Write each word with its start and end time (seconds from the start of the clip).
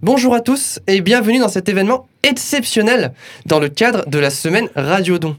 Bonjour 0.00 0.32
à 0.32 0.40
tous 0.40 0.78
et 0.86 1.00
bienvenue 1.00 1.40
dans 1.40 1.48
cet 1.48 1.68
événement 1.68 2.06
exceptionnel 2.22 3.12
dans 3.46 3.58
le 3.58 3.68
cadre 3.68 4.08
de 4.08 4.20
la 4.20 4.30
semaine 4.30 4.68
Radiodon. 4.76 5.36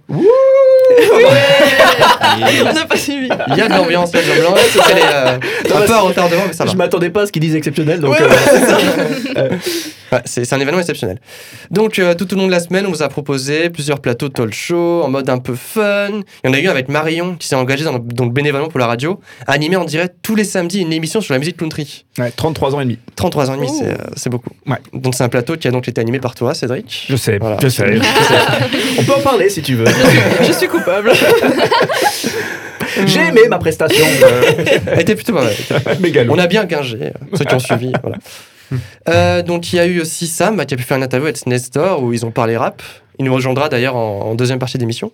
On 2.69 2.73
n'a 2.73 2.85
pas 2.85 2.97
suivi. 2.97 3.29
Il 3.49 3.57
y 3.57 3.61
a 3.61 3.67
de 3.67 3.73
l'ambiance, 3.73 4.11
de 4.11 4.17
l'ambiance. 4.43 4.77
Elle 4.91 4.97
est 4.97 5.01
euh, 5.03 5.37
un 5.75 5.81
peu 5.81 5.93
en 5.95 6.03
retardement, 6.03 6.43
mais 6.47 6.53
ça 6.53 6.65
va. 6.65 6.71
Je 6.71 6.77
m'attendais 6.77 7.09
pas 7.09 7.23
à 7.23 7.25
ce 7.27 7.31
qu'ils 7.31 7.41
disent 7.41 7.55
exceptionnel, 7.55 7.99
donc 7.99 8.11
Ouais, 8.13 8.17
euh, 9.37 9.49
Ouais, 10.11 10.21
c'est 10.25 10.43
c'est 10.43 10.55
un 10.55 10.59
événement 10.59 10.79
exceptionnel. 10.79 11.19
Donc, 11.69 11.99
euh, 11.99 12.15
tout 12.15 12.33
au 12.33 12.37
long 12.37 12.47
de 12.47 12.51
la 12.51 12.59
semaine, 12.59 12.87
on 12.87 12.89
vous 12.89 13.03
a 13.03 13.09
proposé 13.09 13.69
plusieurs 13.69 13.99
plateaux 13.99 14.27
de 14.27 14.33
talk 14.33 14.51
show 14.53 15.03
en 15.03 15.09
mode 15.09 15.29
un 15.29 15.37
peu 15.37 15.53
fun. 15.53 16.21
Il 16.43 16.47
y 16.47 16.49
en 16.49 16.53
a 16.53 16.59
eu 16.59 16.67
avec 16.67 16.89
Marion 16.89 17.35
qui 17.35 17.47
s'est 17.47 17.55
engagée 17.55 17.83
dans 17.83 17.93
le, 17.93 17.99
dans 17.99 18.25
le 18.25 18.31
bénévolement 18.31 18.69
pour 18.69 18.79
la 18.79 18.87
radio, 18.87 19.19
à 19.45 19.51
animer 19.53 19.75
en 19.75 19.85
direct 19.85 20.15
tous 20.23 20.33
les 20.35 20.43
samedis 20.45 20.79
une 20.81 20.93
émission 20.93 21.21
sur 21.21 21.33
la 21.33 21.39
musique 21.39 21.57
country. 21.57 22.05
ouais, 22.17 22.31
33 22.35 22.73
ans 22.73 22.81
et 22.81 22.85
demi. 22.85 22.97
33 23.15 23.51
ans 23.51 23.53
et 23.53 23.57
demi, 23.57 23.69
c'est, 23.69 23.85
euh, 23.85 23.95
c'est 24.15 24.31
beaucoup. 24.31 24.49
Ouais. 24.65 24.77
Donc, 24.93 25.13
c'est 25.13 25.23
un 25.23 25.29
plateau 25.29 25.57
qui 25.57 25.67
a 25.67 25.71
donc 25.71 25.87
été 25.87 26.01
animé 26.01 26.19
par 26.19 26.33
toi, 26.33 26.55
Cédric. 26.55 27.05
Je 27.07 27.15
sais, 27.15 27.37
Voilà. 27.37 27.57
je 27.61 27.67
sais. 27.69 27.97
je 27.97 28.01
sais. 28.01 28.09
On 28.99 29.03
peut 29.03 29.13
en 29.13 29.21
parler 29.21 29.47
si 29.49 29.61
tu 29.61 29.75
veux. 29.75 29.85
Je 30.41 30.51
suis 30.53 30.67
coupable. 30.67 30.88
J'ai 33.05 33.19
aimé 33.21 33.41
ma 33.49 33.59
prestation. 33.59 34.05
euh, 34.23 34.41
Elle 34.87 35.01
était 35.01 35.15
plutôt 35.15 35.33
pas 35.33 35.43
mal. 35.43 35.53
mégalo. 35.99 36.33
On 36.33 36.39
a 36.39 36.47
bien 36.47 36.67
gingé, 36.67 36.97
euh, 37.01 37.11
ceux 37.37 37.45
qui 37.45 37.53
ont 37.55 37.59
suivi. 37.59 37.91
Voilà. 38.01 38.17
Euh, 39.09 39.41
donc 39.41 39.73
il 39.73 39.77
y 39.77 39.79
a 39.79 39.87
eu 39.87 39.99
aussi 39.99 40.27
Sam 40.27 40.55
bah, 40.55 40.63
qui 40.63 40.75
a 40.75 40.77
pu 40.77 40.83
faire 40.83 40.95
une 40.97 41.01
interview 41.01 41.25
avec 41.25 41.43
Nestor 41.47 42.03
où 42.03 42.13
ils 42.13 42.23
ont 42.23 42.29
parlé 42.29 42.55
rap. 42.55 42.83
Il 43.17 43.25
nous 43.25 43.33
rejoindra 43.33 43.67
d'ailleurs 43.67 43.95
en, 43.95 44.19
en 44.29 44.35
deuxième 44.35 44.59
partie 44.59 44.77
d'émission. 44.77 45.11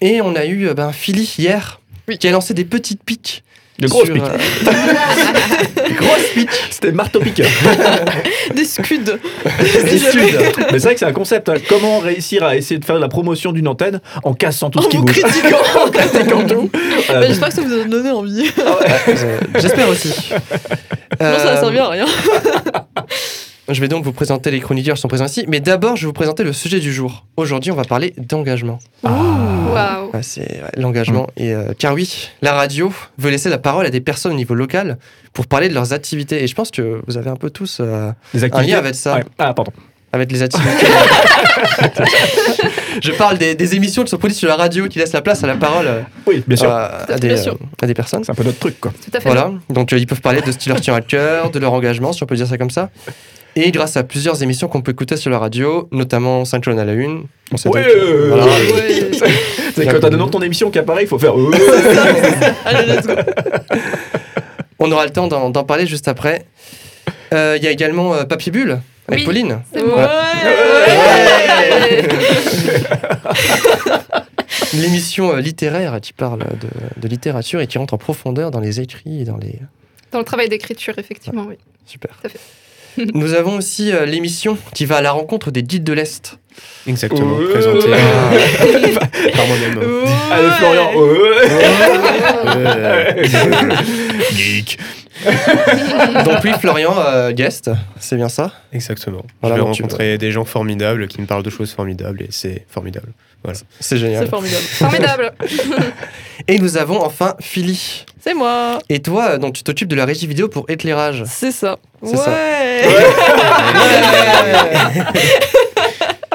Et 0.00 0.22
on 0.22 0.34
a 0.34 0.46
eu 0.46 0.68
euh, 0.68 0.72
ben, 0.72 0.90
Philly 0.92 1.34
hier 1.38 1.82
Oui. 2.08 2.16
qui 2.16 2.26
a 2.26 2.30
lancé 2.30 2.54
des 2.54 2.64
petites 2.64 3.02
piques. 3.04 3.44
De 3.78 3.86
grosses 3.86 4.06
sur, 4.06 4.16
euh, 4.16 4.28
grosses 6.00 6.28
piques. 6.34 6.48
C'était 6.70 6.90
marteau 6.92 7.20
piqueur. 7.20 7.46
Des 8.54 8.64
scuds. 8.64 8.98
Des 9.04 9.98
studs. 9.98 10.20
Mais 10.72 10.78
c'est 10.78 10.78
vrai 10.80 10.94
que 10.94 10.98
c'est 11.00 11.06
un 11.06 11.12
concept. 11.12 11.48
hein. 11.48 11.54
Comment 11.68 12.00
réussir 12.00 12.42
à 12.44 12.56
essayer 12.56 12.78
de 12.80 12.84
faire 12.84 12.98
la 12.98 13.06
promotion 13.08 13.52
d'une 13.52 13.68
antenne 13.68 14.00
en 14.24 14.34
cassant 14.34 14.70
tout 14.70 14.80
En 14.80 14.82
ce 14.82 14.88
qui 14.88 14.96
vous 14.96 15.04
bouge 15.04 15.20
critiquant. 15.20 15.58
En 15.86 15.90
critiquant 15.90 16.44
tout. 16.46 16.70
Voilà. 17.06 17.20
Bah, 17.20 17.26
J'espère 17.28 17.48
que 17.50 17.54
ça 17.54 17.62
vous 17.62 17.72
a 17.72 17.84
donné 17.84 18.10
envie. 18.10 18.50
Euh, 18.58 19.38
J'espère 19.60 19.88
aussi. 19.88 20.08
Non, 20.10 20.38
ça 21.18 21.44
va 21.44 21.56
Euh, 21.56 21.60
servir 21.60 21.84
à 21.84 21.88
rien. 21.90 22.06
Je 23.68 23.80
vais 23.82 23.88
donc 23.88 24.02
vous 24.04 24.12
présenter 24.12 24.50
les 24.50 24.60
chroniqueurs 24.60 24.94
qui 24.94 25.02
sont 25.02 25.08
présents 25.08 25.26
ici. 25.26 25.44
Mais 25.46 25.60
d'abord, 25.60 25.94
je 25.96 26.02
vais 26.02 26.06
vous 26.06 26.12
présenter 26.14 26.42
le 26.42 26.54
sujet 26.54 26.80
du 26.80 26.90
jour. 26.92 27.26
Aujourd'hui, 27.36 27.70
on 27.70 27.74
va 27.76 27.84
parler 27.84 28.14
d'engagement. 28.16 28.78
Waouh. 29.02 30.10
Ouais, 30.14 30.22
c'est 30.22 30.40
ouais, 30.62 30.70
l'engagement. 30.78 31.26
Et, 31.36 31.52
euh, 31.52 31.72
car 31.78 31.92
oui, 31.92 32.30
la 32.40 32.54
radio 32.54 32.90
veut 33.18 33.30
laisser 33.30 33.50
la 33.50 33.58
parole 33.58 33.84
à 33.84 33.90
des 33.90 34.00
personnes 34.00 34.32
au 34.32 34.36
niveau 34.36 34.54
local 34.54 34.96
pour 35.34 35.46
parler 35.46 35.68
de 35.68 35.74
leurs 35.74 35.92
activités. 35.92 36.42
Et 36.42 36.46
je 36.46 36.54
pense 36.54 36.70
que 36.70 37.02
vous 37.06 37.18
avez 37.18 37.28
un 37.28 37.36
peu 37.36 37.50
tous 37.50 37.78
euh, 37.80 38.10
un 38.34 38.42
activités. 38.42 38.72
lien 38.72 38.78
avec 38.78 38.94
ça, 38.94 39.16
Ouais. 39.16 39.24
Ah, 39.38 39.52
pardon. 39.52 39.72
avec 40.14 40.32
les 40.32 40.42
activités. 40.42 40.86
je 43.02 43.12
parle 43.12 43.36
des, 43.36 43.54
des 43.54 43.74
émissions 43.74 44.02
qui 44.04 44.10
sont 44.10 44.16
produites 44.18 44.38
sur 44.38 44.48
la 44.48 44.56
radio 44.56 44.88
qui 44.88 44.98
laissent 44.98 45.12
la 45.12 45.20
place 45.22 45.44
à 45.44 45.46
la 45.46 45.56
parole 45.56 45.86
euh, 45.86 46.00
Oui, 46.26 46.42
bien 46.46 46.56
sûr. 46.56 46.70
à, 46.70 47.02
à 47.12 47.18
des, 47.18 47.28
Bien 47.28 47.36
sûr. 47.36 47.52
euh, 47.52 47.82
à 47.82 47.86
des 47.86 47.94
personnes. 47.94 48.24
C'est 48.24 48.32
un 48.32 48.34
peu 48.34 48.44
notre 48.44 48.58
truc, 48.58 48.80
quoi. 48.80 48.92
Tout 49.04 49.10
à 49.14 49.20
fait. 49.20 49.28
Voilà, 49.28 49.52
donc 49.68 49.92
euh, 49.92 49.98
ils 49.98 50.06
peuvent 50.06 50.22
parler 50.22 50.40
de 50.40 50.50
ce 50.52 50.56
qui 50.56 50.70
leur 50.70 50.80
tient 50.80 50.94
à 50.94 51.02
cœur, 51.02 51.50
de 51.50 51.58
leur 51.58 51.74
engagement, 51.74 52.14
si 52.14 52.22
on 52.22 52.26
peut 52.26 52.36
dire 52.36 52.46
ça 52.46 52.56
comme 52.56 52.70
ça. 52.70 52.88
Et 53.60 53.70
grâce 53.72 53.96
à 53.96 54.04
plusieurs 54.04 54.40
émissions 54.42 54.68
qu'on 54.68 54.82
peut 54.82 54.92
écouter 54.92 55.16
sur 55.16 55.30
la 55.30 55.38
radio, 55.38 55.88
notamment 55.90 56.44
Synchrone 56.44 56.78
à 56.78 56.84
la 56.84 56.92
une. 56.92 57.24
on 57.52 57.70
Ouais, 57.70 57.82
donc, 57.82 57.92
euh, 57.96 58.26
voilà. 58.28 58.44
Ouais. 58.46 59.10
C'est 59.74 59.86
quand 59.86 59.98
t'as 60.00 60.10
le 60.10 60.16
nom 60.16 60.26
de 60.26 60.30
ton 60.30 60.42
émission 60.42 60.70
qui 60.70 60.78
apparaît, 60.78 61.02
il 61.02 61.08
faut 61.08 61.18
faire. 61.18 61.36
euh, 61.38 61.50
Allez, 62.64 62.86
let's 62.92 63.06
go. 63.06 63.14
On 64.78 64.90
aura 64.92 65.04
le 65.06 65.10
temps 65.12 65.26
d'en 65.26 65.64
parler 65.64 65.86
juste 65.86 66.06
après. 66.08 66.46
Euh, 67.34 67.56
Il 67.58 67.64
y 67.64 67.66
a 67.66 67.70
également 67.70 68.14
euh, 68.14 68.24
Papier 68.24 68.52
Bulle 68.52 68.78
avec 69.08 69.20
Oui. 69.20 69.24
Pauline. 69.26 69.60
Ouais. 69.74 69.82
Ouais. 69.82 70.08
L'émission 74.74 75.34
euh, 75.34 75.40
littéraire 75.40 75.98
qui 76.00 76.12
parle 76.12 76.40
de, 76.40 77.00
de 77.00 77.08
littérature 77.08 77.60
et 77.60 77.66
qui 77.66 77.78
rentre 77.78 77.94
en 77.94 77.98
profondeur 77.98 78.50
dans 78.50 78.60
les 78.60 78.80
écrits 78.80 79.22
et 79.22 79.24
dans 79.24 79.36
les. 79.36 79.58
Dans 80.12 80.18
le 80.18 80.24
travail 80.24 80.48
d'écriture, 80.48 80.94
effectivement, 80.98 81.44
oui. 81.48 81.56
Super. 81.86 82.10
Tout 82.20 82.26
à 82.26 82.30
fait. 82.30 82.38
Nous 83.14 83.34
avons 83.34 83.56
aussi 83.56 83.92
euh, 83.92 84.06
l'émission 84.06 84.56
qui 84.74 84.86
va 84.86 84.96
à 84.96 85.02
la 85.02 85.12
rencontre 85.12 85.50
des 85.50 85.62
guides 85.62 85.84
de 85.84 85.92
l'Est. 85.92 86.38
Exactement, 86.86 87.36
Ouais. 87.36 87.52
présenté 87.52 87.88
par 87.88 89.46
moi-même. 89.46 89.78
Ouais. 89.78 89.84
Allez, 90.32 90.50
Florian. 90.58 90.90
ouais. 90.96 91.08
Geek. 94.34 94.78
Donc 96.24 96.38
oui, 96.44 96.52
Florian, 96.60 96.94
euh, 96.98 97.32
guest, 97.32 97.70
c'est 97.98 98.16
bien 98.16 98.28
ça? 98.28 98.52
Exactement. 98.72 99.24
Voilà, 99.40 99.56
je 99.56 99.62
vais 99.62 99.72
tu- 99.72 99.82
rencontrer 99.82 100.16
des 100.18 100.30
gens 100.30 100.44
formidables 100.44 101.08
qui 101.08 101.20
me 101.20 101.26
parlent 101.26 101.42
de 101.42 101.50
choses 101.50 101.72
formidables 101.72 102.22
et 102.22 102.28
c'est 102.30 102.64
formidable. 102.68 103.12
C'est 103.80 103.98
génial. 103.98 104.24
C'est 104.24 104.30
formidable. 104.30 104.62
Formidable. 104.64 105.32
Et 106.48 106.58
nous 106.58 106.76
avons 106.76 107.00
enfin 107.04 107.34
Philly. 107.40 108.04
C'est 108.28 108.34
moi. 108.34 108.78
Et 108.90 109.00
toi, 109.00 109.38
donc 109.38 109.54
tu 109.54 109.62
t'occupes 109.62 109.88
de 109.88 109.96
la 109.96 110.04
régie 110.04 110.26
vidéo 110.26 110.48
pour 110.48 110.68
éclairage. 110.68 111.24
C'est 111.26 111.50
ça. 111.50 111.78
C'est 112.02 112.14
ça. 112.14 112.30
Ouais. 112.30 112.82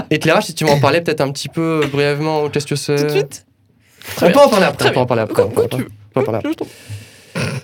éclairage, 0.09 0.45
si 0.45 0.55
tu 0.55 0.65
m'en 0.65 0.79
parlais 0.79 1.01
peut-être 1.01 1.21
un 1.21 1.31
petit 1.31 1.49
peu 1.49 1.87
brièvement, 1.91 2.49
qu'est-ce 2.49 2.65
que 2.65 2.75
c'est 2.75 2.95
Tout 2.95 3.03
de 3.03 3.09
suite. 3.09 3.45
On 4.23 4.31
peut 4.31 4.39
en 4.39 4.49
parler 4.49 4.65
après. 4.65 4.85
Très 4.85 4.89
On 4.89 4.93
peut 4.93 4.99
en 5.01 5.05
parler 5.05 5.21
après. 5.21 5.43
Quand, 5.43 5.67
tu 5.69 5.77
veux. 5.77 5.87
On 5.87 6.13
peut 6.13 6.19
en 6.21 6.23
parler 6.23 6.39
après. 6.39 6.55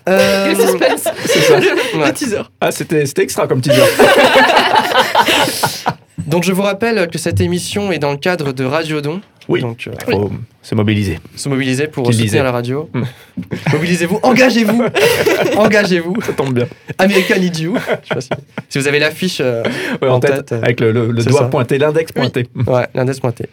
Euh, 0.07 0.55
suspense. 0.55 1.07
C'est 1.25 1.41
ça. 1.41 1.57
ouais. 1.57 2.05
Le 2.05 2.13
teaser. 2.13 2.41
Ah, 2.61 2.71
c'était 2.71 3.07
c'était 3.07 3.23
extra 3.23 3.47
comme 3.47 3.61
teaser. 3.61 3.81
Donc 6.27 6.43
je 6.43 6.51
vous 6.51 6.61
rappelle 6.61 7.09
que 7.09 7.17
cette 7.17 7.41
émission 7.41 7.91
est 7.91 7.99
dans 7.99 8.11
le 8.11 8.17
cadre 8.17 8.51
de 8.51 8.63
Radiodon. 8.63 9.21
Oui. 9.49 9.61
Donc 9.61 9.87
euh, 9.87 9.91
Faut 10.05 10.31
se 10.61 10.75
mobiliser. 10.75 11.19
se 11.35 11.49
mobiliser 11.49 11.87
pour 11.87 12.05
soutenir 12.05 12.23
disait. 12.25 12.43
la 12.43 12.51
radio. 12.51 12.89
Hmm. 12.93 13.03
Mobilisez-vous, 13.73 14.19
engagez-vous, 14.23 14.83
engagez-vous. 15.57 16.21
Ça 16.21 16.33
tombe 16.33 16.53
bien. 16.53 16.67
American 16.97 17.35
You. 17.41 17.75
Je 17.75 18.07
sais 18.07 18.13
pas 18.15 18.21
si, 18.21 18.29
si 18.69 18.79
vous 18.79 18.87
avez 18.87 18.99
l'affiche, 18.99 19.39
euh, 19.41 19.63
Ouais, 20.01 20.07
en, 20.07 20.13
En 20.15 20.19
tête, 20.19 20.35
tête, 20.35 20.51
euh, 20.53 20.61
avec 20.61 20.79
le, 20.79 20.91
le- 20.91 21.11
le 21.11 21.21
c'est 21.21 21.29
doigt 21.29 21.41
ça. 21.41 21.45
pointé, 21.47 21.77
l'index 21.77 22.11
pointé. 22.11 22.47
ouais, 22.67 22.87
l'index 22.93 23.19
pointé. 23.19 23.45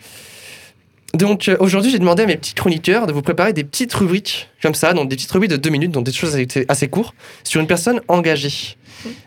Donc 1.14 1.48
euh, 1.48 1.56
aujourd'hui, 1.60 1.90
j'ai 1.90 1.98
demandé 1.98 2.24
à 2.24 2.26
mes 2.26 2.36
petits 2.36 2.52
chroniqueurs 2.54 3.06
de 3.06 3.12
vous 3.12 3.22
préparer 3.22 3.52
des 3.54 3.64
petites 3.64 3.94
rubriques 3.94 4.48
comme 4.62 4.74
ça, 4.74 4.92
donc 4.92 5.08
des 5.08 5.16
petites 5.16 5.30
rubriques 5.32 5.50
de 5.52 5.56
deux 5.56 5.70
minutes, 5.70 5.92
donc 5.92 6.04
des 6.04 6.12
choses 6.12 6.36
assez, 6.36 6.66
assez 6.68 6.88
courtes, 6.88 7.14
sur 7.42 7.60
une 7.60 7.66
personne 7.66 8.00
engagée. 8.08 8.76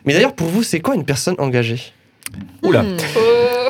Mais 0.06 0.14
d'ailleurs, 0.14 0.36
pour 0.36 0.48
vous, 0.50 0.62
c'est 0.62 0.82
quoi 0.82 0.94
une 0.96 1.06
personne 1.06 1.36
engagée? 1.40 1.80
Oula. 2.64 2.84
Hmm. 2.84 2.98
Oh. 3.16 3.20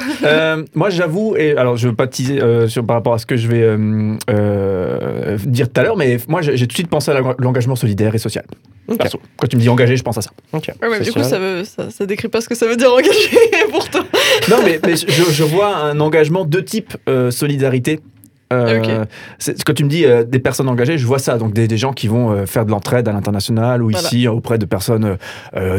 Euh, 0.24 0.64
moi, 0.76 0.90
j'avoue, 0.90 1.36
et 1.38 1.56
alors 1.56 1.78
je 1.78 1.88
veux 1.90 1.96
pas 1.96 2.08
teaser 2.08 2.42
euh, 2.42 2.68
sur, 2.68 2.86
par 2.86 2.96
rapport 2.98 3.14
à 3.14 3.20
ce 3.20 3.26
que 3.26 3.38
je 3.38 3.48
vais 3.48 3.62
euh, 3.62 4.16
euh, 4.30 5.38
dire 5.46 5.72
tout 5.72 5.80
à 5.80 5.84
l'heure, 5.84 5.96
mais 5.98 6.18
moi, 6.28 6.42
j'ai 6.42 6.58
tout 6.58 6.66
de 6.68 6.74
suite 6.74 6.88
pensé 6.90 7.12
à 7.12 7.20
l'eng- 7.20 7.36
l'engagement 7.38 7.76
solidaire 7.76 8.14
et 8.16 8.18
social. 8.18 8.44
Perso. 8.98 9.20
Quand 9.38 9.48
tu 9.48 9.56
me 9.56 9.62
dis 9.62 9.70
engagé, 9.70 9.96
je 9.96 10.04
pense 10.04 10.18
à 10.18 10.22
ça. 10.22 10.32
Ouais, 10.54 10.60
mais 10.90 11.00
du 11.02 11.12
coup, 11.12 11.22
ça, 11.24 11.38
veut, 11.40 11.64
ça, 11.64 11.90
ça 11.92 12.06
décrit 12.06 12.28
pas 12.28 12.42
ce 12.42 12.50
que 12.50 12.56
ça 12.56 12.66
veut 12.66 12.76
dire 12.76 12.92
engagé 12.92 13.30
pour 13.72 13.88
toi. 13.90 14.04
Non, 14.50 14.58
mais, 14.64 14.80
mais 14.86 14.96
je, 14.96 15.06
je 15.08 15.44
vois 15.44 15.76
un 15.78 16.00
engagement 16.00 16.44
de 16.44 16.60
type 16.60 16.98
euh, 17.08 17.30
solidarité. 17.32 18.00
Euh, 18.52 18.80
Ok. 18.80 19.08
c'est- 19.38 19.64
Quand 19.64 19.74
tu 19.74 19.84
me 19.84 19.90
dis 19.90 20.06
euh, 20.06 20.24
des 20.24 20.40
personnes 20.40 20.68
engagées, 20.70 20.98
je 20.98 21.06
vois 21.06 21.20
ça. 21.20 21.38
Donc 21.38 21.54
des, 21.54 21.68
des 21.68 21.78
gens 21.78 21.94
qui 21.94 22.08
vont 22.08 22.32
euh, 22.32 22.46
faire 22.48 22.66
de 22.66 22.72
l'entraide 22.72 23.08
à 23.08 23.12
l'international 23.12 23.84
ou 23.84 23.92
Voilà. 23.92 24.08
ici 24.08 24.28
auprès 24.28 24.58
de 24.58 24.66
personnes 24.66 25.18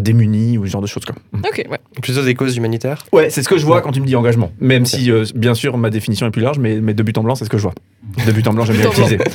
démunies 0.00 0.56
ou 0.58 0.66
ce 0.66 0.70
genre 0.70 0.82
de 0.82 0.86
choses. 0.86 1.04
Quoi. 1.04 1.14
Mm. 1.32 1.40
Ok, 1.48 1.64
ouais. 1.70 1.78
Plutôt 2.00 2.22
des 2.22 2.34
causes 2.34 2.56
humanitaires? 2.56 3.04
Ouais, 3.12 3.30
c'est 3.30 3.42
ce 3.42 3.48
que 3.48 3.58
je 3.58 3.66
vois 3.66 3.80
quand 3.82 3.92
tu 3.92 4.00
me 4.00 4.06
dis 4.06 4.14
engagement. 4.16 4.52
Même 4.60 4.86
si, 4.86 5.10
euh, 5.10 5.24
bien 5.34 5.54
sûr, 5.54 5.76
ma 5.78 5.90
définition 5.90 6.26
est 6.26 6.30
plus 6.30 6.42
large, 6.42 6.58
mais, 6.58 6.80
mais 6.80 6.94
de 6.94 7.02
but 7.02 7.16
en 7.18 7.22
blanc, 7.24 7.34
c'est 7.34 7.44
ce 7.44 7.50
que 7.50 7.58
je 7.58 7.62
vois. 7.62 7.74
De 8.26 8.32
but 8.32 8.46
en 8.46 8.52
blanc, 8.52 8.64
j'aime 8.64 8.76
bien 8.76 8.90
But 8.90 8.98
en 8.98 9.06
blanc. 9.06 9.06
utiliser. 9.06 9.24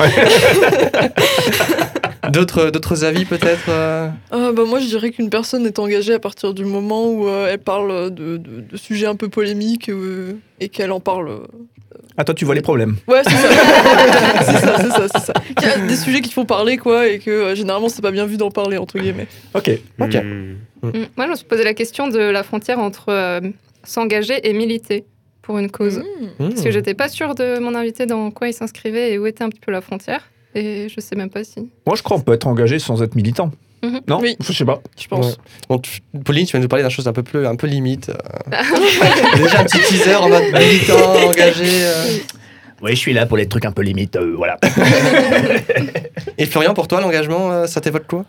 D'autres 2.32 2.72
d'autres 2.72 3.04
avis 3.06 3.24
peut-être 3.26 3.70
euh? 3.70 4.10
Ah, 4.32 4.50
bah, 4.56 4.64
moi, 4.68 4.80
je 4.80 4.88
dirais 4.88 5.12
qu'une 5.12 5.30
personne 5.30 5.66
est 5.68 5.78
engagée 5.78 6.14
à 6.14 6.20
partir 6.20 6.54
du 6.56 6.66
moment 6.66 7.08
où 7.08 7.28
euh, 7.28 7.48
elle 7.52 7.60
parle 7.60 8.10
de, 8.14 8.38
de- 8.38 8.62
de 8.62 8.78
sujets 8.78 9.06
un 9.06 9.16
peu 9.16 9.30
polémiques 9.30 9.90
euh, 9.90 10.34
et 10.60 10.70
qu'elle 10.70 10.92
en 10.92 11.00
parle. 11.00 11.30
Euh. 11.96 12.08
Ah, 12.18 12.24
toi, 12.24 12.36
tu 12.36 12.46
vois 12.46 12.56
les 12.56 12.62
problèmes. 12.62 12.98
Ouais, 13.08 13.22
c'est 13.24 13.32
ça. 13.32 13.50
c'est 14.42 14.58
ça, 14.58 14.78
c'est 14.78 14.90
ça, 14.90 15.08
c'est 15.14 15.26
ça. 15.26 15.34
Qu'il 15.58 15.68
y 15.68 15.72
a 15.72 15.88
des 15.88 15.96
sujets 15.96 16.22
qui 16.22 16.32
font 16.32 16.46
parler, 16.46 16.78
quoi, 16.78 17.08
et 17.08 17.20
que 17.20 17.32
euh, 17.32 17.56
généralement, 17.56 17.90
c'est 17.90 18.02
pas 18.02 18.12
bien 18.12 18.26
vu 18.26 18.38
d'en 18.38 18.52
parler, 18.52 18.78
entre 18.78 19.00
guillemets. 19.00 19.28
Ok. 19.54 19.72
Ok. 20.00 20.16
Hmm. 20.16 20.56
Mm. 20.84 21.06
Moi, 21.18 21.26
je 21.26 21.32
me 21.32 21.36
suis 21.36 21.46
posé 21.46 21.64
la 21.64 21.74
question 21.74 22.08
de 22.08 22.20
la 22.20 22.44
frontière 22.44 22.80
entre 22.80 23.10
euh, 23.10 23.42
s'engager 23.84 24.48
et 24.48 24.54
militer 24.54 25.06
pour 25.42 25.58
une 25.58 25.72
cause. 25.72 26.00
Hmm. 26.40 26.50
Parce 26.50 26.62
que 26.62 26.72
j'étais 26.72 26.94
pas 26.94 27.10
sûre 27.10 27.36
de 27.36 27.60
mon 27.60 27.76
invité 27.76 28.06
dans 28.06 28.32
quoi 28.32 28.48
il 28.48 28.54
s'inscrivait 28.54 29.14
et 29.14 29.20
où 29.20 29.26
était 29.26 29.44
un 29.44 29.50
petit 29.50 29.62
peu 29.62 29.72
la 29.72 29.82
frontière. 29.82 30.30
Et 30.56 30.88
je 30.90 31.00
sais 31.02 31.16
même 31.16 31.30
pas 31.30 31.44
si. 31.44 31.70
Moi, 31.86 31.96
je 31.96 32.04
crois 32.04 32.18
qu'on 32.18 32.24
peut 32.24 32.34
être 32.34 32.48
engagé 32.48 32.80
sans 32.80 33.04
être 33.04 33.16
militant. 33.16 33.52
Mhm. 33.84 34.02
Non 34.08 34.20
Oui. 34.22 34.36
Je 34.44 34.52
sais 34.54 34.66
pas. 34.66 34.82
Je 35.00 35.08
pense. 35.08 35.38
Ouais. 35.70 35.78
Pauline, 36.24 36.46
tu 36.46 36.56
vas 36.58 36.62
nous 36.62 36.68
parler 36.68 36.84
d'une 36.84 36.92
chose 36.92 37.08
un 37.08 37.14
peu 37.14 37.24
plus, 37.24 37.46
un 37.46 37.56
peu 37.56 37.68
limite. 37.68 38.10
euh. 38.10 38.16
Déjà 39.38 39.60
un 39.60 39.64
petit 39.66 39.80
teaser 39.80 40.16
en 40.16 40.30
mode 40.30 40.44
militant, 40.54 41.28
engagé. 41.28 41.66
euh. 41.68 42.18
Oui, 42.82 42.92
je 42.92 42.98
suis 42.98 43.14
là 43.14 43.26
pour 43.26 43.38
les 43.38 43.48
trucs 43.48 43.64
un 43.66 43.72
peu 43.72 43.82
limites, 43.82 44.18
euh, 44.18 44.34
voilà. 44.36 44.58
Et 46.38 46.46
Florian, 46.46 46.74
pour 46.74 46.88
toi, 46.88 47.02
l'engagement, 47.02 47.52
euh, 47.52 47.68
ça 47.68 47.82
t'évoque 47.82 48.06
quoi? 48.08 48.26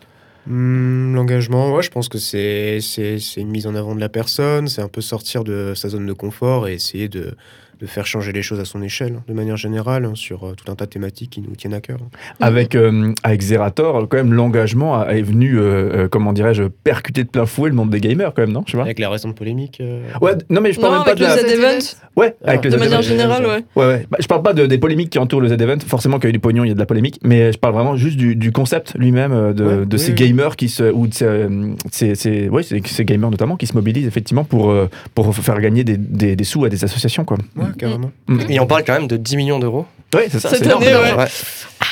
Hmm, 0.47 1.13
L'engagement, 1.15 1.73
ouais, 1.73 1.83
je 1.83 1.89
pense 1.89 2.07
que 2.07 2.17
c'est 2.17 2.79
c'est 2.79 3.19
c'est 3.19 3.41
une 3.41 3.49
mise 3.49 3.67
en 3.67 3.75
avant 3.75 3.93
de 3.93 3.99
la 3.99 4.07
personne, 4.07 4.69
c'est 4.69 4.81
un 4.81 4.87
peu 4.87 5.01
sortir 5.01 5.43
de 5.43 5.73
sa 5.75 5.89
zone 5.89 6.05
de 6.05 6.13
confort 6.13 6.69
et 6.69 6.73
essayer 6.75 7.09
de, 7.09 7.35
de 7.79 7.85
faire 7.85 8.05
changer 8.07 8.31
les 8.31 8.41
choses 8.41 8.59
à 8.59 8.65
son 8.65 8.81
échelle, 8.81 9.19
de 9.27 9.33
manière 9.33 9.57
générale, 9.57 10.05
hein, 10.05 10.13
sur 10.15 10.45
euh, 10.47 10.53
tout 10.55 10.71
un 10.71 10.75
tas 10.75 10.85
de 10.85 10.89
thématiques 10.89 11.29
qui 11.31 11.41
nous 11.41 11.55
tiennent 11.55 11.73
à 11.73 11.81
cœur. 11.81 11.97
Avec, 12.39 12.75
euh, 12.75 13.13
avec 13.23 13.41
Zerator, 13.41 14.07
quand 14.09 14.17
même, 14.17 14.33
l'engagement 14.33 15.05
est 15.07 15.21
venu, 15.21 15.57
euh, 15.59 15.61
euh, 15.63 16.07
comment 16.07 16.33
dirais-je, 16.33 16.63
percuter 16.63 17.23
de 17.23 17.29
plein 17.29 17.45
fouet 17.45 17.69
le 17.69 17.75
monde 17.75 17.89
des 17.89 17.99
gamers, 18.01 18.33
quand 18.33 18.41
même, 18.41 18.51
non? 18.51 18.63
Je 18.65 18.71
sais 18.71 18.77
pas. 18.77 18.83
Avec 18.83 18.99
la 18.99 19.09
récente 19.09 19.35
polémique. 19.35 19.79
euh, 19.81 20.01
Ouais, 20.21 20.33
non, 20.49 20.61
mais 20.61 20.73
je 20.73 20.79
parle 20.79 20.93
Non, 20.93 20.97
même 20.99 21.05
pas 21.05 21.11
avec 21.11 21.37
de 21.37 21.43
le 21.43 21.61
la. 21.61 21.77
Z-Event, 21.77 21.97
Ouais, 22.15 22.35
avec 22.43 22.61
Ah, 22.63 22.65
le 22.65 22.71
de 22.71 22.77
manière 22.77 23.01
générale, 23.01 23.45
ouais. 23.45 23.63
Ouais, 23.75 23.85
ouais. 23.87 24.07
Bah, 24.09 24.17
je 24.19 24.27
parle 24.27 24.41
pas 24.41 24.53
de, 24.53 24.65
des 24.65 24.77
polémiques 24.79 25.11
qui 25.11 25.19
entourent 25.19 25.41
le 25.41 25.49
Z-Event. 25.49 25.77
Forcément, 25.85 26.17
qu'il 26.17 26.25
y 26.25 26.27
a 26.27 26.29
eu 26.31 26.33
du 26.33 26.39
pognon, 26.39 26.63
il 26.63 26.69
y 26.69 26.71
a 26.71 26.73
de 26.73 26.79
la 26.79 26.85
polémique. 26.87 27.19
Mais 27.23 27.51
je 27.51 27.57
parle 27.59 27.75
vraiment 27.75 27.95
juste 27.95 28.17
du, 28.17 28.35
du 28.35 28.51
concept 28.51 28.95
lui-même, 28.97 29.53
de, 29.53 29.63
Ouais, 29.63 29.85
de 29.85 29.97
oui, 29.97 29.99
ces 29.99 30.09
oui. 30.13 30.15
gamers 30.15 30.55
qui 30.55 30.69
se. 30.69 30.91
ou 30.91 31.05
de 31.07 31.13
ces, 31.13 31.47
ces, 31.91 32.15
ces- 32.15 32.49
ouais, 32.49 32.63
ces- 32.63 32.81
ces 32.85 33.05
gamers 33.05 33.29
notamment 33.29 33.55
qui 33.55 33.67
se 33.67 33.73
mobilisent 33.73 34.07
effectivement 34.07 34.43
pour, 34.43 34.73
pour 35.13 35.35
faire 35.35 35.59
gagner 35.61 35.83
des, 35.83 35.97
des, 35.97 36.35
des 36.35 36.43
sous 36.43 36.65
à 36.65 36.69
des 36.69 36.83
associations, 36.83 37.23
quoi. 37.25 37.37
Ouais, 37.55 37.65
carrément. 37.77 38.11
Et 38.49 38.59
on 38.59 38.67
parle 38.67 38.83
quand 38.85 38.93
même 38.93 39.07
de 39.07 39.17
10 39.17 39.37
millions 39.37 39.59
d'euros. 39.59 39.85
Ouais, 40.15 40.27
c'est 40.31 40.39
ça. 40.39 40.49
Cette 40.49 40.63
énorme. 40.63 40.83
année, 40.83 40.93
ouais. 40.95 41.25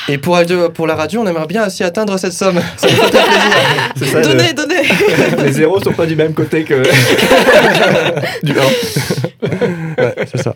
Et 0.08 0.18
pour, 0.18 0.34
radio- 0.36 0.70
pour 0.70 0.86
la 0.86 0.94
radio, 0.94 1.20
on 1.20 1.26
aimerait 1.26 1.46
bien 1.46 1.66
aussi 1.66 1.82
atteindre 1.84 2.16
cette 2.16 2.32
somme. 2.32 2.58
Ça 2.76 2.86
nous 2.88 2.94
fait 3.02 3.10
très 3.10 3.24
plaisir. 3.24 3.92
C'est 3.96 4.04
ça, 4.06 4.18
le- 4.20 4.24
Donnez, 4.24 4.52
donnez 4.52 5.42
les 5.44 5.52
zéros 5.52 5.80
sont 5.80 5.92
pas 5.92 6.06
du 6.06 6.16
même 6.16 6.32
côté 6.32 6.64
que 6.64 6.82
du 8.42 8.52
1. 8.52 8.54
Ouais, 10.02 10.14
c'est 10.32 10.42
ça. 10.42 10.54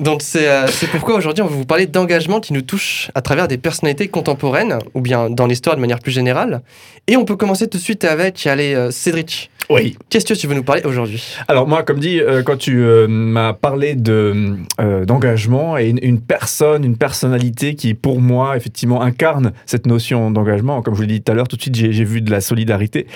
Donc 0.00 0.20
c'est 0.22 0.48
euh, 0.48 0.66
c'est 0.66 0.88
pourquoi 0.88 1.14
aujourd'hui 1.16 1.42
on 1.42 1.46
va 1.46 1.54
vous 1.54 1.64
parler 1.64 1.86
d'engagement 1.86 2.40
qui 2.40 2.52
nous 2.52 2.60
touche 2.62 3.10
à 3.14 3.22
travers 3.22 3.48
des 3.48 3.56
personnalités 3.58 4.08
contemporaines 4.08 4.78
ou 4.94 5.00
bien 5.00 5.30
dans 5.30 5.46
l'histoire 5.46 5.74
de 5.76 5.80
manière 5.80 6.00
plus 6.00 6.12
générale. 6.12 6.60
Et 7.08 7.16
on 7.16 7.24
peut 7.24 7.36
commencer 7.36 7.68
tout 7.68 7.78
de 7.78 7.82
suite 7.82 8.04
avec 8.04 8.46
allez, 8.46 8.74
euh, 8.74 8.90
Cédric. 8.90 9.50
Oui. 9.68 9.96
Qu'est-ce 10.10 10.24
que 10.26 10.34
tu 10.34 10.46
veux 10.46 10.54
nous 10.54 10.62
parler 10.62 10.82
aujourd'hui? 10.84 11.34
Alors 11.48 11.66
moi, 11.66 11.82
comme 11.82 11.98
dit, 11.98 12.20
euh, 12.20 12.42
quand 12.44 12.56
tu 12.56 12.78
euh, 12.80 13.08
m'as 13.08 13.52
parlé 13.52 13.96
de 13.96 14.54
euh, 14.80 15.04
d'engagement 15.04 15.76
et 15.76 15.88
une, 15.88 15.98
une 16.02 16.20
personne, 16.20 16.84
une 16.84 16.96
personnalité 16.96 17.74
qui, 17.74 17.94
pour 17.94 18.20
moi, 18.20 18.56
effectivement, 18.56 19.02
incarne 19.02 19.52
cette 19.66 19.86
notion 19.86 20.30
d'engagement. 20.30 20.82
Comme 20.82 20.94
je 20.94 20.98
vous 21.00 21.06
l'ai 21.06 21.14
dit 21.14 21.22
tout 21.22 21.32
à 21.32 21.34
l'heure, 21.34 21.48
tout 21.48 21.56
de 21.56 21.62
suite, 21.62 21.74
j'ai 21.74 22.04
vu 22.04 22.20
de 22.20 22.30
la 22.30 22.40
solidarité, 22.40 23.06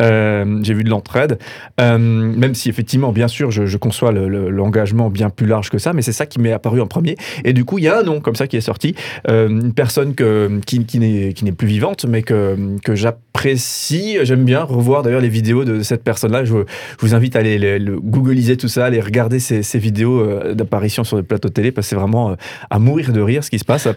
j'ai 0.00 0.74
vu 0.74 0.84
de 0.84 0.90
l'entraide. 0.90 1.38
Même 1.78 2.54
si, 2.54 2.68
effectivement, 2.68 3.12
bien 3.12 3.28
sûr, 3.28 3.50
je, 3.50 3.64
je 3.64 3.76
conçois 3.78 4.12
le- 4.12 4.28
le- 4.28 4.50
l'engagement 4.50 5.08
bien 5.08 5.30
plus 5.30 5.46
large 5.46 5.70
que 5.70 5.78
ça, 5.78 5.94
mais 5.94 6.02
c'est 6.02 6.12
ça 6.12 6.26
qui 6.26 6.38
m'est 6.38 6.52
apparu 6.52 6.82
en 6.82 6.86
premier. 6.86 7.16
Et 7.44 7.54
du 7.54 7.64
coup, 7.64 7.78
il 7.78 7.84
y 7.84 7.88
a 7.88 7.98
un 7.98 8.02
nom 8.02 8.20
comme 8.20 8.36
ça 8.36 8.46
qui 8.46 8.56
est 8.58 8.62
sorti, 8.62 8.94
une 9.26 9.72
personne 9.72 10.14
que, 10.14 10.60
qui, 10.66 10.84
qui 10.84 10.98
n'est 10.98 11.52
plus 11.52 11.66
vivante, 11.68 12.04
mais 12.06 12.20
que, 12.22 12.56
que 12.84 12.94
j'apprécie. 13.34 14.18
J'aime 14.22 14.44
bien 14.44 14.62
revoir 14.62 15.02
d'ailleurs 15.02 15.20
les 15.20 15.28
vidéos 15.28 15.64
de 15.64 15.82
cette 15.82 16.04
personne-là. 16.04 16.44
Je, 16.44 16.54
vous 17.00 17.14
invite 17.14 17.36
à 17.36 17.40
aller 17.40 17.58
le, 17.58 17.78
le 17.78 18.00
googliser 18.00 18.56
tout 18.56 18.68
ça, 18.68 18.86
aller 18.86 19.00
regarder 19.00 19.40
ces, 19.40 19.78
vidéos 19.78 20.20
euh, 20.20 20.54
d'apparition 20.54 21.04
sur 21.04 21.16
le 21.16 21.22
plateau 21.22 21.48
télé, 21.48 21.72
parce 21.72 21.86
que 21.86 21.90
c'est 21.90 21.96
vraiment 21.96 22.30
euh, 22.30 22.34
à 22.70 22.78
mourir 22.78 23.12
de 23.12 23.20
rire 23.20 23.42
ce 23.42 23.50
qui 23.50 23.58
se 23.58 23.64
passe. 23.64 23.88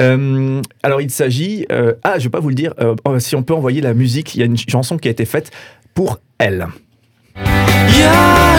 Euh, 0.00 0.60
alors, 0.82 1.00
il 1.00 1.10
s'agit. 1.10 1.66
ah, 2.02 2.18
je 2.18 2.24
vais 2.24 2.30
pas 2.30 2.40
vous 2.40 2.48
le 2.48 2.54
dire. 2.54 2.74
oh, 3.04 3.18
si 3.18 3.36
on 3.36 3.42
peut 3.42 3.54
envoyer 3.54 3.80
la 3.80 3.94
musique, 3.94 4.34
il 4.34 4.40
y 4.40 4.42
a 4.42 4.46
une 4.46 4.56
chanson 4.56 4.96
qui 4.98 5.08
a 5.08 5.10
été 5.10 5.24
faite 5.24 5.50
pour 5.94 6.20
elle. 6.38 6.66
Elle 7.36 8.49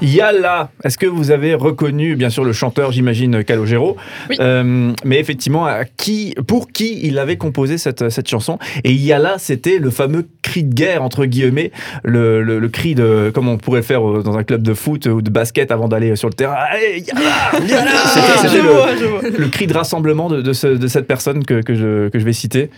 Yalla 0.00 0.70
Est-ce 0.84 0.96
que 0.96 1.06
vous 1.06 1.30
avez 1.32 1.54
reconnu, 1.54 2.14
bien 2.14 2.30
sûr, 2.30 2.44
le 2.44 2.52
chanteur, 2.52 2.92
j'imagine, 2.92 3.42
Calogero 3.42 3.96
Oui. 4.30 4.36
Euh, 4.40 4.92
Mais 5.04 5.18
effectivement, 5.18 5.66
à 5.66 5.84
qui, 5.84 6.34
pour 6.46 6.68
qui 6.70 7.00
il 7.02 7.18
avait 7.18 7.36
composé 7.36 7.78
cette, 7.78 8.08
cette 8.08 8.28
chanson? 8.28 8.58
Et 8.84 8.92
Yalla, 8.92 9.36
c'était 9.38 9.78
le 9.78 9.90
fameux 9.90 10.26
cri 10.42 10.62
de 10.62 10.72
guerre, 10.72 11.02
entre 11.02 11.24
guillemets, 11.24 11.72
le, 12.04 12.42
le, 12.42 12.60
le 12.60 12.68
cri 12.68 12.94
de, 12.94 13.30
comme 13.34 13.48
on 13.48 13.56
pourrait 13.58 13.80
le 13.80 13.84
faire 13.86 14.08
euh, 14.08 14.22
dans 14.22 14.36
un 14.36 14.44
club 14.44 14.62
de 14.62 14.74
foot 14.74 15.06
ou 15.06 15.20
de 15.20 15.30
basket 15.30 15.72
avant 15.72 15.88
d'aller 15.88 16.14
sur 16.14 16.28
le 16.28 16.34
terrain. 16.34 16.54
Allez, 16.56 17.04
Yalla 17.06 17.66
Yalla 17.68 17.90
C'était- 18.06 18.26
Je 18.44 18.48
c'était 18.48 19.32
le- 19.32 19.38
le 19.38 19.48
cri 19.48 19.66
de 19.66 19.74
rassemblement 19.74 20.28
de, 20.28 20.42
de, 20.42 20.52
ce- 20.52 20.66
de 20.68 20.86
cette 20.86 21.08
personne 21.08 21.44
que, 21.44 21.60
que, 21.60 21.74
je, 21.74 22.08
que 22.08 22.18
je 22.20 22.24
vais 22.24 22.32
citer. 22.32 22.70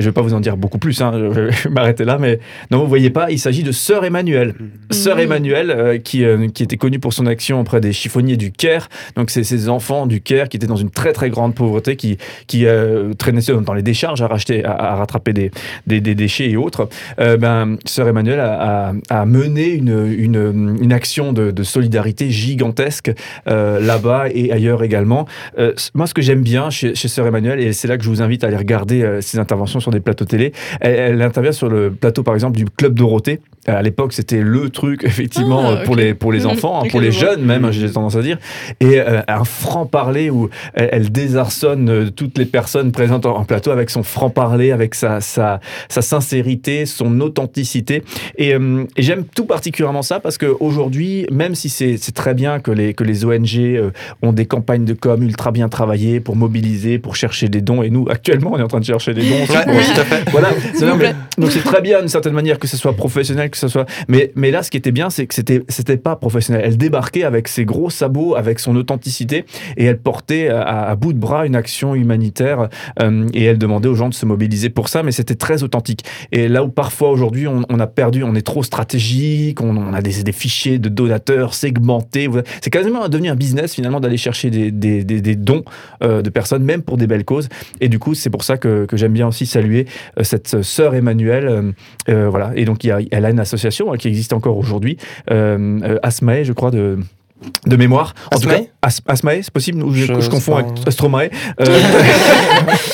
Et 0.00 0.02
je 0.02 0.06
ne 0.06 0.12
vais 0.12 0.14
pas 0.14 0.22
vous 0.22 0.32
en 0.32 0.40
dire 0.40 0.56
beaucoup 0.56 0.78
plus, 0.78 1.02
hein, 1.02 1.12
je 1.14 1.40
vais 1.40 1.50
m'arrêter 1.70 2.06
là, 2.06 2.16
mais 2.18 2.40
non, 2.70 2.78
vous 2.78 2.88
voyez 2.88 3.10
pas, 3.10 3.30
il 3.30 3.38
s'agit 3.38 3.62
de 3.62 3.70
Sœur 3.70 4.06
Emmanuel. 4.06 4.54
Sœur 4.90 5.16
Mhm. 5.16 5.22
Emmanuel, 5.22 5.70
euh, 5.70 5.98
qui, 5.98 6.24
euh, 6.24 6.48
qui 6.48 6.62
était 6.62 6.78
connue 6.78 6.98
pour 6.98 7.12
son 7.12 7.26
action 7.26 7.60
auprès 7.60 7.82
des 7.82 7.92
chiffonniers 7.92 8.38
du 8.38 8.50
Caire. 8.50 8.88
Donc, 9.14 9.28
c'est 9.28 9.44
ces 9.44 9.68
enfants 9.68 10.06
du 10.06 10.22
Caire 10.22 10.48
qui 10.48 10.56
étaient 10.56 10.66
dans 10.66 10.76
une 10.76 10.88
très 10.88 11.12
très 11.12 11.28
grande 11.28 11.54
pauvreté, 11.54 11.96
qui, 11.96 12.16
qui 12.46 12.64
euh, 12.64 13.12
traînaient 13.12 13.40
dans 13.62 13.74
les 13.74 13.82
décharges 13.82 14.22
à, 14.22 14.26
racheter, 14.26 14.64
à, 14.64 14.72
à 14.72 14.94
rattraper 14.96 15.34
des, 15.34 15.50
des, 15.86 16.00
des 16.00 16.14
déchets 16.14 16.48
et 16.48 16.56
autres. 16.56 16.88
Euh, 17.20 17.36
ben, 17.36 17.76
Sœur 17.84 18.08
Emmanuel 18.08 18.40
a, 18.40 18.92
a, 19.10 19.20
a 19.20 19.26
mené 19.26 19.68
une, 19.68 20.14
une, 20.16 20.78
une 20.80 20.92
action 20.94 21.34
de, 21.34 21.50
de 21.50 21.62
solidarité 21.62 22.30
gigantesque 22.30 23.12
euh, 23.48 23.80
là-bas 23.80 24.28
et 24.32 24.52
ailleurs 24.52 24.82
également. 24.82 25.26
Euh, 25.58 25.74
moi, 25.94 26.06
ce 26.06 26.14
que 26.14 26.22
j'aime 26.22 26.42
bien 26.42 26.70
chez, 26.70 26.94
chez 26.94 27.08
Sœur 27.08 27.26
Emmanuel, 27.26 27.60
et 27.60 27.72
c'est 27.72 27.88
là 27.88 27.98
que 27.98 28.04
je 28.04 28.08
vous 28.08 28.22
invite 28.22 28.44
à 28.44 28.46
aller 28.46 28.56
regarder 28.56 29.02
euh, 29.02 29.20
ses 29.20 29.38
interventions 29.38 29.80
sur 29.80 29.89
des 29.90 30.00
plateaux 30.00 30.24
télé, 30.24 30.52
elle, 30.80 30.94
elle 30.94 31.22
intervient 31.22 31.52
sur 31.52 31.68
le 31.68 31.90
plateau, 31.90 32.22
par 32.22 32.34
exemple, 32.34 32.56
du 32.56 32.64
Club 32.64 32.94
Dorothée. 32.94 33.40
Euh, 33.68 33.76
À 33.76 33.82
l'époque, 33.82 34.12
c'était 34.12 34.40
le 34.40 34.70
truc, 34.70 35.04
effectivement, 35.04 35.62
Ah, 35.64 35.70
euh, 35.72 35.84
pour, 35.84 35.96
les, 35.96 36.14
pour 36.14 36.32
les 36.36 36.46
enfants, 36.46 36.82
hein, 36.82 36.88
pour 36.90 37.00
les 37.00 37.12
jeunes 37.12 37.42
même, 37.44 37.64
hein, 37.64 37.70
j'ai 37.72 37.90
tendance 37.90 38.16
à 38.16 38.22
dire. 38.22 38.38
Et 38.80 39.00
euh, 39.00 39.20
un 39.28 39.44
franc-parler 39.44 40.30
où 40.30 40.48
elle, 40.74 40.88
elle 40.92 41.12
désarçonne 41.12 42.10
toutes 42.10 42.38
les 42.38 42.44
personnes 42.46 42.92
présentes 42.92 43.26
en, 43.26 43.36
en 43.36 43.44
plateau 43.44 43.70
avec 43.70 43.90
son 43.90 44.02
franc-parler, 44.02 44.72
avec 44.72 44.94
sa, 44.94 45.20
sa, 45.20 45.60
sa 45.88 46.02
sincérité, 46.02 46.86
son 46.86 47.20
authenticité. 47.20 48.02
Et, 48.36 48.54
euh, 48.54 48.84
et 48.96 49.02
j'aime 49.02 49.24
tout 49.24 49.44
particulièrement 49.46 50.02
ça 50.02 50.20
parce 50.20 50.38
qu'aujourd'hui, 50.38 51.26
même 51.30 51.54
si 51.54 51.68
c'est 51.68 51.96
c'est 51.96 52.12
très 52.12 52.34
bien 52.34 52.60
que 52.60 52.70
les, 52.70 52.94
que 52.94 53.04
les 53.04 53.24
ONG 53.24 53.56
euh, 53.58 53.90
ont 54.22 54.32
des 54.32 54.46
campagnes 54.46 54.84
de 54.84 54.94
com 54.94 55.22
ultra 55.22 55.50
bien 55.52 55.68
travaillées 55.68 56.20
pour 56.20 56.36
mobiliser, 56.36 56.98
pour 56.98 57.16
chercher 57.16 57.48
des 57.48 57.60
dons, 57.60 57.82
et 57.82 57.90
nous, 57.90 58.06
actuellement, 58.08 58.52
on 58.54 58.58
est 58.58 58.62
en 58.62 58.68
train 58.68 58.80
de 58.80 58.84
chercher 58.84 59.12
des 59.14 59.22
dons 59.22 59.36
Ouais, 59.50 59.69
oui, 59.76 59.82
tout 59.94 60.00
à 60.00 60.04
fait. 60.04 60.30
voilà, 60.30 60.48
c'est 60.74 60.84
vous 60.84 60.90
non, 60.92 60.98
plaît. 60.98 61.12
mais- 61.14 61.42
donc 61.42 61.52
c'est 61.52 61.62
très 61.64 61.80
bien 61.80 62.00
d'une 62.00 62.08
certaine 62.08 62.34
manière 62.34 62.58
que 62.58 62.66
ce 62.66 62.76
soit 62.76 62.92
professionnel, 62.94 63.48
que 63.50 63.56
ce 63.56 63.68
soit. 63.68 63.86
Mais, 64.08 64.30
mais 64.34 64.50
là, 64.50 64.62
ce 64.62 64.70
qui 64.70 64.76
était 64.76 64.92
bien, 64.92 65.08
c'est 65.10 65.26
que 65.26 65.34
c'était 65.34 65.62
c'était 65.68 65.96
pas 65.96 66.16
professionnel. 66.16 66.62
Elle 66.64 66.76
débarquait 66.76 67.24
avec 67.24 67.48
ses 67.48 67.64
gros 67.64 67.88
sabots, 67.90 68.34
avec 68.34 68.58
son 68.58 68.76
authenticité, 68.76 69.44
et 69.76 69.84
elle 69.86 69.98
portait 69.98 70.48
à, 70.48 70.62
à 70.88 70.94
bout 70.96 71.12
de 71.12 71.18
bras 71.18 71.46
une 71.46 71.56
action 71.56 71.94
humanitaire, 71.94 72.68
euh, 73.00 73.26
et 73.32 73.44
elle 73.44 73.58
demandait 73.58 73.88
aux 73.88 73.94
gens 73.94 74.08
de 74.10 74.14
se 74.14 74.26
mobiliser 74.26 74.68
pour 74.68 74.88
ça. 74.88 75.02
Mais 75.02 75.12
c'était 75.12 75.34
très 75.34 75.62
authentique. 75.62 76.04
Et 76.32 76.48
là 76.48 76.62
où 76.64 76.68
parfois 76.68 77.10
aujourd'hui 77.10 77.46
on, 77.48 77.62
on 77.70 77.80
a 77.80 77.86
perdu, 77.86 78.22
on 78.22 78.34
est 78.34 78.46
trop 78.46 78.62
stratégique, 78.62 79.60
on, 79.62 79.76
on 79.76 79.94
a 79.94 80.02
des, 80.02 80.22
des 80.22 80.32
fichiers 80.32 80.78
de 80.78 80.88
donateurs 80.88 81.54
segmentés. 81.54 82.28
C'est 82.60 82.70
quasiment 82.70 83.08
devenu 83.08 83.28
un 83.30 83.34
business 83.36 83.74
finalement 83.74 84.00
d'aller 84.00 84.16
chercher 84.18 84.50
des, 84.50 84.70
des, 84.70 85.36
dons 85.36 85.64
euh, 86.02 86.22
de 86.22 86.28
personnes, 86.30 86.64
même 86.64 86.82
pour 86.82 86.96
des 86.96 87.06
belles 87.06 87.24
causes. 87.24 87.48
Et 87.80 87.88
du 87.88 87.98
coup, 87.98 88.14
c'est 88.14 88.30
pour 88.30 88.44
ça 88.44 88.56
que, 88.58 88.84
que 88.84 88.96
j'aime 88.96 89.12
bien 89.12 89.26
aussi 89.28 89.46
saluer 89.60 89.86
euh, 90.18 90.22
cette 90.22 90.62
sœur 90.62 90.94
Emmanuelle. 90.94 91.46
euh, 91.48 91.72
euh, 92.08 92.28
voilà. 92.30 92.52
Et 92.56 92.64
donc, 92.64 92.82
il 92.84 92.88
y 92.88 92.90
a, 92.90 92.98
elle 93.10 93.24
a 93.24 93.30
une 93.30 93.40
association 93.40 93.92
hein, 93.92 93.96
qui 93.96 94.08
existe 94.08 94.32
encore 94.32 94.56
aujourd'hui, 94.56 94.96
euh, 95.30 95.78
euh, 95.82 95.98
Asmae, 96.02 96.44
je 96.44 96.52
crois, 96.52 96.70
de. 96.70 96.98
De 97.66 97.74
mémoire. 97.76 98.12
En 98.34 98.38
tout 98.38 98.50
Asmae? 98.50 98.64
Cas, 98.64 98.70
As- 98.82 99.00
Asmae, 99.08 99.40
c'est 99.42 99.50
possible 99.50 99.82
ou 99.82 99.94
je, 99.94 100.04
Je 100.04 100.20
je 100.20 100.28
confonds 100.28 100.56
avec 100.56 100.72
Astromae. 100.86 101.30
Euh, 101.58 101.64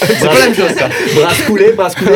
C'est 0.02 0.24
pas 0.24 0.34
la 0.34 0.44
même 0.46 0.54
chose, 0.54 0.70
ça. 0.70 0.88
Brasse 1.16 1.42
coulée, 1.42 1.72
brasse 1.72 1.96
coulée. 1.96 2.12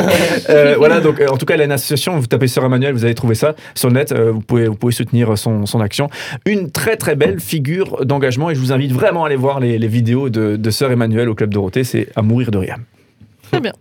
Euh, 0.49 0.75
voilà, 0.79 1.01
donc 1.01 1.21
euh, 1.21 1.27
en 1.27 1.37
tout 1.37 1.45
cas, 1.45 1.55
elle 1.55 1.63
a 1.63 1.65
une 1.65 1.73
association. 1.73 2.17
Vous 2.21 2.29
tapez 2.29 2.47
Sœur 2.47 2.65
Emmanuel, 2.65 2.93
vous 2.93 3.05
allez 3.05 3.17
trouver 3.17 3.35
ça 3.35 3.57
sur 3.75 3.89
le 3.89 3.95
net. 3.95 4.13
euh, 4.13 4.31
vous, 4.31 4.41
pouvez, 4.43 4.69
vous 4.69 4.77
pouvez 4.77 4.93
soutenir 4.93 5.37
son, 5.37 5.67
son 5.67 5.81
action. 5.81 6.09
Une 6.47 6.71
très 6.71 6.97
très 6.97 7.17
belle 7.17 7.41
figure 7.41 8.05
d'engagement 8.07 8.49
et 8.49 8.55
je 8.55 8.61
vous 8.61 8.73
invite 8.73 8.93
vraiment 8.93 9.25
à 9.25 9.27
aller 9.27 9.35
voir 9.35 9.59
les, 9.59 9.77
les 9.79 9.89
vidéos 9.89 10.29
de, 10.31 10.55
de 10.55 10.71
Sœur 10.71 10.93
Emmanuel 10.93 11.29
au 11.29 11.35
Club 11.35 11.53
Dorothée. 11.53 11.83
C'est 11.83 12.07
à 12.15 12.23
mourir 12.23 12.53
de 12.53 12.59
rire. 12.59 12.77
Très 13.51 13.61
bien, 13.61 13.73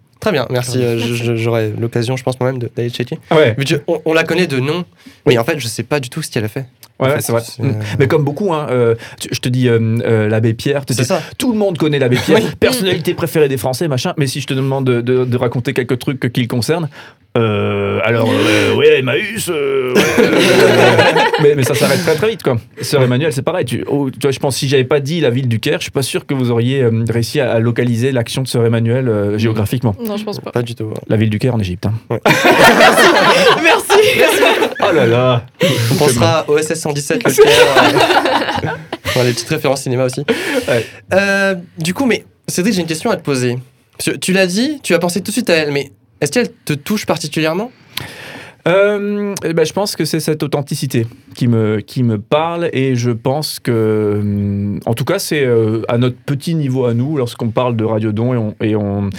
merci. 0.50 0.78
euh, 0.84 0.98
je- 1.00 1.14
je- 1.14 1.36
J'aurai 1.36 1.72
l'occasion, 1.80 2.18
je 2.18 2.24
pense 2.24 2.40
moi-même, 2.40 2.60
de- 2.60 2.70
d'aller 2.76 2.90
checker. 2.90 3.18
Ouais. 3.32 3.56
Mais 3.58 3.66
je- 3.66 3.78
on, 3.88 4.02
on 4.06 4.14
la 4.14 4.24
connaît 4.24 4.48
de 4.48 4.60
nom, 4.60 4.84
mais 5.26 5.38
en 5.38 5.44
fait, 5.44 5.60
je 5.60 5.68
sais 5.68 5.84
pas 5.84 6.00
du 6.00 6.10
tout 6.10 6.22
ce 6.22 6.30
qu'elle 6.30 6.44
a 6.46 6.50
fait. 6.50 6.66
Ouais, 7.00 7.22
c'est 7.22 7.32
vrai. 7.32 7.42
Mm. 7.60 7.66
euh, 7.66 7.72
Mais 8.00 8.08
comme 8.08 8.24
beaucoup, 8.24 8.54
hein, 8.54 8.68
euh, 8.70 8.96
tu- 9.20 9.30
je 9.32 9.40
te 9.40 9.48
dis 9.50 9.68
euh, 9.70 9.80
euh, 10.06 10.28
l'abbé 10.28 10.54
Pierre, 10.54 10.84
C'est 10.88 10.98
dis- 10.98 11.06
ça. 11.06 11.22
tout 11.38 11.52
le 11.52 11.58
monde 11.58 11.78
connaît 11.78 12.00
l'abbé 12.00 12.18
Pierre, 12.18 12.42
personnalité 12.60 13.14
préférée 13.14 13.48
des 13.48 13.58
Français, 13.58 13.88
machin. 13.88 14.14
Mais 14.18 14.28
si 14.28 14.42
je 14.42 14.48
te 14.48 14.54
demande 14.54 14.86
de, 14.86 15.02
de- 15.02 15.26
de 15.26 15.38
raconter 15.38 15.74
quelques 15.74 15.98
trucs 16.00 16.32
qui 16.34 16.42
le 16.42 16.48
concernent, 16.48 16.90
euh, 17.38 18.00
alors, 18.04 18.28
euh, 18.30 18.76
ouais, 18.76 19.00
Emmaüs, 19.00 19.48
ouais, 19.50 19.94
mais, 21.44 21.56
mais 21.56 21.64
ça 21.64 21.76
s'arrête 21.76 22.02
très 22.02 22.16
très 22.16 22.30
vite, 22.32 22.44
quoi. 22.44 22.58
Sœur 22.82 23.04
Emmanuel, 23.04 23.32
c'est 23.32 23.44
pareil. 23.44 23.66
Tu, 23.66 23.84
oh, 23.88 24.10
tu 24.10 24.18
vois, 24.22 24.32
je 24.32 24.40
pense 24.40 24.58
si 24.58 24.68
j'avais 24.68 24.84
pas 24.84 25.00
dit 25.00 25.22
la 25.22 25.30
ville 25.30 25.48
du 25.48 25.60
Caire, 25.60 25.78
je 25.80 25.84
suis 25.84 25.92
pas 25.92 26.02
sûr 26.02 26.26
que 26.26 26.34
vous 26.34 26.50
auriez 26.52 26.82
euh, 26.82 27.06
réussi 27.08 27.40
à, 27.40 27.52
à 27.52 27.60
localiser 27.60 28.12
l'action 28.12 28.42
de 28.42 28.48
Sœur 28.48 28.66
Emmanuel 28.66 29.08
euh, 29.08 29.38
géographiquement. 29.38 29.96
Non, 30.04 30.18
je 30.18 30.24
pense 30.26 30.40
pas. 30.40 30.52
Pas 30.52 30.64
du 30.64 30.74
tout. 30.76 30.92
La 31.08 31.18
ville 31.18 31.30
du 31.30 31.38
Caire 31.40 31.54
en 31.56 31.60
Égypte. 31.60 31.86
Hein. 31.86 31.94
Merci. 33.64 33.89
Oh 34.82 34.92
là 34.94 35.06
là 35.06 35.46
On 35.92 35.96
pensera 35.96 36.46
au 36.48 36.58
SS 36.58 36.80
117 36.82 37.24
le 37.24 37.32
Caire. 37.32 37.54
euh, 38.64 38.68
Enfin, 39.06 39.24
les 39.24 39.32
petites 39.34 39.50
références 39.50 39.82
cinéma 39.84 40.06
aussi. 40.06 40.24
Ouais. 40.68 40.86
Euh, 41.14 41.56
du 41.78 41.94
coup, 41.94 42.06
mais 42.06 42.26
Cédric, 42.48 42.74
j'ai 42.76 42.82
une 42.82 42.88
question 42.88 43.10
à 43.12 43.18
te 43.18 43.24
poser. 43.24 43.58
Parce 43.98 44.12
que 44.12 44.18
Tu 44.18 44.34
l'as 44.34 44.48
dit, 44.48 44.80
tu 44.84 44.94
as 44.94 45.00
pensé 45.00 45.20
tout 45.22 45.28
de 45.28 45.34
suite 45.34 45.50
à 45.50 45.56
elle, 45.56 45.72
mais 45.72 45.92
est-ce 46.22 46.32
qu'elle 46.32 46.52
te 46.52 46.74
touche 46.74 47.06
particulièrement? 47.06 47.72
Euh, 48.68 49.34
eh 49.44 49.54
ben, 49.54 49.66
je 49.66 49.74
pense 49.74 49.96
que 49.96 50.06
c'est 50.06 50.20
cette 50.20 50.44
authenticité 50.44 51.08
qui 51.40 51.48
me, 51.48 51.80
qui 51.80 52.04
me 52.04 52.18
parle 52.18 52.70
et 52.74 52.96
je 52.96 53.12
pense 53.12 53.62
que, 53.62 54.18
hum, 54.20 54.82
en 54.86 54.94
tout 54.94 55.06
cas, 55.06 55.20
c'est 55.20 55.46
euh, 55.46 55.84
à 55.88 55.98
notre 55.98 56.18
petit 56.18 56.54
niveau 56.54 56.84
à 56.84 56.94
nous, 56.94 57.16
lorsqu'on 57.16 57.48
parle 57.48 57.78
de 57.78 57.86
Radio 57.86 58.12
Don 58.12 58.34
et, 58.34 58.38
on, 58.38 58.56
et, 58.62 58.76
on, 58.76 59.10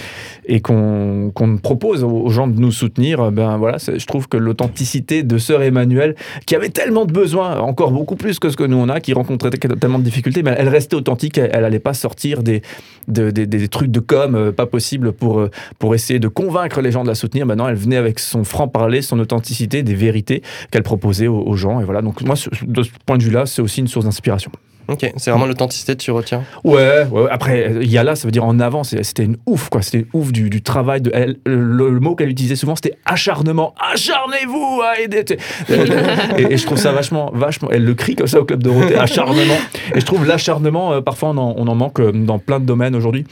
et 0.45 0.59
qu'on 0.61 1.31
qu'on 1.33 1.57
propose 1.57 2.03
aux 2.03 2.29
gens 2.29 2.45
de 2.47 2.59
nous 2.59 2.71
soutenir, 2.71 3.31
ben 3.31 3.57
voilà, 3.57 3.77
je 3.79 4.05
trouve 4.05 4.27
que 4.27 4.37
l'authenticité 4.37 5.23
de 5.23 5.39
Sœur 5.39 5.63
Emmanuel, 5.63 6.13
qui 6.45 6.55
avait 6.55 6.69
tellement 6.69 7.05
de 7.05 7.11
besoins, 7.11 7.57
encore 7.59 7.89
beaucoup 7.89 8.15
plus 8.15 8.37
que 8.37 8.51
ce 8.51 8.55
que 8.55 8.65
nous 8.65 8.77
on 8.77 8.87
a, 8.89 8.99
qui 8.99 9.13
rencontrait 9.13 9.49
tellement 9.49 9.97
de 9.97 10.03
difficultés, 10.03 10.43
mais 10.43 10.53
elle 10.59 10.69
restait 10.69 10.95
authentique, 10.95 11.39
elle, 11.39 11.49
elle 11.53 11.65
allait 11.65 11.79
pas 11.79 11.95
sortir 11.95 12.43
des, 12.43 12.61
de- 13.07 13.31
des, 13.31 13.47
des 13.47 13.67
trucs 13.67 13.89
de 13.89 13.99
com 13.99 14.35
euh, 14.35 14.51
pas 14.51 14.67
possible 14.67 15.11
pour, 15.11 15.39
euh, 15.39 15.49
pour 15.79 15.95
essayer 15.95 16.19
de 16.19 16.27
convaincre 16.27 16.81
les 16.81 16.91
gens 16.91 17.01
de 17.01 17.09
la 17.09 17.15
soutenir. 17.15 17.47
Maintenant, 17.47 17.67
elle 17.67 17.75
venait 17.75 17.97
avec 17.97 18.19
son 18.19 18.43
franc-parler, 18.43 19.01
son 19.01 19.17
authenticité, 19.19 19.81
des 19.81 19.95
vérités 19.95 20.43
qu'elle 20.69 20.83
proposait 20.83 21.27
aux, 21.27 21.41
aux 21.41 21.55
gens. 21.55 21.79
Et 21.81 21.83
voilà, 21.83 22.03
donc 22.03 22.10
moi, 22.23 22.35
ce- 22.35 22.49
de 22.63 22.83
ce 22.83 22.89
point 23.05 23.17
de 23.17 23.23
vue-là, 23.23 23.45
c'est 23.45 23.61
aussi 23.61 23.79
une 23.81 23.87
source 23.87 24.05
d'inspiration. 24.05 24.51
Ok, 24.87 25.09
c'est 25.15 25.29
vraiment 25.31 25.45
l'authenticité 25.45 25.93
que 25.95 26.01
tu 26.01 26.11
retiens. 26.11 26.43
Ouais, 26.65 27.05
ouais, 27.11 27.27
après, 27.31 27.75
il 27.81 27.89
y 27.89 27.97
a 27.97 28.03
là, 28.03 28.15
ça 28.15 28.27
veut 28.27 28.31
dire 28.31 28.43
en 28.43 28.59
avant, 28.59 28.83
c'était 28.83 29.23
une 29.23 29.37
ouf, 29.45 29.69
quoi. 29.69 29.81
C'était 29.81 30.05
ouf 30.11 30.33
du, 30.33 30.49
du 30.49 30.61
travail. 30.61 30.99
De, 31.01 31.11
elle- 31.13 31.37
le, 31.45 31.91
le 31.91 31.99
mot 32.01 32.15
qu'elle 32.15 32.29
utilisait 32.29 32.55
souvent, 32.57 32.75
c'était 32.75 32.97
acharnement. 33.05 33.73
Acharnez-vous 33.93 34.81
à 34.83 34.99
aider. 34.99 35.23
et, 35.69 36.53
et 36.53 36.57
je 36.57 36.65
trouve 36.65 36.77
ça 36.77 36.91
vachement, 36.91 37.31
vachement. 37.33 37.69
Elle 37.71 37.85
le 37.85 37.93
crie 37.93 38.15
comme 38.15 38.27
ça 38.27 38.41
au 38.41 38.43
Club 38.43 38.63
Dorothée, 38.63 38.97
acharnement. 38.97 39.55
Et 39.95 40.01
je 40.01 40.05
trouve 40.05 40.25
l'acharnement, 40.27 40.91
euh, 40.93 41.01
parfois, 41.01 41.29
on 41.29 41.37
en, 41.37 41.53
on 41.55 41.67
en 41.67 41.75
manque 41.75 41.99
euh, 42.01 42.11
dans 42.11 42.39
plein 42.39 42.59
de 42.59 42.65
domaines 42.65 42.95
aujourd'hui. 42.95 43.23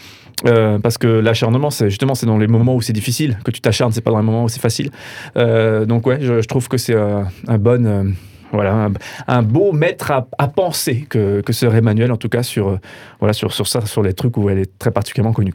Euh, 0.46 0.80
parce 0.80 0.98
que 0.98 1.08
l'acharnement, 1.08 1.72
c'est 1.72 1.90
justement, 1.90 2.16
c'est 2.16 2.28
dans 2.28 2.38
les 2.38 2.48
moments 2.48 2.76
où 2.76 2.82
c'est 2.82 2.94
difficile 2.94 3.38
que 3.44 3.52
tu 3.52 3.60
t'acharnes, 3.60 3.92
c'est 3.92 4.00
pas 4.02 4.12
dans 4.12 4.20
les 4.20 4.26
moments 4.26 4.46
où 4.46 4.50
c'est 4.50 4.62
facile. 4.62 4.92
Donc, 5.36 6.08
ouais, 6.08 6.20
je, 6.22 6.42
je 6.42 6.48
trouve 6.48 6.70
que 6.70 6.78
c'est 6.78 6.96
un 6.96 7.58
bon. 7.58 8.14
Voilà, 8.52 8.90
un, 9.28 9.42
beau 9.44 9.72
maître 9.72 10.12
à, 10.12 10.48
penser 10.48 11.06
que, 11.10 11.42
que 11.42 11.54
Sœur 11.54 11.76
Emmanuel, 11.76 12.12
en 12.12 12.18
tout 12.18 12.30
cas, 12.30 12.44
sur, 12.44 12.70
euh, 12.70 12.80
voilà, 13.20 13.34
sur, 13.34 13.54
sur 13.54 13.68
ça, 13.68 13.86
sur 13.86 14.02
les 14.02 14.14
trucs 14.14 14.38
où 14.38 14.50
elle 14.50 14.60
est 14.60 14.80
très 14.80 14.92
particulièrement 14.92 15.34
connue. 15.34 15.54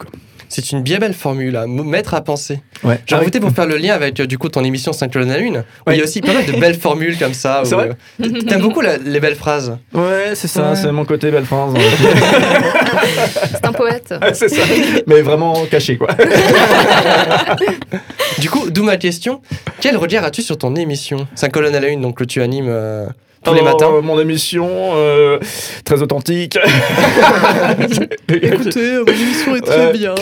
C'est 0.56 0.70
une 0.70 0.82
bien 0.82 0.98
belle 0.98 1.14
formule, 1.14 1.56
à 1.56 1.66
mettre 1.66 2.14
à 2.14 2.20
penser. 2.20 2.60
Ouais. 2.84 3.00
J'en 3.06 3.16
profité 3.16 3.40
pour 3.40 3.50
faire 3.50 3.66
le 3.66 3.76
lien 3.84 3.92
avec 3.92 4.20
euh, 4.20 4.26
du 4.26 4.38
coup 4.38 4.48
ton 4.48 4.62
émission 4.62 4.92
5 4.92 5.12
colonnes 5.12 5.32
à 5.32 5.38
une, 5.38 5.56
où 5.56 5.90
Ouais. 5.90 5.96
il 5.96 5.98
y 5.98 6.00
a 6.00 6.04
aussi 6.04 6.20
pas 6.20 6.32
mal 6.32 6.46
de 6.46 6.52
belles 6.52 6.78
formules 6.78 7.18
comme 7.18 7.34
ça. 7.34 7.62
C'est 7.64 7.74
vrai 7.74 7.90
euh, 8.22 8.28
T'aimes 8.46 8.60
beaucoup 8.60 8.80
la- 8.80 8.98
les 8.98 9.18
belles 9.18 9.34
phrases. 9.34 9.76
Ouais, 9.92 10.34
c'est 10.34 10.46
ça, 10.46 10.70
Ouais. 10.70 10.76
c'est 10.76 10.92
mon 10.92 11.04
côté 11.04 11.32
belle 11.32 11.44
France. 11.44 11.74
C'est 13.52 13.66
un 13.66 13.72
poète. 13.72 14.14
c'est 14.34 14.48
ça, 14.48 14.62
mais 15.06 15.20
vraiment 15.22 15.64
caché, 15.70 15.96
quoi. 15.96 16.08
Du 18.38 18.50
coup, 18.50 18.68
d'où 18.70 18.82
ma 18.84 18.96
question. 18.96 19.40
Quel 19.80 19.96
regard 19.96 20.24
as-tu 20.24 20.42
sur 20.42 20.58
ton 20.58 20.74
émission 20.76 21.26
5 21.34 21.50
colonnes 21.52 21.74
à 21.74 21.80
la 21.80 21.88
une, 21.88 22.00
donc 22.00 22.18
que 22.18 22.24
tu 22.24 22.42
animes 22.42 22.68
euh, 22.68 23.06
tous 23.44 23.54
les 23.54 23.60
Oh, 23.60 23.64
matins 23.64 24.00
Mon 24.02 24.20
émission, 24.20 24.68
euh, 24.94 25.38
très 25.84 26.02
authentique. 26.02 26.58
Écoutez, 28.28 28.94
euh, 28.94 29.04
mon 29.06 29.12
émission 29.12 29.56
est 29.56 29.60
très 29.60 29.92
bien. 29.92 30.14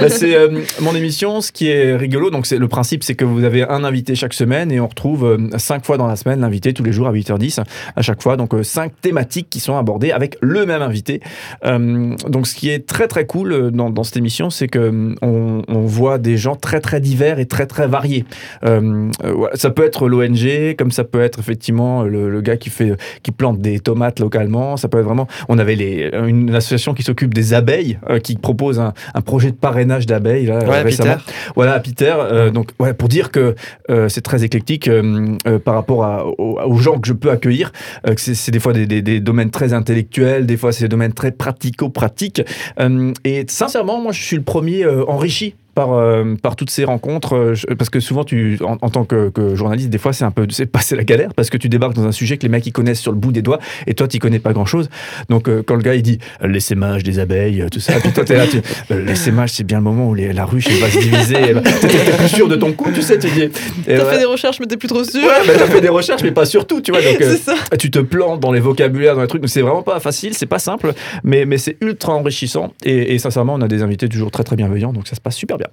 Bah, 0.00 0.08
c'est 0.08 0.34
euh, 0.34 0.60
mon 0.80 0.94
émission. 0.94 1.40
Ce 1.40 1.52
qui 1.52 1.68
est 1.68 1.96
rigolo, 1.96 2.30
donc 2.30 2.46
c'est 2.46 2.58
le 2.58 2.68
principe, 2.68 3.02
c'est 3.04 3.14
que 3.14 3.24
vous 3.24 3.44
avez 3.44 3.62
un 3.62 3.84
invité 3.84 4.14
chaque 4.14 4.34
semaine 4.34 4.70
et 4.72 4.80
on 4.80 4.86
retrouve 4.86 5.24
euh, 5.24 5.58
cinq 5.58 5.84
fois 5.84 5.96
dans 5.96 6.06
la 6.06 6.16
semaine 6.16 6.40
l'invité 6.40 6.72
tous 6.72 6.84
les 6.84 6.92
jours 6.92 7.06
à 7.06 7.12
8h10 7.12 7.62
à 7.94 8.02
chaque 8.02 8.22
fois. 8.22 8.36
Donc 8.36 8.54
euh, 8.54 8.62
cinq 8.62 8.92
thématiques 9.00 9.48
qui 9.50 9.60
sont 9.60 9.76
abordées 9.76 10.12
avec 10.12 10.36
le 10.40 10.66
même 10.66 10.82
invité. 10.82 11.20
Euh, 11.64 12.14
donc 12.28 12.46
ce 12.46 12.54
qui 12.54 12.70
est 12.70 12.86
très 12.86 13.08
très 13.08 13.26
cool 13.26 13.52
euh, 13.52 13.70
dans, 13.70 13.90
dans 13.90 14.04
cette 14.04 14.16
émission, 14.16 14.50
c'est 14.50 14.68
que 14.68 14.78
euh, 14.78 15.14
on, 15.22 15.62
on 15.68 15.80
voit 15.80 16.18
des 16.18 16.36
gens 16.36 16.56
très 16.56 16.80
très 16.80 17.00
divers 17.00 17.38
et 17.38 17.46
très 17.46 17.66
très 17.66 17.86
variés. 17.86 18.24
Euh, 18.64 19.10
euh, 19.24 19.32
voilà, 19.32 19.56
ça 19.56 19.70
peut 19.70 19.84
être 19.84 20.08
l'ONG, 20.08 20.74
comme 20.76 20.90
ça 20.90 21.04
peut 21.04 21.22
être 21.22 21.38
effectivement 21.38 22.02
le, 22.02 22.30
le 22.30 22.40
gars 22.40 22.56
qui 22.56 22.65
fait 22.70 22.92
qui 23.22 23.32
plante 23.32 23.60
des 23.60 23.80
tomates 23.80 24.20
localement. 24.20 24.76
Ça 24.76 24.88
peut 24.88 24.98
être 24.98 25.04
vraiment. 25.04 25.26
On 25.48 25.58
avait 25.58 25.74
les, 25.76 26.10
une 26.26 26.54
association 26.54 26.94
qui 26.94 27.02
s'occupe 27.02 27.34
des 27.34 27.54
abeilles, 27.54 27.98
euh, 28.10 28.18
qui 28.18 28.36
propose 28.36 28.78
un, 28.80 28.92
un 29.14 29.20
projet 29.20 29.50
de 29.50 29.56
parrainage 29.56 30.06
d'abeilles 30.06 30.46
là, 30.46 30.58
Ouais, 30.68 30.82
récemment. 30.82 31.14
Peter. 31.16 31.32
Voilà, 31.54 31.72
à 31.74 31.80
Peter. 31.80 32.14
euh, 32.18 32.50
donc, 32.50 32.70
ouais, 32.78 32.94
pour 32.94 33.08
dire 33.08 33.30
que 33.30 33.54
euh, 33.90 34.08
c'est 34.08 34.20
très 34.22 34.44
éclectique 34.44 34.88
euh, 34.88 35.36
euh, 35.46 35.58
par 35.58 35.74
rapport 35.74 36.04
à- 36.04 36.26
aux, 36.26 36.58
aux 36.60 36.78
gens 36.78 36.98
que 36.98 37.08
je 37.08 37.12
peux 37.12 37.30
accueillir. 37.30 37.72
euh, 38.08 38.14
que 38.14 38.20
c'est, 38.20 38.34
c'est 38.34 38.50
des 38.50 38.60
fois 38.60 38.72
des, 38.72 38.86
des- 38.86 39.02
des 39.02 39.20
domaines 39.20 39.50
très 39.50 39.72
intellectuels, 39.72 40.46
des 40.46 40.56
fois 40.56 40.72
c'est 40.72 40.84
des 40.84 40.88
domaines 40.88 41.12
très 41.12 41.32
pratico-pratiques. 41.32 42.42
Euh, 42.80 43.12
et 43.24 43.44
sincèrement, 43.48 44.00
moi, 44.00 44.12
je 44.12 44.22
suis 44.22 44.36
le 44.36 44.42
premier 44.42 44.84
euh, 44.84 45.04
enrichi. 45.08 45.54
Par, 45.76 45.92
euh, 45.92 46.34
par 46.42 46.56
toutes 46.56 46.70
ces 46.70 46.84
rencontres, 46.84 47.36
euh, 47.36 47.54
je- 47.54 47.66
parce 47.74 47.90
que 47.90 48.00
souvent, 48.00 48.24
tu, 48.24 48.58
en, 48.64 48.78
en 48.80 48.88
tant 48.88 49.04
que, 49.04 49.28
que 49.28 49.54
journaliste, 49.54 49.90
des 49.90 49.98
fois, 49.98 50.12
c'est 50.14 50.24
un 50.24 50.30
peu, 50.30 50.46
c'est 50.48 50.64
passer 50.66 50.96
la 50.96 51.04
galère, 51.04 51.34
parce 51.36 51.50
que 51.50 51.58
tu 51.58 51.68
débarques 51.68 51.92
dans 51.94 52.06
un 52.06 52.12
sujet 52.12 52.38
que 52.38 52.42
les 52.44 52.48
mecs 52.48 52.66
ils 52.66 52.72
connaissent 52.72 52.98
sur 53.00 53.12
le 53.12 53.18
bout 53.18 53.30
des 53.30 53.42
doigts, 53.42 53.58
et 53.86 53.92
toi, 53.92 54.08
tu 54.08 54.18
connais 54.18 54.38
pas 54.38 54.54
grand 54.54 54.64
chose. 54.64 54.88
Donc, 55.28 55.48
euh, 55.50 55.62
quand 55.64 55.74
le 55.76 55.82
gars 55.82 55.94
il 55.94 56.00
dit 56.02 56.18
euh, 56.42 56.46
l'essaimage 56.48 57.02
des 57.02 57.18
abeilles, 57.18 57.60
euh, 57.60 57.68
tout 57.68 57.78
ça, 57.80 57.92
puis 58.00 58.10
toi, 58.10 58.24
t'es 58.24 58.36
là, 58.36 58.46
tu, 58.46 58.62
l'essaimage, 58.90 59.50
c'est 59.50 59.64
bien 59.64 59.76
le 59.76 59.84
moment 59.84 60.08
où 60.08 60.14
les- 60.14 60.32
la 60.32 60.46
ruche 60.46 60.66
elle 60.70 60.78
va 60.80 60.88
se 60.88 60.98
diviser. 60.98 61.52
va- 61.52 61.60
T'es 61.60 61.88
t'es 61.88 62.16
plus 62.16 62.28
sûr 62.28 62.48
de 62.48 62.56
ton 62.56 62.72
coup, 62.72 62.90
tu 62.92 63.02
sais, 63.02 63.18
tu 63.18 63.28
dis. 63.28 63.50
T'as 63.84 63.92
ouais. 64.02 64.12
fait 64.12 64.18
des 64.18 64.24
recherches, 64.24 64.58
mais 64.60 64.66
t'es 64.66 64.78
plus 64.78 64.88
trop 64.88 65.04
sûr. 65.04 65.20
Ouais, 65.22 65.46
bah, 65.46 65.52
t'as 65.58 65.66
fait 65.66 65.82
des 65.82 65.90
recherches, 65.90 66.22
mais 66.22 66.32
pas 66.32 66.46
sur 66.46 66.66
tout, 66.66 66.80
tu 66.80 66.90
vois. 66.90 67.02
Donc, 67.02 67.16
C'est 67.20 67.36
ça. 67.36 67.54
tu 67.78 67.90
te 67.90 67.98
plantes 67.98 68.40
dans 68.40 68.52
les 68.52 68.60
vocabulaires, 68.60 69.14
dans 69.14 69.20
les 69.20 69.28
trucs. 69.28 69.42
Donc, 69.42 69.50
c'est 69.50 69.60
vraiment 69.60 69.82
pas 69.82 70.00
facile, 70.00 70.32
c'est 70.32 70.46
pas 70.46 70.58
simple, 70.58 70.94
mais, 71.22 71.44
mais 71.44 71.58
c'est 71.58 71.76
ultra 71.82 72.14
enrichissant. 72.14 72.72
Et, 72.84 73.14
et 73.14 73.18
sincèrement, 73.18 73.54
on 73.54 73.60
a 73.60 73.68
des 73.68 73.82
invités 73.82 74.08
toujours 74.08 74.30
très 74.30 74.42
très 74.42 74.56
bienveillants, 74.56 74.94
donc 74.94 75.06
ça 75.06 75.16
se 75.16 75.20
passe 75.20 75.36
super 75.36 75.58
bien. 75.58 75.65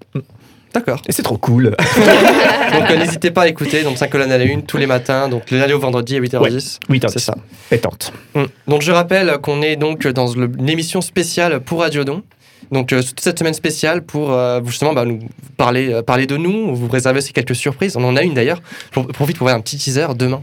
D'accord. 0.73 0.99
Et 1.07 1.11
c'est 1.11 1.21
trop 1.21 1.37
cool. 1.37 1.65
Donc 2.73 2.89
euh, 2.89 2.97
n'hésitez 2.97 3.29
pas 3.31 3.43
à 3.43 3.47
écouter. 3.47 3.83
Donc 3.83 3.97
5 3.97 4.09
colonnes 4.09 4.31
à 4.31 4.37
la 4.39 4.43
une 4.45 4.63
tous 4.63 4.77
les 4.77 4.87
matins, 4.87 5.27
donc 5.29 5.51
le 5.51 5.59
lundi 5.59 5.73
au 5.73 5.79
vendredi 5.79 6.15
à 6.15 6.19
8h10. 6.19 6.79
Oui, 6.89 6.99
C'est 7.09 7.19
ça. 7.19 7.35
Pétante. 7.69 8.11
Mm. 8.33 8.43
Donc 8.67 8.81
je 8.81 8.91
rappelle 8.91 9.37
qu'on 9.43 9.61
est 9.61 9.75
donc 9.75 10.07
dans 10.07 10.33
le- 10.33 10.51
une 10.57 10.69
émission 10.69 11.01
spéciale 11.01 11.59
pour 11.59 11.81
Radiodon. 11.81 12.23
Donc 12.71 12.91
euh, 12.91 13.03
toute 13.03 13.19
cette 13.19 13.37
semaine 13.37 13.53
spéciale 13.53 14.01
pour 14.01 14.31
euh, 14.31 14.61
justement 14.65 14.93
bah, 14.93 15.05
nous 15.05 15.19
parler, 15.57 15.93
euh, 15.93 16.01
parler 16.01 16.25
de 16.25 16.37
nous, 16.37 16.73
vous 16.75 16.87
réserver 16.87 17.19
aussi 17.19 17.33
quelques 17.33 17.55
surprises. 17.55 17.95
On 17.95 18.03
en 18.03 18.15
a 18.15 18.23
une 18.23 18.33
d'ailleurs. 18.33 18.61
J'en 18.95 19.03
profite 19.03 19.37
pour 19.37 19.47
faire 19.47 19.57
un 19.57 19.61
petit 19.61 19.77
teaser 19.77 20.07
demain. 20.15 20.41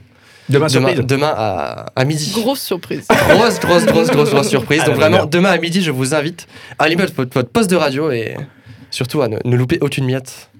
Demain, 0.48 0.66
Demain, 0.66 0.88
surprise. 0.88 1.06
demain 1.06 1.32
à, 1.36 1.86
à 1.96 2.04
midi. 2.04 2.30
Grosse 2.34 2.60
surprise. 2.60 3.06
Grosse, 3.30 3.58
grosse, 3.60 3.86
grosse, 3.86 4.10
grosse, 4.10 4.30
grosse 4.30 4.48
surprise. 4.56 4.80
Ah, 4.84 4.86
Donc 4.86 4.96
vraiment, 4.96 5.24
demain 5.26 5.50
à 5.50 5.58
midi, 5.58 5.80
je 5.82 5.90
vous 5.90 6.14
invite 6.14 6.46
à 6.78 6.84
allumer 6.84 7.06
votre, 7.06 7.32
votre 7.34 7.48
poste 7.50 7.70
de 7.70 7.76
radio 7.76 8.10
et 8.12 8.34
surtout 8.90 9.22
à 9.22 9.28
ne, 9.28 9.38
ne 9.44 9.56
louper 9.56 9.78
aucune 9.80 10.04
miette 10.04 10.50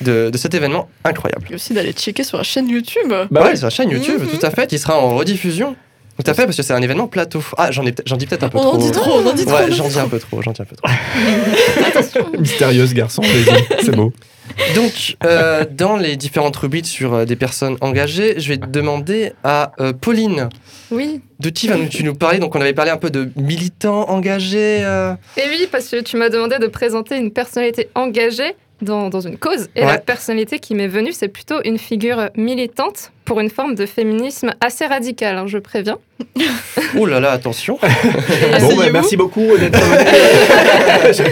de, 0.00 0.30
de 0.30 0.38
cet 0.38 0.54
événement 0.54 0.88
incroyable. 1.04 1.46
Et 1.50 1.54
aussi 1.54 1.74
d'aller 1.74 1.92
checker 1.92 2.24
sur 2.24 2.36
la 2.38 2.42
chaîne 2.44 2.68
YouTube. 2.68 3.08
Bah 3.08 3.26
ouais, 3.30 3.40
ouais. 3.48 3.56
sur 3.56 3.66
la 3.66 3.70
chaîne 3.70 3.90
YouTube, 3.90 4.20
Mhm. 4.22 4.38
tout 4.38 4.46
à 4.46 4.50
fait. 4.50 4.72
Il 4.72 4.78
sera 4.78 4.98
en 4.98 5.14
rediffusion. 5.16 5.76
Tout 6.18 6.30
à 6.30 6.34
fait, 6.34 6.44
parce 6.44 6.56
que 6.56 6.62
c'est 6.62 6.72
un 6.74 6.82
événement 6.82 7.08
plateau. 7.08 7.42
Ah, 7.56 7.70
j'en 7.70 7.86
ai 7.86 7.94
j'en 8.06 8.16
dis 8.16 8.26
peut-être 8.26 8.42
un 8.44 8.48
peu 8.48 8.58
On 8.58 8.62
trop. 8.62 8.74
en 8.74 8.78
dit 8.78 8.90
trop, 8.92 9.10
on 9.20 9.26
en 9.26 9.32
dit 9.32 9.44
trop. 9.46 9.56
on 9.56 9.64
Ouais, 9.64 9.72
j'en 9.72 9.88
dis 9.88 9.98
un 9.98 10.08
peu 10.08 10.18
trop, 10.18 10.42
j'en 10.42 10.52
dis 10.52 10.62
un 10.62 10.64
peu 10.66 10.76
trop. 10.76 10.88
Mystérieuse 12.38 12.94
garçon, 12.94 13.22
c'est 13.82 13.94
beau. 13.96 14.12
Donc, 14.74 15.16
euh, 15.24 15.64
dans 15.70 15.96
les 15.96 16.16
différentes 16.16 16.56
rubriques 16.56 16.86
sur 16.86 17.14
euh, 17.14 17.24
des 17.24 17.36
personnes 17.36 17.76
engagées, 17.80 18.38
je 18.38 18.48
vais 18.48 18.56
demander 18.58 19.32
à 19.44 19.72
euh, 19.80 19.92
Pauline, 19.94 20.48
Oui. 20.90 21.20
de 21.40 21.48
qui 21.48 21.68
vas-tu 21.68 22.04
nous 22.04 22.14
parler? 22.14 22.38
Donc, 22.38 22.54
on 22.54 22.60
avait 22.60 22.74
parlé 22.74 22.90
un 22.90 22.96
peu 22.98 23.08
de 23.08 23.30
militants 23.36 24.10
engagés. 24.10 24.80
Et 25.36 25.42
oui, 25.48 25.68
parce 25.70 25.88
que 25.88 26.00
tu 26.02 26.16
m'as 26.16 26.28
demandé 26.28 26.58
de 26.58 26.66
présenter 26.66 27.16
une 27.16 27.30
personnalité 27.30 27.88
engagée 27.94 28.54
dans, 28.82 29.08
dans 29.08 29.20
une 29.20 29.38
cause. 29.38 29.68
Et 29.76 29.80
Ouais. 29.82 29.86
la 29.92 29.98
personnalité 29.98 30.58
qui 30.58 30.74
m'est 30.74 30.88
venue, 30.88 31.12
c'est 31.12 31.28
plutôt 31.28 31.56
une 31.64 31.78
figure 31.78 32.28
militante 32.36 33.12
pour 33.24 33.40
une 33.40 33.48
forme 33.50 33.74
de 33.74 33.86
féminisme 33.86 34.52
assez 34.60 34.84
radicale, 34.86 35.38
hein, 35.38 35.44
je 35.46 35.58
préviens. 35.58 35.98
Oh 36.98 37.06
là 37.06 37.20
là, 37.20 37.30
attention. 37.32 37.78
Bon, 38.60 38.76
bah, 38.76 38.90
merci 38.92 39.16
beaucoup 39.16 39.56
d'être. 39.56 39.78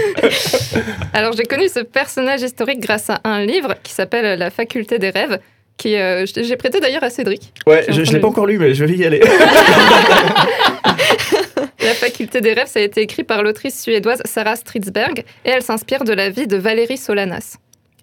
Alors 1.13 1.33
j'ai 1.35 1.43
connu 1.45 1.69
ce 1.69 1.81
personnage 1.81 2.41
historique 2.43 2.81
grâce 2.81 3.11
à 3.11 3.21
un 3.25 3.45
livre 3.45 3.75
qui 3.83 3.93
s'appelle 3.93 4.39
La 4.39 4.51
faculté 4.51 4.99
des 4.99 5.11
rêves, 5.11 5.39
qui 5.77 5.97
euh, 5.97 6.25
j'ai 6.27 6.57
prêté 6.57 6.81
d'ailleurs 6.81 7.05
à 7.05 7.11
Cédric. 7.11 7.53
Ouais, 7.67 7.85
je, 7.89 8.05
je 8.05 8.13
l'ai 8.13 8.21
pas 8.21 8.29
encore 8.29 8.47
lu, 8.47 8.59
mais 8.59 8.73
je 8.75 8.85
vais 8.87 8.95
y 8.97 9.05
aller. 9.05 9.21
La 11.83 11.95
faculté 11.95 12.43
des 12.43 12.53
rêves, 12.53 12.67
ça 12.67 12.79
a 12.79 12.83
été 12.83 13.01
écrit 13.01 13.25
par 13.25 13.43
l'autrice 13.43 13.81
suédoise 13.81 14.21
Sarah 14.27 14.55
Stridsberg 14.55 15.25
et 15.47 15.49
elle 15.49 15.63
s'inspire 15.63 16.05
de 16.05 16.13
la 16.13 16.29
vie 16.29 16.47
de 16.47 16.59
Valérie 16.59 16.99
Solanas. 16.99 17.57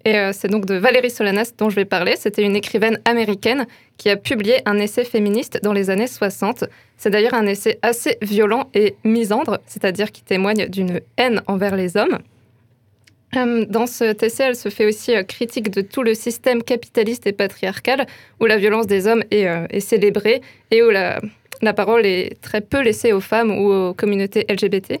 Et 0.04 0.16
euh, 0.18 0.32
c'est 0.32 0.48
donc 0.48 0.66
de 0.66 0.74
Valérie 0.74 1.10
Solanas 1.10 1.52
dont 1.56 1.70
je 1.70 1.76
vais 1.76 1.84
parler. 1.84 2.14
C'était 2.16 2.42
une 2.42 2.56
écrivaine 2.56 3.00
américaine 3.04 3.66
qui 3.96 4.10
a 4.10 4.16
publié 4.16 4.62
un 4.66 4.78
essai 4.78 5.04
féministe 5.04 5.60
dans 5.62 5.72
les 5.72 5.90
années 5.90 6.08
60. 6.08 6.64
C'est 6.96 7.10
d'ailleurs 7.10 7.34
un 7.34 7.46
essai 7.46 7.78
assez 7.82 8.18
violent 8.20 8.68
et 8.74 8.96
misandre, 9.04 9.58
c'est-à-dire 9.66 10.10
qui 10.10 10.22
témoigne 10.22 10.66
d'une 10.68 11.00
haine 11.16 11.42
envers 11.46 11.76
les 11.76 11.96
hommes. 11.96 12.18
Euh, 13.36 13.64
Dans 13.68 13.86
cet 13.86 14.24
essai, 14.24 14.44
elle 14.44 14.56
se 14.56 14.70
fait 14.70 14.86
aussi 14.86 15.14
euh, 15.14 15.22
critique 15.22 15.70
de 15.70 15.82
tout 15.82 16.02
le 16.02 16.14
système 16.14 16.64
capitaliste 16.64 17.28
et 17.28 17.32
patriarcal 17.32 18.06
où 18.40 18.46
la 18.46 18.56
violence 18.56 18.88
des 18.88 19.06
hommes 19.06 19.22
est, 19.30 19.46
est 19.70 19.80
célébrée 19.80 20.40
et 20.72 20.82
où 20.82 20.90
la, 20.90 21.20
la 21.62 21.72
parole 21.72 22.06
est 22.06 22.40
très 22.40 22.60
peu 22.60 22.80
laissée 22.82 23.12
aux 23.12 23.20
femmes 23.20 23.50
ou 23.50 23.72
aux 23.72 23.94
communautés 23.94 24.46
LGBT. 24.48 25.00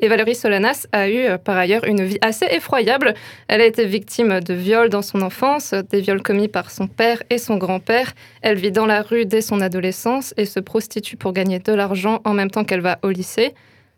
Et 0.00 0.06
Valérie 0.06 0.36
Solanas 0.36 0.86
a 0.92 1.08
eu 1.08 1.24
euh, 1.24 1.38
par 1.38 1.56
ailleurs 1.56 1.84
une 1.84 2.04
vie 2.04 2.18
assez 2.20 2.46
effroyable. 2.46 3.14
Elle 3.48 3.60
a 3.60 3.66
été 3.66 3.84
victime 3.84 4.38
de 4.40 4.54
viols 4.54 4.90
dans 4.90 5.02
son 5.02 5.22
enfance, 5.22 5.74
des 5.90 6.00
viols 6.00 6.22
commis 6.22 6.46
par 6.46 6.70
son 6.70 6.86
père 6.86 7.22
et 7.30 7.38
son 7.38 7.56
grand-père. 7.56 8.12
Elle 8.42 8.58
vit 8.58 8.70
dans 8.70 8.86
la 8.86 9.02
rue 9.02 9.26
dès 9.26 9.40
son 9.40 9.60
adolescence 9.60 10.34
et 10.36 10.44
se 10.44 10.60
prostitue 10.60 11.16
pour 11.16 11.32
gagner 11.32 11.58
de 11.58 11.72
l'argent 11.72 12.20
en 12.24 12.32
même 12.32 12.50
temps 12.50 12.62
qu'elle 12.64 12.80
va 12.80 12.98
au 13.02 13.10
lycée. 13.10 13.54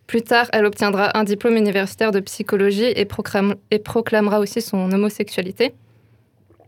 Plus 0.07 0.23
tard, 0.23 0.47
elle 0.53 0.65
obtiendra 0.65 1.17
un 1.19 1.25
diplôme 1.25 1.57
universitaire 1.57 2.13
de 2.13 2.21
psychologie 2.21 2.93
et, 2.97 3.05
proclame- 3.05 3.57
et 3.71 3.79
proclamera 3.79 4.41
aussi 4.41 4.63
son 4.63 4.91
homosexualité. 4.91 5.73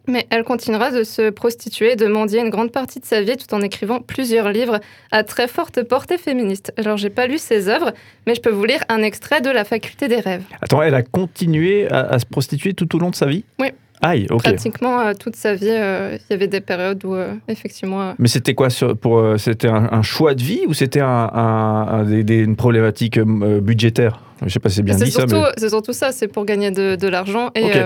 Mais 0.08 0.26
elle 0.30 0.42
continuera 0.42 0.90
de 0.90 1.04
se 1.04 1.30
prostituer, 1.30 1.94
de 1.94 2.06
mendier 2.08 2.40
une 2.40 2.50
grande 2.50 2.72
partie 2.72 2.98
de 2.98 3.04
sa 3.04 3.20
vie 3.22 3.36
tout 3.36 3.54
en 3.54 3.60
écrivant 3.62 4.00
plusieurs 4.00 4.50
livres 4.50 4.80
à 5.12 5.22
très 5.22 5.46
forte 5.46 5.82
portée 5.84 6.18
féministe. 6.18 6.72
Alors, 6.76 6.96
j'ai 6.96 7.10
pas 7.10 7.26
lu 7.28 7.38
ses 7.38 7.68
œuvres, 7.68 7.92
mais 8.26 8.34
je 8.34 8.40
peux 8.40 8.50
vous 8.50 8.64
lire 8.64 8.82
un 8.88 9.02
extrait 9.02 9.40
de 9.40 9.48
La 9.50 9.64
faculté 9.64 10.08
des 10.08 10.18
rêves. 10.18 10.42
Attends, 10.60 10.82
elle 10.82 10.94
a 10.96 11.02
continué 11.02 11.88
à, 11.90 12.00
à 12.00 12.18
se 12.18 12.26
prostituer 12.26 12.74
tout 12.74 12.94
au 12.96 12.98
long 12.98 13.10
de 13.10 13.14
sa 13.14 13.26
vie? 13.26 13.44
Oui. 13.60 13.68
Aïe, 14.04 14.26
ok. 14.30 14.42
Pratiquement 14.42 14.98
euh, 15.00 15.12
toute 15.14 15.36
sa 15.36 15.54
vie, 15.54 15.68
euh, 15.70 16.18
il 16.18 16.32
y 16.32 16.34
avait 16.34 16.48
des 16.48 16.60
périodes 16.60 17.04
où, 17.04 17.14
euh, 17.14 17.34
effectivement, 17.46 18.14
Mais 18.18 18.26
c'était 18.26 18.54
quoi 18.54 18.68
sur- 18.68 18.96
pour 18.96 19.24
C'était 19.38 19.68
un, 19.68 19.88
un 19.92 20.02
choix 20.02 20.34
de 20.34 20.42
vie 20.42 20.62
ou 20.66 20.74
c'était 20.74 20.98
un, 21.00 21.30
un- 21.32 22.04
une 22.10 22.56
problématique 22.56 23.20
budgétaire? 23.20 24.18
Je 24.44 24.48
sais 24.52 24.58
pas 24.58 24.68
si 24.70 24.76
c'est 24.76 24.82
bien 24.82 24.96
dit 24.96 25.08
ça, 25.12 25.24
mais 25.30 25.40
c'est 25.56 25.68
surtout 25.68 25.92
ça, 25.92 26.10
c'est 26.10 26.26
pour 26.26 26.44
gagner 26.44 26.72
de, 26.72 26.96
de 26.96 27.06
l'argent. 27.08 27.50
Et 27.54 27.62
Ok. 27.64 27.78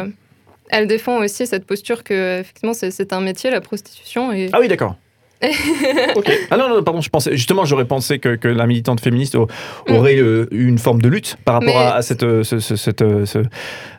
Elle 0.70 0.86
défend 0.86 1.18
aussi 1.18 1.46
cette 1.46 1.66
posture 1.66 2.04
que, 2.04 2.40
effectivement, 2.40 2.74
c'est, 2.74 3.12
un 3.12 3.20
métier, 3.20 3.50
la 3.50 3.60
prostitution. 3.60 4.30
Ah 4.52 4.60
oui, 4.60 4.68
d'accord. 4.68 4.96
Ah 5.42 6.56
non, 6.56 6.68
non, 6.68 6.82
pardon, 6.82 7.00
je 7.00 7.08
pensais 7.10 7.36
justement, 7.36 7.64
j'aurais 7.64 7.84
pensé 7.84 8.18
que, 8.18 8.36
que 8.36 8.48
la 8.48 8.66
militante 8.66 9.00
féministe 9.00 9.34
au- 9.34 9.48
aurait 9.88 10.16
eu 10.16 10.46
une 10.50 10.78
forme 10.78 11.00
de 11.02 11.08
lutte 11.08 11.36
par 11.44 11.54
rapport 11.56 11.66
Mm. 11.74 11.78
Mais- 11.78 11.84
à, 11.84 11.94
à 11.96 12.02
cette, 12.02 12.22
euh, 12.22 12.42
ce, 12.44 12.58
ce- 12.58 12.76
cette, 12.76 13.02
euh, 13.02 13.26
ce- 13.26 13.38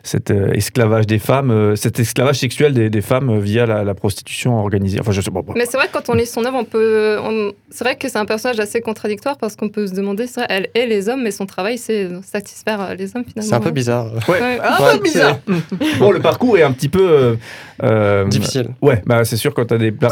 cet 0.02 0.30
euh, 0.30 0.52
esclavage 0.52 1.06
des 1.06 1.18
femmes, 1.18 1.76
cet 1.76 2.00
esclavage 2.00 2.36
sexuel 2.38 2.72
des, 2.72 2.88
des 2.90 3.00
femmes 3.02 3.38
via 3.38 3.66
la, 3.66 3.84
la 3.84 3.94
prostitution 3.94 4.58
organisée. 4.58 4.98
Enfin, 5.00 5.12
je 5.12 5.20
sais 5.20 5.30
pas. 5.30 5.40
Mais 5.54 5.66
c'est 5.66 5.76
vrai 5.76 5.86
que 5.88 5.92
quand 5.92 6.08
on 6.08 6.14
lit 6.14 6.26
son 6.26 6.44
œuvre, 6.44 6.56
on 6.58 6.64
peut. 6.64 7.18
on- 7.22 7.52
C'est 7.70 7.84
vrai 7.84 7.96
que 7.96 8.08
c'est 8.08 8.18
un 8.18 8.24
personnage 8.24 8.58
assez 8.60 8.80
contradictoire 8.80 9.36
parce 9.36 9.54
qu'on 9.56 9.68
peut 9.68 9.86
se 9.86 9.94
demander, 9.94 10.26
c'est 10.26 10.40
vrai, 10.40 10.48
elle 10.50 10.68
est 10.74 10.86
les 10.86 11.08
hommes, 11.08 11.22
mais 11.22 11.30
son 11.30 11.46
travail, 11.46 11.76
c'est 11.78 12.08
satisfaire 12.22 12.94
les 12.98 13.14
hommes 13.14 13.24
finalement. 13.24 13.48
C'est 13.50 13.54
un 13.54 13.60
peu 13.60 13.70
bizarre. 13.70 14.10
Ouais. 14.28 14.40
Ouais. 14.40 14.58
Ah, 14.62 14.78
Ouais, 14.94 14.98
bizarre. 15.00 15.38
bon, 15.98 16.10
le 16.10 16.20
parcours 16.20 16.56
est 16.58 16.62
un 16.62 16.72
petit 16.72 16.88
peu 16.88 17.36
euh, 17.82 18.24
Difficile. 18.26 18.68
Ouais, 18.82 19.02
bah 19.06 19.24
c'est 19.24 19.36
sûr 19.36 19.52
quand 19.54 19.66
t'as 19.66 19.78
des 19.78 19.92
t'as 19.92 20.10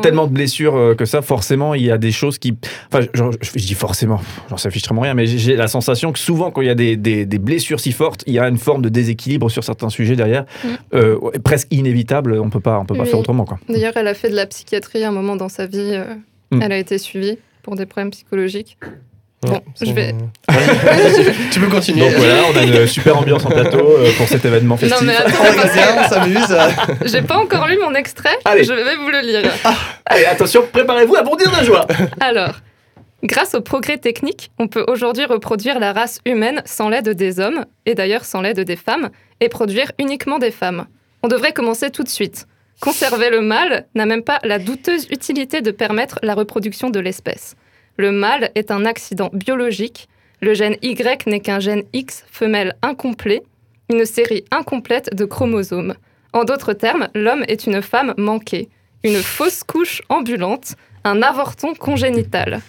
tellement 0.00 0.26
de 0.26 0.32
blessures 0.46 0.76
euh, 0.76 0.94
que 0.94 1.04
ça, 1.04 1.22
forcément, 1.22 1.74
il 1.74 1.82
y 1.82 1.90
a 1.90 1.98
des 1.98 2.12
choses 2.12 2.38
qui. 2.38 2.54
Enfin, 2.92 3.04
je, 3.12 3.22
je 3.58 3.66
dis 3.66 3.74
forcément, 3.74 4.20
j'en 4.48 4.56
sais 4.56 4.70
fichement 4.70 5.00
rien, 5.00 5.14
mais 5.14 5.26
j'ai- 5.26 5.56
la 5.56 5.66
sensation 5.66 6.12
que 6.12 6.18
souvent, 6.20 6.50
quand 6.52 6.60
il 6.60 6.68
y 6.68 6.70
a 6.70 6.74
des, 6.76 6.96
des- 6.96 7.26
des 7.26 7.38
blessures 7.38 7.80
si 7.80 7.90
fortes, 7.92 8.22
il 8.26 8.34
y 8.34 8.38
a 8.38 8.48
une 8.48 8.58
forme 8.58 8.82
de 8.82 8.88
déséquilibre 8.88 9.50
sur 9.50 9.64
certains 9.64 9.90
sujets 9.90 10.14
derrière, 10.16 10.44
Mm. 10.64 10.68
euh, 10.94 11.18
presque 11.42 11.66
inévitable. 11.72 12.38
On 12.40 12.48
peut 12.50 12.60
pas, 12.60 12.78
on 12.78 12.84
peut 12.86 12.96
pas 12.96 13.04
faire 13.06 13.18
autrement, 13.18 13.44
quoi. 13.44 13.58
D'ailleurs, 13.68 13.92
elle 13.96 14.06
a 14.08 14.14
fait 14.14 14.30
de 14.30 14.36
la 14.36 14.46
psychiatrie 14.46 15.02
à 15.02 15.08
un 15.08 15.12
moment 15.12 15.34
dans 15.36 15.48
sa 15.48 15.66
vie. 15.66 15.78
euh, 15.80 16.14
Mm. 16.52 16.62
Elle 16.62 16.72
a 16.72 16.78
été 16.78 16.96
suivie 16.98 17.38
pour 17.64 17.74
des 17.74 17.86
problèmes 17.86 18.12
psychologiques. 18.12 18.78
Bon, 19.46 19.60
je 19.80 19.92
vais. 19.92 20.14
Tu 21.50 21.60
peux 21.60 21.68
continuer. 21.68 22.00
Donc 22.08 22.18
voilà, 22.18 22.42
on 22.52 22.56
a 22.56 22.62
une 22.62 22.86
super 22.86 23.18
ambiance 23.18 23.44
en 23.44 23.50
plateau 23.50 23.96
euh, 23.98 24.10
pour 24.16 24.26
cet 24.28 24.44
événement 24.44 24.76
festif. 24.76 25.00
Non, 25.00 25.06
mais 25.06 25.16
attends, 25.16 25.32
On 25.40 26.04
on 26.04 26.08
s'amuse. 26.08 26.56
j'ai 27.04 27.22
pas 27.22 27.36
encore 27.36 27.66
lu 27.66 27.78
mon 27.82 27.94
extrait. 27.94 28.36
Allez. 28.44 28.64
Je 28.64 28.72
vais 28.72 28.96
vous 28.96 29.08
le 29.08 29.20
lire. 29.20 29.50
Allez, 30.04 30.24
attention, 30.26 30.64
préparez-vous 30.70 31.16
à 31.16 31.22
bondir 31.22 31.50
de 31.58 31.64
joie. 31.64 31.86
Alors, 32.20 32.60
grâce 33.22 33.54
au 33.54 33.60
progrès 33.60 33.98
technique, 33.98 34.50
on 34.58 34.68
peut 34.68 34.84
aujourd'hui 34.88 35.24
reproduire 35.24 35.78
la 35.78 35.92
race 35.92 36.20
humaine 36.26 36.62
sans 36.64 36.88
l'aide 36.88 37.08
des 37.10 37.40
hommes, 37.40 37.64
et 37.86 37.94
d'ailleurs 37.94 38.24
sans 38.24 38.40
l'aide 38.40 38.60
des 38.60 38.76
femmes, 38.76 39.10
et 39.40 39.48
produire 39.48 39.92
uniquement 39.98 40.38
des 40.38 40.50
femmes. 40.50 40.86
On 41.22 41.28
devrait 41.28 41.52
commencer 41.52 41.90
tout 41.90 42.02
de 42.02 42.08
suite. 42.08 42.46
Conserver 42.80 43.30
le 43.30 43.40
mâle 43.40 43.86
n'a 43.94 44.04
même 44.06 44.22
pas 44.22 44.38
la 44.44 44.58
douteuse 44.58 45.06
utilité 45.10 45.62
de 45.62 45.70
permettre 45.70 46.18
la 46.22 46.34
reproduction 46.34 46.90
de 46.90 47.00
l'espèce. 47.00 47.56
Le 47.96 48.12
mâle 48.12 48.50
est 48.54 48.70
un 48.70 48.84
accident 48.84 49.30
biologique. 49.32 50.08
Le 50.40 50.54
gène 50.54 50.76
Y 50.82 51.26
n'est 51.26 51.40
qu'un 51.40 51.60
gène 51.60 51.84
X 51.92 52.24
femelle 52.30 52.76
incomplet, 52.82 53.42
une 53.88 54.04
série 54.04 54.44
incomplète 54.50 55.14
de 55.14 55.24
chromosomes. 55.24 55.94
En 56.32 56.44
d'autres 56.44 56.74
termes, 56.74 57.08
l'homme 57.14 57.44
est 57.48 57.66
une 57.66 57.80
femme 57.80 58.12
manquée, 58.18 58.68
une 59.02 59.16
fausse 59.16 59.62
couche 59.62 60.02
ambulante, 60.08 60.74
un 61.04 61.22
avorton 61.22 61.74
congénital. 61.74 62.60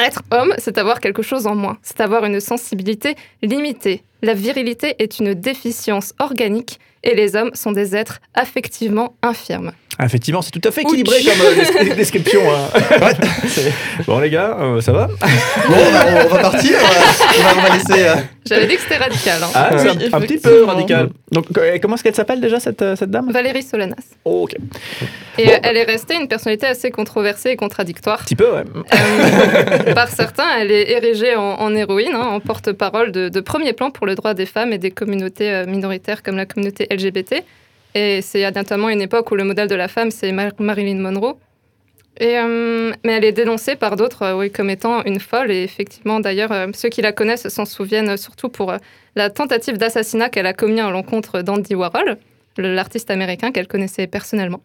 Être 0.00 0.22
homme, 0.32 0.54
c'est 0.58 0.78
avoir 0.78 0.98
quelque 0.98 1.22
chose 1.22 1.46
en 1.46 1.54
moins, 1.54 1.78
c'est 1.82 2.00
avoir 2.00 2.24
une 2.24 2.40
sensibilité 2.40 3.14
limitée. 3.42 4.02
La 4.22 4.34
virilité 4.34 4.96
est 4.98 5.20
une 5.20 5.34
déficience 5.34 6.14
organique 6.18 6.80
et 7.04 7.14
les 7.14 7.36
hommes 7.36 7.54
sont 7.54 7.70
des 7.70 7.94
êtres 7.94 8.20
affectivement 8.34 9.14
infirmes. 9.22 9.72
Ah, 9.98 10.06
Effectivement, 10.06 10.42
c'est 10.42 10.50
tout 10.50 10.66
à 10.66 10.70
fait 10.72 10.82
équilibré 10.82 11.18
Ouch. 11.18 11.24
comme 11.24 11.46
euh, 11.46 11.84
des- 11.84 11.94
description. 11.96 12.40
hein. 12.50 12.80
bon 14.06 14.18
les 14.18 14.30
gars, 14.30 14.56
euh, 14.60 14.80
ça 14.80 14.92
va? 14.92 15.06
Bon, 15.06 15.12
bah, 15.92 16.04
on 16.24 16.28
va 16.34 16.38
partir. 16.40 16.76
On 16.80 16.86
va, 16.86 16.90
on 17.38 17.42
va- 17.42 17.52
on 17.56 17.68
va 17.68 17.76
laisser. 17.76 18.06
euh, 18.08 18.14
J'avais 18.46 18.66
dit 18.66 18.74
que 18.76 18.80
c'était 18.82 18.96
radical. 18.96 19.42
hein. 19.42 19.48
Ah, 19.54 19.70
Oui, 19.72 20.08
un, 20.12 20.16
un 20.16 20.20
petit 20.20 20.38
peu 20.38 20.64
radical. 20.64 21.10
Donc, 21.30 21.46
comment 21.80 21.94
est-ce 21.94 22.02
qu'elle 22.02 22.14
s'appelle 22.14 22.40
déjà 22.40 22.58
cette, 22.60 22.84
cette 22.96 23.10
dame? 23.10 23.30
Valérie 23.30 23.62
Solanas. 23.62 23.94
Oh, 24.24 24.42
Ok. 24.44 24.56
Et 25.38 25.46
Bon. 25.46 25.52
elle 25.62 25.76
est 25.76 25.84
restée 25.84 26.14
une 26.14 26.28
personnalité 26.28 26.66
assez 26.66 26.90
controversée 26.90 27.50
et 27.50 27.56
contradictoire. 27.56 28.20
Un 28.20 28.24
petit 28.24 28.36
peu, 28.36 28.50
ouais. 28.52 28.62
Euh, 28.94 29.94
par 29.94 30.08
certains, 30.08 30.46
elle 30.60 30.70
est 30.70 30.90
érigée 30.92 31.34
en, 31.36 31.42
en 31.60 31.74
héroïne, 31.74 32.14
hein, 32.14 32.20
en 32.26 32.40
porte-parole 32.40 33.10
de, 33.12 33.28
de 33.28 33.40
premier 33.40 33.72
plan 33.72 33.90
pour 33.90 34.06
le 34.06 34.14
droit 34.14 34.34
des 34.34 34.46
femmes 34.46 34.72
et 34.72 34.78
des 34.78 34.90
communautés 34.90 35.64
minoritaires 35.66 36.22
comme 36.22 36.36
la 36.36 36.46
communauté 36.46 36.86
LGBT. 36.90 37.42
Et 37.94 38.20
c'est 38.22 38.50
notamment 38.50 38.88
une 38.88 39.00
époque 39.02 39.30
où 39.30 39.34
le 39.36 39.44
modèle 39.44 39.68
de 39.68 39.74
la 39.74 39.88
femme, 39.88 40.10
c'est 40.10 40.32
Mar- 40.32 40.52
Marilyn 40.58 40.96
Monroe. 41.00 41.36
Et, 42.20 42.38
euh, 42.38 42.92
mais 43.04 43.12
elle 43.14 43.24
est 43.24 43.32
dénoncée 43.32 43.74
par 43.74 43.96
d'autres 43.96 44.22
euh, 44.22 44.34
oui, 44.36 44.50
comme 44.50 44.70
étant 44.70 45.02
une 45.04 45.18
folle. 45.20 45.50
Et 45.50 45.62
effectivement, 45.64 46.20
d'ailleurs, 46.20 46.52
euh, 46.52 46.66
ceux 46.74 46.88
qui 46.88 47.02
la 47.02 47.12
connaissent 47.12 47.48
s'en 47.48 47.64
souviennent 47.64 48.16
surtout 48.16 48.48
pour 48.48 48.70
euh, 48.70 48.76
la 49.16 49.30
tentative 49.30 49.78
d'assassinat 49.78 50.28
qu'elle 50.28 50.46
a 50.46 50.52
commis 50.52 50.80
à 50.80 50.90
l'encontre 50.90 51.42
d'Andy 51.42 51.74
Warhol, 51.74 52.16
l'artiste 52.56 53.10
américain 53.10 53.50
qu'elle 53.50 53.66
connaissait 53.66 54.06
personnellement. 54.06 54.60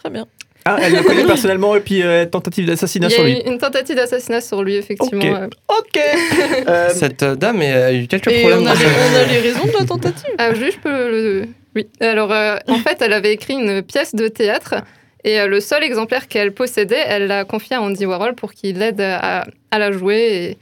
Très 0.00 0.08
bien. 0.10 0.26
Ah, 0.68 0.78
elle 0.82 0.94
le 0.94 1.02
connaît 1.02 1.24
personnellement 1.26 1.76
et 1.76 1.80
puis 1.80 2.02
euh, 2.02 2.24
tentative 2.24 2.66
d'assassinat 2.66 3.06
Il 3.08 3.12
y 3.12 3.14
sur 3.14 3.24
a 3.24 3.26
lui. 3.26 3.38
eu 3.38 3.42
une 3.52 3.58
tentative 3.58 3.94
d'assassinat 3.94 4.40
sur 4.40 4.62
lui, 4.64 4.74
effectivement. 4.76 5.20
Ok. 5.22 5.38
euh. 5.42 5.48
Ok. 5.78 6.00
Euh, 6.68 6.88
Cette 6.92 7.22
euh, 7.22 7.36
dame 7.36 7.60
a 7.60 7.92
eu 7.92 8.06
quelques 8.08 8.28
Et 8.32 8.40
problèmes. 8.40 8.62
on 8.62 8.66
a, 8.66 8.74
les, 8.74 8.84
on 8.84 9.16
a 9.16 9.24
les 9.32 9.38
raisons 9.38 9.64
de 9.64 9.72
la 9.78 9.84
tentative. 9.84 10.30
Ah, 10.38 10.52
juste, 10.54 10.78
je 10.78 10.80
peux 10.80 11.10
le... 11.10 11.46
Oui. 11.76 11.86
Alors, 12.00 12.32
euh, 12.32 12.56
en 12.68 12.78
fait, 12.78 13.02
elle 13.02 13.12
avait 13.12 13.34
écrit 13.34 13.52
une 13.52 13.82
pièce 13.82 14.14
de 14.14 14.28
théâtre 14.28 14.76
et 15.24 15.38
euh, 15.38 15.46
le 15.46 15.60
seul 15.60 15.84
exemplaire 15.84 16.26
qu'elle 16.26 16.52
possédait, 16.52 17.04
elle 17.06 17.26
l'a 17.26 17.44
confié 17.44 17.76
à 17.76 17.82
Andy 17.82 18.06
Warhol 18.06 18.34
pour 18.34 18.54
qu'il 18.54 18.78
l'aide 18.78 19.02
à, 19.02 19.44
la 19.70 19.92
jouer 19.92 20.56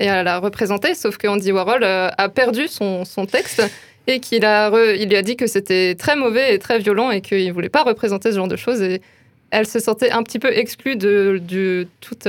et, 0.00 0.08
à 0.08 0.24
la 0.24 0.40
représenter. 0.40 0.96
Sauf 0.96 1.18
que 1.18 1.28
Andy 1.28 1.52
Warhol 1.52 1.84
euh, 1.84 2.08
a 2.18 2.28
perdu 2.28 2.66
son, 2.66 3.04
texte 3.30 3.62
et 4.08 4.18
qu'il 4.18 4.40
lui 4.40 5.16
a 5.16 5.22
dit 5.22 5.36
que 5.36 5.46
c'était 5.46 5.94
très 5.94 6.16
mauvais 6.16 6.52
et 6.52 6.58
très 6.58 6.80
violent 6.80 7.12
et 7.12 7.20
qu'il 7.20 7.46
ne 7.46 7.52
voulait 7.52 7.68
pas 7.68 7.84
représenter 7.84 8.32
ce 8.32 8.36
genre 8.36 8.48
de 8.48 8.56
choses. 8.56 8.82
Et 8.82 9.00
elle 9.52 9.68
se 9.68 9.78
sentait 9.78 10.10
un 10.10 10.24
petit 10.24 10.40
peu 10.40 10.52
exclue 10.52 10.96
de, 10.96 11.40
de 11.46 11.86
toute... 12.00 12.26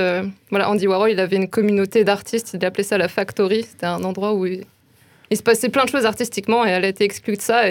Voilà, 0.51 0.69
Andy 0.69 0.85
Warhol, 0.85 1.09
il 1.09 1.19
avait 1.19 1.37
une 1.37 1.49
communauté 1.49 2.03
d'artistes, 2.03 2.51
il 2.53 2.63
appelait 2.63 2.83
ça 2.83 2.99
la 2.99 3.07
Factory. 3.07 3.63
C'était 3.63 3.87
un 3.87 4.03
endroit 4.03 4.35
où 4.35 4.45
il, 4.45 4.63
se 5.31 5.41
passait 5.41 5.69
plein 5.69 5.85
de 5.85 5.89
choses 5.89 6.05
artistiquement 6.05 6.63
et 6.67 6.69
elle 6.69 6.85
a 6.85 6.89
été 6.89 7.03
exclue 7.03 7.35
de 7.35 7.41
ça. 7.41 7.63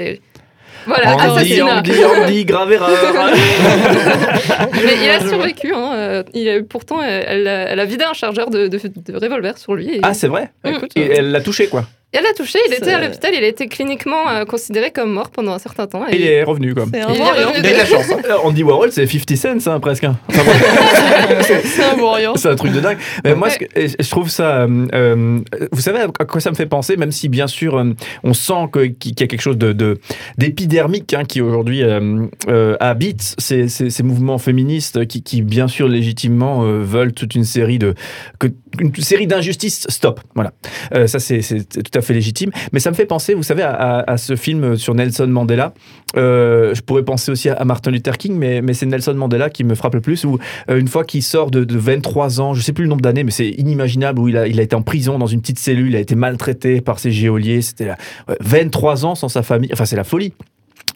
Voilà, 0.87 1.15
Andy, 1.17 1.25
assassinat. 1.27 1.79
Andy, 1.79 1.93
Andy, 2.05 2.45
grave 2.45 2.73
erreur. 2.73 2.89
Mais 4.73 4.97
il 5.05 5.11
a 5.11 5.21
survécu. 5.21 5.73
Hein. 5.75 5.93
euh, 5.95 6.23
Il 6.35 6.49
a, 6.49 6.63
pourtant, 6.63 7.03
elle, 7.03 7.47
a- 7.49 7.69
elle 7.71 7.81
a 7.81 7.85
vidé 7.85 8.05
un 8.05 8.13
chargeur 8.15 8.51
de, 8.51 8.69
de, 8.69 8.79
de 8.79 9.17
revolver 9.19 9.59
sur 9.59 9.75
lui. 9.75 9.97
Et, 9.97 10.01
ah, 10.03 10.15
c'est 10.15 10.29
vrai 10.29 10.51
Mm. 10.65 10.71
Et 10.97 11.03
elle 11.19 11.31
l'a 11.31 11.41
touché, 11.41 11.69
quoi. 11.69 11.85
Et 12.17 12.19
elle 12.19 12.25
l'a 12.25 12.33
touché, 12.33 12.59
il 12.67 12.73
était 12.73 12.93
à 12.93 13.01
l'hôpital, 13.01 13.31
il 13.35 13.45
a 13.45 13.47
été 13.47 13.69
cliniquement 13.69 14.27
euh, 14.31 14.45
considéré 14.47 14.91
comme 14.91 15.13
mort 15.13 15.29
pendant 15.29 15.53
un 15.53 15.59
certain 15.59 15.87
temps. 15.87 16.07
Il 16.11 16.23
est 16.23 16.43
revenu, 16.43 16.73
quoi. 16.75 16.85
C'est 16.91 17.01
un 17.03 17.09
Il 17.11 17.17
est 17.17 17.19
variant. 17.19 17.49
revenu 17.49 17.61
Il 17.61 17.67
a 17.67 17.71
eu 17.71 17.73
de 17.75 17.79
la 17.79 17.85
chance. 17.85 18.07
hein. 18.11 18.35
Andy 18.43 18.63
Warhol, 18.63 18.91
c'est 18.91 19.07
50 19.07 19.61
cents, 19.61 19.73
hein, 19.75 19.81
presque. 19.81 20.05
hein. 20.05 20.17
Enfin, 20.31 20.43
bon. 20.45 20.53
C'est 21.43 21.83
un. 21.85 22.35
C'est 22.37 22.49
un 22.49 22.57
truc 22.57 22.73
de 22.73 22.81
dingue. 22.81 22.99
Mais 23.25 23.35
moi, 23.35 23.49
Ouais. 23.49 23.55
ce 23.55 23.59
que- 23.59 23.79
et 23.79 23.89
je 24.03 24.11
trouve 24.11 24.31
ça. 24.31 24.63
euh, 24.63 24.87
euh, 24.95 25.41
vous 25.73 25.81
savez 25.81 25.99
à 26.19 26.25
quoi 26.25 26.41
ça 26.41 26.51
me 26.51 26.55
fait 26.57 26.67
penser, 26.67 26.97
même 26.97 27.13
si 27.13 27.29
bien 27.29 27.47
sûr 27.47 27.77
euh, 27.77 27.93
on 28.25 28.33
sent 28.35 28.69
que- 28.73 28.87
qu'il 28.87 29.19
y 29.19 29.23
a 29.23 29.27
quelque 29.27 29.41
chose 29.43 29.59
de 29.59 29.73
de- 29.73 29.99
d'épidermique 30.39 31.13
hein, 31.15 31.25
qui 31.25 31.41
aujourd'hui 31.41 31.83
euh, 31.83 32.27
euh, 32.49 32.77
habite 32.81 33.35
ces, 33.39 33.69
ces- 33.69 33.91
ces 33.91 34.03
mouvements 34.03 34.39
féministes 34.39 35.07
qui, 35.07 35.23
qui, 35.23 35.43
bien 35.43 35.69
sûr 35.69 35.89
légitimement 35.89 36.65
euh, 36.65 36.81
veulent 36.83 37.13
toute 37.13 37.35
une 37.35 37.45
série 37.45 37.79
de 37.79 37.95
que, 38.39 38.49
une 38.81 38.95
série 38.97 39.27
d'injustices. 39.27 39.87
Stop. 39.89 40.21
Voilà. 40.35 40.53
Euh, 40.95 41.07
ça 41.07 41.19
c'est 41.19 41.43
c'est 41.43 41.67
tout 41.69 41.99
à 41.99 42.03
fait 42.03 42.06
légitime. 42.15 42.51
Mais 42.73 42.81
ça 42.81 42.91
me 42.91 42.97
fait 42.97 43.07
penser, 43.07 43.35
vous 43.35 43.43
savez, 43.43 43.63
à, 43.63 44.17
ce 44.17 44.37
film 44.37 44.77
sur 44.77 44.95
Nelson 44.95 45.27
Mandela. 45.27 45.75
Euh, 46.17 46.75
je 46.75 46.81
pourrais 46.81 47.05
penser 47.05 47.31
aussi 47.31 47.49
à, 47.49 47.65
Martin 47.65 47.91
Luther 47.91 48.17
King, 48.17 48.37
mais, 48.37 48.63
c'est 48.75 48.87
Nelson 48.87 49.15
Mandela 49.15 49.51
qui 49.51 49.65
me 49.65 49.75
frappe 49.75 49.95
le 49.95 50.01
plus. 50.01 50.25
Où 50.25 50.39
euh, 50.71 50.79
une 50.79 50.89
fois 50.89 51.05
qu'il 51.05 51.23
sort 51.23 51.51
de, 51.51 51.65
de 51.65 51.79
23 51.79 52.41
ans, 52.41 52.55
je 52.55 52.61
sais 52.61 52.73
plus 52.73 52.85
le 52.85 52.91
nombre 52.91 53.03
d'années, 53.03 53.25
mais 53.25 53.31
c'est 53.31 53.49
inimaginable, 53.51 54.21
où 54.21 54.29
il 54.29 54.37
a, 54.37 54.47
été 54.47 54.75
en 54.75 54.83
prison 54.83 55.19
dans 55.19 55.27
une 55.27 55.41
petite 55.41 55.59
cellule, 55.59 55.89
il 55.89 55.97
a 55.97 56.01
été 56.01 56.15
maltraité 56.15 56.81
par 56.81 56.99
ses 56.99 57.11
geôliers, 57.11 57.63
c'était 57.63 57.91
ouais, 58.29 58.37
23 58.41 59.05
ans 59.05 59.15
sans 59.15 59.29
sa 59.29 59.43
famille, 59.43 59.71
enfin 59.73 59.85
c'est 59.85 59.97
la 59.97 60.05
folie. 60.05 60.33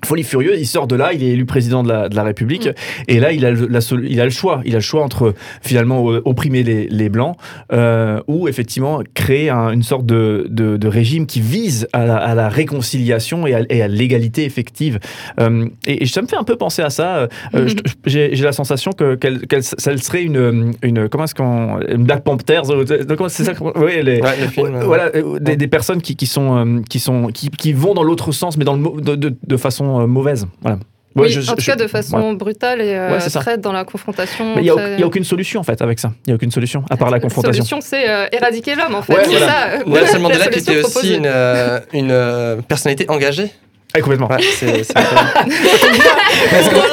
Folie 0.04 0.24
furieuse, 0.24 0.58
il 0.60 0.66
sort 0.66 0.86
de 0.86 0.96
là, 0.96 1.12
il 1.12 1.22
est 1.22 1.28
élu 1.28 1.44
président 1.46 1.82
de 1.82 1.88
la, 1.88 2.08
de 2.08 2.16
la 2.16 2.22
République, 2.22 2.66
Mm. 2.66 2.72
et 3.08 3.20
là 3.20 3.32
il 3.32 3.44
a, 3.44 3.50
le, 3.50 3.66
la 3.66 3.80
il 4.04 4.20
a 4.20 4.24
le 4.24 4.30
choix, 4.30 4.60
il 4.64 4.72
a 4.72 4.78
le 4.78 4.82
choix 4.82 5.02
entre 5.02 5.34
finalement 5.62 6.10
euh, 6.10 6.22
opprimer 6.24 6.62
les, 6.62 6.86
les 6.88 7.08
blancs 7.08 7.36
euh, 7.72 8.20
ou 8.28 8.48
effectivement 8.48 9.00
créer 9.14 9.50
un- 9.50 9.70
une 9.70 9.82
sorte 9.82 10.06
de, 10.06 10.46
de, 10.50 10.76
de 10.76 10.88
régime 10.88 11.26
qui 11.26 11.40
vise 11.40 11.86
à 11.92 12.04
la, 12.06 12.16
à 12.16 12.34
la 12.34 12.48
réconciliation 12.48 13.46
et 13.46 13.54
à, 13.54 13.58
à 13.58 13.88
l'égalité 13.88 14.44
effective. 14.44 14.98
Euh, 15.40 15.66
et, 15.86 16.02
et 16.02 16.06
ça 16.06 16.22
me 16.22 16.26
fait 16.26 16.36
un 16.36 16.44
peu 16.44 16.56
penser 16.56 16.82
à 16.82 16.90
ça. 16.90 17.28
euh, 17.54 17.68
je- 17.68 17.74
J'ai 18.06 18.42
la 18.42 18.52
sensation 18.52 18.92
que 18.92 19.14
qu'elle 19.14 19.62
ça 19.62 19.96
serait 19.98 20.22
une, 20.22 20.72
une 20.82 21.08
comment 21.08 21.24
est-ce 21.24 21.34
qu'on 21.34 21.78
Black 21.98 22.24
Panthers 22.24 22.70
euh, 22.70 22.84
c'est 23.28 23.44
ça 23.44 23.54
qu'on- 23.54 23.72
ouais, 23.72 24.02
les, 24.02 24.20
Ouais, 24.20 24.84
voilà, 24.84 25.10
des, 25.40 25.56
des 25.56 25.68
personnes 25.68 26.00
qui, 26.02 26.16
qui 26.16 26.26
sont, 26.26 26.82
qui, 26.88 26.98
sont 27.00 27.28
qui, 27.28 27.50
qui 27.50 27.72
vont 27.72 27.94
dans 27.94 28.02
l'autre 28.02 28.32
sens, 28.32 28.56
mais 28.56 28.64
dans 28.64 28.76
le, 28.76 29.00
de, 29.00 29.14
de, 29.16 29.34
de 29.46 29.56
façon 29.90 30.00
euh, 30.03 30.07
mauvaise. 30.07 30.46
Voilà. 30.62 30.76
Ouais, 31.16 31.22
Oui, 31.24 31.29
je- 31.31 31.40
en 31.50 31.55
tout 31.57 31.61
je- 31.61 31.66
cas 31.66 31.74
de 31.76 31.88
façon 31.88 32.35
brutale 32.35 32.81
et 32.81 32.94
euh, 32.94 33.11
Ouais, 33.18 33.18
très 33.29 33.59
dans 33.59 33.72
la 33.72 33.83
confrontation. 33.85 34.55
Mais 34.55 34.61
il 34.61 34.64
n'y 34.64 34.70
a, 34.70 34.74
très- 34.74 35.03
aucune 35.03 35.24
solution 35.24 35.61
en 35.61 35.64
fait 35.64 35.83
avec 35.83 35.98
ça. 35.98 36.12
Il 36.24 36.31
n'y 36.31 36.33
a 36.33 36.37
aucune 36.37 36.53
solution 36.53 36.85
à 36.88 36.96
part 36.96 37.11
la 37.16 37.18
confrontation. 37.18 37.64
solution, 37.64 37.81
c'est 37.81 38.09
euh, 38.09 38.26
éradiquer 38.31 38.76
l'homme 38.76 38.94
en 38.94 39.03
fait. 39.03 39.14
Ouais, 39.14 39.24
c'est 39.24 39.31
voilà. 39.38 39.46
ça. 39.46 39.68
Nelson 39.87 40.12
la 40.14 40.18
Mandela 40.20 40.46
qui 40.46 40.61
était 40.61 40.85
aussi 40.85 41.14
une, 41.16 41.26
euh, 41.26 41.81
une 41.92 42.12
euh, 42.12 42.57
personnalité 42.62 43.07
engagée. 43.11 43.50
Ah, 43.92 44.00
complètement. 44.03 44.29
Ouais, 44.29 44.37
c'est 44.57 44.85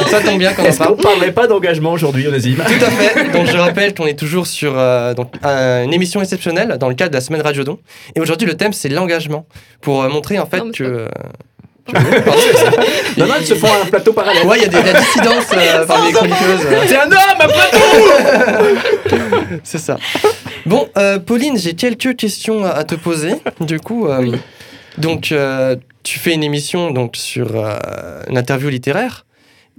ça 0.10 0.20
tombe 0.26 0.40
bien 0.40 0.54
quand 0.54 0.64
Est-ce 0.64 0.80
qu'on 0.80 0.96
parlerait 0.96 1.32
pas 1.32 1.46
d'engagement 1.46 1.92
aujourd'hui, 1.92 2.28
Onésime 2.28 2.58
Tout 2.66 2.84
à 2.86 2.90
fait. 2.90 3.30
Donc 3.32 3.46
je 3.46 3.56
rappelle 3.58 3.94
qu'on 3.94 4.08
est 4.08 4.18
toujours 4.18 4.48
sur 4.48 4.74
euh, 4.78 5.14
donc, 5.14 5.32
un- 5.44 5.84
une 5.84 5.94
émission 5.94 6.22
exceptionnelle 6.22 6.78
dans 6.80 6.90
le 6.90 6.96
cadre 6.96 7.12
de 7.12 7.16
la 7.16 7.22
semaine 7.22 7.42
Radio 7.42 7.64
Don. 7.64 7.78
Et 8.16 8.20
aujourd'hui 8.20 8.48
le 8.48 8.56
thème 8.56 8.74
c'est 8.74 8.90
l'engagement 8.90 9.46
pour 9.82 10.02
euh, 10.04 10.10
montrer 10.10 10.40
en 10.40 10.48
fait 10.48 10.58
Non, 10.58 10.72
que. 10.72 10.84
euh. 10.84 11.08
Non, 13.18 13.26
non, 13.28 13.34
ils 13.40 13.46
se 13.48 13.56
font 13.56 13.68
un 13.82 13.86
plateau 13.86 14.14
parallèle. 14.14 14.46
Ouais, 14.46 14.58
il 14.58 14.64
y 14.64 14.66
a 14.66 14.68
des, 14.68 14.82
de 14.82 14.86
la 14.88 15.00
dissidence 15.00 15.46
euh, 15.54 15.86
parmi 15.86 16.08
les 16.08 16.14
chroniqueuses. 16.14 16.66
euh, 16.66 16.84
C'est 16.88 16.98
un 16.98 17.08
homme, 17.08 17.40
un 17.40 17.48
plateau 17.48 19.18
C'est 19.64 19.78
ça. 19.80 19.98
Bon, 20.66 20.90
euh, 20.98 21.20
Pauline, 21.20 21.58
j'ai 21.58 21.74
quelques 21.74 22.16
questions 22.16 22.66
à, 22.66 22.70
à 22.72 22.84
te 22.84 22.96
poser. 22.96 23.36
Du 23.62 23.80
coup, 23.80 24.08
euh, 24.08 24.36
donc 24.98 25.32
euh, 25.32 25.76
tu 26.04 26.20
fais 26.20 26.34
une 26.34 26.44
émission 26.44 26.92
donc 26.92 27.16
sur 27.16 27.56
euh, 27.56 28.22
une 28.30 28.38
interview 28.38 28.70
littéraire. 28.70 29.26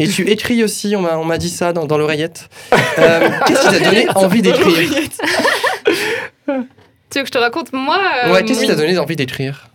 Et 0.01 0.07
tu 0.09 0.29
écris 0.31 0.62
aussi, 0.62 0.94
on 0.97 1.01
m'a 1.01 1.18
on 1.18 1.25
m'a 1.25 1.38
dit 1.38 1.51
ça 1.51 1.73
dans, 1.73 1.85
dans 1.85 1.99
l'oreillette. 1.99 2.49
Euh, 2.99 3.29
Qu'est-ce 3.47 3.61
qui 3.68 3.75
t'a 3.75 3.81
donné 3.81 4.07
envie 4.14 4.42
d'écrire? 4.42 4.90
Tu 7.11 7.18
veux 7.18 7.23
que 7.23 7.27
je 7.27 7.33
te 7.33 7.38
raconte 7.38 7.73
moi 7.73 7.99
euh, 8.27 8.33
Ouais, 8.33 8.44
qu'est-ce 8.44 8.61
qui 8.61 8.66
t'a 8.68 8.75
donné 8.77 8.97
envie 8.99 9.16
d'écrire? 9.16 9.68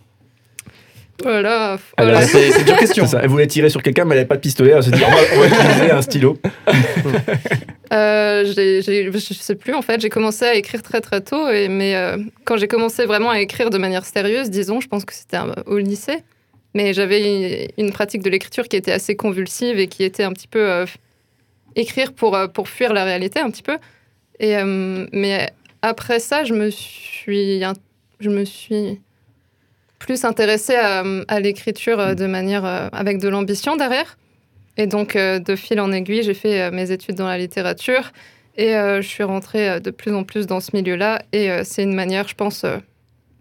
Voilà. 1.22 1.78
Voilà. 1.96 2.22
C'est 2.22 2.58
une 2.58 2.64
dure 2.64 2.76
question. 2.78 3.06
Ça. 3.06 3.20
Elle 3.22 3.28
voulait 3.28 3.46
tirer 3.46 3.68
sur 3.70 3.82
quelqu'un, 3.82 4.04
mais 4.04 4.12
elle 4.14 4.18
n'avait 4.18 4.28
pas 4.28 4.36
de 4.36 4.40
pistolet. 4.40 4.72
Elle 4.72 4.82
se 4.82 4.90
dit, 4.90 5.02
on 5.06 5.10
va, 5.10 5.16
on 5.36 5.40
va 5.40 5.46
utiliser 5.46 5.90
un 5.90 6.02
stylo. 6.02 6.38
Euh, 7.92 8.44
j'ai- 8.56 8.82
je 9.12 9.18
sais 9.18 9.54
plus 9.54 9.72
en 9.74 9.82
fait, 9.82 10.00
j'ai 10.00 10.08
commencé 10.08 10.44
à 10.44 10.54
écrire 10.54 10.82
très 10.82 11.00
très 11.00 11.20
tôt, 11.20 11.48
et, 11.50 11.68
mais 11.68 11.94
euh, 11.94 12.16
quand 12.44 12.56
j'ai 12.56 12.66
commencé 12.66 13.04
vraiment 13.04 13.30
à 13.30 13.38
écrire 13.38 13.70
de 13.70 13.78
manière 13.78 14.04
sérieuse, 14.04 14.50
disons, 14.50 14.80
je 14.80 14.88
pense 14.88 15.04
que 15.04 15.12
c'était 15.14 15.36
au 15.66 15.78
lycée, 15.78 16.24
mais 16.72 16.92
j'avais 16.92 17.68
une, 17.76 17.84
une 17.86 17.92
pratique 17.92 18.22
de 18.22 18.30
l'écriture 18.30 18.66
qui 18.68 18.74
était 18.76 18.90
assez 18.90 19.14
convulsive 19.14 19.78
et 19.78 19.86
qui 19.86 20.02
était 20.02 20.24
un 20.24 20.32
petit 20.32 20.48
peu 20.48 20.58
euh, 20.68 20.86
écrire 21.76 22.14
pour, 22.14 22.34
euh, 22.34 22.48
pour 22.48 22.68
fuir 22.68 22.92
la 22.94 23.04
réalité 23.04 23.38
un 23.38 23.50
petit 23.50 23.62
peu. 23.62 23.76
Et, 24.40 24.56
euh, 24.56 25.06
mais 25.12 25.50
après 25.82 26.18
ça, 26.18 26.42
je 26.42 26.54
me 26.54 26.70
suis, 26.70 27.62
je 28.18 28.30
me 28.30 28.44
suis 28.44 28.98
plus 30.04 30.24
intéressée 30.24 30.74
à, 30.76 31.02
à 31.28 31.40
l'écriture 31.40 31.98
euh, 31.98 32.14
de 32.14 32.26
manière 32.26 32.64
euh, 32.66 32.88
avec 32.92 33.18
de 33.18 33.28
l'ambition 33.28 33.74
derrière. 33.76 34.18
Et 34.76 34.86
donc, 34.86 35.16
euh, 35.16 35.38
de 35.38 35.56
fil 35.56 35.80
en 35.80 35.92
aiguille, 35.92 36.22
j'ai 36.22 36.34
fait 36.34 36.60
euh, 36.60 36.70
mes 36.70 36.90
études 36.90 37.14
dans 37.14 37.26
la 37.26 37.38
littérature 37.38 38.12
et 38.56 38.76
euh, 38.76 39.00
je 39.00 39.08
suis 39.08 39.22
rentrée 39.22 39.68
euh, 39.68 39.80
de 39.80 39.90
plus 39.90 40.12
en 40.14 40.24
plus 40.24 40.46
dans 40.46 40.60
ce 40.60 40.70
milieu-là. 40.74 41.22
Et 41.32 41.50
euh, 41.50 41.62
c'est 41.64 41.82
une 41.82 41.94
manière, 41.94 42.28
je 42.28 42.34
pense, 42.34 42.64
euh, 42.64 42.76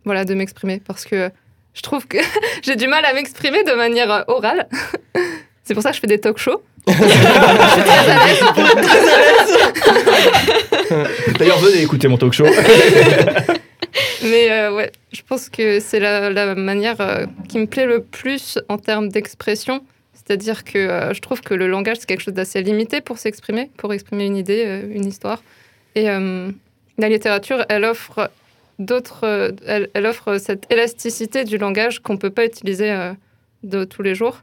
voilà, 0.05 0.23
de 0.23 0.33
m'exprimer 0.35 0.81
parce 0.85 1.03
que 1.03 1.29
je 1.73 1.81
trouve 1.81 2.07
que 2.07 2.17
j'ai 2.63 2.77
du 2.77 2.87
mal 2.87 3.03
à 3.03 3.13
m'exprimer 3.13 3.63
de 3.63 3.73
manière 3.73 4.11
euh, 4.11 4.21
orale. 4.27 4.69
c'est 5.63 5.73
pour 5.73 5.83
ça 5.83 5.89
que 5.89 5.95
je 5.97 6.01
fais 6.01 6.07
des 6.07 6.19
talk 6.21 6.37
shows. 6.37 6.63
je 6.87 6.93
suis 6.93 7.01
très 7.01 8.09
à 8.09 8.25
l'aise. 8.25 8.43
D'ailleurs, 11.39 11.59
venez 11.59 11.81
écouter 11.81 12.07
mon 12.07 12.17
talk 12.17 12.33
show. 12.33 12.45
Mais 14.23 14.51
euh, 14.51 14.73
ouais, 14.73 14.91
je 15.11 15.21
pense 15.21 15.49
que 15.49 15.79
c'est 15.79 15.99
la, 15.99 16.29
la 16.29 16.55
manière 16.55 16.99
euh, 17.01 17.25
qui 17.47 17.59
me 17.59 17.65
plaît 17.65 17.85
le 17.85 18.01
plus 18.01 18.59
en 18.69 18.77
termes 18.77 19.09
d'expression. 19.09 19.83
C'est-à-dire 20.13 20.63
que 20.63 20.77
euh, 20.77 21.13
je 21.13 21.21
trouve 21.21 21.41
que 21.41 21.53
le 21.53 21.67
langage, 21.67 21.97
c'est 21.99 22.05
quelque 22.05 22.21
chose 22.21 22.33
d'assez 22.33 22.61
limité 22.61 23.01
pour 23.01 23.17
s'exprimer, 23.17 23.69
pour 23.77 23.93
exprimer 23.93 24.25
une 24.25 24.37
idée, 24.37 24.83
une 24.89 25.05
histoire. 25.05 25.43
Et 25.95 26.05
la 26.05 27.09
littérature, 27.09 27.65
elle 27.69 27.85
offre 27.85 28.31
d'autres, 28.79 29.53
elle, 29.67 29.89
elle 29.93 30.05
offre 30.07 30.39
cette 30.39 30.71
élasticité 30.71 31.43
du 31.43 31.59
langage 31.59 31.99
qu'on 31.99 32.13
ne 32.13 32.17
peut 32.17 32.31
pas 32.31 32.45
utiliser 32.45 33.11
de 33.61 33.83
tous 33.83 34.01
les 34.01 34.15
jours. 34.15 34.41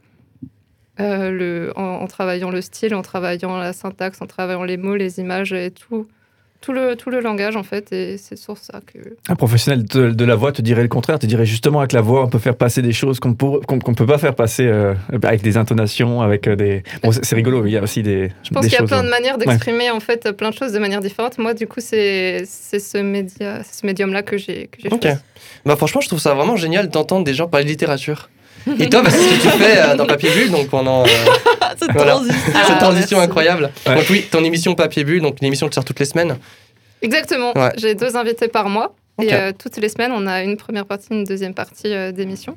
Le, 0.97 1.73
en 1.75 2.07
travaillant 2.07 2.51
le 2.51 2.61
style, 2.61 2.95
en 2.95 3.01
travaillant 3.01 3.57
la 3.57 3.73
syntaxe, 3.73 4.21
en 4.21 4.27
travaillant 4.27 4.63
les 4.63 4.77
mots, 4.77 4.95
les 4.95 5.19
images 5.19 5.51
et 5.51 5.71
tout, 5.71 6.07
tout, 6.61 6.73
le, 6.73 6.95
tout 6.95 7.09
le 7.09 7.19
langage 7.19 7.55
en 7.55 7.63
fait. 7.63 7.91
Et 7.91 8.17
c'est 8.17 8.37
sur 8.37 8.57
ça 8.57 8.79
que, 8.85 8.99
Un 9.27 9.35
professionnel 9.35 9.83
de, 9.83 10.11
de 10.11 10.25
la 10.25 10.35
voix 10.35 10.51
te 10.51 10.61
dirait 10.61 10.83
le 10.83 10.87
contraire, 10.87 11.19
te 11.19 11.25
dirait 11.25 11.45
justement 11.45 11.79
avec 11.79 11.91
la 11.91 12.01
voix, 12.01 12.23
on 12.23 12.29
peut 12.29 12.39
faire 12.39 12.55
passer 12.55 12.81
des 12.81 12.93
choses 12.93 13.19
qu'on 13.19 13.29
ne 13.29 13.93
peut 13.93 14.05
pas 14.05 14.17
faire 14.17 14.35
passer 14.35 14.65
euh, 14.67 14.93
avec 15.23 15.41
des 15.41 15.57
intonations, 15.57 16.21
avec 16.21 16.47
euh, 16.47 16.55
des. 16.55 16.83
Bon, 17.03 17.11
c'est 17.11 17.35
rigolo, 17.35 17.65
il 17.65 17.71
y 17.71 17.77
a 17.77 17.81
aussi 17.83 18.03
des. 18.03 18.31
Je 18.43 18.51
pense 18.51 18.65
qu'il 18.65 18.73
y 18.73 18.77
a 18.77 18.83
plein 18.83 19.01
de 19.03 19.07
hein. 19.07 19.09
manières 19.09 19.37
d'exprimer 19.37 19.89
en 19.91 19.99
fait 19.99 20.31
plein 20.31 20.51
de 20.51 20.55
choses 20.55 20.71
de 20.71 20.79
manière 20.79 21.01
différente. 21.01 21.37
Moi, 21.37 21.53
du 21.53 21.67
coup, 21.67 21.79
c'est 21.79 22.43
c'est 22.45 22.79
ce 22.79 22.97
média, 22.99 23.63
ce 23.63 23.85
médium-là 23.85 24.21
que 24.21 24.37
j'ai 24.37 24.67
que 24.67 24.79
j'ai 24.81 24.89
Ok. 24.89 25.01
choisi. 25.01 25.17
Bah 25.65 25.75
franchement, 25.75 26.01
je 26.01 26.07
trouve 26.07 26.19
ça 26.19 26.33
vraiment 26.33 26.55
génial 26.55 26.89
d'entendre 26.89 27.25
des 27.25 27.33
gens 27.33 27.47
parler 27.47 27.65
de 27.65 27.69
littérature. 27.69 28.29
Et 28.79 28.89
toi, 28.89 29.01
bah, 29.01 29.09
c'est 29.09 29.17
ce 29.17 29.37
que 29.37 29.41
tu 29.41 29.57
fais 29.57 29.77
euh, 29.79 29.95
dans 29.95 30.05
Papier 30.05 30.29
Bulle, 30.31 30.51
donc 30.51 30.69
pendant 30.69 31.03
euh, 31.03 31.07
Cette 31.79 31.91
Voilà. 31.93 32.11
transition. 32.11 32.35
cette 32.67 32.77
transition 32.77 33.17
merci. 33.17 33.29
incroyable. 33.29 33.71
Ouais. 33.87 33.95
Donc 33.95 34.05
oui, 34.11 34.25
ton 34.29 34.43
émission 34.43 34.75
Papier 34.75 35.03
Bulle, 35.03 35.21
donc 35.21 35.37
une 35.41 35.47
émission 35.47 35.67
qui 35.67 35.73
sort 35.73 35.85
toutes 35.85 35.99
les 35.99 36.05
semaines. 36.05 36.37
Exactement. 37.01 37.53
Ouais. 37.57 37.71
J'ai 37.77 37.95
deux 37.95 38.15
invités 38.15 38.47
par 38.47 38.69
mois 38.69 38.93
et 39.21 39.33
euh, 39.33 39.51
toutes 39.57 39.77
les 39.77 39.89
semaines, 39.89 40.11
on 40.13 40.27
a 40.27 40.43
une 40.43 40.57
première 40.57 40.85
partie, 40.85 41.07
une 41.11 41.23
deuxième 41.23 41.53
partie 41.55 41.91
euh, 41.93 42.11
d'émission. 42.11 42.55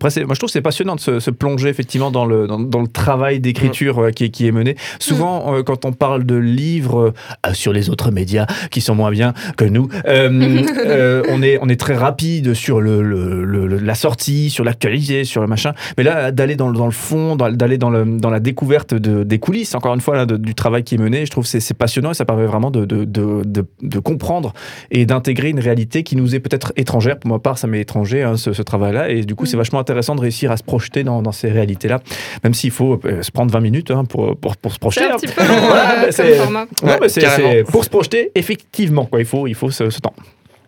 Après, 0.00 0.24
moi, 0.24 0.34
je 0.34 0.38
trouve 0.40 0.48
que 0.48 0.52
c'est 0.52 0.60
passionnant 0.62 0.94
de 0.96 1.00
se, 1.00 1.20
se 1.20 1.30
plonger 1.30 1.68
effectivement 1.68 2.10
dans 2.10 2.24
le, 2.24 2.46
dans, 2.46 2.58
dans 2.60 2.80
le 2.80 2.86
travail 2.88 3.40
d'écriture 3.40 3.98
euh, 3.98 4.10
qui, 4.10 4.24
est- 4.24 4.28
qui 4.30 4.46
est 4.46 4.52
mené. 4.52 4.76
Souvent, 5.00 5.54
euh, 5.54 5.62
quand 5.62 5.84
on 5.84 5.92
parle 5.92 6.24
de 6.24 6.36
livres 6.36 7.12
euh, 7.46 7.52
sur 7.52 7.72
les 7.72 7.90
autres 7.90 8.10
médias 8.10 8.46
qui 8.70 8.80
sont 8.80 8.94
moins 8.94 9.10
bien 9.10 9.34
que 9.56 9.64
nous, 9.64 9.88
on, 10.06 11.42
est, 11.42 11.58
on 11.62 11.68
est 11.68 11.78
très 11.80 11.94
rapide 11.96 12.54
sur 12.54 12.80
le, 12.80 13.02
le- 13.02 13.66
la 13.78 13.94
sortie, 13.94 14.50
sur 14.50 14.64
l'actualité, 14.64 15.24
sur 15.24 15.40
le 15.40 15.46
machin. 15.46 15.72
Mais 15.96 16.04
là, 16.04 16.30
d'aller 16.30 16.56
dans, 16.56 16.68
le- 16.68 16.76
dans 16.76 16.86
le 16.86 16.92
fond, 16.92 17.36
d'aller 17.36 17.78
dans, 17.78 17.90
dans 17.90 18.30
la 18.30 18.40
découverte 18.40 18.94
de, 18.94 19.24
des 19.24 19.38
coulisses, 19.38 19.74
encore 19.74 19.94
une 19.94 20.00
fois, 20.00 20.16
là, 20.16 20.26
de- 20.26 20.36
du 20.36 20.54
travail 20.54 20.84
qui 20.84 20.94
est 20.94 20.98
mené, 20.98 21.26
je 21.26 21.30
trouve 21.30 21.50
que 21.50 21.58
c'est 21.60 21.74
passionnant 21.74 22.10
et 22.10 22.14
ça 22.14 22.24
permet 22.24 22.46
vraiment 22.46 22.70
de, 22.70 22.84
de, 22.84 23.04
de, 23.04 23.42
de- 23.44 23.66
de 23.82 23.98
comprendre 23.98 24.52
et 24.90 25.06
d'intégrer 25.06 25.50
une 25.50 25.60
réalité 25.60 26.02
qui 26.02 26.16
nous 26.16 26.34
est 26.34 26.40
peut-être 26.40 26.72
étrangère. 26.76 27.18
Pour 27.18 27.30
ma 27.30 27.38
part, 27.38 27.58
ça 27.58 27.66
m'est 27.66 27.80
étranger, 27.80 28.22
hein, 28.22 28.36
ce, 28.36 28.52
ce 28.52 28.62
travail-là. 28.62 29.10
Et 29.10 29.22
du 29.22 29.34
coup, 29.34 29.46
c'est 29.46 29.56
vachement 29.56 29.78
intéressant 29.88 30.14
de 30.14 30.20
réussir 30.20 30.50
à 30.52 30.56
se 30.56 30.62
projeter 30.62 31.02
dans, 31.04 31.22
dans 31.22 31.32
ces 31.32 31.48
réalités-là, 31.50 32.00
même 32.44 32.54
s'il 32.54 32.70
faut 32.70 33.00
euh, 33.04 33.22
se 33.22 33.30
prendre 33.30 33.50
20 33.52 33.60
minutes 33.60 33.90
hein, 33.90 34.04
pour, 34.04 34.36
pour, 34.36 34.56
pour 34.56 34.72
se 34.72 34.78
projeter. 34.78 35.04
c'est 35.06 35.12
un 35.12 35.16
petit 35.16 35.26
peu 35.28 35.46
long 35.46 35.54
Voilà, 35.66 36.02
comme 36.02 36.12
c'est- 36.12 36.34
format. 36.34 36.66
Ouais, 36.82 36.98
Ouais, 37.00 37.08
c'est- 37.08 37.20
carrément. 37.22 37.50
c'est 37.50 37.64
pour 37.64 37.84
se 37.84 37.90
projeter, 37.90 38.30
effectivement, 38.34 39.06
quoi. 39.06 39.20
Il 39.20 39.26
faut, 39.26 39.46
il 39.46 39.54
faut 39.54 39.70
ce, 39.70 39.88
ce 39.90 40.00
temps. 40.00 40.14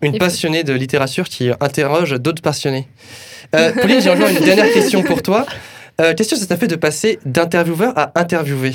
une 0.03 0.17
passionnée 0.19 0.65
de 0.65 0.73
littérature 0.73 1.29
qui 1.29 1.51
interroge 1.61 2.13
d'autres 2.21 2.41
passionnés. 2.43 2.89
Euh, 3.55 3.73
Pauline, 3.81 4.01
j'ai 4.01 4.11
encore 4.11 4.29
une 4.29 4.39
dernière 4.45 4.73
question 4.73 5.03
pour 5.03 5.23
toi. 5.23 5.45
Euh, 6.01 6.15
question, 6.15 6.37
ça 6.37 6.47
t'a 6.47 6.57
fait 6.57 6.69
de 6.69 6.77
passer 6.77 7.19
d'intervieweur 7.27 7.93
à 7.99 8.13
interviewé? 8.19 8.73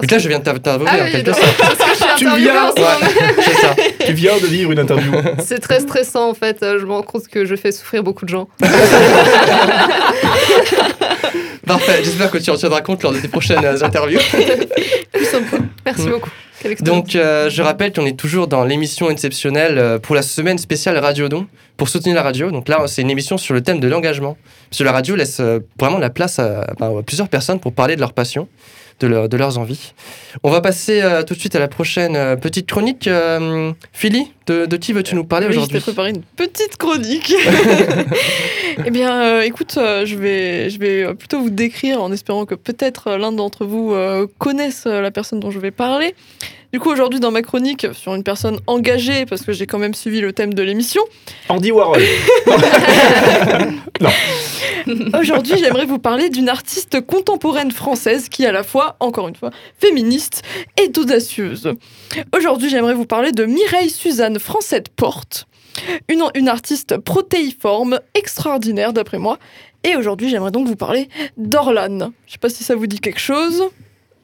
Parce 0.00 0.06
Donc 0.06 0.10
là, 0.10 0.16
que- 0.16 0.22
je 0.22 0.28
viens 0.28 0.38
de 0.38 0.44
t'interviewer 0.44 0.90
Ah 0.92 0.96
en 1.02 1.04
oui, 1.04 1.12
quelque 1.12 1.32
sorte. 1.32 1.56
parce 1.58 1.74
que 1.76 1.84
je 1.90 1.94
suis 1.94 2.06
Tu 2.16 2.24
viens, 2.40 2.66
Ouais, 2.70 2.82
ça. 3.60 3.74
Tu 4.06 4.12
viens 4.12 4.36
de 4.38 4.46
vivre 4.46 4.72
une 4.72 4.78
interview. 4.80 5.12
C'est 5.44 5.58
très 5.60 5.80
stressant 5.80 6.30
en 6.30 6.34
fait. 6.34 6.62
Euh, 6.62 6.78
Je 6.78 6.84
me 6.86 6.92
rends 6.92 7.02
compte 7.02 7.26
que 7.28 7.44
je 7.44 7.54
fais 7.56 7.72
souffrir 7.72 8.02
beaucoup 8.02 8.24
de 8.24 8.30
gens. 8.30 8.48
Parfait, 11.66 12.00
j'espère 12.02 12.30
que 12.30 12.38
tu 12.38 12.50
en 12.50 12.56
tiendras 12.56 12.80
compte 12.80 13.02
lors 13.02 13.12
de 13.12 13.18
tes 13.18 13.28
prochaines 13.28 13.64
euh, 13.64 13.82
interviews. 13.82 14.20
Merci 15.84 16.06
Mm. 16.06 16.10
beaucoup. 16.10 16.30
Quelle 16.60 16.72
expérience. 16.72 17.04
Donc, 17.04 17.14
euh, 17.16 17.48
je 17.50 17.62
rappelle 17.62 17.92
qu'on 17.92 18.04
est 18.06 18.18
toujours 18.18 18.48
dans 18.48 18.64
l'émission 18.64 19.10
exceptionnelle 19.10 19.78
euh, 19.78 19.98
pour 19.98 20.14
la 20.16 20.22
semaine 20.22 20.58
spéciale 20.58 20.96
Radio 20.98 21.28
Don, 21.28 21.46
pour 21.76 21.88
soutenir 21.88 22.16
la 22.16 22.22
radio. 22.22 22.50
Donc 22.50 22.68
là, 22.68 22.82
c'est 22.86 23.02
une 23.02 23.10
émission 23.10 23.38
sur 23.38 23.54
le 23.54 23.60
thème 23.62 23.78
de 23.80 23.86
l'engagement. 23.88 24.36
Parce 24.70 24.78
que 24.78 24.84
la 24.84 24.92
radio 24.92 25.14
laisse 25.14 25.38
euh, 25.40 25.60
vraiment 25.78 25.98
la 25.98 26.10
place 26.10 26.38
à, 26.40 26.62
à 26.80 26.90
plusieurs 27.06 27.28
personnes 27.28 27.60
pour 27.60 27.72
parler 27.72 27.94
de 27.96 28.00
leur 28.00 28.12
passion, 28.12 28.48
de, 29.00 29.06
leur- 29.06 29.28
de 29.28 29.36
leurs 29.36 29.58
envies. 29.58 29.92
On 30.42 30.50
va 30.50 30.60
passer 30.60 31.00
euh, 31.02 31.22
tout 31.22 31.34
de 31.34 31.38
suite 31.38 31.54
à 31.56 31.58
la 31.58 31.68
prochaine 31.68 32.16
euh, 32.16 32.36
petite 32.36 32.66
chronique. 32.68 33.06
Euh, 33.06 33.72
Philly, 33.92 34.32
de, 34.46 34.66
de 34.66 34.76
qui 34.76 34.92
veux-tu 34.92 35.14
nous 35.14 35.24
parler 35.24 35.46
Oui, 35.46 35.52
je 35.52 35.58
aujourd'hui? 35.58 35.78
t'ai 35.78 35.82
préparé 35.84 36.10
une 36.10 36.22
petite 36.22 36.76
chronique. 36.76 37.34
eh 38.84 38.90
bien, 38.90 39.40
écoute, 39.42 39.74
je 39.76 40.16
vais, 40.16 40.70
je 40.70 40.78
vais 40.78 41.14
plutôt 41.14 41.40
vous 41.40 41.50
décrire 41.50 42.02
en 42.02 42.12
espérant 42.12 42.46
que 42.46 42.54
peut-être 42.54 43.12
l'un 43.16 43.32
d'entre 43.32 43.64
vous 43.64 43.94
connaisse 44.38 44.84
la 44.86 45.10
personne 45.10 45.40
dont 45.40 45.50
je 45.50 45.58
vais 45.58 45.70
parler. 45.70 46.14
Du 46.70 46.80
coup, 46.80 46.90
aujourd'hui, 46.90 47.18
dans 47.18 47.30
ma 47.30 47.40
chronique, 47.40 47.86
sur 47.94 48.14
une 48.14 48.22
personne 48.22 48.58
engagée, 48.66 49.24
parce 49.24 49.40
que 49.40 49.52
j'ai 49.52 49.66
quand 49.66 49.78
même 49.78 49.94
suivi 49.94 50.20
le 50.20 50.34
thème 50.34 50.52
de 50.52 50.62
l'émission, 50.62 51.00
Andy 51.48 51.72
Warhol. 51.72 52.02
aujourd'hui, 55.18 55.56
j'aimerais 55.56 55.86
vous 55.86 55.98
parler 55.98 56.28
d'une 56.28 56.50
artiste 56.50 57.00
contemporaine 57.00 57.70
française 57.70 58.28
qui 58.28 58.42
est 58.44 58.48
à 58.48 58.52
la 58.52 58.64
fois, 58.64 58.96
encore 59.00 59.28
une 59.28 59.34
fois, 59.34 59.50
féministe 59.78 60.42
et 60.78 60.92
audacieuse. 60.98 61.72
Aujourd'hui, 62.36 62.68
j'aimerais 62.68 62.94
vous 62.94 63.06
parler 63.06 63.32
de 63.32 63.46
Mireille 63.46 63.88
Suzanne 63.88 64.38
Francette 64.38 64.90
Porte, 64.90 65.46
une, 66.10 66.22
une 66.34 66.48
artiste 66.50 66.98
protéiforme 66.98 67.98
extraordinaire 68.14 68.92
d'après 68.92 69.18
moi. 69.18 69.38
Et 69.84 69.96
aujourd'hui, 69.96 70.28
j'aimerais 70.28 70.50
donc 70.50 70.68
vous 70.68 70.76
parler 70.76 71.08
d'Orlan. 71.38 72.10
Je 72.26 72.32
sais 72.32 72.38
pas 72.38 72.50
si 72.50 72.62
ça 72.62 72.74
vous 72.74 72.86
dit 72.86 73.00
quelque 73.00 73.20
chose. 73.20 73.70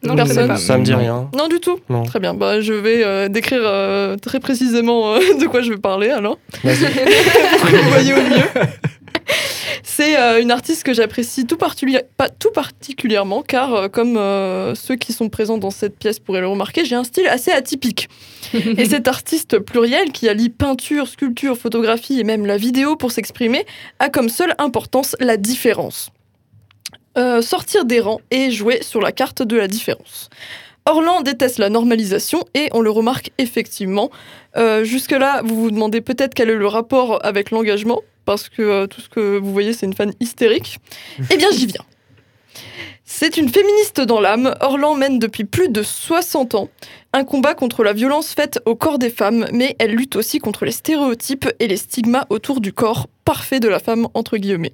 Non, 0.05 0.15
personne. 0.17 0.57
Ça 0.57 0.77
me 0.79 0.85
dit 0.85 0.95
rien. 0.95 1.29
Non 1.37 1.49
du 1.49 1.61
tout. 1.61 1.79
Non. 1.89 2.03
Très 2.05 2.21
bien. 2.21 2.35
Bah, 2.35 2.61
je 2.61 2.73
vais 2.73 3.03
euh, 3.05 3.29
décrire 3.29 3.61
euh, 3.63 4.17
très 4.17 4.41
précisément 4.41 5.15
euh, 5.15 5.19
de 5.41 5.47
quoi 5.47 5.63
je 5.63 5.71
vais 5.73 5.79
parler 5.79 6.11
alors. 6.11 6.39
Vas-y. 6.63 6.85
pour 7.61 7.71
que 7.71 7.77
vous 7.77 7.91
voyez 7.91 8.13
au 8.13 8.17
mieux. 8.17 8.63
C'est 9.83 10.19
euh, 10.19 10.41
une 10.43 10.51
artiste 10.51 10.83
que 10.83 10.93
j'apprécie 10.93 11.47
tout, 11.47 11.57
particulier- 11.57 12.03
pas 12.17 12.29
tout 12.29 12.51
particulièrement 12.51 13.43
car, 13.43 13.75
euh, 13.75 13.89
comme 13.89 14.17
euh, 14.17 14.75
ceux 14.75 14.97
qui 14.97 15.13
sont 15.13 15.29
présents 15.29 15.57
dans 15.59 15.71
cette 15.71 15.97
pièce 15.99 16.19
pourraient 16.19 16.41
le 16.41 16.49
remarquer, 16.49 16.85
j'ai 16.85 16.97
un 16.97 17.05
style 17.05 17.29
assez 17.29 17.53
atypique. 17.53 18.09
et 18.55 18.87
cette 18.87 19.07
artiste 19.09 19.59
plurielle 19.61 20.11
qui 20.13 20.29
allie 20.29 20.49
peinture, 20.51 21.07
sculpture, 21.07 21.57
photographie 21.57 22.19
et 22.19 22.25
même 22.25 22.45
la 22.45 22.57
vidéo 22.57 22.97
pour 22.97 23.13
s'exprimer 23.13 23.65
a 24.01 24.09
comme 24.09 24.29
seule 24.29 24.55
importance 24.59 25.17
la 25.21 25.37
différence. 25.37 26.11
Euh, 27.17 27.43
sortir 27.43 27.85
des 27.85 28.01
rangs 28.01 28.21
et 28.33 28.51
jouer 28.51 28.83
sur 28.83 29.01
la 29.01 29.13
carte 29.13 29.43
de 29.43 29.57
la 29.57 29.69
différence. 29.69 30.31
Orlan 30.87 31.23
déteste 31.23 31.59
la 31.59 31.71
normalisation 31.71 32.45
et 32.55 32.69
on 32.73 32.81
le 32.81 32.91
remarque 32.91 33.31
effectivement. 33.39 34.11
Euh, 34.57 34.85
Jusque-là, 34.85 35.43
vous 35.45 35.55
vous 35.55 35.71
demandez 35.71 36.01
peut-être 36.01 36.35
quel 36.35 36.51
est 36.51 36.57
le 36.57 36.67
rapport 36.67 37.25
avec 37.25 37.53
l'engagement, 37.53 38.03
parce 38.25 38.49
que 38.49 38.63
euh, 38.63 38.87
tout 38.87 39.01
ce 39.01 39.09
que 39.09 39.39
vous 39.39 39.53
voyez, 39.53 39.73
c'est 39.73 39.87
une 39.87 39.95
fan 39.95 40.13
hystérique. 40.21 40.79
Eh 41.31 41.37
bien, 41.37 41.51
j'y 41.53 41.67
viens. 41.67 41.85
C'est 43.05 43.37
une 43.37 43.49
féministe 43.49 44.01
dans 44.01 44.21
l'âme. 44.21 44.55
Orlan 44.61 44.95
mène 44.95 45.19
depuis 45.19 45.45
plus 45.45 45.69
de 45.69 45.83
60 45.83 46.55
ans 46.57 46.69
un 47.13 47.23
combat 47.23 47.55
contre 47.55 47.85
la 47.85 47.93
violence 47.93 48.35
faite 48.35 48.59
au 48.67 48.75
corps 48.75 48.99
des 48.99 49.11
femmes, 49.11 49.47
mais 49.53 49.77
elle 49.79 49.93
lutte 49.93 50.17
aussi 50.17 50.41
contre 50.41 50.65
les 50.65 50.73
stéréotypes 50.73 51.49
et 51.61 51.69
les 51.69 51.77
stigmas 51.77 52.25
autour 52.29 52.61
du 52.61 52.73
corps 52.73 53.07
parfait 53.25 53.61
de 53.61 53.69
la 53.69 53.79
femme, 53.79 54.09
entre 54.15 54.37
guillemets. 54.37 54.73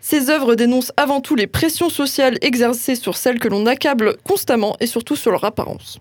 Ses 0.00 0.30
œuvres 0.30 0.54
dénoncent 0.54 0.92
avant 0.96 1.20
tout 1.20 1.34
les 1.34 1.46
pressions 1.46 1.90
sociales 1.90 2.38
exercées 2.40 2.94
sur 2.94 3.16
celles 3.16 3.38
que 3.38 3.48
l'on 3.48 3.66
accable 3.66 4.16
constamment 4.24 4.76
et 4.80 4.86
surtout 4.86 5.16
sur 5.16 5.30
leur 5.30 5.44
apparence. 5.44 5.98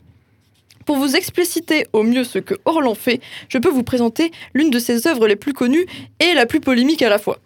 Pour 0.86 0.98
vous 0.98 1.16
expliciter 1.16 1.86
au 1.92 2.04
mieux 2.04 2.24
ce 2.24 2.40
que 2.40 2.56
Orlan 2.64 2.96
fait, 2.96 3.20
je 3.50 3.58
peux 3.58 3.70
vous 3.70 3.84
présenter 3.84 4.32
l'une 4.54 4.70
de 4.70 4.80
ses 4.80 5.08
œuvres 5.08 5.28
les 5.28 5.36
plus 5.36 5.54
connues 5.54 5.86
et 6.20 6.34
la 6.34 6.46
plus 6.46 6.62
polémique 6.62 7.02
à 7.02 7.10
la 7.10 7.20
fois. 7.20 7.40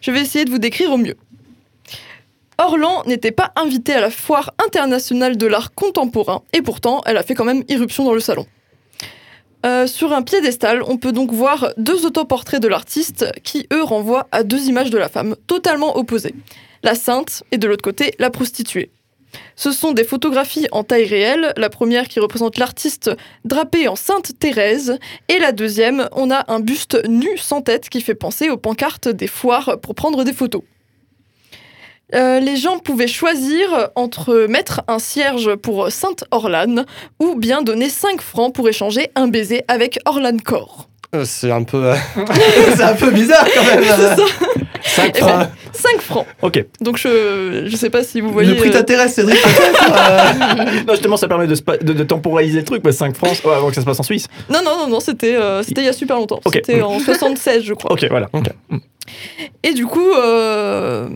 Je 0.00 0.10
vais 0.10 0.22
essayer 0.22 0.46
de 0.46 0.50
vous 0.50 0.58
décrire 0.58 0.90
au 0.92 0.96
mieux. 0.96 1.16
Orlan 2.56 3.02
n'était 3.06 3.32
pas 3.32 3.52
invitée 3.56 3.94
à 3.94 4.00
la 4.00 4.10
foire 4.10 4.52
internationale 4.64 5.36
de 5.36 5.46
l'art 5.46 5.74
contemporain 5.74 6.42
et 6.52 6.62
pourtant 6.62 7.02
elle 7.04 7.16
a 7.16 7.22
fait 7.22 7.34
quand 7.34 7.44
même 7.44 7.64
irruption 7.68 8.04
dans 8.04 8.14
le 8.14 8.20
salon. 8.20 8.46
Euh, 9.66 9.86
sur 9.86 10.12
un 10.12 10.22
piédestal, 10.22 10.82
on 10.86 10.96
peut 10.96 11.12
donc 11.12 11.32
voir 11.32 11.72
deux 11.76 12.06
autoportraits 12.06 12.62
de 12.62 12.68
l'artiste 12.68 13.26
qui, 13.42 13.66
eux, 13.72 13.82
renvoient 13.82 14.26
à 14.32 14.42
deux 14.42 14.68
images 14.68 14.90
de 14.90 14.98
la 14.98 15.08
femme 15.08 15.36
totalement 15.46 15.96
opposées. 15.98 16.34
La 16.82 16.94
sainte 16.94 17.42
et 17.52 17.58
de 17.58 17.68
l'autre 17.68 17.82
côté, 17.82 18.14
la 18.18 18.30
prostituée. 18.30 18.90
Ce 19.54 19.70
sont 19.70 19.92
des 19.92 20.04
photographies 20.04 20.66
en 20.72 20.82
taille 20.82 21.04
réelle, 21.04 21.52
la 21.56 21.68
première 21.68 22.08
qui 22.08 22.20
représente 22.20 22.58
l'artiste 22.58 23.10
drapé 23.44 23.86
en 23.86 23.96
Sainte 23.96 24.38
Thérèse, 24.38 24.98
et 25.28 25.38
la 25.38 25.52
deuxième, 25.52 26.08
on 26.12 26.30
a 26.30 26.50
un 26.52 26.60
buste 26.60 26.98
nu 27.06 27.36
sans 27.36 27.60
tête 27.60 27.88
qui 27.88 28.00
fait 28.00 28.14
penser 28.14 28.50
aux 28.50 28.56
pancartes 28.56 29.08
des 29.08 29.28
foires 29.28 29.78
pour 29.80 29.94
prendre 29.94 30.24
des 30.24 30.32
photos. 30.32 30.62
Euh, 32.14 32.40
les 32.40 32.56
gens 32.56 32.78
pouvaient 32.78 33.06
choisir 33.06 33.90
entre 33.94 34.46
mettre 34.48 34.82
un 34.88 34.98
cierge 34.98 35.54
pour 35.56 35.90
Sainte 35.90 36.24
Orlane 36.30 36.84
ou 37.20 37.34
bien 37.36 37.62
donner 37.62 37.88
5 37.88 38.20
francs 38.20 38.52
pour 38.54 38.68
échanger 38.68 39.10
un 39.14 39.28
baiser 39.28 39.62
avec 39.68 39.98
Orlan 40.06 40.36
Corps. 40.44 40.88
Euh, 41.14 41.24
C'est 41.24 41.50
un 41.50 41.62
peu, 41.64 41.86
euh, 41.86 41.94
c'est 42.76 42.82
un 42.82 42.94
peu 42.94 43.10
bizarre 43.10 43.44
quand 43.54 43.64
même. 43.64 43.84
5 44.82 45.12
Eh 45.14 45.18
francs. 45.18 45.30
ben, 45.38 45.50
5 45.72 46.00
francs. 46.00 46.26
Ok. 46.42 46.64
Donc 46.80 46.96
je 46.98 47.64
je 47.66 47.76
sais 47.76 47.90
pas 47.90 48.02
si 48.02 48.20
vous 48.20 48.30
voyez. 48.32 48.50
le 48.50 48.56
prix 48.56 48.70
t'intéresse, 48.70 49.14
Cédric 49.14 49.40
peut-être, 49.42 50.84
Non, 50.86 50.92
justement, 50.94 51.16
ça 51.16 51.28
permet 51.28 51.46
de, 51.46 51.54
spa- 51.54 51.76
de, 51.78 51.92
de 51.92 52.04
temporaliser 52.04 52.58
le 52.60 52.64
truc, 52.64 52.82
que 52.82 52.90
5 52.92 53.14
francs, 53.16 53.40
ouais, 53.44 53.52
avant 53.54 53.68
que 53.68 53.74
ça 53.74 53.80
se 53.82 53.86
passe 53.86 54.00
en 54.00 54.04
Suisse. 54.04 54.26
Non 54.48 54.60
non 54.64 54.78
non 54.78 54.86
non, 54.88 55.00
c'était 55.00 55.36
euh, 55.36 55.62
c'était 55.62 55.82
il 55.82 55.86
y 55.86 55.88
a 55.88 55.92
super 55.92 56.16
longtemps. 56.16 56.40
C'était 56.52 56.80
en 56.82 56.98
76 56.98 57.62
je 57.64 57.74
crois. 57.74 57.92
Ok, 57.92 58.06
voilà. 58.08 58.28
Et 59.62 59.72
du 59.74 59.86
coup, 59.86 60.10
euh, 60.12 61.08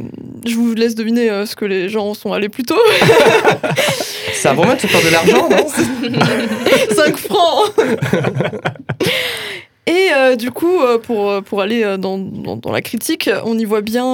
je 0.47 0.55
vous 0.55 0.75
laisse 0.75 0.95
deviner 0.95 1.31
euh, 1.31 1.47
ce 1.47 1.57
que 1.57 1.65
les 1.65 1.89
gens 1.89 2.15
sont 2.15 2.33
allés 2.33 2.49
plus 2.49 2.63
tôt. 2.65 2.79
Ça 4.35 4.51
a 4.51 4.55
vraiment 4.55 4.75
de 4.75 4.81
se 4.81 4.87
faire 4.87 5.01
de 5.03 5.11
l'argent, 5.11 5.49
non? 5.49 5.67
5 6.95 7.17
francs 7.17 7.73
Et 9.87 10.09
euh, 10.17 10.35
du 10.37 10.51
coup, 10.51 10.79
pour, 11.03 11.43
pour 11.43 11.61
aller 11.61 11.97
dans, 11.99 12.17
dans, 12.19 12.57
dans 12.57 12.73
la 12.73 12.81
critique, 12.81 13.29
on 13.45 13.59
y 13.59 13.65
voit 13.65 13.83
bien 13.83 14.05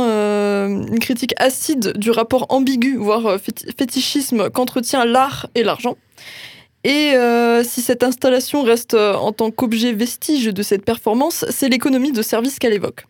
une 0.69 0.99
critique 0.99 1.33
acide 1.39 1.97
du 1.97 2.11
rapport 2.11 2.47
ambigu, 2.49 2.97
voire 2.97 3.37
féti- 3.37 3.67
fétichisme 3.79 4.51
qu'entretient 4.51 5.05
l'art 5.05 5.47
et 5.55 5.63
l'argent. 5.63 5.97
Et 6.83 7.13
euh, 7.15 7.63
si 7.63 7.83
cette 7.83 8.03
installation 8.03 8.63
reste 8.63 8.95
en 8.95 9.33
tant 9.33 9.51
qu'objet 9.51 9.93
vestige 9.93 10.47
de 10.47 10.63
cette 10.63 10.85
performance, 10.85 11.45
c'est 11.51 11.69
l'économie 11.69 12.11
de 12.13 12.23
service 12.23 12.59
qu'elle 12.59 12.73
évoque. 12.73 13.05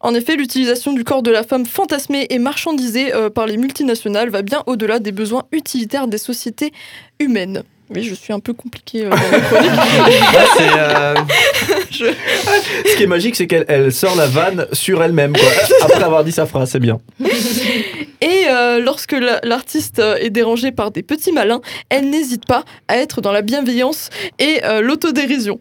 En 0.00 0.14
effet, 0.14 0.36
l'utilisation 0.36 0.92
du 0.92 1.04
corps 1.04 1.22
de 1.22 1.30
la 1.30 1.42
femme 1.44 1.64
fantasmée 1.66 2.26
et 2.30 2.38
marchandisée 2.38 3.14
euh, 3.14 3.30
par 3.30 3.46
les 3.46 3.56
multinationales 3.56 4.30
va 4.30 4.42
bien 4.42 4.62
au-delà 4.66 4.98
des 4.98 5.12
besoins 5.12 5.44
utilitaires 5.52 6.08
des 6.08 6.18
sociétés 6.18 6.72
humaines. 7.20 7.62
Oui, 7.94 8.02
je 8.04 8.14
suis 8.14 8.32
un 8.32 8.40
peu 8.40 8.54
compliquée 8.54 9.04
euh, 9.04 9.10
dans 9.10 9.16
euh, 10.60 11.14
Je- 11.90 12.06
Ce 12.90 12.96
qui 12.96 13.02
est 13.02 13.06
magique, 13.06 13.36
c'est 13.36 13.46
qu'elle 13.46 13.66
elle 13.68 13.92
sort 13.92 14.16
la 14.16 14.26
vanne 14.26 14.66
sur 14.72 15.02
elle-même. 15.02 15.34
Après 15.82 16.02
avoir 16.02 16.24
dit 16.24 16.32
sa 16.32 16.46
phrase, 16.46 16.70
c'est 16.70 16.78
bien. 16.80 16.98
Et 18.20 18.46
euh, 18.48 18.80
lorsque 18.80 19.12
la- 19.12 19.40
l'artiste 19.42 19.98
est 19.98 20.30
dérangée 20.30 20.72
par 20.72 20.90
des 20.90 21.02
petits 21.02 21.32
malins, 21.32 21.60
elle 21.90 22.08
n'hésite 22.08 22.46
pas 22.46 22.64
à 22.88 22.96
être 22.96 23.20
dans 23.20 23.32
la 23.32 23.42
bienveillance 23.42 24.08
et 24.38 24.60
l'autodérision. 24.80 25.60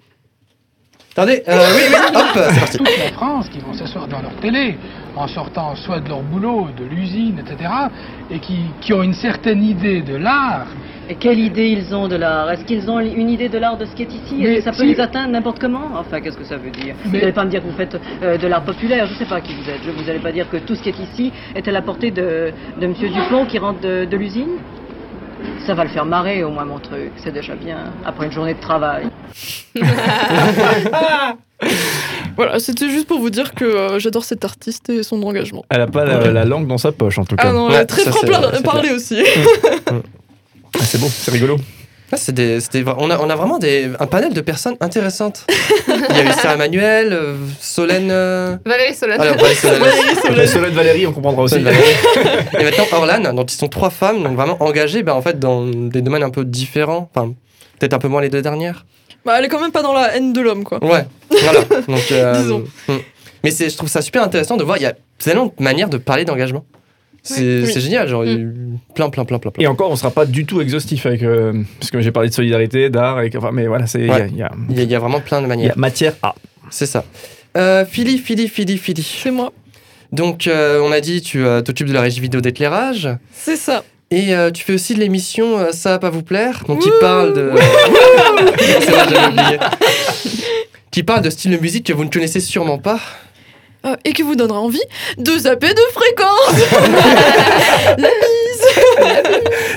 Attendez, 1.13 1.43
euh, 1.49 1.57
oui, 1.75 1.81
oui, 1.89 1.95
hop, 2.15 2.23
c'est 2.53 2.59
parti. 2.59 2.77
toute 2.77 2.87
la 2.97 3.11
France 3.11 3.49
qui 3.49 3.59
vont 3.59 3.73
s'asseoir 3.73 4.07
dans 4.07 4.21
leur 4.21 4.31
télé 4.35 4.77
en 5.17 5.27
sortant 5.27 5.75
soit 5.75 5.99
de 5.99 6.07
leur 6.07 6.21
boulot, 6.21 6.69
de 6.77 6.85
l'usine, 6.85 7.37
etc., 7.45 7.69
et 8.31 8.39
qui, 8.39 8.59
qui 8.79 8.93
ont 8.93 9.03
une 9.03 9.13
certaine 9.13 9.61
idée 9.61 10.01
de 10.01 10.15
l'art. 10.15 10.67
Et 11.09 11.15
quelle 11.15 11.39
idée 11.39 11.67
ils 11.67 11.93
ont 11.93 12.07
de 12.07 12.15
l'art? 12.15 12.49
Est-ce 12.51 12.63
qu'ils 12.63 12.89
ont 12.89 12.99
une 13.01 13.29
idée 13.29 13.49
de 13.49 13.57
l'art 13.57 13.75
de 13.77 13.83
ce 13.83 13.93
qui 13.93 14.03
est 14.03 14.13
ici? 14.13 14.41
Est-ce 14.41 14.55
que 14.59 14.61
ça 14.61 14.71
peut 14.71 14.77
si- 14.87 14.93
les 14.95 14.99
atteindre 15.01 15.31
n'importe 15.33 15.59
comment? 15.59 15.89
Enfin, 15.99 16.21
qu'est-ce 16.21 16.37
que 16.37 16.45
ça 16.45 16.55
veut 16.55 16.69
dire? 16.69 16.95
Vous 17.03 17.11
n'allez 17.11 17.33
pas 17.33 17.43
me 17.43 17.49
dire 17.49 17.61
que 17.61 17.67
vous 17.67 17.75
faites 17.75 17.99
euh, 18.23 18.37
de 18.37 18.47
l'art 18.47 18.63
populaire, 18.63 19.05
je 19.07 19.11
ne 19.13 19.17
sais 19.17 19.25
pas 19.25 19.41
qui 19.41 19.53
vous 19.53 19.69
êtes. 19.69 19.81
Je 19.85 19.91
vous 19.91 20.09
allez 20.09 20.19
pas 20.19 20.31
dire 20.31 20.49
que 20.49 20.55
tout 20.57 20.75
ce 20.75 20.81
qui 20.81 20.89
est 20.89 20.99
ici 20.99 21.33
est 21.55 21.67
à 21.67 21.71
la 21.73 21.81
portée 21.81 22.11
de, 22.11 22.53
de 22.79 22.85
M. 22.85 22.93
Dupont 22.93 23.45
qui 23.45 23.57
rentre 23.59 23.81
de, 23.81 24.05
de 24.05 24.15
l'usine? 24.15 24.47
Ça 25.65 25.73
va 25.73 25.83
le 25.83 25.89
faire 25.89 26.05
marrer 26.05 26.43
au 26.43 26.49
moins 26.49 26.65
mon 26.65 26.79
truc, 26.79 27.11
c'est 27.23 27.31
déjà 27.31 27.55
bien, 27.55 27.93
après 28.05 28.25
une 28.25 28.31
journée 28.31 28.53
de 28.53 28.59
travail. 28.59 29.07
Voilà, 32.37 32.59
c'était 32.59 32.89
juste 32.89 33.07
pour 33.07 33.19
vous 33.19 33.29
dire 33.29 33.53
que 33.53 33.65
euh, 33.65 33.99
j'adore 33.99 34.23
cet 34.23 34.43
artiste 34.45 34.89
et 34.89 35.03
son 35.03 35.21
engagement. 35.23 35.63
Elle 35.69 35.81
a 35.81 35.87
pas 35.87 36.05
la, 36.05 36.31
la 36.31 36.45
langue 36.45 36.65
dans 36.65 36.77
sa 36.77 36.91
poche 36.91 37.17
en 37.19 37.25
tout 37.25 37.35
cas. 37.35 37.43
Ah 37.49 37.53
non, 37.53 37.67
Ouais, 37.67 37.75
elle 37.75 37.81
est 37.81 37.85
très 37.85 38.03
c'est- 38.03 38.25
par- 38.31 38.55
c'est 38.55 38.63
parler 38.63 38.89
aussi. 38.91 39.21
Ah, 39.87 40.79
c'est 40.79 40.99
beau, 40.99 41.07
c'est 41.09 41.29
rigolo. 41.31 41.57
Ah, 42.13 42.17
c'est 42.17 42.33
des- 42.33 42.59
on, 42.97 43.09
a, 43.09 43.17
on 43.19 43.29
a 43.29 43.35
vraiment 43.35 43.57
des, 43.57 43.89
un 43.99 44.05
panel 44.07 44.33
de 44.33 44.41
personnes 44.41 44.75
intéressantes. 44.81 45.45
Il 45.87 46.15
y 46.15 46.19
a 46.19 46.23
eu 46.23 46.31
Sarah 46.33 46.55
Emmanuel, 46.55 47.13
euh, 47.13 47.35
Solène. 47.59 48.09
euh, 48.11 48.57
Valérie 48.65 48.93
Solane. 48.93 49.21
Alors, 49.21 49.41
ouais, 49.41 49.55
Solène. 49.55 49.81
La 50.35 50.47
Solène 50.47 50.73
Valérie, 50.73 51.07
on 51.07 51.13
comprendra 51.13 51.43
aussi. 51.43 51.55
Solène 51.55 51.73
Valérie. 51.73 52.45
Et 52.59 52.63
maintenant 52.63 52.85
Orlan, 52.91 53.33
donc 53.33 53.51
ils 53.53 53.55
sont 53.57 53.67
trois 53.69 53.89
femmes, 53.89 54.23
donc 54.23 54.35
vraiment 54.35 54.57
engagées 54.61 55.03
ben, 55.03 55.13
en 55.13 55.21
fait, 55.21 55.39
dans 55.39 55.65
des 55.65 56.01
domaines 56.01 56.23
un 56.23 56.29
peu 56.29 56.43
différents. 56.43 57.09
Enfin, 57.15 57.33
peut-être 57.79 57.93
un 57.93 57.99
peu 57.99 58.07
moins 58.09 58.21
les 58.21 58.29
deux 58.29 58.41
dernières. 58.41 58.85
Bah, 59.25 59.35
elle 59.37 59.45
est 59.45 59.49
quand 59.49 59.61
même 59.61 59.71
pas 59.71 59.83
dans 59.83 59.93
la 59.93 60.15
haine 60.15 60.33
de 60.33 60.41
l'homme, 60.41 60.63
quoi. 60.63 60.83
Ouais, 60.83 61.05
voilà. 61.29 61.59
Donc, 61.87 62.11
euh, 62.11 62.41
Disons. 62.41 62.63
hmm. 62.87 62.97
Mais 63.43 63.51
c'est- 63.51 63.69
je 63.69 63.77
trouve 63.77 63.89
ça 63.89 64.01
super 64.01 64.21
intéressant 64.23 64.57
de 64.57 64.63
voir, 64.63 64.77
il 64.77 64.83
y 64.83 64.85
a 64.87 64.93
tellement 65.17 65.45
de 65.57 65.63
manières 65.63 65.89
de 65.89 65.97
parler 65.97 66.25
d'engagement. 66.25 66.65
C'est 67.23 67.61
Oui. 67.63 67.79
génial, 67.81 68.07
genre, 68.07 68.23
eu 68.23 68.51
plein, 68.95 69.09
plein, 69.09 69.25
plein, 69.25 69.37
plein, 69.37 69.51
plein. 69.51 69.63
Et 69.63 69.67
encore, 69.67 69.91
on 69.91 69.95
sera 69.95 70.09
pas 70.11 70.25
du 70.25 70.45
tout 70.45 70.59
exhaustif 70.59 71.05
avec. 71.05 71.21
euh, 71.23 71.53
parce 71.79 71.91
que 71.91 72.01
j'ai 72.01 72.11
parlé 72.11 72.29
de 72.29 72.33
solidarité, 72.33 72.89
d'art, 72.89 73.21
et, 73.21 73.29
enfin, 73.37 73.51
mais 73.53 73.67
voilà, 73.67 73.85
c'est. 73.85 73.99
il 73.99 74.07
y 74.07 74.09
a- 74.11 74.13
Ouais. 74.15 74.27
il 74.31 74.37
y, 74.37 74.41
a, 74.43 74.51
y, 74.69 74.79
a- 74.79 74.83
il 74.83 74.91
y 74.91 74.95
a 74.95 74.99
vraiment 74.99 75.19
plein 75.21 75.39
de 75.41 75.45
il 75.45 75.47
y 75.47 75.49
manières. 75.49 75.73
a 75.75 75.79
matière 75.79 76.13
à. 76.23 76.33
C'est 76.71 76.87
ça. 76.87 77.03
Euh, 77.57 77.85
Philly, 77.85 78.17
Philly, 78.17 78.47
Philly, 78.47 78.77
Philly. 78.77 79.03
C'est 79.23 79.29
moi. 79.31 79.51
Donc, 80.11 80.47
euh, 80.47 80.81
on 80.83 80.91
a 80.91 80.99
dit, 80.99 81.21
tu 81.21 81.45
euh, 81.45 81.61
t'occupes 81.61 81.87
de 81.87 81.93
la 81.93 82.01
régie 82.01 82.19
vidéo 82.21 82.41
d'éclairage. 82.41 83.07
C'est 83.33 83.55
ça. 83.55 83.83
Et 84.09 84.33
euh, 84.35 84.51
tu 84.51 84.63
fais 84.63 84.73
aussi 84.73 84.93
de 84.93 84.99
l'émission 84.99 85.57
euh, 85.57 85.71
Ça 85.71 85.91
va 85.91 85.99
pas 85.99 86.09
vous 86.09 86.23
plaire, 86.23 86.63
donc 86.67 86.79
qui 86.79 86.89
parle 86.99 87.33
de. 87.33 87.51
C'est 88.59 88.89
vrai, 88.89 89.05
j'avais 89.09 89.27
oublié. 89.27 89.59
Qui 90.91 91.03
parle 91.03 91.21
de 91.21 91.29
style 91.29 91.51
de 91.51 91.57
musique 91.57 91.85
que 91.85 91.93
vous 91.93 92.03
ne 92.03 92.09
connaissez 92.09 92.39
sûrement 92.41 92.77
pas. 92.77 92.99
Euh, 93.83 93.95
et 94.05 94.13
qui 94.13 94.21
vous 94.21 94.35
donnera 94.35 94.59
envie 94.59 94.83
de 95.17 95.39
zapper 95.39 95.73
de 95.73 95.81
fréquence. 95.91 96.55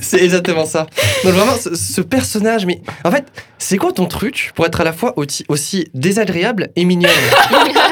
C'est 0.03 0.23
exactement 0.23 0.67
ça. 0.67 0.87
Donc 1.25 1.33
vraiment, 1.33 1.57
ce, 1.57 1.75
ce 1.75 2.03
personnage, 2.03 2.67
mais 2.67 2.83
en 3.05 3.11
fait, 3.11 3.25
c'est 3.57 3.79
quoi 3.79 3.93
ton 3.93 4.05
truc 4.05 4.53
pour 4.55 4.67
être 4.67 4.83
à 4.83 4.85
la 4.85 4.93
fois 4.93 5.15
aussi, 5.17 5.47
aussi 5.49 5.89
désagréable 5.95 6.69
et 6.77 6.85
mignonne? 6.85 7.11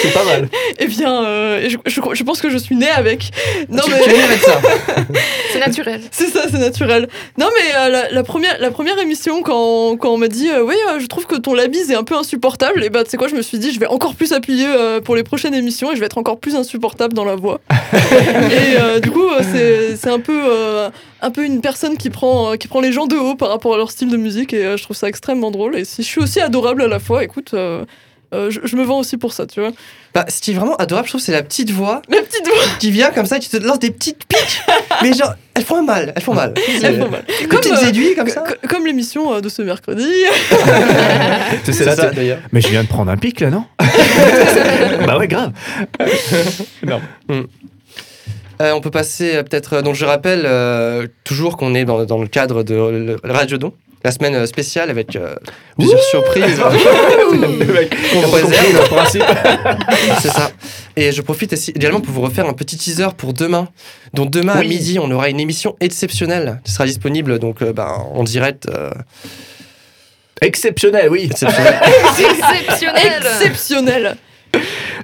c'est 0.00 0.12
pas 0.12 0.24
mal. 0.24 0.48
Eh 0.78 0.86
bien, 0.86 1.24
euh, 1.24 1.68
je, 1.68 1.76
je- 1.90 2.00
je 2.14 2.22
pense 2.22 2.40
que 2.40 2.50
je 2.50 2.58
suis 2.58 2.76
née 2.76 2.90
avec. 2.90 3.30
Non 3.68 3.82
tu, 3.84 3.90
mais 3.90 4.00
tu 4.02 4.10
es 4.10 4.12
née 4.12 4.22
avec 4.22 4.40
ça. 4.40 4.60
C'est 5.52 5.58
naturel. 5.60 6.00
c'est 6.12 6.26
ça, 6.28 6.42
c'est 6.50 6.58
naturel. 6.58 7.08
Non 7.36 7.46
mais 7.54 7.74
euh, 7.76 7.88
la, 7.88 8.10
la 8.10 8.22
première, 8.22 8.56
la 8.60 8.70
première 8.70 8.98
émission 9.00 9.42
quand, 9.42 9.96
quand 9.96 10.10
on 10.10 10.16
m'a 10.16 10.28
dit 10.28 10.48
euh, 10.48 10.62
oui, 10.62 10.76
euh, 10.88 11.00
je 11.00 11.06
trouve 11.06 11.26
que 11.26 11.34
ton 11.36 11.54
labis 11.54 11.90
est 11.90 11.94
un 11.96 12.04
peu 12.04 12.14
insupportable. 12.16 12.84
Et 12.84 12.88
bah 12.90 13.02
tu 13.04 13.10
sais 13.10 13.16
quoi, 13.16 13.26
je 13.28 13.34
me 13.34 13.42
suis 13.42 13.58
dit 13.58 13.72
je 13.72 13.80
vais 13.80 13.86
encore 13.86 14.14
plus 14.14 14.32
appuyer 14.32 14.66
euh, 14.68 15.00
pour 15.00 15.16
les 15.16 15.24
prochaines 15.24 15.54
émissions 15.54 15.90
et 15.92 15.96
je 15.96 16.00
vais 16.00 16.06
être 16.06 16.18
encore 16.18 16.38
plus 16.38 16.54
insupportable 16.54 17.14
dans 17.14 17.24
la 17.24 17.34
voix. 17.34 17.60
et 17.92 18.80
euh, 18.80 19.00
du 19.00 19.10
coup, 19.10 19.26
euh, 19.28 19.40
c'est 19.52 19.96
c'est 19.96 20.10
un 20.10 20.20
peu 20.20 20.40
euh, 20.48 20.88
un 21.20 21.30
peu 21.30 21.44
une 21.44 21.60
personne 21.60 21.96
qui 21.96 22.10
prend 22.10 22.52
euh, 22.52 22.56
qui 22.56 22.68
prend 22.68 22.80
les 22.80 22.92
gens 22.92 23.06
de 23.06 23.16
haut 23.16 23.34
par 23.34 23.48
rapport 23.48 23.74
à 23.74 23.76
leur 23.76 23.90
style 23.90 24.08
de 24.08 24.16
musique 24.16 24.52
et 24.54 24.64
euh, 24.64 24.76
je 24.76 24.84
trouve 24.84 24.96
ça 24.96 25.08
extrêmement 25.08 25.50
drôle. 25.50 25.76
Et 25.76 25.84
si 25.84 26.02
je 26.02 26.08
suis 26.08 26.20
aussi 26.20 26.40
adorable 26.40 26.82
à 26.82 26.88
la 26.88 27.00
fois, 27.00 27.24
écoute. 27.24 27.54
Euh, 28.32 28.50
je, 28.50 28.60
je 28.64 28.76
me 28.76 28.84
vends 28.84 28.98
aussi 29.00 29.16
pour 29.16 29.32
ça, 29.32 29.46
tu 29.46 29.60
vois. 29.60 29.70
Bah, 30.14 30.24
ce 30.28 30.40
qui 30.40 30.50
est 30.50 30.54
vraiment 30.54 30.76
adorable, 30.76 31.06
je 31.06 31.12
trouve, 31.12 31.20
c'est 31.20 31.32
la 31.32 31.42
petite 31.42 31.70
voix 31.70 32.02
La 32.08 32.20
petite 32.22 32.44
voix, 32.46 32.62
qui 32.78 32.90
vient 32.90 33.10
comme 33.10 33.26
ça 33.26 33.36
et 33.36 33.40
qui 33.40 33.48
te 33.48 33.56
lance 33.58 33.78
des 33.78 33.90
petites 33.90 34.24
piques. 34.26 34.60
mais 35.02 35.12
genre, 35.12 35.34
elles 35.54 35.64
font 35.64 35.82
mal, 35.82 36.12
elles 36.16 36.22
font 36.22 36.34
mal. 36.34 36.54
elle 36.56 36.80
fait 36.80 37.08
mal. 37.08 37.24
Des 37.26 37.46
Comme, 37.46 37.60
petites 37.60 37.72
euh, 37.82 37.88
aiguilles 37.88 38.14
comme 38.16 38.28
ça. 38.28 38.42
Co- 38.46 38.68
Comme 38.68 38.86
l'émission 38.86 39.34
euh, 39.34 39.40
de 39.40 39.48
ce 39.48 39.62
mercredi. 39.62 40.08
C'est 41.64 41.72
ça 41.72 42.10
d'ailleurs. 42.10 42.38
Mais 42.52 42.60
je 42.60 42.68
viens 42.68 42.82
de 42.82 42.88
prendre 42.88 43.10
un 43.10 43.16
pic 43.16 43.40
là, 43.40 43.50
non 43.50 43.64
Bah 45.06 45.18
ouais, 45.18 45.28
grave. 45.28 45.52
Euh, 48.60 48.72
on 48.72 48.80
peut 48.82 48.90
passer 48.90 49.36
euh, 49.36 49.42
peut-être. 49.42 49.74
euh, 49.74 49.82
donc 49.82 49.94
je 49.94 50.04
rappelle 50.04 50.42
euh, 50.44 51.06
toujours 51.24 51.56
qu'on 51.56 51.74
est 51.74 51.84
dans, 51.86 52.04
dans 52.04 52.20
le 52.20 52.26
cadre 52.28 52.62
de 52.62 52.74
le- 52.74 53.16
Radio 53.24 53.56
Don, 53.56 53.72
la 54.02 54.10
semaine 54.12 54.34
euh, 54.34 54.46
spéciale 54.46 54.88
avec 54.90 55.14
euh, 55.16 55.34
plusieurs 55.76 56.02
surprises. 56.04 56.60
C'est 60.20 60.28
ça. 60.30 60.50
Et 60.96 61.12
je 61.12 61.22
profite 61.22 61.52
aussi- 61.52 61.70
également 61.72 62.00
pour 62.00 62.12
vous 62.14 62.20
refaire 62.22 62.46
un 62.46 62.52
petit 62.52 62.76
teaser 62.76 63.08
pour 63.16 63.32
demain. 63.32 63.68
Donc 64.14 64.30
demain 64.30 64.54
à 64.54 64.62
midi, 64.62 64.98
on 64.98 65.10
aura 65.10 65.28
une 65.28 65.40
émission 65.40 65.76
exceptionnelle 65.80 66.60
qui 66.64 66.72
sera 66.72 66.86
disponible 66.86 67.38
donc 67.38 67.62
euh, 67.62 67.72
ben, 67.72 67.86
en 68.14 68.24
direct. 68.24 68.66
euh, 68.68 68.90
Exceptionnel, 70.42 71.08
oui. 71.10 71.28
exceptionnelle. 71.30 71.80
Exceptionnel. 72.18 73.22
Exceptionnel. 73.42 74.16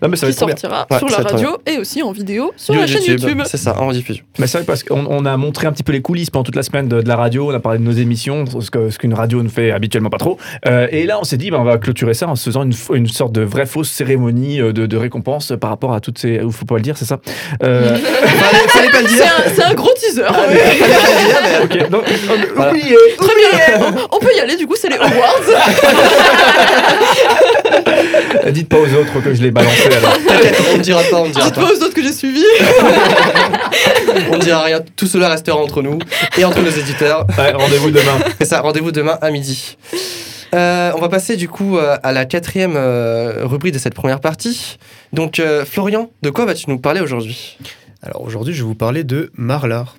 Non, 0.02 0.08
mais 0.08 0.16
ça 0.16 0.26
va 0.26 0.32
Qui 0.32 0.38
sortira 0.38 0.86
Ouais, 0.90 0.98
sur 0.98 1.08
la 1.08 1.16
radio 1.28 1.56
et 1.66 1.78
aussi 1.78 2.02
en 2.02 2.12
vidéo 2.12 2.52
sur 2.56 2.74
Du 2.74 2.80
la 2.80 2.86
chaîne 2.86 3.02
YouTube. 3.04 3.42
C'est 3.46 3.56
ça, 3.56 3.80
en 3.80 3.86
rediffusion. 3.88 4.24
Mais 4.38 4.46
c'est 4.46 4.58
vrai 4.58 4.66
parce 4.66 4.82
qu'on 4.82 5.06
on 5.08 5.24
a 5.24 5.36
montré 5.36 5.66
un 5.66 5.72
petit 5.72 5.82
peu 5.82 5.92
les 5.92 6.02
coulisses 6.02 6.30
pendant 6.30 6.44
toute 6.44 6.56
la 6.56 6.62
semaine 6.62 6.88
de, 6.88 7.00
de 7.02 7.08
la 7.08 7.16
radio, 7.16 7.50
on 7.50 7.54
a 7.54 7.60
parlé 7.60 7.78
de 7.78 7.84
nos 7.84 7.92
émissions, 7.92 8.44
ce 8.60 8.70
que- 8.70 8.90
ce 8.90 8.98
qu'une 8.98 9.14
radio 9.14 9.42
ne 9.42 9.48
fait 9.48 9.70
habituellement 9.70 10.10
pas 10.10 10.18
trop. 10.18 10.38
Euh, 10.66 10.86
et 10.90 11.04
là, 11.04 11.18
on 11.20 11.24
s'est 11.24 11.36
dit, 11.36 11.50
bah, 11.50 11.58
on 11.60 11.64
va 11.64 11.78
clôturer 11.78 12.14
ça 12.14 12.28
en 12.28 12.36
se 12.36 12.44
faisant 12.44 12.62
une, 12.64 13.06
sorte 13.08 13.32
de 13.32 13.42
vraie 13.42 13.66
fausse 13.66 13.90
cérémonie 13.90 14.60
euh, 14.60 14.72
de, 14.72 14.86
de 14.86 14.96
récompense 14.96 15.52
par 15.60 15.70
rapport 15.70 15.92
à 15.94 16.00
toutes 16.00 16.18
ces. 16.18 16.40
Il 16.44 16.52
faut 16.52 16.64
pas 16.66 16.76
le 16.76 16.82
dire, 16.82 16.96
c'est 16.96 17.04
ça? 17.04 17.18
Euh, 17.62 17.96
fallait, 17.96 18.68
fallait 18.68 18.90
pas 18.90 19.02
le 19.02 19.08
C'est 19.08 19.14
dire. 19.16 19.24
un, 19.24 19.50
c'est 19.54 19.62
un 19.64 19.74
gros 19.74 19.92
teaser. 19.94 20.22
Mais- 21.70 21.88
donc, 21.88 22.02
Voilà. 22.54 22.70
oubliez. 22.72 22.96
Très 23.16 23.34
bien. 23.34 23.80
On, 24.10 24.16
on 24.16 24.18
peut 24.20 24.30
y 24.36 24.40
aller, 24.40 24.56
du 24.56 24.66
coup, 24.66 24.74
c'est 24.76 24.88
les 24.88 24.96
awards. 24.96 25.40
Dites 28.52 28.68
pas 28.68 28.76
aux 28.78 28.94
autres 28.94 29.20
que 29.22 29.34
je 29.34 29.42
l'ai 29.42 29.50
balancé 29.88 30.06
alors. 30.06 30.26
T'inquiète, 30.26 30.62
on 30.72 30.76
ne 30.78 30.82
dira 30.82 31.02
pas, 31.10 31.16
on 31.20 31.28
ne 31.28 31.32
dira 31.32 31.44
Dites 31.46 31.54
pas. 31.54 31.62
pas 31.62 31.72
aux 31.72 31.76
autres 31.82 31.94
que 31.94 32.02
j'ai 32.02 32.12
suivi. 32.12 32.42
On 34.32 34.36
ne 34.36 34.42
dira 34.42 34.62
rien. 34.62 34.80
Tout 34.96 35.06
cela 35.06 35.28
restera 35.28 35.56
entre 35.58 35.82
nous 35.82 35.98
et 36.38 36.44
entre 36.44 36.60
nos 36.60 36.70
éditeurs. 36.70 37.26
Ouais, 37.38 37.52
Rendez-vous 37.52 37.90
demain. 37.90 38.18
C'est 38.38 38.46
ça, 38.46 38.60
rendez-vous 38.60 38.92
demain 38.92 39.18
à 39.20 39.30
midi. 39.30 39.76
Euh, 40.54 40.92
on 40.96 41.00
va 41.00 41.08
passer 41.08 41.36
du 41.36 41.48
coup 41.48 41.76
euh, 41.76 41.96
à 42.02 42.12
la 42.12 42.24
quatrième 42.24 42.74
euh, 42.76 43.40
rubrique 43.44 43.74
de 43.74 43.78
cette 43.78 43.94
première 43.94 44.20
partie. 44.20 44.78
Donc 45.12 45.38
euh, 45.38 45.64
Florian, 45.64 46.10
de 46.22 46.30
quoi 46.30 46.44
vas-tu 46.46 46.70
nous 46.70 46.78
parler 46.78 47.00
aujourd'hui? 47.00 47.58
Alors 48.02 48.22
aujourd'hui, 48.22 48.54
je 48.54 48.62
vais 48.62 48.66
vous 48.68 48.74
parler 48.74 49.04
de 49.04 49.30
Marlar. 49.34 49.96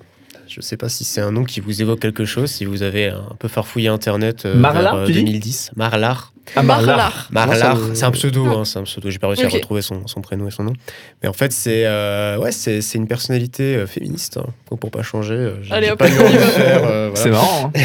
Je 0.48 0.56
ne 0.60 0.62
sais 0.62 0.78
pas 0.78 0.88
si 0.88 1.04
c'est 1.04 1.20
un 1.20 1.30
nom 1.30 1.44
qui 1.44 1.60
vous 1.60 1.82
évoque 1.82 2.00
quelque 2.00 2.24
chose, 2.24 2.50
si 2.50 2.64
vous 2.64 2.82
avez 2.82 3.08
un 3.08 3.36
peu 3.38 3.48
farfouillé 3.48 3.88
Internet 3.88 4.46
euh, 4.46 4.54
Marlar, 4.54 4.94
vers, 4.94 5.02
euh, 5.02 5.06
tu 5.06 5.12
dis? 5.12 5.22
2010. 5.24 5.72
Marlar. 5.76 6.32
Ah, 6.56 6.62
Marlar. 6.62 7.28
Marlar, 7.30 7.78
c'est 7.94 8.04
un 8.04 8.10
pseudo, 8.10 8.46
hein, 8.46 8.64
c'est 8.64 8.78
un 8.78 8.82
pseudo. 8.84 9.10
J'ai 9.10 9.18
pas 9.18 9.28
réussi 9.28 9.44
à 9.44 9.48
retrouver 9.48 9.82
son, 9.82 10.06
son 10.06 10.20
prénom 10.20 10.46
et 10.48 10.50
son 10.50 10.64
nom. 10.64 10.72
Mais 11.22 11.28
en 11.28 11.32
fait, 11.32 11.52
c'est 11.52 11.84
euh, 11.86 12.38
ouais, 12.38 12.52
c'est 12.52 12.80
c'est 12.80 12.98
une 12.98 13.06
personnalité 13.06 13.76
euh, 13.76 13.86
féministe. 13.86 14.38
hein. 14.38 14.46
Pour 14.80 14.90
pas 14.90 15.02
changer, 15.02 15.34
euh, 15.34 15.62
j'ai 15.62 15.72
Allez, 15.72 15.86
j'ai 15.86 15.92
hop, 15.92 15.98
pas 15.98 16.08
eu 16.08 16.12
on 16.12 16.22
y 16.22 16.24
envie 16.26 16.34
de 16.34 16.38
va. 16.38 16.46
faire. 16.46 16.84
euh, 16.84 17.10
voilà. 17.14 17.22
C'est 17.22 17.30
marrant. 17.30 17.72
hein. 17.74 17.80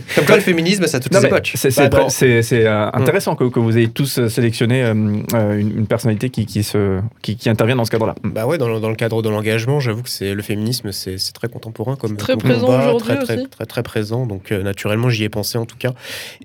Comme 0.16 0.24
quoi 0.26 0.36
le 0.36 0.42
féminisme, 0.42 0.86
ça 0.86 0.98
a 0.98 1.00
toutes 1.00 1.12
Non, 1.12 1.20
les 1.20 1.26
époques. 1.26 1.52
C'est 1.54 1.70
c'est 1.70 1.88
Bah, 1.88 2.08
euh, 2.52 2.90
intéressant 2.94 3.36
que, 3.36 3.44
que 3.44 3.58
vous 3.58 3.76
ayez 3.76 3.88
tous 3.88 4.26
sélectionné 4.28 4.82
une, 4.82 5.24
une 5.34 5.86
personnalité 5.86 6.30
qui, 6.30 6.46
qui, 6.46 6.62
se, 6.62 7.00
qui, 7.22 7.36
qui 7.36 7.48
intervient 7.48 7.76
dans 7.76 7.84
ce 7.84 7.90
cadre-là. 7.90 8.14
Bah 8.24 8.46
ouais, 8.46 8.58
dans 8.58 8.68
le, 8.68 8.80
dans 8.80 8.88
le 8.90 8.96
cadre 8.96 9.22
de 9.22 9.28
l'engagement, 9.28 9.80
j'avoue 9.80 10.02
que 10.02 10.10
c'est 10.10 10.34
le 10.34 10.42
féminisme, 10.42 10.92
c'est 10.92 11.18
c'est 11.18 11.32
très 11.32 11.48
contemporain 11.48 11.96
comme 11.96 12.16
Très 12.16 12.36
présent 12.36 12.66
combat, 12.66 12.78
aujourd'hui 12.78 13.14
très, 13.14 13.24
très, 13.24 13.36
aussi. 13.38 13.48
très 13.48 13.66
très 13.66 13.82
présent. 13.82 14.26
Donc 14.26 14.52
euh, 14.52 14.62
naturellement, 14.62 15.08
j'y 15.10 15.24
ai 15.24 15.28
pensé 15.28 15.58
en 15.58 15.66
tout 15.66 15.76
cas. 15.78 15.92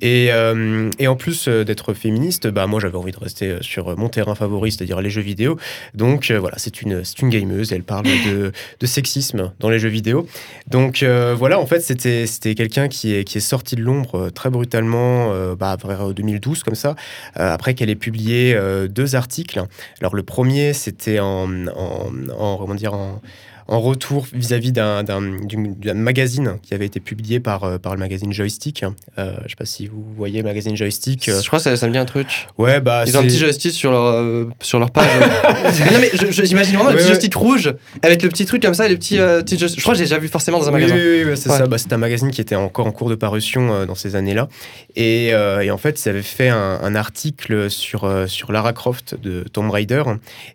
Et, 0.02 0.28
euh, 0.32 0.90
et 1.00 1.08
en 1.08 1.16
plus 1.16 1.45
euh, 1.48 1.64
d'être 1.64 1.94
féministe, 1.94 2.48
bah 2.48 2.68
moi 2.68 2.80
j'avais 2.80 2.98
envie 2.98 3.12
de 3.12 3.20
rester 3.20 3.50
euh, 3.50 3.62
sur 3.62 3.98
mon 3.98 4.10
terrain 4.10 4.36
favori, 4.36 4.72
c'est-à-dire 4.72 5.02
les 5.02 5.10
jeux 5.10 5.22
vidéo. 5.22 5.58
Donc 5.94 6.32
euh, 6.32 6.40
voilà, 6.40 6.58
c'est 6.58 6.82
une 6.82 7.04
une 7.22 7.30
gameuse. 7.30 7.72
Elle 7.74 7.84
parle 7.84 8.06
de, 8.06 8.52
de 8.80 8.86
sexisme 8.86 9.52
dans 9.60 9.70
les 9.70 9.80
jeux 9.80 9.90
vidéo. 9.90 10.28
Donc 10.68 11.04
euh, 11.04 11.36
voilà, 11.38 11.60
en 11.60 11.66
fait, 11.66 11.80
c'était 11.82 12.56
quelqu'un 12.56 12.88
qui 12.88 13.14
est 13.14 13.24
qui 13.24 13.38
est 13.38 13.42
sorti 13.42 13.76
de 13.76 13.82
l'ombre 13.82 14.16
euh, 14.16 14.30
très 14.30 14.50
brutalement, 14.50 15.32
euh, 15.32 15.56
bah, 15.56 15.78
vers 15.86 16.14
2012 16.14 16.64
comme 16.64 16.76
ça. 16.76 16.96
euh, 17.40 17.54
après 17.54 17.74
qu'elle 17.74 17.90
ait 17.90 17.96
publié 17.96 18.54
euh, 18.56 18.88
deux 18.88 19.16
articles. 19.16 19.62
Alors 20.02 20.16
le 20.16 20.24
premier, 20.24 20.74
c'était 20.74 21.20
en, 21.20 21.68
en, 21.68 22.12
en- 22.38 22.58
comment 22.58 22.76
dire 22.76 22.94
en, 22.94 23.22
en 23.68 23.80
retour 23.82 24.28
vis-à-vis 24.34 24.72
d'un, 24.72 25.04
d'un, 25.04 25.22
du- 25.22 25.74
d'un 25.76 25.94
magazine 25.96 26.58
qui 26.62 26.74
avait 26.74 26.86
été 26.86 27.00
publié 27.00 27.40
par, 27.40 27.64
euh, 27.64 27.78
par 27.80 27.94
le 27.94 28.00
magazine 28.00 28.32
Joystick. 28.32 28.84
Euh, 29.18 29.34
je 29.46 29.50
sais 29.50 29.56
pas 29.58 29.66
si 29.66 29.88
vous 29.88 30.04
voyez 30.16 30.40
le 30.42 30.44
magazine 30.48 30.76
Joystick. 30.78 31.30
euh, 31.30 31.42
Je 31.42 31.48
crois 31.48 31.58
que 31.60 31.64
ça, 31.64 31.76
ça 31.76 31.88
me 31.88 31.92
dit 31.92 31.98
un 31.98 32.06
truc. 32.06 32.48
ouais, 32.58 32.80
bah 32.80 33.04
Ils 33.08 33.18
ont 33.18 33.22
un 33.22 33.24
petit 33.24 33.38
joystick 33.40 33.72
sur 33.74 33.90
leur, 33.92 34.04
euh, 34.06 34.46
sur 34.62 34.78
leur 34.80 34.92
page. 34.92 35.08
non 35.92 36.00
mais 36.00 36.12
j'imagine 36.44 36.76
vraiment 36.76 36.90
Ouais, 36.90 36.96
petit 36.96 37.04
ouais. 37.04 37.08
joystick 37.08 37.34
rouge 37.36 37.74
avec 38.04 38.22
le 38.22 38.30
petit 38.30 38.46
truc 38.46 38.62
comme 38.62 38.74
ça, 38.76 38.84
euh, 38.86 38.96
petits 38.96 39.18
joy- 39.58 39.70
je 39.76 39.82
crois 39.82 39.94
que 39.94 39.98
j'ai 39.98 40.04
déjà 40.06 40.20
vu 40.20 40.28
forcément 40.28 40.60
dans 40.60 40.70
un 40.70 40.74
Oui, 40.74 40.82
magasin. 40.82 40.96
oui, 40.96 41.24
c'est 41.36 41.50
Ouais. 41.50 41.58
ça. 41.58 41.66
Bah, 41.68 41.78
c'est 41.80 41.92
un 41.92 41.98
magazine 41.98 42.30
qui 42.32 42.42
était 42.42 42.56
encore 42.56 42.86
en 42.86 42.92
cours 42.92 43.10
de 43.10 43.16
parution 43.16 43.86
dans 43.86 43.96
ces 43.96 44.16
années-là. 44.16 44.48
Et, 44.96 45.28
et 45.30 45.72
en 45.72 45.78
fait, 45.78 45.98
ça 45.98 46.12
avait 46.12 46.22
fait 46.22 46.50
un, 46.50 46.80
un 46.84 46.96
article 46.96 47.70
sur, 47.72 48.08
sur 48.28 48.52
Lara 48.52 48.74
Croft 48.74 49.16
de 49.22 49.44
Tomb 49.52 49.72
Raider. 49.72 50.04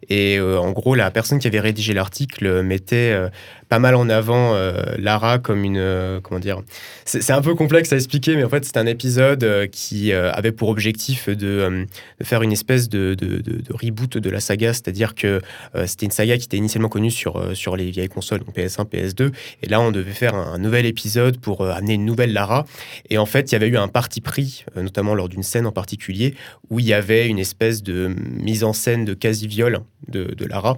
Et 0.09 0.39
en 0.41 0.71
gros, 0.71 0.95
la 0.95 1.11
personne 1.11 1.39
qui 1.39 1.47
avait 1.49 1.61
rédigé 1.61 1.93
l'article 1.93 2.63
mettait 2.63 3.00
euh, 3.13 3.31
pas 3.71 3.79
mal 3.79 3.95
en 3.95 4.09
avant 4.11 4.55
euh, 4.55 4.83
Lara 4.99 5.39
comme 5.39 5.65
une. 5.65 5.79
euh, 5.79 6.21
comment 6.21 6.41
dire 6.41 6.61
C'est 7.07 7.31
un 7.33 7.41
peu 7.41 7.55
complexe 7.55 7.93
à 7.93 7.97
expliquer, 7.97 8.37
mais 8.37 8.45
en 8.45 8.49
fait, 8.51 8.65
c'est 8.65 8.77
un 8.77 8.85
épisode 8.87 9.43
euh, 9.45 9.67
qui 9.67 10.13
avait 10.13 10.53
pour 10.53 10.69
objectif 10.69 11.29
de, 11.29 11.87
de 12.21 12.25
faire 12.25 12.43
une 12.43 12.53
espèce 12.53 12.89
de, 12.89 13.15
de- 13.15 13.39
de- 13.39 13.63
reboot 13.73 14.19
de 14.19 14.29
la 14.29 14.41
saga, 14.41 14.73
c'est-à-dire 14.75 15.15
que 15.15 15.41
c'était 15.87 16.05
une 16.07 16.13
saga 16.13 16.37
qui 16.37 16.45
était 16.47 16.57
initialement 16.57 16.89
connue 16.89 17.11
sur, 17.13 17.57
sur 17.57 17.77
les 17.77 17.91
vieilles 17.91 18.09
consoles, 18.09 18.41
donc 18.41 18.55
PS1, 18.57 18.85
PS2, 18.89 19.31
et 19.63 19.69
là, 19.69 19.81
on 19.81 19.93
devait 19.93 20.11
faire 20.11 20.35
un, 20.35 20.53
un 20.55 20.59
nouvel 20.59 20.85
épisode 20.87 21.39
pour 21.39 21.65
amener 21.65 21.95
une 21.95 22.05
nouvelle 22.05 22.33
Lara. 22.33 22.65
Et 23.09 23.19
en 23.19 23.27
fait, 23.27 23.51
il 23.51 23.55
y 23.55 23.57
avait 23.57 23.69
eu 23.69 23.77
un 23.77 23.87
parti 23.89 24.21
pris, 24.21 24.65
notamment 24.77 25.15
lors 25.15 25.29
d'une 25.29 25.45
scène 25.45 25.67
en 25.67 25.73
particulier, 25.73 26.35
où 26.69 26.81
il 26.81 26.87
y 26.87 26.93
avait 26.93 27.29
une 27.29 27.39
espèce 27.39 27.83
de 27.85 28.13
mise 28.33 28.65
en 28.65 28.73
scène 28.73 29.05
de 29.05 29.15
quasi-viol 29.15 29.79
de, 30.09 30.25
de 30.35 30.45
Lara. 30.47 30.77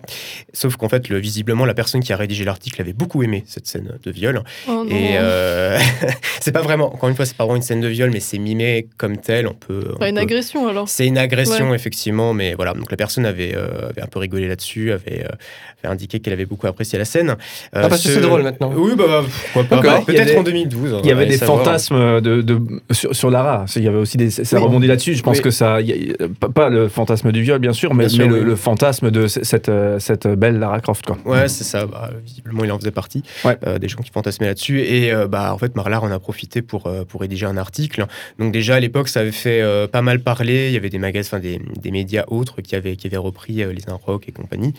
Sauf 0.52 0.76
qu'en 0.76 0.88
fait, 0.90 1.08
le, 1.08 1.18
visiblement, 1.18 1.64
la 1.64 1.74
personne 1.74 2.02
qui 2.02 2.12
a 2.12 2.16
rédigé 2.16 2.44
l'article 2.44 2.81
avait 2.82 2.92
beaucoup 2.92 3.22
aimé 3.22 3.44
cette 3.46 3.66
scène 3.66 3.92
de 4.02 4.10
viol. 4.10 4.42
Oh. 4.68 4.84
Et 4.90 5.16
euh, 5.18 5.78
c'est 6.40 6.52
pas 6.52 6.62
vraiment, 6.62 6.92
encore 6.94 7.08
une 7.08 7.14
fois, 7.16 7.24
c'est 7.26 7.36
pas 7.36 7.44
vraiment 7.44 7.56
une 7.56 7.62
scène 7.62 7.80
de 7.80 7.88
viol, 7.88 8.10
mais 8.12 8.20
c'est 8.20 8.38
mimé 8.38 8.86
comme 8.98 9.16
tel. 9.16 9.46
On 9.46 9.54
peut. 9.54 9.92
on 9.94 9.98
Pas 9.98 10.08
une 10.08 10.16
peut- 10.16 10.22
agression 10.22 10.68
alors. 10.68 10.88
c'est 10.88 11.06
une 11.06 11.18
agression, 11.18 11.70
Ouais. 11.70 11.76
effectivement, 11.76 12.34
mais 12.34 12.54
voilà. 12.54 12.74
Donc 12.74 12.90
la 12.90 12.96
personne 12.96 13.24
avait, 13.26 13.54
euh, 13.54 13.88
avait 13.90 14.02
un 14.02 14.06
peu 14.06 14.18
rigolé 14.18 14.48
là-dessus, 14.48 14.92
avait, 14.92 15.24
euh, 15.24 15.28
avait 15.82 15.92
indiqué 15.92 16.20
qu'elle 16.20 16.32
avait 16.32 16.46
beaucoup 16.46 16.66
apprécié 16.66 16.98
la 16.98 17.04
scène. 17.04 17.30
Euh, 17.30 17.34
Ah, 17.74 17.88
parce 17.88 18.02
que 18.02 18.08
ce- 18.08 18.14
c'est 18.14 18.20
drôle 18.20 18.42
maintenant. 18.42 18.72
Oui, 18.76 18.92
bah, 18.96 19.22
pourquoi 19.52 19.64
pas. 19.64 19.76
D'accord. 19.76 19.98
Bah, 20.00 20.04
Peut-être 20.06 20.20
avait- 20.22 20.36
en 20.38 20.42
2012. 20.42 21.00
Il 21.04 21.08
y 21.08 21.12
avait 21.12 21.26
des 21.26 21.36
savoir. 21.38 21.58
fantasmes 21.64 22.20
de, 22.20 22.42
de- 22.42 22.60
sur, 22.90 23.14
sur 23.14 23.30
Lara. 23.30 23.64
Il 23.76 23.82
y 23.82 23.88
avait 23.88 23.96
aussi 23.98 24.16
des. 24.16 24.30
Ça 24.30 24.56
Oui. 24.58 24.62
rebondit 24.64 24.86
là-dessus. 24.86 25.14
Je 25.14 25.22
pense 25.22 25.38
Oui. 25.38 25.42
que 25.42 25.50
ça. 25.50 25.76
a- 25.76 26.28
pas, 26.40 26.48
pas 26.48 26.68
le 26.68 26.88
fantasme 26.88 27.32
du 27.32 27.42
viol, 27.42 27.58
bien 27.58 27.72
sûr, 27.72 27.94
mais, 27.94 28.06
Bien 28.06 28.08
sûr, 28.16 28.26
mais 28.26 28.32
le, 28.34 28.40
oui. 28.40 28.44
le 28.46 28.56
fantasme 28.56 29.10
de 29.10 29.26
cette, 29.26 29.70
cette 29.98 30.26
belle 30.26 30.58
Lara 30.58 30.80
Croft. 30.80 31.06
Quoi. 31.06 31.18
Ouais, 31.24 31.48
c'est 31.48 31.64
ça. 31.64 31.86
Bah, 31.86 32.10
visiblement, 32.24 32.64
il 32.64 32.71
en 32.72 32.78
faisait 32.78 32.90
partie. 32.90 33.22
Ouais. 33.44 33.56
Euh, 33.66 33.78
des 33.78 33.88
gens 33.88 34.00
qui 34.02 34.10
fantasmaient 34.10 34.46
là-dessus. 34.46 34.80
Et 34.80 35.12
euh, 35.12 35.28
bah, 35.28 35.52
en 35.54 35.58
fait, 35.58 35.74
Marlar 35.76 36.02
en 36.04 36.10
a 36.10 36.18
profité 36.18 36.62
pour, 36.62 36.86
euh, 36.86 37.04
pour 37.04 37.20
rédiger 37.20 37.46
un 37.46 37.56
article. 37.56 38.06
Donc, 38.38 38.52
déjà, 38.52 38.76
à 38.76 38.80
l'époque, 38.80 39.08
ça 39.08 39.20
avait 39.20 39.32
fait 39.32 39.62
pas 39.88 40.02
mal 40.02 40.20
parler. 40.20 40.68
Il 40.68 40.72
y 40.74 40.76
avait 40.76 40.90
des 40.90 40.98
magazines, 40.98 41.28
enfin, 41.28 41.40
des, 41.42 41.60
des 41.80 41.90
médias 41.90 42.24
autres 42.28 42.60
qui 42.62 42.74
avaient, 42.74 42.96
qui 42.96 43.06
avaient 43.06 43.16
repris 43.16 43.54
les 43.54 43.88
Inrock 43.88 44.28
et 44.28 44.32
compagnie. 44.32 44.72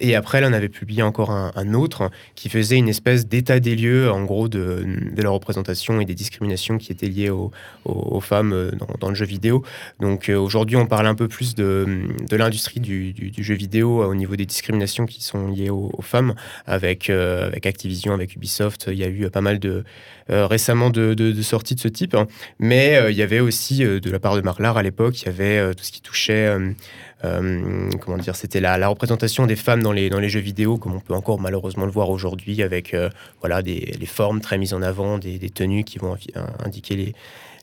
Et 0.00 0.14
après, 0.14 0.40
là, 0.40 0.48
on 0.48 0.52
avait 0.52 0.68
publié 0.68 1.02
encore 1.02 1.30
un, 1.30 1.52
un 1.54 1.74
autre 1.74 2.10
qui 2.34 2.48
faisait 2.48 2.76
une 2.76 2.88
espèce 2.88 3.26
d'état 3.26 3.60
des 3.60 3.76
lieux, 3.76 4.10
en 4.10 4.24
gros, 4.24 4.48
de, 4.48 4.84
de 5.14 5.22
la 5.22 5.30
représentation 5.30 6.00
et 6.00 6.04
des 6.04 6.14
discriminations 6.14 6.78
qui 6.78 6.92
étaient 6.92 7.06
liées 7.08 7.30
aux, 7.30 7.50
aux- 7.84 8.20
femmes 8.20 8.70
dans, 8.78 8.86
dans 9.00 9.08
le 9.08 9.14
jeu 9.16 9.26
vidéo. 9.26 9.64
Donc, 10.00 10.30
aujourd'hui, 10.34 10.76
on 10.76 10.86
parle 10.86 11.06
un 11.06 11.14
peu 11.14 11.28
plus 11.28 11.54
de, 11.54 12.06
de 12.30 12.36
l'industrie 12.36 12.80
du, 12.80 13.12
du- 13.12 13.30
du 13.30 13.42
jeu 13.42 13.54
vidéo 13.54 14.04
au 14.04 14.14
niveau 14.14 14.36
des 14.36 14.46
discriminations 14.46 15.06
qui 15.06 15.22
sont 15.22 15.48
liées 15.48 15.70
aux, 15.70 15.90
aux 15.92 16.02
femmes 16.02 16.34
avec, 16.66 17.01
euh, 17.10 17.46
avec 17.46 17.66
Activision, 17.66 18.12
avec 18.12 18.34
Ubisoft. 18.34 18.86
Il 18.88 18.98
y 18.98 19.04
a 19.04 19.08
eu 19.08 19.28
pas 19.30 19.40
mal 19.40 19.58
de 19.58 19.84
euh, 20.30 20.46
récemment 20.46 20.90
de, 20.90 21.42
sorties 21.42 21.74
de 21.74 21.80
ce 21.80 21.88
type. 21.88 22.14
hein. 22.14 22.26
Mais 22.58 22.96
euh, 22.96 23.10
il 23.10 23.16
y 23.16 23.22
avait 23.22 23.40
aussi, 23.40 23.78
de 23.84 24.10
la 24.10 24.18
part 24.18 24.36
de 24.36 24.40
Marlar 24.40 24.76
à 24.76 24.82
l'époque, 24.82 25.22
il 25.22 25.26
y 25.26 25.28
avait 25.28 25.74
tout 25.74 25.84
ce 25.84 25.92
qui 25.92 26.00
touchait. 26.00 26.54
comment 27.22 28.18
dire, 28.18 28.36
c'était 28.36 28.60
la, 28.60 28.88
représentation 28.88 29.46
des 29.46 29.56
femmes 29.56 29.82
dans 29.82 29.92
les, 29.92 30.10
dans 30.10 30.20
les 30.20 30.28
jeux 30.28 30.40
vidéo, 30.40 30.78
comme 30.78 30.94
on 30.94 31.00
peut 31.00 31.14
encore 31.14 31.40
malheureusement 31.40 31.84
le 31.84 31.92
voir 31.92 32.10
aujourd'hui, 32.10 32.62
avec 32.62 32.96
voilà, 33.40 33.62
des, 33.62 33.94
les 33.98 34.06
formes 34.06 34.40
très 34.40 34.58
mises 34.58 34.74
en 34.74 34.82
avant, 34.82 35.18
des, 35.18 35.38
tenues 35.50 35.84
qui 35.84 35.98
vont 35.98 36.16
indiquer 36.64 36.96
les, 36.96 37.14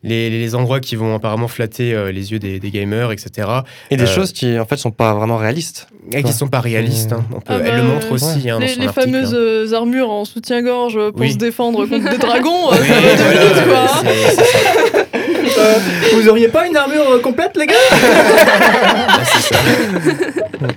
les, 0.04 0.30
les 0.30 0.56
endroits 0.56 0.80
qui 0.80 0.96
vont 0.96 1.14
apparemment 1.16 1.48
flatter 1.48 1.94
euh, 1.94 2.12
les 2.12 2.32
yeux 2.32 2.40
des, 2.40 2.60
des 2.60 2.72
gamers, 2.72 3.12
etc. 3.12 3.48
Et 3.92 3.98
des 3.98 4.04
Euh, 4.04 4.08
choses 4.08 4.32
qui 4.32 4.58
en 4.58 4.66
fait 4.66 4.78
sont 4.78 4.92
pas 4.92 5.14
vraiment 5.14 5.38
réalistes. 5.38 5.88
Et 6.14 6.24
qui 6.24 6.32
sont 6.34 6.48
pas 6.48 6.62
réalistes. 6.62 7.12
hein. 7.12 7.26
On 7.32 7.40
peut- 7.42 7.44
Ah 7.50 7.56
elle 7.60 7.72
bah, 7.72 7.78
le 7.78 7.84
montre 7.84 8.08
ouais. 8.08 8.14
aussi 8.14 8.50
hein, 8.50 8.54
dans 8.56 8.60
les 8.60 8.68
son 8.70 8.80
les 8.82 8.88
article, 8.88 9.06
fameuses 9.12 9.34
hein. 9.34 9.38
euh, 9.38 9.74
armures 9.74 10.10
en 10.10 10.26
soutien-gorge 10.26 10.98
pour 11.12 11.20
Oui. 11.22 11.34
se 11.34 11.38
défendre 11.38 11.86
contre 11.86 12.10
des 12.10 12.18
dragons, 12.28 12.70
Oui, 12.72 12.78
ça 12.78 12.84
va 12.94 13.16
deux 13.16 13.24
voilà, 13.24 13.92
minutes, 13.94 14.34
quoi, 14.92 15.02
Vous 16.14 16.30
auriez 16.30 16.48
pas 16.48 16.68
une 16.68 16.78
armure 16.78 17.22
complète, 17.22 17.56
les 17.58 17.68
gars? 17.68 17.76
Ah. 17.92 19.20
Voilà. 20.60 20.74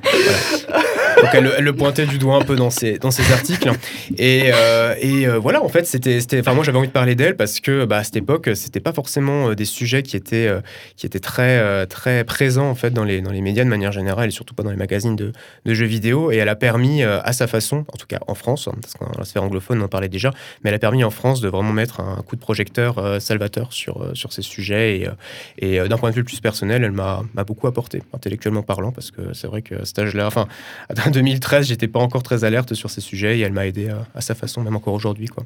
Donc 1.22 1.30
elle, 1.34 1.64
le 1.64 1.72
pointait 1.72 2.06
du 2.06 2.18
doigt 2.18 2.36
un 2.36 2.42
peu 2.42 2.56
dans 2.56 2.70
ses, 2.70 2.98
dans 2.98 3.10
ses 3.10 3.32
articles. 3.32 3.70
Et, 4.18 4.50
euh, 4.52 4.94
et 5.00 5.26
euh, 5.26 5.38
voilà, 5.38 5.62
en 5.62 5.68
fait, 5.68 5.86
c'était, 5.86 6.18
enfin 6.40 6.54
moi 6.54 6.64
j'avais 6.64 6.78
envie 6.78 6.88
de 6.88 6.92
parler 6.92 7.14
d'elle 7.14 7.36
parce 7.36 7.60
que 7.60 7.84
bah, 7.84 7.98
à 7.98 8.04
cette 8.04 8.16
époque, 8.16 8.50
c'était 8.54 8.80
pas 8.80 8.92
forcément 8.92 9.50
euh, 9.50 9.54
des 9.54 9.64
sujets 9.64 10.02
qui 10.02 10.16
étaient, 10.16 10.48
euh, 10.48 10.60
qui 10.96 11.06
étaient 11.06 11.20
très, 11.20 11.58
euh, 11.58 11.86
très 11.86 12.24
présents 12.24 12.68
en 12.68 12.74
fait 12.74 12.90
dans 12.90 13.04
les, 13.04 13.20
dans 13.20 13.30
les 13.30 13.40
médias 13.40 13.64
de 13.64 13.68
manière 13.68 13.92
générale 13.92 14.28
et 14.28 14.32
surtout 14.32 14.54
pas 14.54 14.62
dans 14.62 14.70
les 14.70 14.76
magazines 14.76 15.14
de, 15.14 15.32
de 15.64 15.74
jeux 15.74 15.86
vidéo. 15.86 16.32
Et 16.32 16.36
elle 16.36 16.48
a 16.48 16.56
permis 16.56 17.02
euh, 17.02 17.20
à 17.22 17.32
sa 17.32 17.46
façon, 17.46 17.84
en 17.92 17.96
tout 17.96 18.06
cas 18.06 18.18
en 18.26 18.34
France, 18.34 18.68
hein, 18.68 18.74
parce 18.80 18.94
qu'en 18.94 19.18
la 19.18 19.24
sphère 19.24 19.44
anglophone 19.44 19.80
on 19.80 19.84
en 19.84 19.88
parlait 19.88 20.08
déjà, 20.08 20.30
mais 20.62 20.70
elle 20.70 20.76
a 20.76 20.80
permis 20.80 21.04
en 21.04 21.10
France 21.10 21.40
de 21.40 21.48
vraiment 21.48 21.72
mettre 21.72 22.00
un 22.00 22.22
coup 22.26 22.36
de 22.36 22.40
projecteur 22.40 22.98
euh, 22.98 23.20
salvateur 23.20 23.72
sur, 23.72 24.02
euh, 24.02 24.10
sur 24.14 24.32
ces 24.32 24.42
sujets. 24.42 24.71
Et, 24.78 25.06
euh, 25.08 25.12
et 25.58 25.80
euh, 25.80 25.88
d'un 25.88 25.98
point 25.98 26.10
de 26.10 26.14
vue 26.14 26.24
plus 26.24 26.40
personnel, 26.40 26.84
elle 26.84 26.92
m'a 26.92 27.22
beaucoup 27.46 27.66
apporté, 27.66 28.02
intellectuellement 28.12 28.62
parlant, 28.62 28.92
parce 28.92 29.10
que 29.10 29.32
c'est 29.34 29.46
vrai 29.46 29.62
que 29.62 29.74
à 29.76 29.84
cet 29.84 29.98
âge-là, 29.98 30.26
enfin, 30.26 30.46
en 31.06 31.10
2013, 31.10 31.66
j'étais 31.66 31.88
pas 31.88 32.00
encore 32.00 32.22
très 32.22 32.44
alerte 32.44 32.74
sur 32.74 32.90
ces 32.90 33.00
sujets 33.00 33.38
et 33.38 33.42
elle 33.42 33.52
m'a 33.52 33.66
aidé 33.66 33.88
à, 33.90 34.06
à 34.14 34.20
sa 34.20 34.34
façon, 34.34 34.62
même 34.62 34.76
encore 34.76 34.94
aujourd'hui. 34.94 35.26
quoi. 35.28 35.44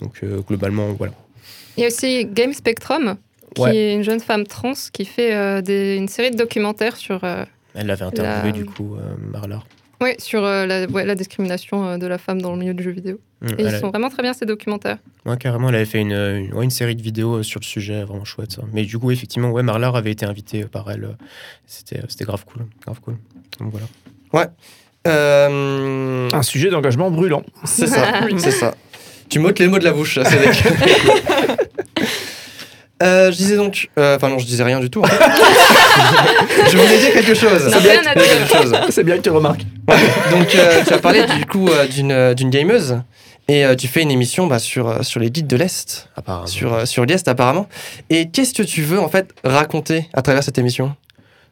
Donc 0.00 0.20
euh, 0.22 0.40
globalement, 0.46 0.88
voilà. 0.92 1.12
Il 1.76 1.80
y 1.82 1.84
a 1.84 1.88
aussi 1.88 2.24
Game 2.26 2.52
Spectrum, 2.52 3.16
qui 3.54 3.60
Ouais. 3.62 3.76
est 3.76 3.94
une 3.94 4.02
jeune 4.02 4.20
femme 4.20 4.46
trans 4.46 4.72
qui 4.92 5.04
fait 5.04 5.34
euh, 5.34 5.60
des- 5.62 5.96
une 5.96 6.08
série 6.08 6.30
de 6.32 6.36
documentaires 6.36 6.96
sur, 6.96 7.22
euh, 7.24 7.44
Elle 7.74 7.86
l'avait 7.86 8.04
interviewé 8.04 8.46
La- 8.46 8.52
du 8.52 8.64
coup, 8.64 8.96
euh, 8.96 9.14
Marlar. 9.32 9.64
Ouais, 10.04 10.16
sur 10.18 10.44
euh, 10.44 10.64
la, 10.66 10.86
ouais, 10.86 11.04
la 11.04 11.14
discrimination 11.16 11.84
euh, 11.86 11.98
de 11.98 12.06
la 12.06 12.18
femme 12.18 12.40
dans 12.40 12.52
le 12.52 12.58
milieu 12.58 12.74
du 12.74 12.82
jeu 12.84 12.92
vidéo. 12.92 13.18
Mm, 13.40 13.46
Et 13.58 13.62
ils 13.62 13.66
a- 13.74 13.80
sont 13.80 13.88
vraiment 13.90 14.08
très 14.10 14.22
bien 14.22 14.32
ces 14.32 14.46
documentaires. 14.46 14.98
ouais, 15.26 15.36
carrément, 15.36 15.68
elle 15.70 15.74
avait 15.74 15.84
fait 15.84 16.00
une, 16.00 16.12
une, 16.12 16.54
ouais, 16.54 16.64
une 16.64 16.70
série 16.70 16.94
de 16.94 17.02
vidéos 17.02 17.36
euh, 17.38 17.42
sur 17.42 17.58
le 17.60 17.64
sujet, 17.64 18.04
vraiment 18.04 18.24
chouette. 18.24 18.52
Ça. 18.52 18.62
Mais 18.72 18.84
du 18.84 18.98
coup, 18.98 19.10
effectivement, 19.10 19.50
ouais, 19.50 19.62
Marlar 19.64 19.96
avait 19.96 20.12
été 20.12 20.24
invité 20.24 20.62
euh, 20.62 20.68
par 20.68 20.90
elle. 20.90 21.04
euh, 21.04 21.12
C'était 21.66 22.00
c'était 22.08 22.24
grave 22.24 22.44
cool, 22.44 22.66
grave 22.84 23.00
cool. 23.00 23.16
Donc 23.58 23.72
voilà. 23.72 23.86
Euh, 25.06 26.28
Un 26.32 26.42
sujet 26.42 26.70
d'engagement 26.70 27.10
brûlant. 27.10 27.42
c'est 27.64 27.86
ça, 27.86 28.06
c'est 28.38 28.50
ça. 28.50 28.74
Tu 29.30 29.38
m'ôtes 29.38 29.58
les 29.58 29.68
mots 29.68 29.78
de 29.78 29.84
la 29.84 29.92
bouche, 29.92 30.18
c'est 30.22 30.38
Euh, 33.02 33.30
je 33.32 33.36
disais 33.36 33.56
donc, 33.56 33.90
euh, 33.98 34.16
enfin 34.16 34.28
non, 34.28 34.38
je 34.38 34.46
disais 34.46 34.62
rien 34.62 34.80
du 34.80 34.88
tout. 34.88 35.00
en 35.02 35.04
fait. 35.06 35.18
je 36.70 36.76
voulais 36.76 36.98
dire 36.98 37.12
quelque 37.12 37.34
chose. 37.34 37.68
Ça 37.68 37.70
Je 37.70 37.78
voulais 37.78 38.00
vient 38.00 38.14
dire 38.14 38.14
quelque 38.14 38.52
chose. 38.62 38.74
C'est 38.90 39.04
bien 39.04 39.16
que 39.16 39.22
tu 39.22 39.30
remarques. 39.30 39.62
Donc, 40.30 40.54
euh, 40.54 40.82
tu 40.86 40.92
as 40.94 40.98
parlé 40.98 41.24
du 41.38 41.44
coup 41.46 41.68
euh, 41.68 41.86
d'une 41.86 42.34
d'une 42.34 42.50
gameuse 42.50 43.00
et 43.48 43.64
euh, 43.66 43.74
tu 43.74 43.88
fais 43.88 44.00
une 44.02 44.10
émission 44.10 44.46
bah, 44.46 44.58
sur, 44.58 45.04
sur 45.04 45.20
les 45.20 45.30
guides 45.30 45.46
de 45.48 45.56
l'Est, 45.56 46.08
Apparemment. 46.16 46.46
sur, 46.46 46.86
sur 46.86 47.04
l'Est 47.04 47.28
apparemment. 47.28 47.68
Et 48.10 48.30
qu'est-ce 48.30 48.54
que 48.54 48.62
tu 48.62 48.82
veux 48.82 48.98
en 49.00 49.08
fait 49.08 49.28
raconter 49.44 50.08
à 50.14 50.22
travers 50.22 50.42
cette 50.42 50.56
émission? 50.58 50.94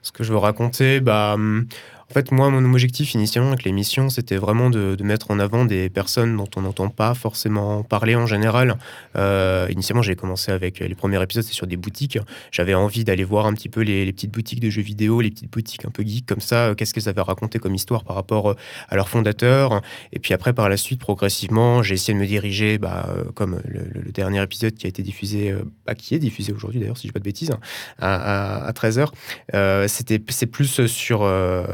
Ce 0.00 0.10
que 0.10 0.24
je 0.24 0.32
veux 0.32 0.38
raconter, 0.38 1.00
bah, 1.00 1.32
hum, 1.34 1.66
en 2.12 2.14
fait, 2.14 2.30
moi, 2.30 2.50
mon 2.50 2.62
objectif 2.70 3.14
initialement 3.14 3.52
avec 3.52 3.64
l'émission, 3.64 4.10
c'était 4.10 4.36
vraiment 4.36 4.68
de, 4.68 5.02
mettre 5.02 5.30
en 5.30 5.38
avant 5.38 5.64
des 5.64 5.88
personnes 5.88 6.36
dont 6.36 6.48
on 6.56 6.60
n'entend 6.60 6.90
pas 6.90 7.14
forcément 7.14 7.82
parler 7.82 8.14
en 8.14 8.26
général. 8.26 8.76
Euh, 9.16 9.66
initialement, 9.70 10.02
j'ai 10.02 10.14
commencé 10.14 10.52
avec 10.52 10.80
les 10.80 10.94
premiers 10.94 11.22
épisodes, 11.22 11.42
c'est 11.42 11.54
sur 11.54 11.66
des 11.66 11.78
boutiques. 11.78 12.18
J'avais 12.50 12.74
envie 12.74 13.04
d'aller 13.04 13.24
voir 13.24 13.46
un 13.46 13.54
petit 13.54 13.70
peu 13.70 13.80
les, 13.80 14.12
petites 14.12 14.30
boutiques 14.30 14.60
de 14.60 14.68
jeux 14.68 14.82
vidéo, 14.82 15.22
les 15.22 15.30
petites 15.30 15.50
boutiques 15.50 15.86
un 15.86 15.90
peu 15.90 16.02
geeks 16.02 16.26
comme 16.26 16.42
ça, 16.42 16.66
euh, 16.66 16.74
qu'est-ce 16.74 16.92
qu'elles 16.92 17.08
avaient 17.08 17.22
raconté 17.22 17.58
comme 17.58 17.74
histoire 17.74 18.04
par 18.04 18.14
rapport 18.14 18.50
euh, 18.50 18.56
à 18.90 18.96
leurs 18.96 19.08
fondateurs. 19.08 19.80
Et 20.12 20.18
puis 20.18 20.34
après, 20.34 20.52
par 20.52 20.68
la 20.68 20.76
suite, 20.76 21.00
progressivement, 21.00 21.82
j'ai 21.82 21.94
essayé 21.94 22.12
de 22.12 22.18
me 22.18 22.26
diriger, 22.26 22.76
bah, 22.76 23.08
euh, 23.08 23.24
comme 23.34 23.62
le, 23.64 24.12
dernier 24.12 24.42
épisode 24.42 24.74
qui 24.74 24.86
a 24.86 24.88
été 24.88 25.02
diffusé, 25.02 25.50
euh, 25.50 25.62
bah, 25.86 25.94
qui 25.94 26.14
est 26.14 26.18
diffusé 26.18 26.52
aujourd'hui 26.52 26.80
d'ailleurs, 26.80 26.98
si 26.98 27.06
je 27.06 27.08
dis 27.08 27.12
pas 27.12 27.20
de 27.20 27.24
bêtises, 27.24 27.52
à, 27.98 28.66
à, 28.66 28.72
13h. 28.72 29.08
Euh, 29.54 29.88
c'était 29.88 30.20
c'est 30.28 30.46
plus 30.46 30.86
sur 30.86 31.22
euh, 31.22 31.64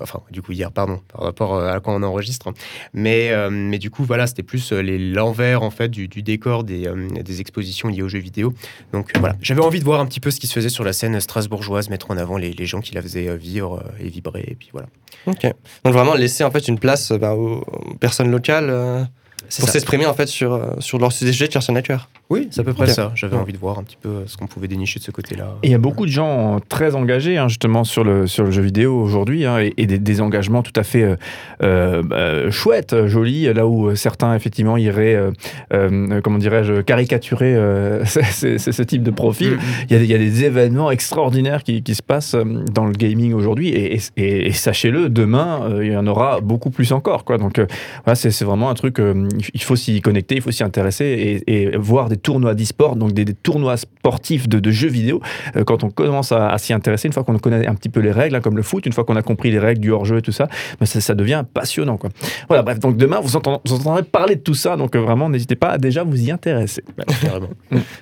enfin 0.00 0.20
du 0.30 0.42
coup 0.42 0.52
hier 0.52 0.70
pardon 0.72 1.00
par 1.12 1.22
rapport 1.22 1.60
à 1.60 1.80
quand 1.80 1.94
on 1.94 2.02
enregistre 2.02 2.52
mais 2.92 3.30
euh, 3.30 3.50
mais 3.50 3.78
du 3.78 3.90
coup 3.90 4.04
voilà 4.04 4.26
c'était 4.26 4.42
plus 4.42 4.72
euh, 4.72 4.82
l'envers 4.82 5.62
en 5.62 5.70
fait 5.70 5.88
du, 5.88 6.08
décor 6.08 6.64
des, 6.64 6.86
euh, 6.86 7.08
des 7.08 7.40
expositions 7.40 7.88
liées 7.88 8.02
aux 8.02 8.08
jeux 8.08 8.18
vidéo 8.18 8.52
donc 8.92 9.10
euh, 9.14 9.20
voilà 9.20 9.36
j'avais 9.40 9.62
envie 9.62 9.80
de 9.80 9.84
voir 9.84 10.00
un 10.00 10.06
petit 10.06 10.20
peu 10.20 10.30
ce 10.30 10.40
qui 10.40 10.46
se 10.46 10.54
faisait 10.54 10.68
sur 10.68 10.84
la 10.84 10.92
scène 10.92 11.20
strasbourgeoise 11.20 11.88
mettre 11.90 12.10
en 12.10 12.16
avant 12.16 12.36
les, 12.36 12.52
les 12.52 12.66
gens 12.66 12.80
qui 12.80 12.94
la 12.94 13.02
faisaient 13.02 13.28
euh, 13.28 13.36
vivre 13.36 13.82
euh, 13.84 14.04
et 14.04 14.08
vibrer 14.08 14.44
et 14.46 14.54
puis 14.54 14.68
voilà 14.72 14.88
Ok. 15.26 15.46
Donc 15.84 15.94
vraiment 15.94 16.14
laisser 16.14 16.44
en 16.44 16.50
fait 16.50 16.68
une 16.68 16.78
place 16.78 17.10
euh, 17.10 17.18
bah, 17.18 17.34
aux 17.34 17.64
personnes 18.00 18.30
locales. 18.30 19.08
Euh, 19.42 19.60
pour 19.60 19.68
s'exprimer 19.68 20.06
en 20.06 20.14
fait 20.14 20.26
sur, 20.26 20.52
euh, 20.54 20.70
sur 20.78 20.98
leur 20.98 21.12
sujet 21.12 21.46
de 21.48 21.52
Cartoon 21.52 21.74
Network. 21.74 22.08
Oui, 22.30 22.48
c'est 22.50 22.60
à 22.60 22.64
peu 22.64 22.72
près 22.72 22.86
ça. 22.86 23.12
J'avais 23.14 23.36
Ouais. 23.36 23.42
envie 23.42 23.52
de 23.52 23.58
voir 23.58 23.78
un 23.78 23.82
petit 23.82 23.98
peu 24.00 24.08
euh, 24.08 24.22
ce 24.26 24.36
qu'on 24.36 24.46
pouvait 24.46 24.68
dénicher 24.68 24.98
de 24.98 25.04
ce 25.04 25.10
côté-là. 25.10 25.56
Et 25.62 25.68
il 25.68 25.70
y 25.70 25.74
a 25.74 25.78
beaucoup 25.78 26.06
de 26.06 26.10
gens 26.10 26.60
très 26.68 26.94
engagés 26.94 27.36
hein, 27.36 27.48
justement 27.48 27.84
sur 27.84 28.04
le, 28.04 28.26
sur 28.26 28.44
le 28.44 28.50
jeu 28.50 28.62
vidéo 28.62 28.94
aujourd'hui 29.00 29.44
hein, 29.44 29.58
et, 29.60 29.74
et 29.76 29.86
des, 29.86 29.98
des 29.98 30.20
engagements 30.20 30.62
tout 30.62 30.72
à 30.76 30.82
fait 30.82 31.02
euh, 31.02 31.16
euh, 31.62 32.02
bah, 32.02 32.50
chouettes, 32.50 33.06
jolis, 33.06 33.52
là 33.52 33.66
où 33.66 33.88
euh, 33.88 33.94
certains 33.94 34.34
effectivement 34.34 34.76
iraient, 34.78 35.14
euh, 35.14 35.30
euh, 35.74 36.20
comment 36.22 36.38
dirais-je, 36.38 36.80
caricaturer 36.80 37.54
euh, 37.54 38.04
ce, 38.06 38.82
type 38.82 39.02
de 39.02 39.10
profil. 39.10 39.52
Mm, 39.56 39.60
Il 39.90 39.96
y, 39.96 40.00
a, 40.00 40.02
il 40.02 40.10
y 40.10 40.14
a 40.14 40.18
des 40.18 40.44
événements 40.44 40.90
extraordinaires 40.90 41.62
qui, 41.62 41.82
qui 41.82 41.94
se 41.94 42.02
passent 42.02 42.34
euh, 42.34 42.44
dans 42.72 42.86
le 42.86 42.92
gaming 42.92 43.34
aujourd'hui 43.34 43.68
et, 43.68 43.94
et- 43.96 44.00
et- 44.16 44.46
et 44.46 44.52
sachez-le, 44.52 45.08
demain, 45.08 45.60
euh, 45.64 45.84
il 45.84 45.92
y 45.92 45.96
en 45.96 46.06
aura 46.06 46.40
beaucoup 46.40 46.70
plus 46.70 46.92
encore. 46.92 47.24
Quoi. 47.24 47.36
Donc 47.38 47.58
euh, 47.58 47.66
voilà, 48.04 48.14
c'est 48.14 48.30
c'est 48.30 48.44
vraiment 48.44 48.70
un 48.70 48.74
truc, 48.74 48.98
euh, 48.98 49.28
il- 49.38 49.50
il 49.54 49.62
faut 49.62 49.76
s'y 49.76 50.00
connecter, 50.00 50.36
il 50.36 50.42
faut 50.42 50.50
s'y 50.50 50.62
intéresser 50.62 51.42
et, 51.46 51.52
et 51.72 51.76
voir 51.76 52.08
des 52.08 52.16
tournois 52.16 52.54
d'e-sport, 52.54 52.96
donc 52.96 53.12
des, 53.12 53.24
des 53.24 53.34
tournois 53.34 53.76
sportifs 53.76 54.48
de, 54.48 54.58
de 54.60 54.70
jeux 54.70 54.88
vidéo. 54.88 55.20
Euh, 55.56 55.64
quand 55.64 55.84
on 55.84 55.90
commence 55.90 56.32
à, 56.32 56.48
à 56.50 56.58
s'y 56.58 56.72
intéresser, 56.72 57.08
une 57.08 57.12
fois 57.14 57.24
qu'on 57.24 57.38
connaît 57.38 57.66
un 57.66 57.74
petit 57.74 57.88
peu 57.88 58.00
les 58.00 58.12
règles, 58.12 58.36
hein, 58.36 58.40
comme 58.40 58.56
le 58.56 58.62
foot, 58.62 58.86
une 58.86 58.92
fois 58.92 59.04
qu'on 59.04 59.16
a 59.16 59.22
compris 59.22 59.50
les 59.50 59.58
règles 59.58 59.80
du 59.80 59.90
hors-jeu 59.90 60.18
et 60.18 60.22
tout 60.22 60.32
ça, 60.32 60.48
ben, 60.80 60.86
ça, 60.86 61.00
ça 61.00 61.14
devient 61.14 61.44
passionnant. 61.52 61.96
Quoi. 61.96 62.10
Voilà, 62.48 62.62
bref, 62.62 62.78
donc 62.78 62.96
demain, 62.96 63.20
vous, 63.20 63.36
entendrez, 63.36 63.60
vous 63.66 63.74
entendrez 63.74 64.02
parler 64.02 64.36
de 64.36 64.40
tout 64.40 64.54
ça, 64.54 64.76
donc 64.76 64.94
euh, 64.96 65.00
vraiment, 65.00 65.28
n'hésitez 65.28 65.56
pas 65.56 65.68
à 65.70 65.78
déjà 65.78 66.02
vous 66.04 66.20
y 66.22 66.30
intéresser. 66.30 66.82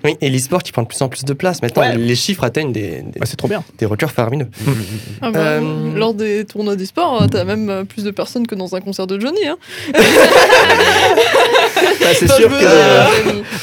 Oui, 0.05 0.17
et 0.21 0.31
l'e-sport 0.31 0.63
qui 0.63 0.73
prend 0.73 0.83
de 0.83 0.89
plus 0.89 1.01
en 1.03 1.09
plus 1.09 1.25
de 1.25 1.33
place. 1.33 1.63
Maintenant, 1.63 1.83
Ouais. 1.83 1.97
les 1.97 2.15
chiffres 2.15 2.45
atteignent 2.45 2.73
des, 2.73 3.03
des, 3.03 3.19
Bah, 3.21 3.27
c'est 3.27 3.37
trop 3.37 3.49
bien. 3.49 3.63
des 3.79 3.87
records 3.87 4.11
faramineux. 4.11 4.49
Ah 5.23 5.31
bah, 5.31 5.39
Euh, 5.41 5.95
Lors 5.97 6.15
des 6.15 6.45
tournois 6.45 6.77
d'e-sport, 6.77 7.27
t'as 7.31 7.45
même 7.45 7.85
plus 7.87 8.05
de 8.05 8.11
personnes 8.11 8.47
que 8.47 8.55
dans 8.55 8.75
un 8.75 8.81
concert 8.81 9.07
de 9.07 9.19
Johnny. 9.21 9.47
Hein. 9.47 9.57
Bah, 12.01 12.07
c'est 12.19 12.31
sûr 12.33 12.49
que. 12.49 12.55
euh, 12.55 13.05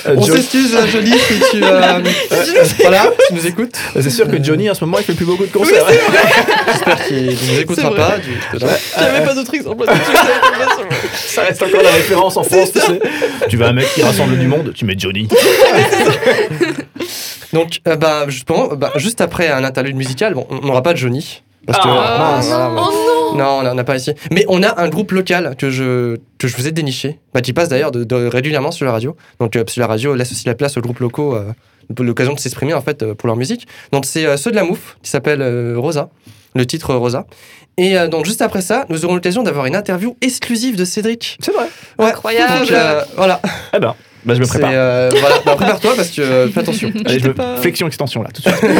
euh, 0.07 0.15
On 0.17 0.21
Jo- 0.25 0.35
s'excuse, 0.35 0.75
euh, 0.75 0.87
Jolie, 0.87 1.11
si 1.17 1.39
tu, 1.51 1.63
euh, 1.63 2.01
voilà, 2.81 3.11
tu 3.27 3.33
nous 3.33 3.45
écoutes. 3.47 3.75
c'est 3.99 4.09
sûr 4.09 4.27
que 4.29 4.41
Johnny, 4.43 4.69
en 4.69 4.73
ce 4.73 4.83
moment, 4.85 4.97
il 4.99 5.03
fait 5.03 5.13
plus 5.13 5.25
beaucoup 5.25 5.45
de 5.45 5.51
concerts. 5.51 5.85
J'espère 6.67 7.05
qu'il 7.05 7.25
ne 7.25 7.31
nous 7.31 7.59
écoutera 7.59 7.93
pas. 7.93 8.15
là. 8.17 8.67
J'avais 8.97 9.25
pas 9.25 9.33
d'autre 9.33 9.53
exemple. 9.53 9.85
ça 11.13 11.41
reste 11.43 11.61
encore 11.63 11.83
la 11.83 11.91
référence 11.91 12.37
en 12.37 12.43
France. 12.43 12.71
Tu, 12.73 12.79
sais. 12.79 12.99
tu 13.49 13.57
veux 13.57 13.65
un 13.65 13.73
mec 13.73 13.87
qui 13.93 14.01
rassemble 14.03 14.37
du 14.37 14.47
monde, 14.47 14.71
tu 14.75 14.85
mets 14.85 14.95
Johnny. 14.97 15.27
Donc, 17.53 17.79
euh, 17.87 17.95
bah, 17.95 18.25
justement, 18.27 18.67
bah, 18.75 18.91
juste 18.95 19.21
après 19.21 19.47
un 19.49 19.63
interlude 19.63 19.95
musical, 19.95 20.33
bon, 20.33 20.45
on 20.49 20.59
n'aura 20.65 20.83
pas 20.83 20.93
de 20.93 20.97
Johnny. 20.97 21.41
Parce 21.67 21.79
que, 21.79 21.87
Ah, 21.89 22.17
mince, 22.35 22.47
voilà, 22.47 22.69
voilà. 22.69 22.87
Oh 22.87 23.33
non 23.37 23.61
Non, 23.63 23.69
on 23.69 23.73
n'a 23.75 23.83
pas 23.83 23.95
ici. 23.97 24.13
Mais 24.31 24.45
on 24.47 24.63
a 24.63 24.81
un 24.81 24.87
groupe 24.89 25.11
local 25.11 25.55
que 25.57 25.69
je, 25.69 26.17
que 26.39 26.47
je 26.47 26.55
vous 26.57 26.67
ai 26.67 26.71
déniché, 26.71 27.19
bah, 27.33 27.41
qui 27.41 27.53
passe 27.53 27.69
d'ailleurs 27.69 27.91
de, 27.91 28.03
de- 28.03 28.25
régulièrement 28.27 28.71
sur 28.71 28.85
la 28.85 28.91
radio. 28.93 29.15
Donc, 29.39 29.55
euh, 29.55 29.63
parce 29.63 29.75
que 29.75 29.79
la 29.81 29.87
radio 29.87 30.15
laisse 30.15 30.31
aussi 30.31 30.45
la 30.47 30.55
place 30.55 30.77
aux 30.77 30.81
groupes 30.81 30.99
locaux 30.99 31.35
euh, 31.35 31.51
l'occasion 31.99 32.33
de 32.33 32.39
s'exprimer 32.39 32.73
en 32.73 32.81
fait 32.81 33.03
euh, 33.03 33.13
pour 33.15 33.27
leur 33.27 33.35
musique. 33.35 33.67
Donc, 33.91 34.05
c'est 34.05 34.25
euh, 34.25 34.37
ceux 34.37 34.51
de 34.51 34.55
la 34.55 34.63
Mouffe 34.63 34.97
qui 35.03 35.09
s'appelle 35.11 35.41
euh, 35.41 35.75
Rosa, 35.77 36.09
le 36.55 36.65
titre 36.65 36.91
euh, 36.91 36.97
Rosa. 36.97 37.25
Et 37.77 37.97
euh, 37.97 38.07
donc, 38.07 38.25
juste 38.25 38.41
après 38.41 38.61
ça, 38.61 38.85
nous 38.89 39.05
aurons 39.05 39.13
l'occasion 39.15 39.43
d'avoir 39.43 39.65
une 39.67 39.75
interview 39.75 40.15
exclusive 40.21 40.75
de 40.77 40.85
Cédric. 40.85 41.37
C'est 41.41 41.53
vrai. 41.53 41.67
Ouais. 41.99 42.05
Incroyable. 42.07 42.61
Donc, 42.61 42.71
euh, 42.71 43.03
voilà. 43.17 43.39
Eh 43.75 43.79
ben, 43.79 43.93
bah, 44.27 44.35
je 44.35 44.39
me 44.41 44.45
prépare. 44.45 44.69
euh, 44.73 45.09
voilà. 45.19 45.35
Bah, 45.45 45.55
prépare-toi 45.55 45.93
parce 45.95 46.09
que 46.09 46.21
euh, 46.21 46.49
fais 46.49 46.59
attention. 46.59 46.89
Allez, 46.93 47.03
je 47.05 47.13
j'étais 47.13 47.27
me... 47.29 47.33
pas- 47.33 47.57
Flexion, 47.57 47.87
extension 47.87 48.21
là, 48.21 48.29
tout 48.33 48.41
de 48.43 48.47
suite. 48.49 48.63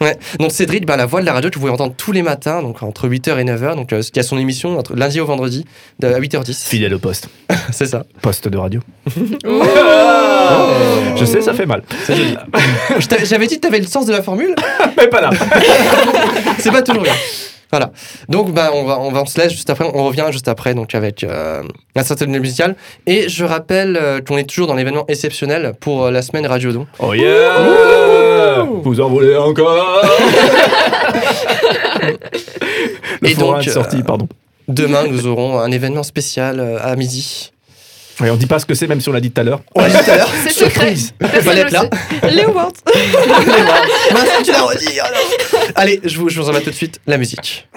Ouais. 0.00 0.16
Donc 0.38 0.52
Cédric, 0.52 0.86
bah, 0.86 0.96
la 0.96 1.06
voix 1.06 1.20
de 1.20 1.26
la 1.26 1.32
radio 1.32 1.50
que 1.50 1.54
vous 1.56 1.60
pouvez 1.62 1.72
entendre 1.72 1.92
tous 1.96 2.12
les 2.12 2.22
matins, 2.22 2.62
donc 2.62 2.84
entre 2.84 3.08
8h 3.08 3.36
et 3.40 3.44
9h, 3.44 3.74
donc 3.74 3.92
euh, 3.92 4.00
qui 4.00 4.20
a 4.20 4.22
son 4.22 4.38
émission 4.38 4.78
entre 4.78 4.94
lundi 4.94 5.18
au 5.20 5.26
vendredi 5.26 5.64
de, 5.98 6.06
à 6.06 6.20
8h10. 6.20 6.68
Fidèle 6.68 6.94
au 6.94 7.00
poste. 7.00 7.28
C'est 7.72 7.86
ça. 7.86 8.04
Poste 8.22 8.46
de 8.46 8.56
radio. 8.58 8.80
Oh. 10.50 11.14
Je 11.16 11.24
sais, 11.26 11.40
ça 11.42 11.52
fait 11.52 11.66
mal. 11.66 11.82
T'avais- 12.06 13.24
J'avais 13.26 13.46
dit 13.46 13.56
que 13.56 13.60
tu 13.62 13.66
avais 13.68 13.80
le 13.80 13.86
sens 13.86 14.06
de 14.06 14.12
la 14.12 14.22
formule, 14.22 14.54
Mais 14.96 15.08
pas 15.08 15.20
là. 15.20 15.30
c'est 16.58 16.70
pas 16.70 16.80
toujours 16.82 17.02
bien. 17.02 17.12
Voilà. 17.70 17.92
Donc 18.28 18.52
bah 18.52 18.70
on 18.74 18.84
va 18.84 18.98
on 18.98 19.10
va 19.10 19.22
on 19.22 19.26
se 19.26 19.38
laisse 19.38 19.52
juste 19.52 19.68
après, 19.70 19.84
on 19.84 20.04
revient 20.04 20.26
juste 20.30 20.48
après 20.48 20.74
donc 20.74 20.94
avec 20.94 21.22
euh, 21.22 21.62
un 21.96 22.02
certain 22.02 22.26
musical 22.26 22.76
et 23.06 23.28
je 23.28 23.44
rappelle 23.44 23.98
euh, 24.00 24.20
qu'on 24.20 24.36
est 24.38 24.48
toujours 24.48 24.66
dans 24.66 24.74
l'événement 24.74 25.04
exceptionnel 25.08 25.74
pour 25.80 26.04
euh, 26.04 26.10
la 26.10 26.22
semaine 26.22 26.46
Radio 26.46 26.72
Don. 26.72 26.86
Oh 26.98 27.12
yeah 27.14 28.64
Vous 28.82 29.00
en 29.00 29.08
voulez 29.08 29.36
encore 29.36 30.02
Le 33.20 33.28
Et 33.30 33.34
donc, 33.34 33.66
est 33.66 33.70
sorti, 33.70 33.96
euh, 33.98 34.02
pardon. 34.02 34.28
Demain, 34.68 35.04
nous 35.08 35.26
aurons 35.26 35.58
un 35.58 35.70
événement 35.70 36.02
spécial 36.02 36.60
euh, 36.60 36.78
à 36.82 36.94
midi. 36.96 37.52
Ouais, 38.20 38.30
on 38.30 38.36
dit 38.36 38.46
pas 38.46 38.58
ce 38.58 38.66
que 38.66 38.74
c'est, 38.74 38.86
même 38.88 39.00
si 39.00 39.08
on 39.08 39.12
l'a 39.12 39.20
dit 39.20 39.30
tout 39.30 39.40
à 39.40 39.44
l'heure. 39.44 39.60
On 39.74 39.80
l'a 39.82 39.88
dit 39.88 40.04
tout 40.04 40.10
à 40.10 40.16
l'heure. 40.16 40.30
C'est. 40.48 40.60
Il 40.60 41.12
Personne 41.18 41.42
fallait 41.42 41.60
ne 41.62 41.66
être 41.66 41.72
là. 41.72 41.84
Les 42.30 42.42
awards. 42.42 42.72
Mince, 44.12 44.28
tu 44.44 44.52
l'as 44.52 44.62
redit. 44.62 44.98
Allez, 45.74 46.00
je 46.04 46.18
vous, 46.18 46.28
je 46.28 46.40
vous 46.40 46.48
en 46.48 46.52
mets 46.52 46.60
tout 46.60 46.70
de 46.70 46.74
suite 46.74 47.00
la 47.06 47.16
musique. 47.16 47.68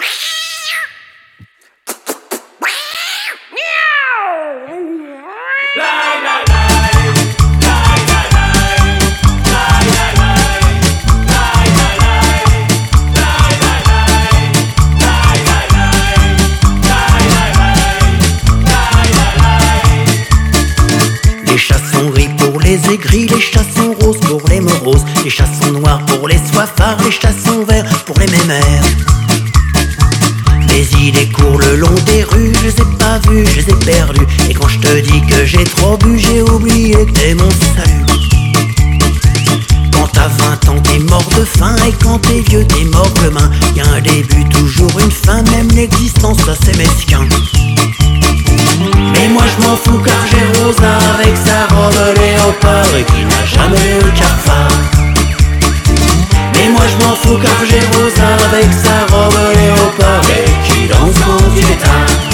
Les 22.92 22.96
aigris, 22.96 23.28
les 23.28 23.40
chassons 23.40 23.96
roses 24.02 24.20
pour 24.20 24.42
les 24.50 24.60
moroses, 24.60 25.06
les 25.24 25.30
chassons 25.30 25.72
noirs 25.72 26.04
pour 26.06 26.28
les 26.28 26.40
soifards, 26.52 26.98
les 27.04 27.12
chassons 27.12 27.64
verts 27.64 27.86
pour 28.06 28.18
les 28.20 28.28
mémères. 28.28 28.84
Mes 30.70 31.08
idées 31.08 31.30
courent 31.30 31.60
le 31.60 31.78
long 31.78 31.96
des 32.06 32.24
rues, 32.24 32.54
je 32.56 32.68
les 32.68 32.82
ai 32.82 32.98
pas 32.98 33.20
vues, 33.30 33.46
je 33.46 33.62
les 33.62 33.70
ai 33.70 33.76
perdues. 33.86 34.28
Et 34.50 34.54
quand 34.54 34.68
je 34.68 34.80
te 34.80 35.00
dis 35.00 35.22
que 35.26 35.46
j'ai 35.46 35.64
trop 35.64 35.98
bu, 35.98 36.18
j'ai 36.18 36.42
oublié 36.42 37.06
que 37.06 37.12
t'es 37.12 37.34
mon 37.34 37.50
salut. 37.50 38.06
Quand 39.94 40.08
t'as 40.08 40.28
20 40.28 40.70
ans, 40.70 40.82
t'es 40.84 41.00
mort 41.00 41.30
de 41.38 41.46
faim, 41.46 41.76
et 41.88 41.94
quand 42.04 42.20
t'es 42.20 42.42
vieux, 42.42 42.66
t'es 42.66 42.86
mort 42.86 43.12
de 43.24 43.30
main. 43.30 43.52
Y 43.76 43.82
a 43.82 43.88
un 43.94 44.02
début, 44.02 44.48
toujours 44.50 45.00
une 45.00 45.12
fin, 45.12 45.44
même 45.44 45.70
l'existence, 45.70 46.38
ça 46.46 46.56
c'est 46.64 46.78
mesquin. 46.78 47.28
M'en 49.62 49.76
fous 49.76 50.00
car 50.00 50.26
j'ai 50.30 50.62
Rosa 50.62 50.98
avec 51.16 51.36
sa 51.38 51.74
robe 51.74 52.16
léopard 52.18 52.96
et 52.98 53.04
qui 53.04 53.26
n'a 53.26 53.46
jamais 53.46 54.00
eu 54.00 54.12
cafard. 54.14 54.68
Mais 56.56 56.70
moi 56.70 56.84
je 56.88 57.06
m'en 57.06 57.16
fous 57.16 57.38
car 57.42 57.66
j'ai 57.70 57.80
Rosa 57.98 58.28
avec 58.50 58.72
sa 58.74 59.16
robe 59.16 59.56
léopard 59.56 60.22
et 60.30 60.68
qui 60.68 60.88
danse 60.88 61.16
quand 61.26 61.56
il 61.56 62.31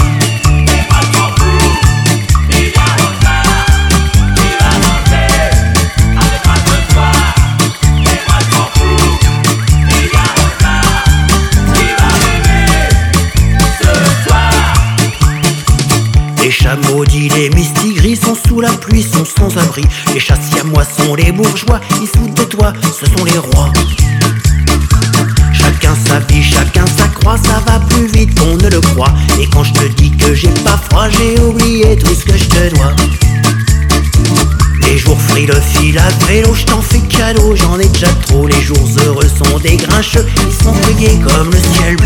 les 21.18 21.32
bourgeois, 21.32 21.80
ils 22.00 22.06
sautent 22.06 22.34
de 22.34 22.44
toi, 22.44 22.72
ce 22.82 23.06
sont 23.06 23.24
les 23.24 23.38
rois. 23.38 23.72
Chacun 25.52 25.94
sa 26.06 26.20
vie, 26.20 26.42
chacun 26.42 26.84
sa 26.96 27.08
croix, 27.08 27.36
ça 27.36 27.60
va 27.66 27.80
plus 27.80 28.06
vite 28.06 28.38
qu'on 28.38 28.56
ne 28.56 28.68
le 28.68 28.80
croit. 28.80 29.12
Et 29.40 29.46
quand 29.46 29.64
je 29.64 29.72
te 29.72 29.84
dis 29.88 30.16
que 30.16 30.34
j'ai 30.34 30.50
pas 30.64 30.78
froid, 30.88 31.08
j'ai 31.08 31.40
oublié 31.40 31.96
tout 31.96 32.14
ce 32.14 32.24
que 32.24 32.36
je 32.36 32.44
te 32.44 32.74
dois. 32.74 32.94
Les 34.82 34.96
jours 34.96 35.18
le 35.34 35.60
fil 35.60 35.98
à 35.98 36.08
vélo, 36.26 36.54
je 36.54 36.64
t'en 36.64 36.80
fais 36.80 37.00
cadeau, 37.00 37.54
j'en 37.54 37.78
ai 37.78 37.88
déjà 37.88 38.08
trop. 38.26 38.46
Les 38.46 38.60
jours 38.60 38.88
heureux 39.04 39.28
sont 39.28 39.58
des 39.58 39.76
grincheux, 39.76 40.26
ils 40.46 40.64
sont 40.64 40.72
rayés 40.86 41.18
comme 41.18 41.50
le 41.50 41.58
ciel 41.74 41.96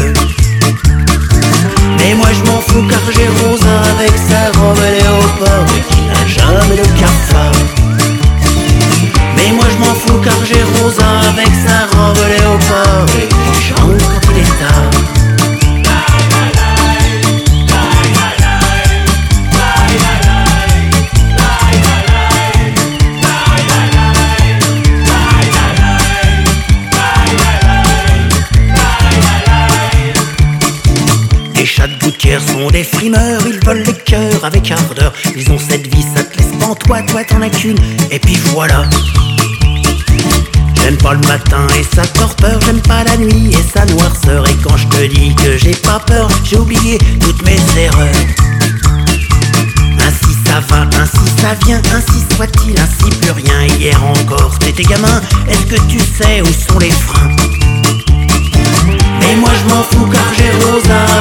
avec 34.44 34.70
ardeur. 34.70 35.12
Ils 35.36 35.50
ont 35.50 35.58
cette 35.58 35.86
vie, 35.94 36.04
ça 36.14 36.24
te 36.24 36.36
laisse 36.38 36.52
pantois, 36.58 37.02
toi 37.02 37.24
t'en 37.24 37.42
as 37.42 37.50
qu'une, 37.50 37.78
et 38.10 38.18
puis 38.18 38.36
voilà. 38.52 38.88
J'aime 40.82 40.96
pas 40.96 41.14
le 41.14 41.20
matin 41.28 41.66
et 41.78 41.84
sa 41.94 42.04
torpeur, 42.06 42.60
j'aime 42.66 42.80
pas 42.80 43.04
la 43.04 43.16
nuit 43.16 43.50
et 43.52 43.78
sa 43.78 43.84
noirceur. 43.86 44.48
Et 44.48 44.56
quand 44.64 44.76
je 44.76 44.88
te 44.88 45.06
dis 45.06 45.34
que 45.36 45.56
j'ai 45.56 45.76
pas 45.76 46.00
peur, 46.00 46.28
j'ai 46.44 46.58
oublié 46.58 46.98
toutes 47.20 47.42
mes 47.44 47.60
erreurs. 47.78 48.08
Ainsi 50.00 50.36
ça 50.44 50.60
va, 50.68 50.88
ainsi 51.00 51.30
ça 51.40 51.54
vient, 51.64 51.80
ainsi 51.94 52.24
soit-il, 52.34 52.74
ainsi 52.80 53.16
plus 53.20 53.30
rien. 53.30 53.76
Hier 53.78 54.04
encore, 54.04 54.58
t'étais 54.58 54.82
gamin, 54.82 55.22
est-ce 55.48 55.66
que 55.66 55.80
tu 55.88 56.00
sais 56.00 56.42
où 56.42 56.46
sont 56.46 56.78
les 56.80 56.90
freins? 56.90 57.30
Mais 59.20 59.36
moi 59.36 59.50
je 59.62 59.72
m'en 59.72 59.82
fous 59.84 60.10
car 60.10 60.34
j'ai 60.36 60.50
Rosa 60.64 61.11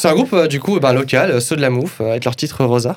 c'est 0.00 0.08
un 0.08 0.14
groupe 0.14 0.32
euh, 0.32 0.46
du 0.46 0.60
coup 0.60 0.78
bah, 0.80 0.92
local, 0.92 1.30
euh, 1.32 1.40
ceux 1.40 1.56
de 1.56 1.60
la 1.60 1.70
Mouffe, 1.70 2.00
euh, 2.00 2.10
avec 2.10 2.24
leur 2.24 2.36
titre 2.36 2.64
Rosa. 2.64 2.96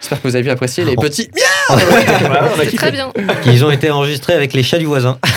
J'espère 0.00 0.20
que 0.20 0.26
vous 0.28 0.34
avez 0.34 0.44
pu 0.44 0.50
apprécier 0.50 0.84
les 0.84 0.94
Oh. 0.96 1.00
petits. 1.00 1.30
Voilà, 1.68 2.48
on 2.56 2.60
a 2.60 2.64
kiffé. 2.64 2.76
Très 2.76 2.90
bien. 2.90 3.12
Ils 3.46 3.64
ont 3.64 3.70
été 3.70 3.90
enregistrés 3.92 4.32
avec 4.34 4.52
les 4.54 4.62
chats 4.64 4.78
du 4.78 4.86
voisin. 4.86 5.18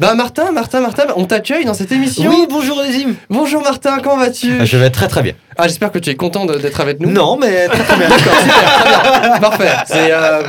Bah 0.00 0.14
Martin, 0.14 0.50
Martin, 0.50 0.80
Martin, 0.80 1.04
on 1.14 1.24
t'accueille 1.24 1.64
dans 1.64 1.72
cette 1.74 1.92
émission. 1.92 2.28
Oui, 2.28 2.46
bonjour 2.50 2.82
les 2.82 2.92
Zim. 2.92 3.14
Bonjour 3.30 3.62
Martin, 3.62 3.98
comment 4.02 4.16
vas-tu? 4.18 4.66
Je 4.66 4.76
vais 4.76 4.90
très 4.90 5.06
très 5.06 5.22
bien. 5.22 5.34
Ah 5.56 5.68
j'espère 5.68 5.92
que 5.92 6.00
tu 6.00 6.10
es 6.10 6.16
content 6.16 6.46
de- 6.46 6.56
d'être 6.58 6.80
avec 6.80 6.98
nous. 6.98 7.08
Non, 7.10 7.38
mais 7.40 7.68
très 7.68 7.84
très 7.84 7.96
bien. 7.96 8.08
D'accord, 8.08 8.34
super, 8.40 8.72
très 8.72 9.20
bien. 9.30 9.38
Parfait. 9.38 9.70
C'est 9.86 10.10
euh, 10.10 10.42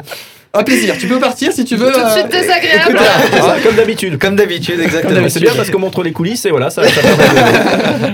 un 0.56 0.64
plaisir. 0.64 0.96
Tu 0.98 1.08
peux 1.08 1.20
partir 1.20 1.52
si 1.52 1.66
tu 1.66 1.76
veux. 1.76 1.92
Tout 1.92 2.00
de 2.00 2.04
euh, 2.06 2.10
suite 2.10 2.30
désagréable. 2.30 3.00
Voilà, 3.40 3.60
comme 3.62 3.76
d'habitude. 3.76 4.18
Comme 4.18 4.36
d'habitude, 4.36 4.80
exactement. 4.80 5.28
C'est 5.30 5.40
bien 5.40 5.54
parce 5.56 5.70
qu'on 5.70 5.80
montre 5.80 6.04
les 6.04 6.12
coulisses 6.12 6.46
et 6.46 6.50
voilà, 6.50 6.70
ça, 6.70 6.84
ça 6.84 7.02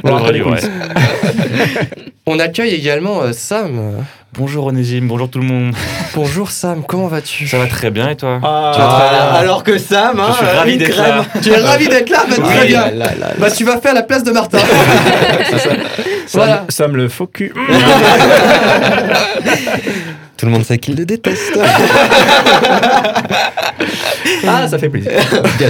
permet 0.03 0.27
de 0.27 0.31
les 0.33 0.39
coulisses. 0.41 0.69
On 2.27 2.39
accueille 2.39 2.73
également 2.75 3.21
euh, 3.23 3.31
Sam. 3.33 4.03
Bonjour 4.33 4.67
Onésime, 4.67 5.07
bonjour 5.07 5.29
tout 5.29 5.39
le 5.39 5.45
monde. 5.45 5.73
Bonjour 6.15 6.51
Sam, 6.51 6.83
comment 6.87 7.07
vas-tu? 7.07 7.47
Ça 7.47 7.57
va 7.57 7.65
très 7.65 7.89
bien 7.89 8.09
et 8.11 8.15
toi? 8.15 8.39
Ah, 8.43 8.71
Tu 8.73 8.79
vas 8.79 8.87
très 8.87 9.09
bien. 9.09 9.39
alors 9.41 9.63
que 9.63 9.77
Sam, 9.77 10.19
hein, 10.19 10.27
Je 10.31 10.37
suis 10.37 10.55
ravi 10.57 10.77
d'être 10.77 10.95
là. 10.97 11.25
Tu 11.41 11.49
es 11.49 11.57
ravi 11.57 11.87
d'être 11.89 12.09
là, 12.09 12.19
bah, 12.29 12.35
très 12.41 12.61
Oui. 12.61 12.67
bien. 12.67 12.81
Là, 12.91 12.91
là, 12.91 13.11
là. 13.19 13.27
Bah 13.37 13.51
tu 13.51 13.65
vas 13.65 13.79
faire 13.81 13.93
la 13.93 14.03
place 14.03 14.23
de 14.23 14.31
Martin. 14.31 14.59
Sam, 15.57 15.73
Voilà. 16.33 16.65
Sam 16.69 16.95
le 16.95 17.09
faux 17.09 17.27
cul. 17.27 17.51
Tout 20.41 20.47
le 20.47 20.53
monde 20.53 20.65
sait 20.65 20.79
qu'il 20.79 20.95
le 20.95 21.05
déteste. 21.05 21.53
Ah, 24.47 24.67
ça 24.67 24.79
fait 24.79 24.89
plaisir. 24.89 25.11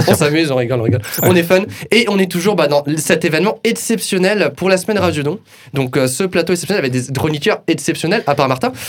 On 0.08 0.14
s'amuse, 0.14 0.50
on 0.50 0.56
rigole, 0.56 0.80
on 0.80 0.84
rigole. 0.84 1.02
On 1.22 1.34
est 1.36 1.42
fun. 1.42 1.60
Et 1.90 2.06
on 2.08 2.18
est 2.18 2.30
toujours 2.30 2.56
bah, 2.56 2.68
dans 2.68 2.82
cet 2.96 3.24
événement 3.24 3.58
exceptionnel 3.64 4.52
pour 4.56 4.70
la 4.70 4.78
semaine 4.78 4.98
Radio 4.98 5.22
Don. 5.22 5.38
Donc 5.74 5.96
euh, 5.98 6.06
ce 6.06 6.24
plateau 6.24 6.52
exceptionnel 6.54 6.82
avec 6.84 6.92
des 6.92 7.12
chroniqueurs 7.12 7.60
exceptionnels, 7.66 8.24
à 8.26 8.34
part 8.34 8.48
Martin. 8.48 8.72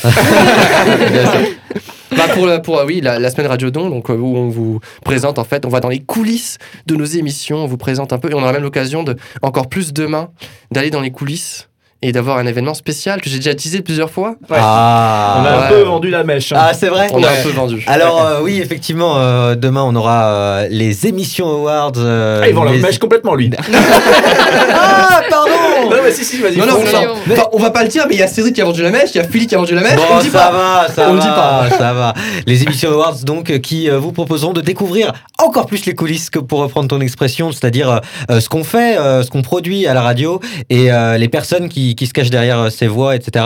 Bah, 2.16 2.28
pour, 2.32 2.46
la- 2.46 2.60
pour 2.60 2.78
euh, 2.78 2.86
oui, 2.86 3.02
la, 3.02 3.18
la 3.18 3.32
semaine 3.32 3.48
Radio 3.48 3.72
Don, 3.72 3.90
donc, 3.90 4.12
euh, 4.12 4.14
où 4.16 4.38
on 4.38 4.48
vous 4.48 4.80
présente, 5.04 5.40
en 5.40 5.44
fait, 5.44 5.66
on 5.66 5.70
va 5.70 5.80
dans 5.80 5.90
les 5.90 6.00
coulisses 6.00 6.60
de 6.86 6.96
nos 6.96 7.06
émissions, 7.06 7.58
on 7.58 7.66
vous 7.66 7.78
présente 7.78 8.14
un 8.14 8.20
peu, 8.20 8.30
et 8.30 8.36
on 8.36 8.42
aura 8.44 8.54
même 8.54 8.62
l'occasion 8.62 9.02
de, 9.02 9.16
encore 9.42 9.68
plus 9.68 9.94
demain, 9.94 10.30
d'aller 10.72 10.92
dans 10.92 11.02
les 11.02 11.10
coulisses 11.12 11.70
et 12.04 12.12
d'avoir 12.12 12.38
un 12.38 12.46
événement 12.46 12.74
spécial 12.76 13.22
que 13.22 13.30
j'ai 13.30 13.38
déjà 13.38 13.56
teasé 13.56 13.82
plusieurs 13.82 14.12
fois. 14.12 14.36
Ah, 14.52 15.38
On 15.42 15.46
a 15.46 15.66
un 15.66 15.70
peu 15.70 15.82
vendu 15.84 16.10
la 16.10 16.24
mèche. 16.24 16.52
hein. 16.52 16.58
Ah, 16.60 16.74
c'est 16.74 16.90
vrai 16.90 17.08
On 17.14 17.24
a 17.24 17.28
un 17.30 17.42
peu 17.44 17.50
vendu. 17.50 17.84
Alors 17.88 18.22
euh, 18.24 18.40
oui, 18.44 18.60
effectivement, 18.62 19.16
euh, 19.18 19.56
demain 19.56 19.84
on 19.84 19.96
aura 19.96 20.26
euh, 20.26 20.68
les 20.70 21.08
émissions 21.08 21.48
awards. 21.50 21.94
euh, 21.98 22.42
Ah, 22.44 22.48
il 22.50 22.54
vend 22.54 22.66
la 22.66 22.74
mèche 22.74 23.00
complètement, 23.00 23.34
lui. 23.36 23.50
Ah, 24.76 25.22
pardon 25.30 25.52
Non, 25.90 25.98
mais 26.04 26.12
si, 26.12 26.24
si, 26.26 26.40
vas-y. 26.42 26.58
Non, 26.58 26.66
non, 26.66 26.74
non, 26.84 26.92
non. 26.92 27.14
Mais- 27.28 27.34
Enfin, 27.34 27.48
on 27.54 27.60
va 27.60 27.72
pas 27.72 27.84
le 27.84 27.90
dire, 27.90 28.06
mais 28.08 28.16
il 28.16 28.20
y 28.20 28.24
a 28.24 28.28
Cédric 28.28 28.56
qui 28.56 28.62
a 28.62 28.66
vendu 28.66 28.82
la 28.82 28.90
mèche, 28.92 29.10
il 29.14 29.18
y 29.18 29.22
a 29.22 29.24
Philippe 29.24 29.50
qui 29.50 29.56
a 29.56 29.58
vendu 29.58 29.74
la 29.76 29.82
mèche, 29.82 29.96
Bon, 29.96 30.02
on 30.12 30.20
dit 30.20 30.30
ça 30.30 30.40
pas. 30.40 30.52
va, 30.52 30.88
ça 30.94 31.08
On 31.10 31.14
va, 31.14 31.22
dit 31.22 31.28
pas. 31.28 31.66
ça 31.78 31.94
va. 31.94 32.14
Les 32.46 32.64
émissions 32.64 32.92
awards 32.92 33.16
donc 33.24 33.50
euh, 33.50 33.58
qui 33.60 33.90
euh, 33.90 33.98
vous 33.98 34.12
proposeront 34.12 34.54
de 34.54 34.62
découvrir 34.62 35.14
encore 35.42 35.66
plus 35.66 35.86
les 35.86 35.96
coulisses 35.96 36.30
que 36.30 36.40
pour 36.40 36.60
reprendre 36.60 36.88
ton 36.88 37.00
expression, 37.02 37.52
c'est-à-dire 37.52 38.02
euh, 38.30 38.40
ce 38.40 38.50
qu'on 38.50 38.64
fait, 38.64 38.98
euh, 38.98 39.24
ce 39.24 39.30
qu'on 39.30 39.42
produit 39.42 39.88
à 39.88 39.94
la 39.94 40.02
radio 40.02 40.40
et 40.70 40.92
euh, 40.92 41.18
les 41.18 41.28
personnes 41.30 41.70
qui, 41.70 41.93
qui 41.96 42.08
se 42.08 42.14
cachent 42.14 42.30
derrière 42.30 42.60
euh, 42.60 42.70
ces 42.70 42.88
voix, 42.88 43.16
etc. 43.16 43.46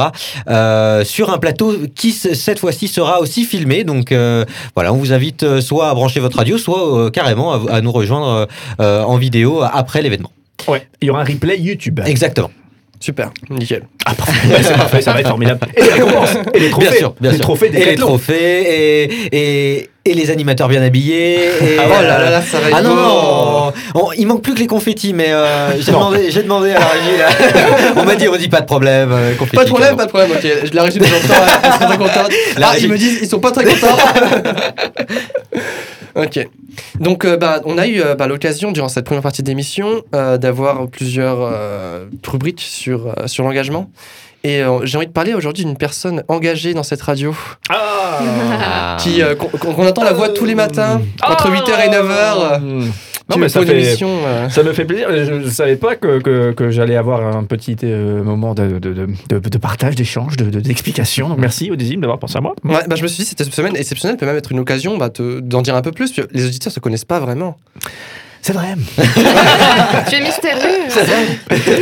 euh, 0.49 1.03
sur 1.03 1.31
un 1.31 1.37
plateau 1.37 1.75
qui 1.95 2.11
cette 2.11 2.59
fois-ci 2.59 2.87
sera 2.87 3.19
aussi 3.19 3.43
filmé. 3.43 3.83
Donc 3.83 4.11
euh, 4.11 4.45
voilà, 4.75 4.93
on 4.93 4.97
vous 4.97 5.13
invite 5.13 5.59
soit 5.59 5.89
à 5.89 5.93
brancher 5.93 6.19
votre 6.19 6.37
radio, 6.37 6.57
soit 6.57 7.11
carrément 7.11 7.53
à, 7.53 7.77
à 7.77 7.81
nous 7.81 7.91
rejoindre 7.91 8.47
en 8.79 9.17
vidéo 9.17 9.61
après 9.61 10.01
l'événement. 10.01 10.31
Ouais, 10.67 10.87
il 11.01 11.07
y 11.07 11.09
aura 11.09 11.21
un 11.21 11.25
replay 11.25 11.59
YouTube. 11.59 11.99
Exactement. 12.05 12.51
Super, 12.99 13.29
nickel. 13.49 13.83
Ouais, 14.07 14.57
c'est 14.63 14.73
parfait, 14.75 15.01
ça 15.01 15.13
va 15.13 15.19
être 15.19 15.27
formidable. 15.29 15.59
Et 15.75 15.81
les 15.83 15.89
récompenses, 15.91 16.29
et 16.53 16.59
les 16.59 16.69
trophées. 16.71 16.87
Bien 16.89 16.97
sûr, 16.97 17.13
bien 17.21 17.29
les 17.31 17.35
sûr. 17.37 17.43
trophées 17.45 17.69
des 17.69 17.77
et 17.79 17.85
les 17.85 17.95
trophées 17.95 19.03
et, 19.03 19.27
et, 19.77 19.89
et 20.03 20.13
les 20.15 20.31
animateurs 20.31 20.67
bien 20.67 20.81
habillés. 20.81 21.35
Et, 21.45 21.77
Ah, 21.79 21.83
oh 21.85 21.89
là 22.01 22.01
là 22.19 22.29
là, 22.31 22.41
ça 22.41 22.59
va 22.59 22.69
être 22.69 22.75
Ah 22.77 22.81
non, 22.81 22.89
beau. 22.95 23.01
non, 23.01 23.73
on- 23.95 24.11
il 24.13 24.25
manque 24.25 24.41
plus 24.41 24.55
que 24.55 24.59
les 24.59 24.67
confettis, 24.67 25.13
mais 25.13 25.27
euh, 25.29 25.69
j'ai 25.79 25.91
demandé, 25.91 26.31
j'ai 26.31 26.41
demandé 26.43 26.71
à 26.71 26.79
la 26.79 26.85
régie. 26.87 27.17
Là. 27.19 27.27
on 27.97 28.03
m'a 28.03 28.15
dit, 28.15 28.27
on 28.27 28.35
dit 28.35 28.49
pas 28.49 28.61
de 28.61 28.65
problème. 28.65 29.11
euh, 29.11 29.35
confettis, 29.35 29.57
Pas 29.57 29.63
de 29.65 29.69
problème, 29.69 29.95
pas 29.95 30.05
de 30.05 30.09
problème, 30.09 30.31
ok. 30.31 30.47
Je 30.71 30.73
la 30.75 30.83
régie 30.83 30.97
de 30.99 31.05
j'entends, 31.05 31.43
ils 31.63 31.71
sont 31.73 31.85
très 31.87 31.97
contents. 31.97 32.29
Ah, 32.61 32.73
ils 32.79 32.89
me 32.89 32.97
disent, 32.97 33.19
ils 33.21 33.27
sont 33.29 33.39
pas 33.39 33.51
très 33.51 33.65
contents. 33.65 33.97
ok. 36.17 36.47
Donc, 36.99 37.25
euh, 37.25 37.37
bah, 37.37 37.61
on 37.65 37.77
a 37.77 37.87
eu 37.87 38.01
euh, 38.01 38.15
bah, 38.15 38.27
l'occasion, 38.27 38.71
durant 38.71 38.89
cette 38.89 39.05
première 39.05 39.23
partie 39.23 39.43
d'émission, 39.43 40.01
euh, 40.13 40.37
d'avoir 40.37 40.87
plusieurs 40.87 41.37
euh, 41.41 42.05
rubriques 42.25 42.61
sur, 42.61 43.07
euh, 43.07 43.27
sur 43.27 43.43
l'engagement. 43.43 43.89
Et 44.43 44.61
euh, 44.61 44.85
j'ai 44.85 44.97
envie 44.97 45.07
de 45.07 45.11
parler 45.11 45.33
aujourd'hui 45.33 45.65
d'une 45.65 45.77
personne 45.77 46.23
engagée 46.27 46.73
dans 46.73 46.83
cette 46.83 47.01
radio, 47.01 47.35
Ah. 47.69 48.19
Ah. 48.61 48.97
qui, 48.99 49.21
euh, 49.21 49.35
qu'on, 49.35 49.47
qu'on 49.49 49.87
entend 49.87 50.03
la 50.03 50.13
voix 50.13 50.29
tous 50.29 50.45
les 50.45 50.55
matins, 50.55 51.01
entre 51.23 51.49
8h 51.49 51.85
et 51.85 51.89
9h. 51.89 52.91
Non, 53.29 53.37
mais 53.37 53.49
ça 53.49 53.61
fait, 53.65 54.03
euh, 54.03 54.49
ça 54.49 54.63
me 54.63 54.71
fait 54.71 54.85
plaisir. 54.85 55.09
Je 55.11 55.33
ne 55.33 55.49
savais 55.49 55.75
pas 55.75 55.95
que, 55.95 56.19
que, 56.19 56.53
que 56.53 56.71
j'allais 56.71 56.95
avoir 56.95 57.35
un 57.35 57.43
petit 57.43 57.75
euh, 57.83 58.23
moment 58.23 58.53
de, 58.53 58.79
de, 58.79 58.93
de, 58.93 59.39
de, 59.39 59.57
partage, 59.57 59.95
d'échange, 59.95 60.37
d'explication. 60.37 60.59
De, 60.59 60.67
d'explication. 60.67 61.29
Donc 61.29 61.39
merci, 61.39 61.69
Odysime, 61.69 61.99
d'avoir 61.99 62.19
pensé 62.19 62.37
à 62.37 62.41
moi. 62.41 62.55
Ouais, 62.63 62.87
bah, 62.87 62.95
je 62.95 63.03
me 63.03 63.07
suis 63.07 63.23
dit, 63.23 63.29
cette 63.29 63.53
semaine 63.53 63.75
exceptionnelle 63.75 64.17
peut 64.17 64.25
même 64.25 64.37
être 64.37 64.51
une 64.51 64.59
occasion 64.59 64.97
bah, 64.97 65.09
d'en 65.19 65.61
dire 65.61 65.75
un 65.75 65.81
peu 65.81 65.91
plus. 65.91 66.19
Les 66.31 66.45
auditeurs 66.45 66.71
se 66.71 66.79
connaissent 66.79 67.05
pas 67.05 67.19
vraiment. 67.19 67.57
C'est 68.47 68.53
vrai. 68.53 68.75
Tu 70.07 70.15
es 70.15 70.21
mystérieux. 70.21 70.87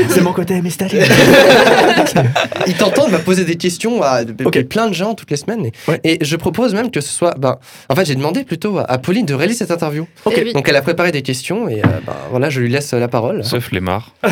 C'est 0.10 0.22
mon 0.22 0.34
côté 0.34 0.60
mystérieux. 0.64 1.04
Ils 2.66 2.74
t'entendent 2.74 3.12
va 3.12 3.20
poser 3.20 3.46
des 3.46 3.56
questions 3.56 4.02
à 4.02 4.22
plein 4.68 4.88
de 4.88 4.94
gens 4.96 5.14
toutes 5.14 5.30
les 5.30 5.38
semaines. 5.38 5.68
Et, 5.68 5.72
Ouais. 5.88 6.00
et 6.04 6.18
je 6.22 6.36
propose 6.36 6.74
même 6.74 6.90
que 6.90 7.02
ce 7.02 7.10
soit. 7.14 7.36
Ben, 7.38 7.58
en 7.88 7.96
fait, 7.96 8.06
j'ai 8.06 8.16
demandé 8.16 8.44
plutôt 8.44 8.80
à, 8.80 8.86
à 8.90 8.98
Pauline 8.98 9.28
de 9.28 9.36
réaliser 9.36 9.60
cette 9.60 9.70
interview. 9.70 10.08
Eh 10.32 10.42
oui. 10.44 10.54
Donc, 10.54 10.68
elle 10.68 10.76
a 10.76 10.82
préparé 10.82 11.12
des 11.12 11.22
questions 11.22 11.70
et 11.70 11.82
euh, 11.82 11.88
ben, 12.04 12.14
voilà, 12.32 12.50
je 12.50 12.60
lui 12.62 12.70
laisse 12.70 12.94
la 12.94 13.08
parole. 13.10 13.44
Sauf 13.44 13.70
les 13.72 13.80
marres. 13.80 14.16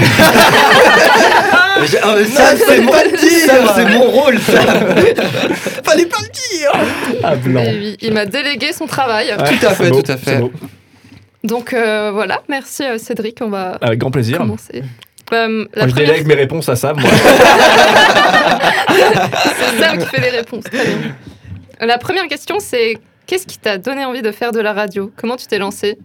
J'ai- 1.86 1.98
ah, 2.02 2.16
mais 2.18 2.26
ça, 2.26 2.56
c'est 2.58 2.82
mon, 2.82 2.94
c'est 3.76 3.86
mon 3.86 4.04
rôle. 4.10 4.40
ça. 4.40 4.60
Fallait 5.84 6.06
pas 6.08 6.18
le 6.22 6.58
dire 6.58 6.72
Ah, 7.24 7.36
blanc. 7.36 7.64
Eh 7.68 7.78
oui, 7.78 7.98
il 8.02 8.12
m'a 8.14 8.26
délégué 8.26 8.74
son 8.74 8.88
travail. 8.88 9.28
Ouais, 9.38 9.58
Tout 9.60 9.66
à 9.68 9.70
fait, 9.76 9.90
beau, 9.92 10.02
tout 10.02 10.12
à 10.12 10.18
fait. 10.18 10.40
Donc 11.44 11.74
euh, 11.74 12.12
voilà, 12.12 12.42
merci 12.48 12.84
euh, 12.84 12.98
Cédric, 12.98 13.40
on 13.42 13.50
va 13.50 13.78
Avec 13.82 14.00
grand 14.00 14.12
plaisir. 14.12 14.38
commencer. 14.38 14.84
Euh, 15.34 15.66
la 15.74 15.84
Moi, 15.84 15.90
je 15.90 15.96
délègue 15.96 16.28
mes 16.28 16.36
réponses 16.36 16.70
à 16.70 16.76
Sam. 16.76 16.98
C'est 18.90 19.80
Sam 19.82 19.98
qui 19.98 20.06
fait 20.06 20.22
les 20.22 20.30
réponses. 20.30 20.64
Très 20.66 20.86
bien. 20.86 21.16
La 21.82 21.98
première 21.98 22.28
question, 22.28 22.58
c'est 22.60 22.98
qu'est-ce 23.26 23.46
qui 23.48 23.58
t'a 23.58 23.78
donné 23.78 24.06
envie 24.06 24.22
de 24.22 24.32
faire 24.32 24.52
de 24.52 24.60
la 24.60 24.74
radio? 24.74 25.12
Comment 25.18 25.36
tu 25.36 25.48
t'es 25.48 25.58
lancé 25.58 25.98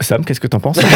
Sam, 0.00 0.24
qu'est-ce 0.24 0.40
que 0.40 0.46
t'en 0.46 0.60
penses 0.60 0.78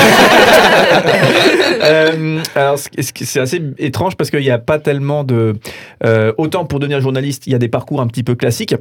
Euh, 1.84 2.40
Alors, 2.55 2.78
c'est 2.78 3.40
assez 3.40 3.61
étrange 3.78 4.14
parce 4.16 4.30
qu'il 4.30 4.38
n'y 4.40 4.50
a 4.50 4.59
pas 4.59 4.78
tellement 4.78 5.24
de. 5.24 5.55
euh, 6.05 6.32
autant 6.38 6.64
pour 6.64 6.78
devenir 6.78 7.00
journaliste, 7.00 7.48
il 7.48 7.53
y 7.53 7.57
a 7.57 7.59
des 7.59 7.68
parcours 7.68 8.00
un 8.00 8.07
petit 8.07 8.22
peu 8.22 8.36
classiques. 8.36 8.76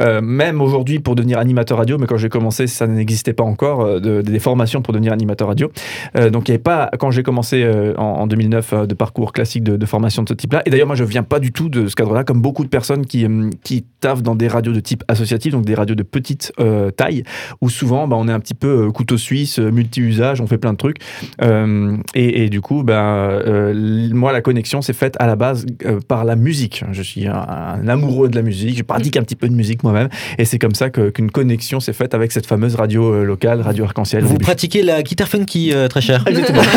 Euh, 0.00 0.20
même 0.20 0.60
aujourd'hui, 0.60 1.00
pour 1.00 1.16
devenir 1.16 1.38
animateur 1.38 1.78
radio, 1.78 1.98
mais 1.98 2.06
quand 2.06 2.16
j'ai 2.16 2.28
commencé, 2.28 2.68
ça 2.68 2.86
n'existait 2.86 3.32
pas 3.32 3.42
encore, 3.42 4.00
de- 4.00 4.22
des 4.22 4.38
formations 4.38 4.82
pour 4.82 4.92
devenir 4.94 5.12
animateur 5.12 5.48
radio. 5.48 5.72
Donc, 6.14 6.48
il 6.48 6.52
n'y 6.52 6.54
avait 6.54 6.62
pas, 6.62 6.90
quand 7.00 7.10
j'ai 7.10 7.24
commencé 7.24 7.68
en, 7.98 8.02
en 8.02 8.26
2009, 8.28 8.72
euh, 8.72 8.86
de 8.86 8.94
parcours 8.94 9.32
classique 9.32 9.64
de, 9.64 9.76
de 9.76 9.86
formation 9.86 10.22
de 10.22 10.28
ce 10.28 10.34
type-là. 10.34 10.62
Et 10.66 10.70
d'ailleurs, 10.70 10.86
moi, 10.86 10.96
je 10.96 11.04
viens 11.04 11.24
pas 11.24 11.40
du 11.40 11.50
tout 11.50 11.68
de 11.68 11.88
ce 11.88 11.96
cadre-là, 11.96 12.22
comme 12.22 12.40
beaucoup 12.40 12.62
de 12.62 12.68
personnes 12.68 13.04
qui, 13.04 13.26
hum, 13.26 13.50
qui 13.64 13.84
taffent 13.98 14.22
dans 14.22 14.36
des 14.36 14.46
radios 14.46 14.72
de 14.72 14.80
type 14.80 15.02
associatif, 15.08 15.52
donc 15.52 15.64
des 15.64 15.74
radios 15.74 15.96
de 15.96 16.04
petite 16.04 16.52
taille, 16.96 17.24
où 17.60 17.68
souvent, 17.68 18.06
bah, 18.06 18.16
on 18.16 18.28
est 18.28 18.32
un 18.32 18.40
petit 18.40 18.54
peu 18.54 18.92
couteau 18.92 19.18
suisse, 19.18 19.58
multi-usage, 19.70 20.40
on 20.40 20.46
fait 20.46 20.58
plein 20.58 20.72
de 20.72 20.78
trucs. 20.78 20.96
Euh, 21.42 21.96
et, 22.14 22.44
et 22.44 22.48
du 22.48 22.60
coup, 22.60 22.82
ben, 22.82 22.94
euh, 22.94 24.10
moi, 24.12 24.32
la 24.32 24.40
connexion 24.40 24.82
s'est 24.82 24.92
faite 24.92 25.16
à 25.18 25.26
la 25.26 25.36
base 25.36 25.66
euh, 25.86 26.00
par 26.06 26.24
la 26.24 26.36
musique. 26.36 26.84
Je 26.92 27.02
suis 27.02 27.26
un, 27.26 27.34
un 27.34 27.88
amoureux 27.88 28.28
de 28.28 28.36
la 28.36 28.42
musique, 28.42 28.78
je 28.78 28.82
pratique 28.82 29.16
un 29.16 29.22
petit 29.22 29.36
peu 29.36 29.48
de 29.48 29.54
musique 29.54 29.82
moi-même, 29.82 30.08
et 30.38 30.44
c'est 30.44 30.58
comme 30.58 30.74
ça 30.74 30.90
que- 30.90 31.10
qu'une 31.10 31.30
connexion 31.30 31.80
s'est 31.80 31.92
faite 31.92 32.14
avec 32.14 32.32
cette 32.32 32.46
fameuse 32.46 32.74
radio 32.76 33.12
euh, 33.14 33.24
locale, 33.24 33.60
Radio 33.60 33.84
Arc-en-Ciel. 33.84 34.24
Vous 34.24 34.38
pratiquez 34.38 34.82
la 34.82 35.02
guitare 35.02 35.28
funky, 35.28 35.72
euh, 35.72 35.88
très 35.88 36.00
cher. 36.00 36.24
Exactement. 36.26 36.62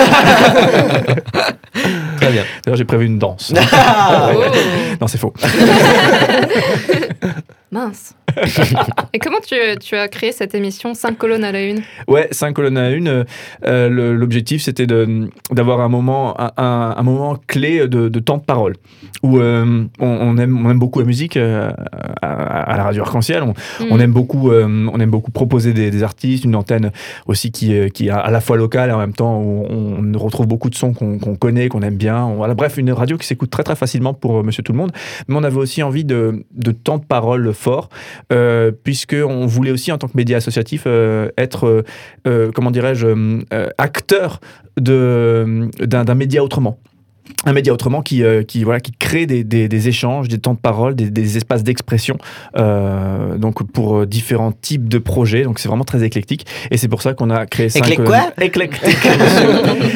Très 2.17 2.31
bien. 2.31 2.43
D'ailleurs, 2.65 2.77
j'ai 2.77 2.85
prévu 2.85 3.05
une 3.05 3.19
danse. 3.19 3.53
Ah, 3.71 4.31
Oh, 4.35 4.41
non, 4.99 5.07
c'est 5.07 5.17
faux. 5.19 5.33
Mince. 7.71 8.13
Et 9.13 9.19
comment 9.19 9.39
tu, 9.45 9.55
tu 9.79 9.95
as 9.95 10.07
créé 10.07 10.31
cette 10.31 10.53
émission 10.55 10.93
5 10.93 11.17
colonnes 11.17 11.43
à 11.43 11.51
la 11.51 11.63
une? 11.63 11.81
Ouais, 12.07 12.27
5 12.31 12.53
colonnes 12.53 12.77
à 12.77 12.89
une. 12.91 13.07
euh, 13.07 13.23
euh, 13.65 13.89
L'objectif, 14.13 14.61
c'était 14.61 14.87
d'avoir 15.51 15.81
un 15.81 15.89
moment, 15.89 16.39
un, 16.39 16.51
un- 16.57 16.95
un 16.97 17.03
moment 17.03 17.37
clé 17.47 17.87
de, 17.87 18.09
de 18.09 18.19
temps 18.19 18.37
de 18.37 18.43
parole. 18.43 18.75
Où 19.23 19.39
euh, 19.39 19.85
on, 19.99 20.05
on 20.07 20.37
aime, 20.37 20.65
on 20.65 20.69
aime 20.69 20.79
beaucoup 20.79 20.99
la 20.99 21.05
musique 21.05 21.37
euh, 21.37 21.71
à, 22.21 22.27
à 22.73 22.77
la 22.77 22.83
radio 22.83 23.03
Arc-en-Ciel. 23.03 23.43
On, 23.43 23.53
Mm. 23.79 23.85
on 23.91 23.99
aime 23.99 24.11
beaucoup, 24.11 24.51
on 24.51 24.99
aime 24.99 25.09
beaucoup 25.09 25.31
proposer 25.31 25.73
des, 25.73 25.91
des 25.91 26.03
artistes, 26.03 26.43
une 26.45 26.55
antenne 26.55 26.91
aussi 27.27 27.51
qui, 27.51 27.73
est- 27.75 27.89
qui 27.91 28.07
est 28.07 28.11
à 28.11 28.29
la 28.31 28.41
fois 28.41 28.57
locale 28.57 28.89
et 28.89 28.93
en 28.93 28.97
même 28.99 29.13
temps 29.13 29.39
où 29.41 29.65
on, 29.69 30.17
retrouve 30.17 30.47
beaucoup 30.47 30.69
de 30.69 30.75
sons 30.75 30.93
qu'on 30.93 31.17
connaît, 31.35 31.69
qu'on 31.69 31.81
aime 31.81 31.95
bien. 31.97 32.33
Voilà, 32.35 32.53
bref, 32.55 32.77
une 32.77 32.91
radio 32.91 33.17
qui 33.17 33.27
s'écoute 33.27 33.49
très 33.51 33.63
très 33.63 33.75
facilement 33.75 34.13
pour 34.13 34.43
Monsieur 34.43 34.63
Tout 34.63 34.71
le 34.71 34.77
Monde. 34.79 34.91
Mais 35.27 35.35
on 35.35 35.43
avait 35.43 35.57
aussi 35.57 35.83
envie 35.83 36.05
de, 36.05 36.43
de 36.53 36.71
temps 36.71 36.97
de 36.97 37.05
parole 37.05 37.53
fort, 37.53 37.89
euh, 38.33 38.71
puisque 38.71 39.15
on 39.17 39.45
voulait 39.45 39.71
aussi 39.71 39.91
en 39.91 39.97
tant 39.97 40.07
que 40.07 40.17
média 40.17 40.37
associatif 40.37 40.83
euh, 40.85 41.29
être, 41.37 41.85
euh, 42.27 42.51
comment 42.53 42.71
dirais-je, 42.71 43.07
acteur 43.77 44.41
d'un 44.77 46.15
média 46.15 46.43
autrement 46.43 46.79
un 47.45 47.53
média 47.53 47.71
autrement 47.73 48.01
qui, 48.01 48.23
euh, 48.23 48.43
qui, 48.43 48.63
voilà, 48.63 48.79
qui 48.79 48.91
crée 48.91 49.25
des, 49.25 49.43
des- 49.43 49.67
des 49.67 49.87
échanges, 49.87 50.27
des 50.27 50.37
temps 50.37 50.53
de 50.53 50.59
parole, 50.59 50.95
des, 50.95 51.09
des 51.09 51.37
espaces 51.37 51.63
d'expression 51.63 52.17
euh, 52.57 53.37
donc 53.37 53.63
pour 53.71 53.97
euh, 53.97 54.05
différents 54.05 54.51
types 54.51 54.87
de 54.89 54.97
projets. 54.97 55.43
Donc 55.43 55.59
c'est 55.59 55.67
vraiment 55.69 55.83
très 55.83 56.03
éclectique. 56.03 56.45
Et 56.71 56.77
c'est 56.77 56.87
pour 56.87 57.01
ça 57.01 57.13
qu'on 57.13 57.29
a 57.29 57.45
créé 57.45 57.69
cinq 57.69 57.79
Éclec 57.85 57.97
colonnes. 58.05 58.21
quoi? 58.35 58.43
Éclectique, 58.45 58.97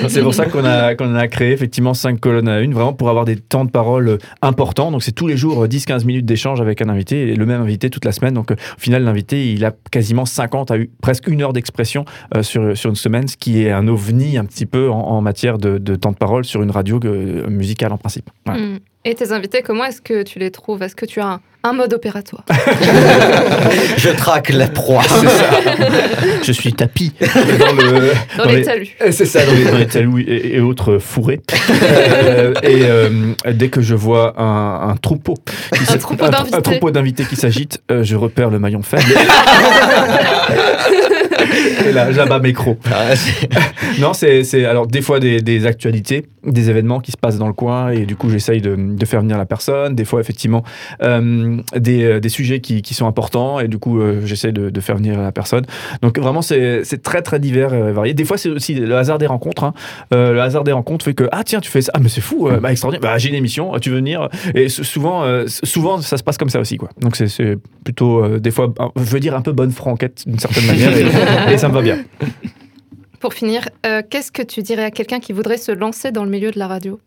c'est 0.07 0.21
pour 0.21 0.33
ça 0.33 0.45
qu'on 0.45 0.65
a, 0.65 0.95
qu'on 0.95 1.15
a 1.15 1.27
créé 1.27 1.51
effectivement 1.51 1.93
cinq 1.93 2.19
colonnes 2.19 2.47
à 2.47 2.59
une, 2.61 2.73
vraiment 2.73 2.93
pour 2.93 3.09
avoir 3.09 3.25
des 3.25 3.35
temps 3.37 3.65
de 3.65 3.71
parole 3.71 4.17
importants. 4.41 4.91
Donc 4.91 5.03
c'est 5.03 5.11
tous 5.11 5.27
les 5.27 5.37
jours 5.37 5.63
euh, 5.63 5.67
10-15 5.67 6.05
minutes 6.05 6.25
d'échange 6.25 6.61
avec 6.61 6.81
un 6.81 6.89
invité, 6.89 7.29
et 7.29 7.35
le 7.35 7.45
même 7.45 7.61
invité 7.61 7.89
toute 7.89 8.05
la 8.05 8.11
semaine. 8.11 8.33
Donc 8.33 8.51
au 8.51 8.55
final, 8.79 9.03
l'invité, 9.03 9.51
il 9.51 9.65
a 9.65 9.71
quasiment 9.91 10.25
50 10.25 10.71
à 10.71 10.75
presque 11.01 11.27
une 11.27 11.41
heure 11.41 11.53
d'expression 11.53 12.05
euh, 12.35 12.43
sur, 12.43 12.77
sur 12.77 12.89
une 12.89 12.95
semaine, 12.95 13.27
ce 13.27 13.37
qui 13.37 13.63
est 13.63 13.71
un 13.71 13.87
ovni 13.87 14.37
un 14.37 14.45
petit 14.45 14.65
peu 14.65 14.89
en, 14.89 14.99
en 14.99 15.21
matière 15.21 15.57
de, 15.57 15.77
de 15.77 15.95
temps 15.95 16.11
de 16.11 16.17
parole 16.17 16.45
sur 16.45 16.61
une 16.63 16.71
radio 16.71 16.99
euh, 17.21 17.47
musicale 17.49 17.91
en 17.93 17.97
principe. 17.97 18.29
Voilà. 18.45 18.61
Mm. 18.61 18.79
Et 19.03 19.15
tes 19.15 19.31
invités, 19.31 19.61
comment 19.63 19.83
est-ce 19.85 19.99
que 20.01 20.21
tu 20.21 20.37
les 20.37 20.51
trouves? 20.51 20.83
Est-ce 20.83 20.95
que 20.95 21.07
tu 21.07 21.19
as 21.21 21.25
un, 21.25 21.39
un 21.63 21.73
mode 21.73 21.91
opératoire? 21.91 22.45
Je 23.97 24.09
traque 24.09 24.49
la 24.49 24.67
proie. 24.67 25.01
C'est 25.03 25.27
ça. 25.27 25.49
Je 26.43 26.51
suis 26.51 26.71
tapis 26.73 27.11
dans, 27.19 27.73
le, 27.73 28.11
Dans 28.37 28.45
les 28.45 28.61
talus. 28.61 28.89
Eh, 29.03 29.11
C'est 29.11 29.25
ça, 29.25 29.43
dans 29.43 29.53
les, 29.53 29.63
dans 29.65 29.77
les 29.79 29.87
talus 29.87 30.21
et, 30.27 30.55
et 30.55 30.59
autres 30.59 30.99
fourrés. 30.99 31.41
Euh, 32.23 32.53
et 32.63 32.81
euh, 32.83 33.09
dès 33.53 33.69
que 33.69 33.81
je 33.81 33.95
vois 33.95 34.39
un, 34.39 34.89
un 34.89 34.95
troupeau, 34.97 35.33
qui 35.73 35.93
Un 35.93 35.97
troupeau 35.97 36.25
un- 36.25 36.29
d'invités. 36.29 36.55
un 36.57 36.61
troupeau 36.61 36.91
d'invités 36.91 37.23
qui 37.25 37.35
s'agite, 37.35 37.81
euh, 37.91 38.03
je 38.03 38.15
repère 38.15 38.49
le 38.49 38.59
maillon 38.59 38.81
faible. 38.83 39.03
et 41.87 41.91
là, 41.91 42.11
j'abats 42.11 42.39
mes 42.39 42.53
crocs. 42.53 42.77
Ah, 42.91 43.13
Non, 43.99 44.13
c'est 44.13 44.43
c'est- 44.43 44.65
alors 44.65 44.87
des 44.87 45.01
fois 45.01 45.19
des, 45.19 45.41
des 45.41 45.65
actualités, 45.65 46.25
des 46.45 46.69
événements 46.69 46.99
qui 46.99 47.11
se 47.11 47.17
passent 47.17 47.37
dans 47.37 47.47
le 47.47 47.53
coin 47.53 47.89
et 47.89 48.05
du 48.05 48.15
coup 48.15 48.29
j'essaye 48.29 48.61
de, 48.61 48.75
de 48.75 49.05
faire 49.05 49.21
venir 49.21 49.37
la 49.37 49.45
personne. 49.45 49.95
Des 49.95 50.05
fois 50.05 50.19
effectivement 50.19 50.63
euh, 51.03 51.57
des, 51.75 52.03
euh, 52.03 52.19
des 52.19 52.29
sujets 52.29 52.59
qui, 52.61 52.81
qui 52.81 52.93
sont 52.93 53.05
importants 53.07 53.59
et 53.59 53.67
du 53.67 53.77
coup 53.77 53.99
euh, 53.99 54.21
j'essaye 54.25 54.51
de, 54.53 54.69
de 54.69 54.79
faire 54.81 54.95
venir 54.97 55.19
la 55.19 55.31
personne. 55.31 55.65
Donc 56.01 56.17
vraiment 56.19 56.41
c'est 56.41 56.83
très 57.03 57.21
très 57.21 57.39
divers 57.39 57.73
et 57.73 57.91
varié. 57.91 58.13
Des 58.13 58.25
fois 58.25 58.37
c'est 58.37 58.49
aussi 58.49 58.73
le 58.75 58.95
hasard 58.97 59.17
des 59.17 59.27
rencontres. 59.27 59.63
hein. 59.63 59.73
Euh, 60.13 60.33
le 60.33 60.41
hasard 60.41 60.63
des 60.63 60.71
rencontres 60.71 61.05
fait 61.05 61.13
que 61.13 61.27
ah 61.31 61.43
tiens 61.43 61.59
tu 61.59 61.69
fais 61.69 61.81
ça 61.81 61.91
ah 61.95 61.99
mais 62.01 62.09
c'est 62.09 62.21
fou 62.21 62.47
euh, 62.47 62.59
bah, 62.59 62.71
extraordinaire 62.71 63.01
bah, 63.01 63.17
j'ai 63.17 63.29
une 63.29 63.35
émission 63.35 63.77
tu 63.79 63.89
veux 63.89 63.97
venir? 63.97 64.27
Et 64.55 64.69
souvent 64.69 65.23
euh, 65.23 65.45
souvent 65.47 66.01
ça 66.01 66.17
se 66.17 66.23
passe 66.23 66.37
comme 66.37 66.49
ça 66.49 66.59
aussi 66.59 66.77
quoi. 66.77 66.89
Donc 67.01 67.15
c'est- 67.15 67.27
c'est 67.27 67.57
plutôt 67.83 68.23
euh, 68.23 68.39
des 68.39 68.51
fois 68.51 68.73
je 68.95 69.01
veux 69.03 69.19
dire 69.19 69.35
un 69.35 69.41
peu 69.41 69.51
bonne 69.51 69.71
franquette 69.71 70.23
d'une 70.25 70.39
certaine 70.39 70.65
manière 70.65 70.91
et- 70.97 71.53
et 71.53 71.57
ça 71.57 71.69
me 71.69 71.73
va 71.73 71.81
bien. 71.81 71.97
Pour 73.21 73.35
finir, 73.35 73.69
euh, 73.85 74.01
qu'est-ce 74.09 74.31
que 74.31 74.41
tu 74.41 74.63
dirais 74.63 74.83
à 74.83 74.89
quelqu'un 74.89 75.19
qui 75.19 75.31
voudrait 75.31 75.57
se 75.57 75.71
lancer 75.71 76.11
dans 76.11 76.23
le 76.23 76.31
milieu 76.31 76.49
de 76.49 76.57
la 76.57 76.65
radio? 76.67 76.99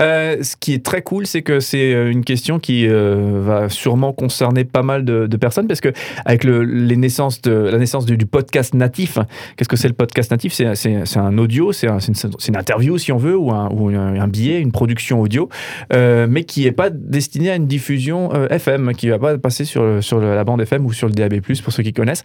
Euh, 0.00 0.42
ce 0.42 0.56
qui 0.56 0.74
est 0.74 0.84
très 0.84 1.02
cool, 1.02 1.28
c'est 1.28 1.42
que 1.42 1.60
c'est 1.60 1.94
euh, 1.94 2.10
une 2.10 2.24
question 2.24 2.58
qui 2.58 2.88
va 2.88 3.68
sûrement 3.68 4.12
concerner 4.12 4.64
pas 4.64 4.82
mal 4.82 5.04
de, 5.04 5.36
personnes 5.36 5.68
parce 5.68 5.80
que 5.80 5.92
avec 6.24 6.42
le, 6.42 6.64
les 6.64 6.96
naissances 6.96 7.40
de, 7.42 7.52
la 7.52 7.78
naissance 7.78 8.04
du, 8.04 8.16
podcast 8.26 8.74
natif, 8.74 9.16
qu'est-ce 9.56 9.68
que 9.68 9.76
c'est 9.76 9.86
le 9.86 9.94
podcast 9.94 10.32
natif? 10.32 10.52
C'est 10.52 11.16
un 11.16 11.38
audio, 11.38 11.72
c'est 11.72 11.86
un- 11.86 12.00
c'est 12.00 12.48
une, 12.48 12.56
interview 12.56 12.98
si 12.98 13.12
on 13.12 13.16
veut 13.16 13.36
ou 13.36 13.52
un, 13.52 14.28
billet, 14.28 14.60
une 14.60 14.72
production 14.72 15.20
audio, 15.20 15.48
mais 15.92 16.42
qui 16.42 16.64
n'est 16.64 16.72
pas 16.72 16.90
destiné 16.90 17.50
à 17.50 17.54
une 17.54 17.68
diffusion 17.68 18.32
FM, 18.46 18.92
qui 18.94 19.08
va 19.08 19.20
pas 19.20 19.38
passer 19.38 19.64
sur, 19.64 19.84
la 19.84 20.42
bande 20.42 20.62
FM 20.62 20.84
ou 20.84 20.92
sur 20.92 21.06
le 21.06 21.12
DAB+ 21.12 21.40
pour 21.62 21.72
ceux 21.72 21.84
qui 21.84 21.92
connaissent. 21.92 22.24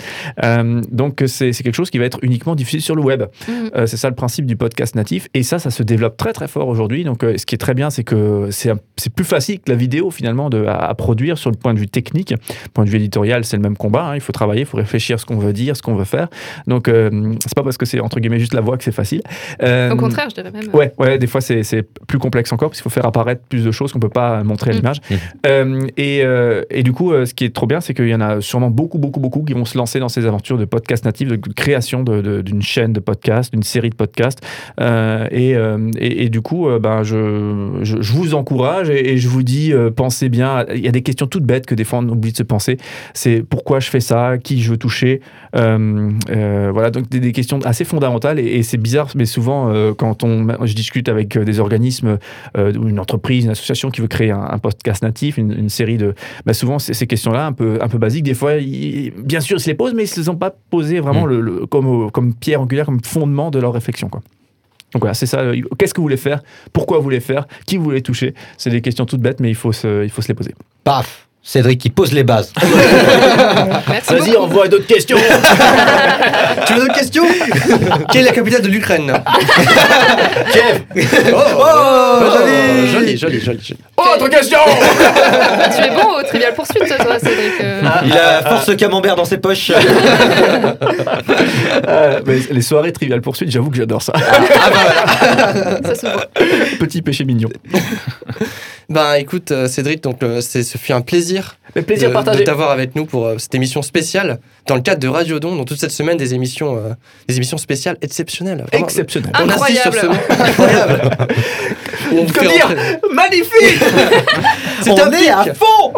Donc 0.91 1.23
c'est 1.27 1.51
quelque 1.51 1.75
chose 1.75 1.91
qui 1.91 1.99
va 1.99 2.05
être 2.05 2.19
uniquement 2.23 2.55
diffusé 2.55 2.79
sur 2.79 2.95
le 2.95 3.03
web. 3.03 3.18
Mhm. 3.47 3.69
Euh, 3.75 3.85
c'est 3.85 3.97
ça 3.97 4.09
le 4.09 4.15
principe 4.15 4.45
du 4.45 4.55
podcast 4.55 4.95
natif. 4.95 5.27
Et 5.33 5.43
ça, 5.43 5.59
ça 5.59 5.69
se 5.71 5.83
développe 5.83 6.17
très 6.17 6.33
très 6.33 6.47
fort 6.47 6.67
aujourd'hui. 6.67 7.03
Donc, 7.03 7.23
euh, 7.23 7.37
ce 7.37 7.45
qui 7.45 7.55
est 7.55 7.59
très 7.59 7.73
bien, 7.73 7.89
c'est 7.89 8.03
que 8.03 8.49
c'est 8.51 9.13
plus 9.13 9.25
facile 9.25 9.59
que 9.59 9.69
la 9.71 9.75
vidéo 9.75 10.11
finalement 10.11 10.49
de, 10.49 10.65
à, 10.65 10.75
à 10.89 10.93
produire 10.95 11.37
sur 11.37 11.49
le 11.51 11.57
point 11.57 11.73
de 11.73 11.79
vue 11.79 11.87
technique. 11.87 12.33
Point 12.73 12.85
de 12.85 12.89
vue 12.89 12.97
éditorial, 12.97 13.43
c'est 13.45 13.57
le 13.57 13.63
même 13.63 13.77
combat. 13.77 14.05
hein. 14.09 14.15
Il 14.15 14.21
faut 14.21 14.31
travailler, 14.33 14.61
il 14.61 14.65
faut 14.65 14.77
réfléchir 14.77 15.15
à 15.15 15.17
ce 15.17 15.25
qu'on 15.25 15.37
veut 15.37 15.53
dire, 15.53 15.75
ce 15.75 15.81
qu'on 15.81 15.95
veut 15.95 16.05
faire. 16.05 16.27
Donc, 16.67 16.87
euh, 16.87 17.33
c'est 17.45 17.55
pas 17.55 17.63
parce 17.63 17.77
que 17.77 17.85
c'est 17.85 17.99
entre 17.99 18.19
guillemets 18.19 18.39
juste 18.39 18.53
la 18.53 18.61
voix 18.61 18.77
que 18.77 18.83
c'est 18.83 18.91
facile. 18.91 19.21
Euh, 19.63 19.91
Au 19.91 19.95
contraire, 19.95 20.27
je 20.29 20.35
dirais 20.35 20.51
même. 20.51 20.69
Ouais, 20.73 20.93
ouais, 20.97 21.17
des 21.17 21.27
fois 21.27 21.41
c'est 21.41 21.63
c'est 21.63 21.83
plus 22.07 22.19
complexe 22.19 22.51
encore 22.51 22.69
parce 22.69 22.79
qu'il 22.79 22.83
faut 22.83 22.89
faire 22.93 23.05
apparaître 23.05 23.41
plus 23.49 23.63
de 23.63 23.71
choses 23.71 23.91
qu'on 23.93 23.99
peut 23.99 24.09
pas 24.09 24.43
montrer 24.43 24.71
à 24.71 24.73
Mm. 24.73 24.77
l'image. 24.77 24.97
Mm. 25.09 25.15
Euh, 25.47 25.87
et, 25.97 26.21
euh, 26.23 26.63
et 26.69 26.83
du 26.83 26.91
coup, 26.93 27.11
euh, 27.11 27.25
ce 27.25 27.33
qui 27.33 27.45
est 27.45 27.53
trop 27.55 27.67
bien, 27.67 27.81
c'est 27.81 27.93
qu'il 27.93 28.07
y 28.07 28.15
en 28.15 28.21
a 28.21 28.41
sûrement 28.41 28.69
beaucoup, 28.69 28.97
beaucoup, 28.97 29.19
beaucoup 29.19 29.43
qui 29.43 29.53
vont 29.53 29.65
se 29.65 29.77
lancer 29.77 29.99
dans 29.99 30.09
ces 30.09 30.25
aventures 30.25 30.57
de 30.57 30.65
podcast 30.65 31.05
natif, 31.05 31.27
de 31.27 31.35
création 31.53 32.03
de- 32.03 32.21
de- 32.21 32.41
d'une 32.41 32.61
chaîne 32.61 32.93
de 32.93 32.99
podcast, 32.99 33.08
d'une 33.51 33.63
série 33.63 33.89
de 33.89 33.95
podcasts. 33.95 34.39
Euh, 34.79 35.27
et, 35.31 35.55
euh, 35.55 35.91
et, 35.97 36.25
et 36.25 36.29
du 36.29 36.41
coup, 36.41 36.67
euh, 36.67 36.79
ben, 36.79 37.03
je, 37.03 37.79
je, 37.83 38.01
je 38.01 38.13
vous 38.13 38.33
encourage 38.33 38.89
et, 38.89 39.13
et 39.13 39.17
je 39.17 39.27
vous 39.27 39.43
dis, 39.43 39.73
pensez 39.95 40.29
bien. 40.29 40.65
Il 40.73 40.81
y 40.83 40.87
a 40.87 40.91
des 40.91 41.01
questions 41.01 41.27
toutes 41.27 41.43
bêtes 41.45 41.65
que 41.65 41.75
des 41.75 41.83
fois 41.83 41.99
on 41.99 42.09
oublie 42.09 42.31
de 42.31 42.37
se 42.37 42.43
penser. 42.43 42.77
C'est 43.13 43.43
pourquoi 43.47 43.79
je 43.79 43.89
fais 43.89 43.99
ça, 43.99 44.37
qui 44.37 44.61
je 44.61 44.71
veux 44.71 44.77
toucher? 44.77 45.21
Voilà, 45.53 46.91
donc 46.91 47.09
des, 47.09 47.19
des 47.19 47.31
questions 47.31 47.59
assez 47.65 47.85
fondamentales. 47.85 48.39
Et, 48.39 48.63
c'est 48.63 48.77
bizarre, 48.77 49.09
mais 49.15 49.25
souvent, 49.25 49.73
quand 49.97 50.23
on, 50.23 50.47
je 50.65 50.73
discute 50.73 51.09
avec 51.09 51.37
des 51.37 51.59
organismes 51.59 52.17
ou 52.57 52.87
une 52.87 52.99
entreprise, 52.99 53.45
une 53.45 53.51
association 53.51 53.89
qui 53.89 54.01
veut 54.01 54.07
créer 54.07 54.31
un, 54.31 54.41
un 54.51 54.57
podcast 54.57 55.03
natif, 55.03 55.37
une, 55.37 55.51
une 55.53 55.69
série 55.69 55.97
de. 55.97 56.13
bah, 56.45 56.53
souvent, 56.53 56.79
ces, 56.79 56.93
ces 56.93 57.07
questions-là, 57.07 57.45
un 57.45 57.53
peu, 57.53 57.79
un 57.81 57.87
peu 57.87 57.97
basiques, 57.97 58.23
des 58.23 58.33
fois, 58.33 58.55
ils- 58.55 59.11
bien 59.23 59.39
sûr, 59.39 59.57
ils 59.57 59.61
se 59.61 59.67
les 59.69 59.73
posent, 59.75 59.93
mais 59.93 60.03
ils 60.03 60.05
ne 60.05 60.11
se 60.11 60.19
les 60.19 60.29
ont 60.29 60.35
pas 60.35 60.53
posées 60.69 60.99
vraiment 60.99 61.25
Mm. 61.25 61.29
le, 61.29 61.41
le- 61.41 61.65
comme, 61.65 62.09
comme 62.11 62.33
pierre 62.33 62.61
angulaire, 62.61 62.85
comme 62.85 62.98
fondement 63.05 63.51
de 63.51 63.59
leur 63.59 63.73
réflexion. 63.73 64.09
Quoi. 64.09 64.21
Donc 64.93 65.01
voilà, 65.01 65.13
c'est 65.13 65.25
ça. 65.27 65.39
euh, 65.41 65.61
Qu'est-ce 65.77 65.93
que 65.93 66.01
vous 66.01 66.05
voulez 66.05 66.17
faire? 66.17 66.41
Pourquoi 66.73 66.97
vous 66.97 67.03
voulez 67.03 67.19
faire? 67.19 67.45
Qui 67.65 67.77
vous 67.77 67.83
voulez 67.83 68.01
toucher? 68.01 68.33
C'est 68.57 68.69
des 68.71 68.81
questions 68.81 69.05
toutes 69.05 69.21
bêtes, 69.21 69.39
mais 69.39 69.49
il 69.49 69.55
faut 69.55 69.71
il 69.71 70.09
faut 70.09 70.21
se 70.21 70.27
les 70.27 70.33
poser. 70.33 70.55
Paf 70.83 71.28
Cédric 71.41 71.79
qui 71.81 71.89
pose 71.89 72.11
les 72.13 72.23
bases. 72.23 72.51
Vas-y, 74.09 74.35
envoie 74.37 74.67
d'autres 74.67 74.85
questions. 74.87 75.17
Tu 76.67 76.73
veux 76.73 76.81
d'autres 76.81 76.93
questions? 76.99 77.23
Quelle 78.11 78.21
est 78.21 78.25
la 78.25 78.31
capitale 78.33 78.61
de 78.61 78.67
l'Ukraine? 78.67 79.11
Kiev. 80.51 80.83
Oh, 81.33 82.21
joli, 82.31 82.87
joli, 82.91 83.17
joli, 83.17 83.39
joli, 83.39 83.59
joli. 83.61 83.79
Autre 83.97 84.27
question. 84.29 84.59
Tu 85.75 85.81
es 85.83 85.89
bon 85.89 86.19
au 86.19 86.23
Trivial 86.23 86.53
Pursuit, 86.53 86.79
toi, 86.79 87.17
Cédric. 87.19 87.53
euh. 87.61 87.81
Il 88.05 88.13
a 88.13 88.41
force 88.43 88.75
camembert 88.75 89.15
dans 89.15 89.25
ses 89.25 89.37
poches. 89.37 89.71
Euh, 91.87 92.19
mais 92.25 92.39
les 92.51 92.61
soirées 92.61 92.91
Trivial 92.91 93.21
Poursuite, 93.21 93.49
j'avoue 93.51 93.69
que 93.71 93.77
j'adore 93.77 94.01
ça. 94.01 94.13
Ça 95.85 95.95
se 95.95 96.05
voit. 96.05 96.25
Petit 96.79 97.01
péché 97.01 97.23
mignon. 97.25 97.49
Ben 98.89 99.13
écoute 99.15 99.51
euh, 99.51 99.67
Cédric, 99.67 100.01
donc 100.01 100.23
euh, 100.23 100.41
c'est- 100.41 100.63
ce 100.63 100.77
fut 100.79 100.93
un 100.93 101.01
plaisir, 101.01 101.57
plaisir 101.85 102.09
de, 102.09 102.13
partagé. 102.13 102.39
de 102.39 102.43
t'avoir 102.43 102.71
avec 102.71 102.95
nous 102.95 103.05
pour 103.05 103.27
euh, 103.27 103.37
cette 103.37 103.53
émission 103.53 103.83
spéciale 103.83 104.39
dans 104.65 104.73
le 104.75 104.81
cadre 104.81 104.99
de 104.99 105.07
Radio 105.07 105.39
Don, 105.39 105.55
donc 105.55 105.67
toute 105.67 105.79
cette 105.79 105.91
semaine 105.91 106.17
des 106.17 106.33
émissions, 106.33 106.75
euh, 106.75 106.89
des 107.27 107.35
émissions 107.37 107.59
spéciales 107.59 107.97
exceptionnelles. 108.01 108.65
Vraiment, 108.67 108.85
Exceptionnel. 108.85 109.31
On 109.39 109.47
insiste 109.47 109.81
sur 109.83 109.93
ce. 109.93 110.07
Incroyable. 110.07 111.01
On 112.11 112.27
fait 112.27 112.47
dire 112.47 112.67
rentrer- 112.67 112.99
Magnifique 113.13 113.79
C'est 114.81 114.89
On 114.89 115.03
un 115.03 115.11
est 115.11 115.29
à 115.29 115.53
fond 115.53 115.93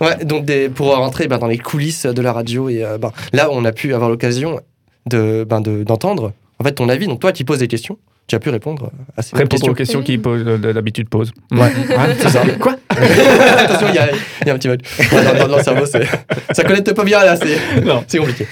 Ouais, 0.00 0.24
donc 0.24 0.44
des, 0.44 0.68
pour 0.68 0.94
rentrer 0.96 1.28
ben, 1.28 1.38
dans 1.38 1.46
les 1.46 1.58
coulisses 1.58 2.06
de 2.06 2.22
la 2.22 2.32
radio 2.32 2.68
et 2.68 2.84
euh, 2.84 2.98
ben, 2.98 3.12
là 3.32 3.48
on 3.52 3.64
a 3.64 3.70
pu 3.70 3.94
avoir 3.94 4.10
l'occasion 4.10 4.58
de 5.06 5.44
ben, 5.48 5.60
de- 5.60 5.84
d'entendre 5.84 6.32
en 6.58 6.64
fait 6.64 6.72
ton 6.72 6.88
avis. 6.88 7.06
Donc 7.06 7.20
toi 7.20 7.30
qui 7.32 7.44
poses 7.44 7.58
des 7.60 7.68
questions, 7.68 7.98
tu 8.32 8.36
as 8.36 8.40
pu 8.40 8.48
répondre 8.48 8.90
à 9.14 9.20
ces 9.20 9.36
questions. 9.36 9.72
aux 9.72 9.74
questions 9.74 10.02
qu'il 10.02 10.22
pose, 10.22 10.42
euh, 10.46 10.72
d'habitude 10.72 11.06
pose. 11.10 11.32
Ouais. 11.50 11.70
c'est 12.18 12.30
ça. 12.30 12.42
Quoi 12.58 12.76
Attention, 12.88 13.88
il 13.90 13.94
y 13.94 13.98
a, 13.98 14.08
il 14.40 14.46
y 14.46 14.50
a 14.50 14.54
un 14.54 14.56
petit 14.56 14.68
mode. 14.68 14.82
Dans, 15.10 15.38
dans- 15.38 15.48
dans 15.48 15.56
le 15.58 15.62
cerveau, 15.62 15.84
c'est- 15.84 16.08
ça 16.52 16.64
connecte 16.64 16.94
pas 16.94 17.04
bien 17.04 17.22
là, 17.22 17.36
c'est 17.36 17.82
Non. 17.84 18.02
c'est 18.08 18.16
compliqué. 18.16 18.46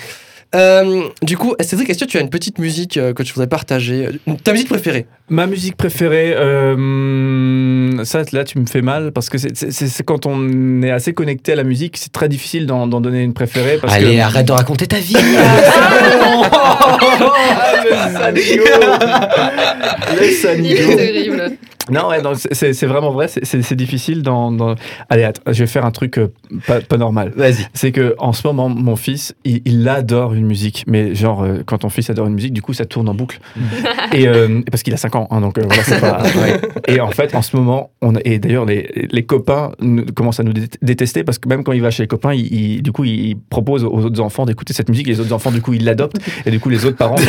Euh, 0.53 1.03
du 1.23 1.37
coup, 1.37 1.55
Cédric, 1.61 1.91
est-ce 1.91 2.05
que 2.05 2.11
tu 2.11 2.19
as 2.19 2.21
une 2.21 2.29
petite 2.31 2.59
musique 2.59 2.97
euh, 2.97 3.13
que 3.13 3.23
tu 3.23 3.33
voudrais 3.33 3.47
partager 3.47 4.09
euh, 4.29 4.33
Ta 4.43 4.51
musique 4.53 4.69
préférée? 4.69 5.07
Ma 5.29 5.47
musique 5.47 5.77
préférée, 5.77 6.35
euh, 6.37 8.03
ça 8.05 8.23
là 8.33 8.43
tu 8.43 8.59
me 8.59 8.67
fais 8.67 8.83
mal 8.83 9.13
parce 9.13 9.29
que 9.29 9.39
c'est- 9.39 9.55
c'est 9.57 9.71
c'est 9.71 10.03
quand 10.03 10.27
on 10.27 10.83
est 10.83 10.91
assez 10.91 11.13
connecté 11.15 11.53
à 11.53 11.55
la 11.55 11.63
musique, 11.63 11.97
c'est 11.97 12.11
très 12.11 12.29
difficile 12.29 12.67
d'en 12.67 12.89
donner 12.89 13.23
une 13.23 13.33
préférée. 13.33 13.79
Parce 13.81 13.95
Allez, 13.95 14.17
que... 14.17 14.21
arrête 14.23 14.47
de 14.47 14.51
raconter 14.53 14.89
ta 14.89 14.99
vie. 14.99 15.15
Laisse 20.21 20.39
ça, 20.43 20.55
Il 20.55 20.63
Nico. 20.63 20.91
est 20.91 20.97
terrible. 20.97 21.53
Non, 21.91 22.09
ouais, 22.09 22.21
c'est- 22.53 22.87
vraiment 22.87 23.11
vrai, 23.11 23.29
c'est- 23.29 23.45
c'est 23.45 23.63
c'est 23.63 23.77
difficile 23.77 24.23
dans, 24.23 24.51
dans- 24.53 24.75
Allez, 25.09 25.25
attends, 25.25 25.43
je 25.53 25.59
vais 25.61 25.67
faire 25.67 25.85
un 25.85 25.91
truc 25.91 26.19
euh, 26.19 26.33
pas, 26.67 26.81
pas 26.81 26.97
normal. 26.97 27.33
Vas-y. 27.37 27.67
C'est 27.75 27.93
que 27.93 28.15
en 28.19 28.33
ce 28.33 28.47
moment, 28.47 28.69
mon 28.69 28.97
fils, 28.97 29.35
il, 29.45 29.63
il 29.65 29.89
adore 29.89 30.35
une 30.35 30.47
musique, 30.47 30.85
mais 30.87 31.15
genre, 31.15 31.43
euh, 31.43 31.63
quand 31.67 31.79
ton 31.79 31.89
fils 31.91 32.11
adore 32.11 32.27
une 32.27 32.35
musique, 32.35 32.53
du 32.53 32.63
coup, 32.63 32.73
ça 32.73 32.85
tourne 32.85 33.09
en 33.09 33.15
boucle. 33.15 33.41
et 34.13 34.27
euh, 34.29 34.61
parce 34.71 34.83
qu'il 34.83 34.93
a 34.95 34.97
5 34.97 35.15
ans, 35.17 35.29
hein, 35.31 35.41
donc 35.41 35.59
euh, 35.59 35.63
voilà, 35.67 35.83
c'est 35.85 36.01
pas. 36.01 36.23
Et 36.89 37.01
en 37.01 37.11
fait, 37.11 37.35
en 37.35 37.43
ce 37.43 37.57
moment, 37.57 37.91
on 38.03 38.15
a- 38.17 38.21
et 38.25 38.39
d'ailleurs, 38.39 38.65
les, 38.65 39.09
les 39.11 39.23
copains 39.25 39.73
nous- 39.81 40.05
commencent 40.07 40.41
à 40.41 40.43
nous 40.43 40.53
dé- 40.53 40.69
détester 40.83 41.25
parce 41.25 41.39
que 41.39 41.49
même 41.49 41.63
quand 41.65 41.73
il 41.73 41.83
va 41.83 41.91
chez 41.91 42.03
les 42.03 42.07
copains, 42.09 42.33
il, 42.35 42.53
il- 42.53 42.83
du 42.83 42.93
coup, 42.93 43.05
il 43.05 43.37
propose 43.51 43.85
aux 43.85 44.05
autres 44.05 44.21
enfants 44.21 44.47
d'écouter 44.47 44.73
cette 44.73 44.89
musique. 44.89 45.07
Les 45.07 45.21
autres 45.21 45.33
enfants, 45.33 45.51
du 45.51 45.61
coup, 45.63 45.73
ils 45.75 45.85
l'adoptent, 45.85 46.17
et 46.47 46.51
du 46.51 46.59
coup, 46.61 46.69
les 46.69 46.85
autres 46.85 46.97
parents 46.97 47.17
sont 47.17 47.25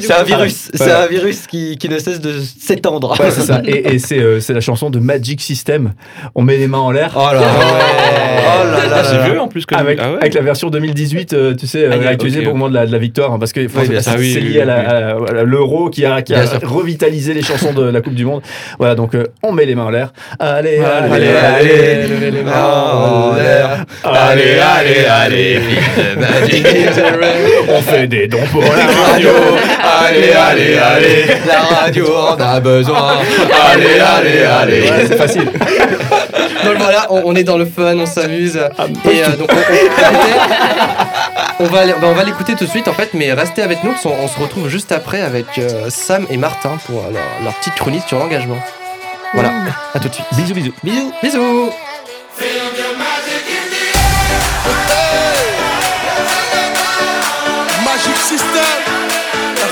C'est 0.00 0.06
coup. 0.06 0.12
un 0.20 0.22
virus, 0.24 0.70
c'est 0.74 0.90
un 0.90 1.06
virus 1.06 1.46
qui, 1.46 1.76
qui 1.78 1.88
ne 1.88 1.98
cesse 1.98 2.20
de 2.20 2.40
s'étendre. 2.40 2.91
Ouais, 3.00 3.30
c'est 3.30 3.40
ça. 3.42 3.60
Et, 3.66 3.94
et 3.94 3.98
c'est 3.98 4.18
euh, 4.18 4.40
c'est 4.40 4.52
la 4.54 4.60
chanson 4.60 4.90
de 4.90 4.98
Magic 4.98 5.40
System. 5.40 5.92
On 6.34 6.42
met 6.42 6.56
les 6.56 6.66
mains 6.68 6.78
en 6.78 6.90
l'air. 6.90 7.12
Oh 7.16 7.20
là 7.32 7.40
là. 7.40 7.42
Oh 8.44 8.64
là 8.66 8.86
là 8.88 8.96
Ah, 8.96 9.04
c'est 9.04 9.30
vieux 9.30 9.40
en 9.40 9.48
plus 9.48 9.64
que 9.66 9.74
Avec, 9.74 9.98
ah 10.02 10.10
ouais. 10.10 10.16
avec 10.20 10.34
la 10.34 10.40
version 10.42 10.68
2018, 10.68 11.32
euh, 11.32 11.54
tu 11.54 11.66
sais, 11.66 11.84
euh, 11.84 11.90
Ah, 11.92 11.96
il 11.96 12.02
y 12.02 12.06
a- 12.06 12.10
actualisée 12.10 12.38
ok. 12.40 12.44
pour 12.44 12.52
le 12.54 12.58
moment 12.58 12.68
de 12.70 12.74
la, 12.74 12.86
de 12.86 12.92
la 12.92 12.98
victoire, 12.98 13.32
hein, 13.32 13.38
parce 13.38 13.52
que 13.52 13.66
c'est. 13.68 13.76
Ah 13.78 14.14
oui, 14.18 14.32
c'est 14.34 14.40
oui, 14.40 14.48
lié 14.52 14.60
à 14.60 14.64
la- 14.64 14.76
oui. 14.78 14.86
à 15.28 15.32
la- 15.34 15.40
à 15.40 15.44
l'euro 15.44 15.90
qui 15.90 16.04
a, 16.04 16.22
qui 16.22 16.34
a 16.34 16.42
revitalisé 16.64 17.34
les 17.34 17.42
chansons 17.42 17.72
de 17.72 17.84
la 17.84 18.00
Coupe 18.00 18.14
du 18.14 18.24
Monde. 18.24 18.42
Voilà, 18.78 18.94
donc 18.94 19.14
euh, 19.14 19.24
on 19.42 19.52
met 19.52 19.64
les 19.64 19.74
mains 19.74 19.84
en 19.84 19.90
l'air. 19.90 20.12
Allez, 20.38 20.78
allez, 20.78 21.12
Allez, 21.14 21.28
allez, 21.28 22.08
levez 22.08 22.30
les 22.30 22.42
mains 22.42 22.52
en 22.62 23.34
l'air. 23.36 23.84
Allez, 24.04 24.58
allez, 24.58 25.04
allez, 25.08 25.60
on 27.68 27.80
fait 27.82 28.06
des 28.06 28.28
dons 28.28 28.38
pour 28.50 28.62
la 28.62 28.68
radio. 29.12 29.28
Allez, 29.82 30.30
allez, 30.32 30.76
allez. 30.76 31.24
La 31.46 31.60
radio 31.60 32.06
en 32.16 32.34
a 32.36 32.46
besoin. 32.78 33.18
Allez, 33.72 33.98
allez, 34.00 34.42
allez. 34.44 34.82
Ouais, 34.90 35.06
c'est 35.08 35.16
facile. 35.16 35.44
Donc 36.64 36.76
voilà, 36.78 37.06
on, 37.10 37.22
on 37.26 37.34
est 37.34 37.44
dans 37.44 37.56
le 37.58 37.66
fun, 37.66 37.96
on 37.98 38.06
s'amuse. 38.06 38.58
Ah, 38.78 38.84
et 39.10 39.22
euh, 39.24 39.28
donc 39.36 39.50
on, 39.52 39.56
on- 41.60 41.64
on 41.64 41.68
va 41.68 41.86
bah, 41.86 41.94
on 42.04 42.12
va 42.12 42.24
l'écouter 42.24 42.54
tout 42.54 42.64
de 42.64 42.70
suite 42.70 42.88
en 42.88 42.92
fait, 42.92 43.10
mais 43.14 43.32
restez 43.32 43.62
avec 43.62 43.82
nous, 43.84 43.90
parce 43.92 44.02
qu'on- 44.02 44.16
on, 44.22 44.28
se 44.28 44.38
retrouve 44.38 44.68
juste 44.68 44.92
après 44.92 45.20
avec 45.20 45.46
euh, 45.58 45.90
Sam 45.90 46.26
et 46.30 46.36
Martin 46.36 46.78
pour 46.86 46.98
euh, 47.00 47.10
leur, 47.12 47.22
leur 47.44 47.54
petite 47.54 47.74
chronique 47.74 48.04
sur 48.06 48.18
l'engagement. 48.18 48.58
Voilà, 49.34 49.50
à 49.94 49.98
tout 49.98 50.08
de 50.08 50.14
suite. 50.14 50.26
Bisous, 50.36 50.54
bisous. 50.54 50.72
Bisous, 50.84 51.12
bisous. 51.22 51.70
Magic 57.84 58.16
System, 58.16 58.78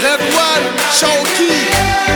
Red 0.02 0.20
One, 0.34 0.66
Shaoki. 0.92 2.09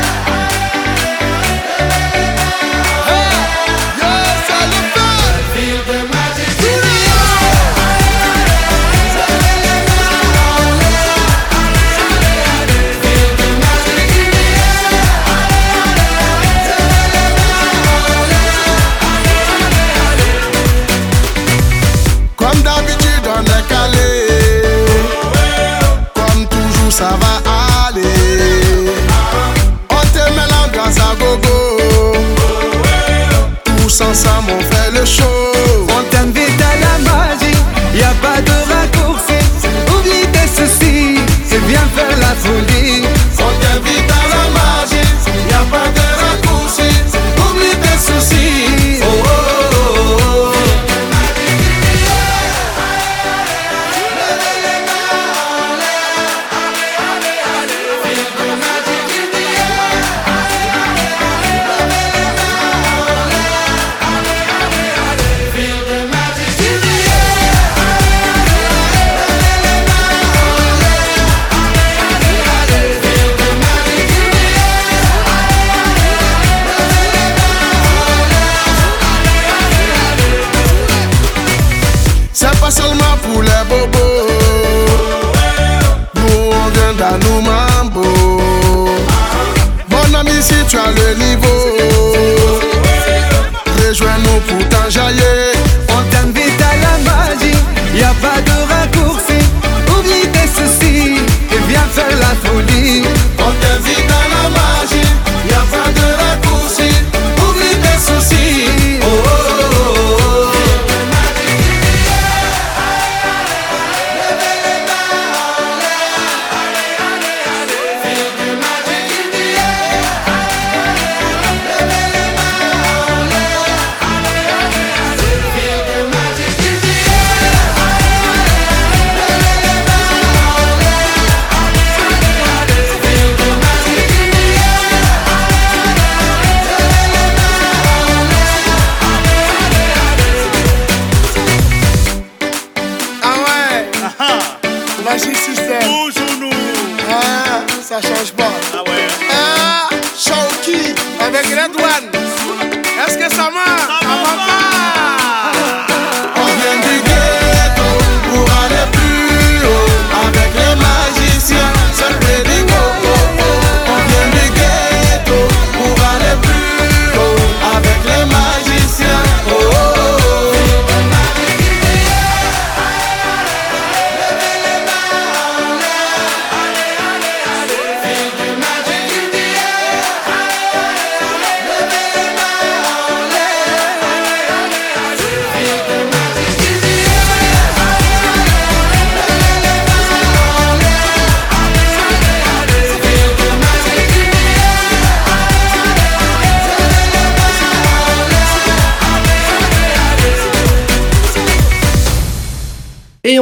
Tous 33.96 34.02
ensemble, 34.02 34.50
on 34.50 34.60
fait 34.60 34.90
le 34.90 35.04
show. 35.04 35.73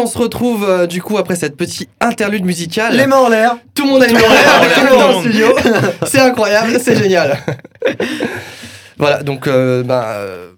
On 0.02 0.06
se 0.06 0.18
retrouve 0.18 0.64
euh, 0.68 0.86
du 0.86 1.00
coup 1.00 1.18
après 1.18 1.36
cette 1.36 1.56
petite 1.56 1.88
interlude 2.00 2.44
musicale. 2.44 2.96
Les 2.96 3.06
mains 3.06 3.18
en 3.18 3.28
l'air. 3.28 3.56
Tout 3.74 3.84
le 3.84 3.90
monde 3.90 4.02
a 4.02 4.06
les 4.06 4.12
mains 4.14 4.20
en 4.20 4.32
l'air 4.32 4.54
avec 4.54 4.74
tout 4.74 4.80
le 4.80 4.90
monde 4.90 5.00
dans 5.00 5.12
le 5.12 5.20
studio. 5.20 5.46
C'est 6.06 6.20
incroyable, 6.20 6.78
c'est 6.80 6.96
génial. 6.96 7.38
voilà, 8.98 9.22
donc 9.22 9.46
euh, 9.46 9.82
bah, 9.82 10.14
euh, 10.16 10.52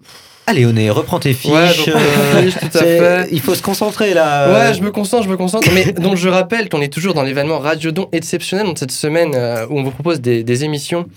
Allez, 0.47 0.65
Oné, 0.65 0.91
reprends 0.91 1.19
tes 1.19 1.33
fiches. 1.33 1.51
Ouais, 1.51 1.73
mes 1.87 1.93
euh, 1.93 2.43
fiches, 2.43 2.59
tout 2.59 2.77
à 2.77 2.81
fait. 2.81 3.27
Il 3.31 3.41
faut 3.41 3.55
se 3.55 3.63
concentrer 3.63 4.13
là. 4.13 4.51
Ouais, 4.51 4.73
je 4.75 4.81
me 4.81 4.91
concentre, 4.91 5.23
je 5.23 5.29
me 5.29 5.37
concentre. 5.37 5.67
Mais 5.73 5.91
donc 5.91 6.17
je 6.17 6.29
rappelle 6.29 6.69
qu'on 6.69 6.81
est 6.81 6.93
toujours 6.93 7.15
dans 7.15 7.23
l'événement 7.23 7.57
Radio 7.57 7.91
Don 7.91 8.09
exceptionnel 8.11 8.67
donc 8.67 8.77
cette 8.77 8.91
semaine 8.91 9.31
euh, 9.33 9.65
où 9.69 9.79
on 9.79 9.83
vous 9.83 9.91
propose 9.91 10.21
des, 10.21 10.43
des 10.43 10.63
émissions 10.63 11.07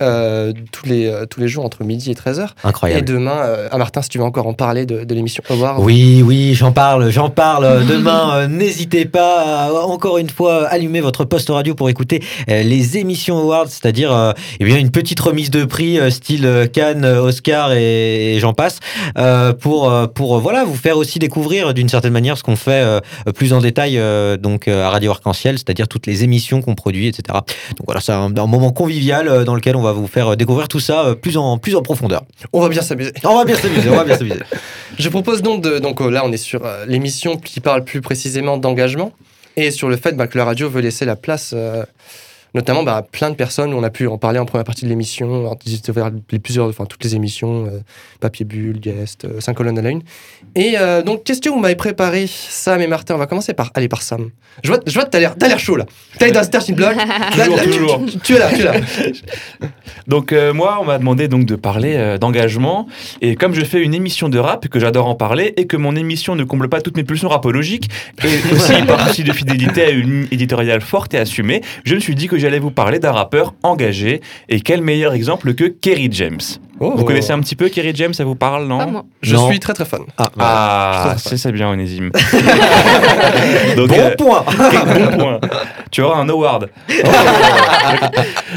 euh, 0.00 0.52
tous, 0.72 0.86
les, 0.86 1.06
euh, 1.06 1.26
tous 1.26 1.40
les 1.40 1.48
jours 1.48 1.64
entre 1.64 1.84
midi 1.84 2.10
et 2.10 2.14
13h. 2.14 2.48
Incroyable. 2.64 3.00
Et 3.00 3.04
demain, 3.04 3.38
euh, 3.44 3.68
ah 3.70 3.78
Martin, 3.78 4.02
si 4.02 4.08
tu 4.08 4.18
veux 4.18 4.24
encore 4.24 4.46
en 4.46 4.54
parler 4.54 4.86
de, 4.86 5.04
de 5.04 5.14
l'émission 5.14 5.42
Award. 5.50 5.82
Oui, 5.82 6.22
oui, 6.24 6.54
j'en 6.54 6.72
parle, 6.72 7.10
j'en 7.10 7.30
parle. 7.30 7.64
Euh, 7.64 7.84
Demain, 7.84 8.34
euh, 8.34 8.46
n'hésitez 8.48 9.04
pas 9.04 9.66
à, 9.66 9.72
encore 9.72 10.18
une 10.18 10.30
fois, 10.30 10.66
allumer 10.66 11.00
votre 11.00 11.24
poste 11.24 11.48
radio 11.50 11.74
pour 11.74 11.88
écouter 11.90 12.22
euh, 12.48 12.62
les 12.62 12.96
émissions 12.98 13.38
Awards, 13.38 13.68
c'est-à-dire 13.68 14.12
euh, 14.12 14.32
eh 14.60 14.64
bien 14.64 14.78
une 14.78 14.90
petite 14.90 15.20
remise 15.20 15.50
de 15.50 15.64
prix 15.64 15.98
euh, 15.98 16.10
style 16.10 16.46
euh, 16.46 16.66
Cannes, 16.66 17.04
euh, 17.04 17.22
Oscar 17.22 17.72
et, 17.72 18.34
et 18.36 18.38
j'en 18.40 18.52
passe, 18.54 18.78
euh, 19.18 19.52
pour 19.52 19.90
euh, 19.90 20.06
pour 20.06 20.36
euh, 20.36 20.40
voilà 20.40 20.64
vous 20.64 20.74
faire 20.76 20.96
aussi 20.96 21.18
découvrir 21.18 21.74
d'une 21.74 21.88
certaine 21.88 22.12
manière 22.12 22.38
ce 22.38 22.42
qu'on 22.42 22.56
fait 22.56 22.82
euh, 22.82 23.00
plus 23.34 23.52
en 23.52 23.60
détail 23.60 23.98
euh, 23.98 24.36
donc 24.36 24.68
euh, 24.68 24.84
à 24.84 24.90
Radio 24.90 25.10
Arc-en-Ciel, 25.10 25.58
c'est-à-dire 25.58 25.88
toutes 25.88 26.06
les 26.06 26.24
émissions 26.24 26.62
qu'on 26.62 26.74
produit, 26.74 27.08
etc. 27.08 27.22
Donc 27.76 27.86
voilà, 27.86 28.00
c'est 28.00 28.12
un, 28.12 28.34
un 28.36 28.46
moment 28.46 28.70
convivial 28.70 29.28
euh, 29.28 29.44
dans 29.44 29.54
lequel 29.54 29.71
on 29.76 29.82
va 29.82 29.92
vous 29.92 30.06
faire 30.06 30.28
euh, 30.32 30.36
découvrir 30.36 30.68
tout 30.68 30.80
ça 30.80 31.06
euh, 31.06 31.14
plus 31.14 31.36
en 31.36 31.58
plus 31.58 31.74
en 31.76 31.82
profondeur. 31.82 32.22
On 32.52 32.60
va 32.60 32.68
bien 32.68 32.82
s'amuser. 32.82 33.12
On 33.24 33.36
va 33.36 33.44
bien 33.44 33.56
s'amuser, 33.56 33.88
on 33.90 33.96
va 33.96 34.04
bien 34.04 34.16
s'amuser. 34.16 34.40
Je 34.98 35.08
propose 35.08 35.42
donc 35.42 35.62
de. 35.62 35.78
Donc 35.78 36.00
euh, 36.00 36.10
là, 36.10 36.22
on 36.24 36.32
est 36.32 36.36
sur 36.36 36.62
l'émission 36.86 37.36
qui 37.36 37.60
parle 37.60 37.84
plus 37.84 38.00
précisément 38.00 38.56
d'engagement 38.58 39.12
et 39.56 39.70
sur 39.70 39.88
le 39.88 39.96
fait 39.96 40.12
bah, 40.12 40.26
que 40.26 40.38
la 40.38 40.44
radio 40.44 40.68
veut 40.68 40.80
laisser 40.80 41.04
la 41.04 41.16
place. 41.16 41.52
euh, 41.54 41.84
Notamment 42.54 42.82
bah, 42.82 43.02
plein 43.10 43.30
de 43.30 43.34
personnes, 43.34 43.72
on 43.72 43.82
a 43.82 43.88
pu 43.88 44.06
en 44.06 44.18
parler 44.18 44.38
en 44.38 44.44
première 44.44 44.64
partie 44.64 44.84
de 44.84 44.90
l'émission, 44.90 45.56
les 46.30 46.38
plusieurs, 46.38 46.68
enfin 46.68 46.84
toutes 46.84 47.02
les 47.02 47.14
émissions, 47.14 47.64
euh, 47.66 47.80
Papier 48.20 48.44
Bulle, 48.44 48.78
Guest, 48.78 49.24
euh, 49.24 49.40
5 49.40 49.54
colonnes 49.54 49.78
à 49.78 49.82
la 49.82 49.88
une. 49.90 50.02
Et 50.54 50.74
euh, 50.78 51.02
donc, 51.02 51.24
question, 51.24 51.54
vous 51.54 51.60
m'avez 51.60 51.76
préparé, 51.76 52.26
Sam 52.28 52.82
et 52.82 52.86
Martin, 52.86 53.14
on 53.14 53.18
va 53.18 53.26
commencer 53.26 53.54
par, 53.54 53.70
aller 53.74 53.88
par 53.88 54.02
Sam. 54.02 54.28
Je 54.62 54.68
vois, 54.70 54.80
je 54.86 54.92
vois 54.92 55.04
que 55.04 55.10
t'as 55.10 55.20
l'air, 55.20 55.34
t'as 55.38 55.48
l'air 55.48 55.58
chaud 55.58 55.76
là. 55.76 55.86
T'as 56.18 56.26
l'air 56.26 56.34
d'un 56.34 56.42
starting 56.42 56.74
block. 56.74 56.94
Là, 57.36 57.46
Toujours, 57.46 57.56
là, 57.56 57.62
tu- 57.64 57.70
toujours. 57.70 58.00
Tu, 58.06 58.18
tu 58.18 58.34
es 58.34 58.38
là, 58.38 58.48
tu 58.50 58.60
es 58.60 58.64
là. 58.64 58.74
Donc 60.06 60.32
euh, 60.32 60.52
moi, 60.52 60.78
on 60.80 60.84
m'a 60.84 60.98
demandé 60.98 61.28
donc 61.28 61.46
de 61.46 61.54
parler 61.56 62.16
d'engagement 62.20 62.86
et 63.20 63.36
comme 63.36 63.54
je 63.54 63.64
fais 63.64 63.80
une 63.80 63.94
émission 63.94 64.28
de 64.28 64.38
rap 64.38 64.66
que 64.68 64.80
j'adore 64.80 65.06
en 65.06 65.14
parler 65.14 65.54
et 65.56 65.66
que 65.66 65.76
mon 65.76 65.94
émission 65.96 66.34
ne 66.34 66.44
comble 66.44 66.68
pas 66.68 66.80
toutes 66.80 66.96
mes 66.96 67.04
pulsions 67.04 67.28
rapologiques 67.28 67.88
et 68.24 68.54
aussi 68.54 68.72
par 68.86 69.06
souci 69.08 69.22
de 69.22 69.32
fidélité 69.32 69.84
à 69.84 69.90
une 69.90 70.26
éditoriale 70.32 70.80
forte 70.80 71.14
et 71.14 71.18
assumée, 71.18 71.62
je 71.84 71.94
me 71.94 72.00
suis 72.00 72.14
dit 72.14 72.26
que 72.26 72.36
j'allais 72.42 72.58
vous 72.58 72.70
parler 72.70 72.98
d'un 72.98 73.12
rappeur 73.12 73.54
engagé 73.62 74.20
et 74.48 74.60
quel 74.60 74.82
meilleur 74.82 75.12
exemple 75.14 75.54
que 75.54 75.64
Kerry 75.64 76.08
James. 76.12 76.40
Oh. 76.80 76.94
Vous 76.96 77.04
connaissez 77.04 77.32
un 77.32 77.38
petit 77.40 77.54
peu 77.54 77.68
Kerry 77.68 77.92
James, 77.94 78.12
ça 78.12 78.24
vous 78.24 78.34
parle 78.34 78.66
non 78.66 78.78
Pas 78.78 78.86
moi. 78.86 79.04
Je 79.22 79.36
Non. 79.36 79.48
suis 79.48 79.60
très 79.60 79.72
très 79.72 79.84
fan. 79.84 80.00
Ah, 80.18 80.28
Ah, 80.38 81.14
ça 81.16 81.30
c'est 81.30 81.36
ça 81.36 81.52
bien 81.52 81.68
Onésime. 81.70 82.10
Donc, 83.76 83.88
bon 83.88 83.94
euh, 83.98 84.14
point. 84.16 84.44
bon 85.10 85.16
point. 85.18 85.40
Tu 85.92 86.00
auras 86.00 86.18
un 86.18 86.28
award. 86.30 86.70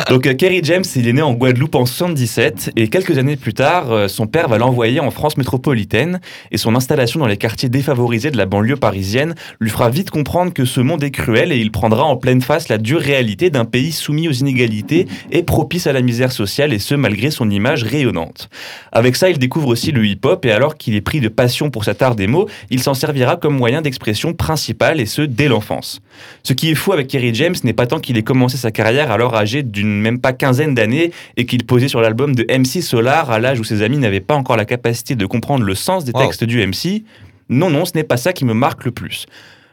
Donc 0.10 0.26
euh, 0.26 0.34
Kerry 0.34 0.62
James, 0.64 0.86
il 0.96 1.08
est 1.10 1.14
né 1.14 1.22
en 1.22 1.34
Guadeloupe 1.34 1.76
en 1.76 1.86
77 1.86 2.72
et 2.78 2.88
quelques 2.88 3.18
années 3.18 3.36
plus 3.36 3.54
tard, 3.54 3.92
euh, 3.92 4.08
son 4.08 4.26
père 4.26 4.48
va 4.48 4.58
l'envoyer 4.58 5.02
en 5.02 5.12
France 5.12 5.36
métropolitaine 5.36 6.22
et 6.52 6.58
son 6.58 6.76
installation 6.76 7.20
dans 7.20 7.28
les 7.28 7.36
quartiers 7.36 7.68
défavorisés 7.68 8.32
de 8.32 8.38
la 8.38 8.46
banlieue 8.46 8.78
parisienne 8.78 9.36
lui 9.60 9.70
fera 9.70 9.90
vite 9.90 10.12
comprendre 10.12 10.54
que 10.54 10.64
ce 10.64 10.80
monde 10.80 11.04
est 11.04 11.12
cruel 11.12 11.52
et 11.52 11.58
il 11.58 11.72
prendra 11.72 12.06
en 12.06 12.16
pleine 12.16 12.42
face 12.42 12.70
la 12.70 12.78
dure 12.78 13.02
réalité 13.02 13.50
d'un 13.50 13.66
pays 13.66 13.92
soumis 13.92 14.30
aux 14.30 14.34
inégalités 14.34 15.06
et 15.32 15.44
propice 15.44 15.88
à 15.88 15.94
la 15.94 16.02
misère 16.02 16.32
sociale 16.32 16.72
et 16.72 16.80
ce 16.80 16.96
malgré 16.96 17.32
son 17.32 17.50
image 17.50 17.84
rayonnante. 17.84 18.50
Avec 18.94 19.18
ça, 19.18 19.30
il 19.30 19.40
découvre 19.40 19.68
aussi 19.68 19.92
le 19.92 20.06
hip-hop 20.06 20.46
et 20.46 20.54
alors 20.54 20.78
qu'il 20.78 20.96
est 20.96 21.02
pris 21.02 21.20
de 21.20 21.28
passion 21.28 21.70
pour 21.70 21.84
cet 21.84 22.02
art 22.02 22.16
des 22.16 22.28
mots, 22.28 22.48
il 22.70 22.82
s'en 22.82 22.94
servira 22.94 23.36
comme 23.36 23.58
moyen 23.58 23.82
d'expression 23.82 24.34
principal 24.34 25.02
et 25.02 25.06
ce 25.06 25.22
dès 25.22 25.50
l'enfance. 25.50 26.02
Ce 26.44 26.54
qui 26.54 26.72
est 26.72 26.76
fou 26.76 26.94
avec 26.94 27.08
Kerry 27.08 27.24
James 27.34 27.55
n'est 27.63 27.73
pas 27.73 27.88
tant 27.88 27.99
qu'il 27.99 28.17
ait 28.17 28.23
commencé 28.23 28.57
sa 28.57 28.71
carrière 28.71 29.11
alors 29.11 29.36
âgé 29.36 29.63
d'une 29.63 30.01
même 30.01 30.19
pas 30.19 30.34
quinzaine 30.34 30.76
d'années 30.76 31.11
et 31.38 31.45
qu'il 31.45 31.65
posait 31.65 31.88
sur 31.88 32.01
l'album 32.01 32.36
de 32.36 32.43
MC 32.49 32.82
Solar 32.82 33.32
à 33.32 33.39
l'âge 33.39 33.59
où 33.59 33.63
ses 33.63 33.82
amis 33.82 33.97
n'avaient 33.97 34.19
pas 34.21 34.36
encore 34.36 34.57
la 34.57 34.65
capacité 34.65 35.15
de 35.15 35.26
comprendre 35.26 35.63
le 35.63 35.76
sens 35.76 36.05
des 36.05 36.11
Wow. 36.13 36.21
textes 36.21 36.43
du 36.43 36.65
MC. 36.65 37.03
Non, 37.49 37.69
non, 37.69 37.86
ce 37.86 37.91
n'est 37.95 38.03
pas 38.03 38.17
ça 38.17 38.34
qui 38.34 38.45
me 38.45 38.53
marque 38.53 38.86
le 38.86 38.91
plus. 38.91 39.26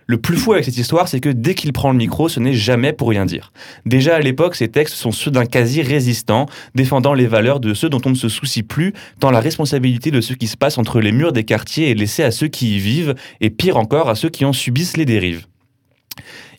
Le 0.09 0.19
plus 0.19 0.37
fou 0.37 0.53
avec 0.53 0.65
cette 0.65 0.77
histoire, 0.77 1.07
c'est 1.09 1.21
que 1.21 1.29
dès 1.29 1.55
qu'il 1.55 1.73
prend 1.73 1.93
le 1.93 1.97
micro, 1.97 2.29
ce 2.29 2.41
n'est 2.41 2.53
jamais 2.53 2.93
pour 2.93 3.09
rien 3.09 3.25
dire. 3.25 3.53
Déjà 3.87 4.17
à 4.17 4.21
l'époque, 4.21 4.57
ses 4.57 4.67
textes 4.69 4.95
sont 4.95 5.13
ceux 5.13 5.31
d'un 5.31 5.47
quasi-résistant, 5.47 6.47
défendant 6.75 7.15
les 7.15 7.27
valeurs 7.29 7.61
de 7.61 7.73
ceux 7.73 7.89
dont 7.89 8.01
on 8.05 8.11
ne 8.11 8.15
se 8.17 8.29
soucie 8.29 8.65
plus, 8.65 8.93
tant 9.21 9.31
la 9.31 9.41
responsabilité 9.41 10.11
de 10.11 10.21
ce 10.21 10.35
qui 10.35 10.49
se 10.49 10.57
passe 10.57 10.77
entre 10.77 11.01
les 11.01 11.13
murs 11.13 11.33
des 11.33 11.45
quartiers 11.45 11.91
est 11.91 11.95
laissée 11.95 12.25
à 12.25 12.31
ceux 12.33 12.49
qui 12.49 12.77
y 12.77 12.79
vivent, 12.79 13.15
et 13.41 13.49
pire 13.49 13.77
encore 13.77 14.11
à 14.11 14.15
ceux 14.17 14.29
qui 14.29 14.45
en 14.45 14.53
subissent 14.53 14.97
les 14.97 15.05
dérives. 15.07 15.47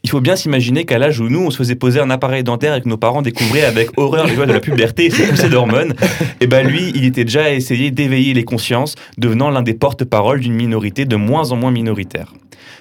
Il 0.03 0.09
faut 0.09 0.19
bien 0.19 0.35
s'imaginer 0.35 0.83
qu'à 0.83 0.97
l'âge 0.99 1.19
où 1.21 1.29
nous, 1.29 1.39
on 1.39 1.49
se 1.49 1.57
faisait 1.57 1.75
poser 1.75 1.99
un 1.99 2.09
appareil 2.09 2.43
dentaire 2.43 2.75
et 2.75 2.81
que 2.81 2.89
nos 2.89 2.97
parents 2.97 3.21
découvraient 3.21 3.63
avec 3.63 3.97
horreur 3.97 4.27
les 4.27 4.35
joies 4.35 4.45
de 4.45 4.51
la 4.51 4.59
puberté 4.59 5.05
et 5.05 5.09
ses 5.09 5.27
poussées 5.27 5.49
d'hormones, 5.49 5.93
et 6.41 6.47
ben 6.47 6.67
lui, 6.67 6.91
il 6.93 7.05
était 7.05 7.23
déjà 7.23 7.45
à 7.45 7.49
essayer 7.51 7.89
d'éveiller 7.89 8.33
les 8.33 8.43
consciences, 8.43 8.95
devenant 9.17 9.49
l'un 9.49 9.61
des 9.61 9.73
porte-paroles 9.73 10.41
d'une 10.41 10.55
minorité 10.55 11.05
de 11.05 11.15
moins 11.15 11.51
en 11.51 11.55
moins 11.55 11.71
minoritaire. 11.71 12.33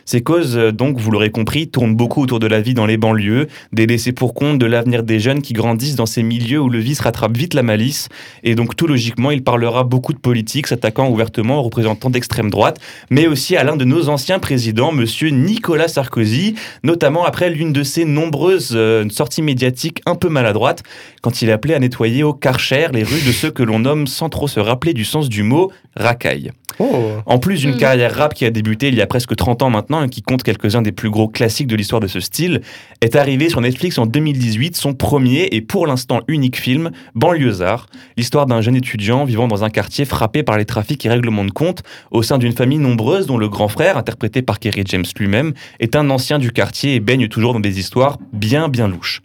Ces 0.05 0.23
causes, 0.23 0.57
euh, 0.57 0.73
donc, 0.73 0.99
vous 0.99 1.11
l'aurez 1.11 1.31
compris, 1.31 1.69
tournent 1.69 1.95
beaucoup 1.95 2.23
autour 2.23 2.39
de 2.41 2.47
la 2.47 2.61
vie 2.61 2.75
dans 2.75 2.87
les 2.87 2.97
banlieues, 2.97 3.49
des 3.73 3.87
laissés 3.87 4.13
pour 4.13 4.35
compte, 4.35 4.59
de 4.59 4.67
l'avenir 4.67 5.03
des 5.03 5.21
jeunes 5.21 5.43
qui 5.43 5.53
grandissent 5.53 5.97
dans 5.97 6.07
ces 6.07 6.23
milieux 6.23 6.61
où 6.61 6.69
le 6.69 6.79
vice 6.79 7.01
rattrape 7.01 7.37
vite 7.37 7.55
la 7.55 7.63
malice. 7.63 8.09
Et 8.43 8.55
donc, 8.55 8.77
tout 8.77 8.87
logiquement, 8.87 9.31
il 9.31 9.43
parlera 9.43 9.85
beaucoup 9.85 10.13
de 10.13 10.19
politique, 10.19 10.67
s'attaquant 10.67 11.09
ouvertement 11.09 11.59
aux 11.59 11.63
représentants 11.63 12.11
d'extrême 12.11 12.51
droite, 12.51 12.81
mais 13.11 13.27
aussi 13.27 13.57
à 13.57 13.65
l'un 13.65 13.77
de 13.77 13.85
nos 13.85 14.09
anciens 14.09 14.39
présidents, 14.39 14.93
monsieur 14.93 15.29
Nicolas 15.31 15.89
Sarkozy, 15.89 16.55
notamment 16.83 17.25
après 17.25 17.51
l'une 17.51 17.73
de 17.73 17.83
ses 17.83 18.05
nombreuses 18.05 18.73
euh, 18.75 19.09
sorties 19.11 19.43
médiatiques 19.43 20.01
un 20.07 20.15
peu 20.15 20.29
maladroites, 20.29 20.83
quand 21.23 21.43
il 21.43 21.51
appelait 21.51 21.75
à 21.75 21.79
nettoyer 21.79 22.23
au 22.23 22.33
Karcher 22.33 22.89
les 22.93 23.03
rues 23.03 23.23
de 23.27 23.33
ceux 23.33 23.51
que 23.51 23.63
l'on 23.63 23.81
nomme, 23.81 24.07
sans 24.07 24.29
trop 24.29 24.49
se 24.49 24.61
rappeler 24.61 24.95
du 24.95 25.05
sens 25.05 25.29
du 25.29 25.43
mot, 25.43 25.71
racaille. 25.97 26.51
Oh. 26.79 26.87
En 27.27 27.39
plus 27.39 27.61
d'une 27.61 27.75
Mm. 27.75 27.79
carrière 27.79 28.15
rap 28.15 28.35
qui 28.35 28.45
a 28.45 28.51
débuté 28.51 28.89
il 28.89 28.95
y 28.95 29.03
a 29.03 29.07
presque 29.07 29.37
30 29.37 29.63
ans 29.63 29.71
maintenant 29.73 30.05
et 30.05 30.09
qui 30.09 30.23
compte 30.23 30.45
quelques-uns 30.45 30.83
des 30.83 30.93
plus 30.93 31.11
gros 31.11 31.29
classiques 31.29 31.67
de 31.67 31.75
l'histoire 31.75 32.01
de 32.01 32.07
ce 32.07 32.21
style, 32.21 32.61
est 33.01 33.17
arrivé 33.17 33.49
sur 33.49 33.61
Netflix 33.61 33.99
en 33.99 34.07
2018 34.07 34.77
son 34.77 34.95
premier 34.95 35.49
et 35.51 35.61
pour 35.61 35.87
l'instant 35.87 36.21
unique 36.29 36.57
film, 36.57 36.91
Banlieusard, 37.15 37.87
l'histoire 38.17 38.47
d'un 38.47 38.61
jeune 38.61 38.77
étudiant 38.77 39.25
vivant 39.25 39.49
dans 39.49 39.65
un 39.65 39.71
quartier 39.71 40.05
frappé 40.05 40.43
par 40.43 40.59
les 40.59 40.65
trafics 40.65 41.05
et 41.05 41.09
règlements 41.09 41.45
de 41.45 41.51
compte 41.51 41.83
au 42.11 42.23
sein 42.23 42.39
d'une 42.39 42.53
famille 42.53 42.79
nombreuse 42.79 43.27
dont 43.27 43.39
le 43.39 43.49
grand 43.49 43.69
frère, 43.69 43.97
interprété 43.97 44.43
par 44.43 44.61
Kerry 44.61 44.85
James 44.87 45.05
lui-même, 45.19 45.53
est 45.81 45.97
un 45.97 46.09
ancien 46.11 46.39
du 46.39 46.53
quartier 46.53 46.95
et 46.95 47.01
baigne 47.01 47.29
toujours 47.29 47.55
dans 47.55 47.61
des 47.61 47.81
histoires 47.81 48.19
bien 48.33 48.69
bien 48.69 48.87
louches. 48.87 49.23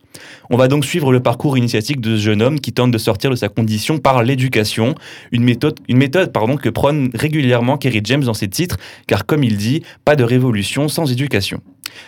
On 0.49 0.57
va 0.57 0.68
donc 0.68 0.86
suivre 0.86 1.11
le 1.11 1.20
parcours 1.20 1.57
initiatique 1.57 2.01
de 2.01 2.18
ce 2.18 2.22
jeune 2.22 2.41
homme 2.41 2.59
qui 2.59 2.74
tente 2.74 2.91
de 2.91 2.97
sortir 2.97 3.30
de 3.30 3.36
sa 3.36 3.49
condition 3.49 3.97
par 3.97 4.24
l'éducation, 4.24 4.95
une 5.32 5.43
méthode, 5.43 5.80
que 6.61 6.70
prône 6.70 7.09
régulièrement 7.13 7.78
Kerry 7.78 8.01
James 8.03 8.24
dans 8.24 8.34
ses 8.34 8.47
titres, 8.47 8.78
car 9.07 9.26
comme 9.26 9.43
il 9.43 9.57
dit, 9.57 9.84
pas 10.05 10.15
de 10.15 10.24
révolution 10.24 10.88
sans 10.88 11.11
éducation. 11.11 11.61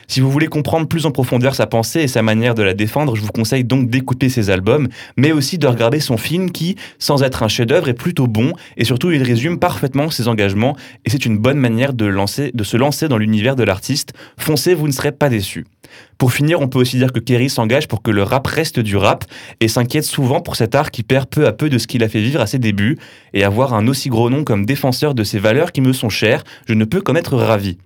Si 0.08 0.20
vous 0.20 0.30
voulez 0.30 0.48
comprendre 0.48 0.88
plus 0.88 1.06
en 1.06 1.12
profondeur 1.12 1.56
sa 1.56 1.68
pensée 1.68 2.02
et 2.02 2.08
sa 2.08 2.22
manière 2.22 2.56
de 2.56 2.64
la 2.64 2.74
défendre, 2.74 3.16
je 3.16 3.22
vous 3.22 3.32
conseille 3.32 3.64
donc 3.64 3.90
d'écouter 3.90 4.30
ses 4.30 4.50
albums, 4.50 4.88
mais 5.18 5.32
aussi 5.32 5.58
de 5.58 5.68
regarder 5.68 6.00
son 6.00 6.18
film 6.18 6.52
qui, 6.52 6.76
sans 7.00 7.24
être 7.24 7.44
un 7.44 7.48
chef-d'œuvre, 7.48 7.90
est 7.90 7.94
plutôt 7.94 8.28
bon 8.28 8.54
et 8.78 8.86
surtout 8.86 9.12
il 9.12 9.24
résume 9.24 9.60
parfaitement 9.60 10.10
ses 10.10 10.28
engagements 10.28 10.76
et 11.06 11.10
c'est 11.10 11.26
une 11.26 11.38
bonne 11.38 11.58
manière 11.58 11.94
de 11.94 12.12
se 12.64 12.78
lancer 12.78 13.08
dans 13.08 13.18
l'univers 13.18 13.56
de 13.56 13.64
l'artiste. 13.64 14.14
Foncez, 14.38 14.74
vous 14.74 14.88
ne 14.88 14.94
serez 14.94 15.12
pas 15.12 15.30
déçus. 15.30 15.66
Pour 16.18 16.34
finir, 16.34 16.60
on 16.60 16.68
peut 16.68 16.80
aussi 16.80 16.98
dire 16.98 17.14
que 17.14 17.20
Kerry 17.20 17.50
s'engage 17.50 17.88
pour 17.88 18.02
que 18.02 18.12
le 18.12 18.24
rap 18.24 18.46
reste 18.48 18.80
du 18.80 18.98
rap 18.98 19.26
et 19.60 19.68
s'inquiète 19.68 20.04
souvent 20.04 20.42
pour 20.42 20.56
cet 20.56 20.76
art 20.76 20.92
qui 20.92 21.04
perd 21.04 21.30
peu 21.30 21.48
à 21.48 21.54
peu 21.54 21.70
de 21.70 21.78
ce 21.78 21.88
qu'il 21.88 22.04
a 22.04 22.10
fait 22.10 22.22
vivre 22.22 22.42
à 22.42 22.48
ses 22.48 22.60
débuts 22.60 22.98
et 23.34 23.44
avoir 23.44 23.74
un 23.74 23.88
aussi 23.88 24.10
gros 24.10 24.30
nom 24.30 24.44
comme 24.44 24.66
défenseur 24.66 25.16
de 25.16 25.24
ces 25.24 25.40
valeurs 25.40 25.72
qui 25.72 25.82
me 25.82 25.94
sont 25.94 26.10
chères, 26.10 26.44
je 26.68 26.74
ne 26.74 26.86
peux 26.86 27.02
qu'en 27.02 27.16
être 27.16 27.36
ravi. 27.36 27.78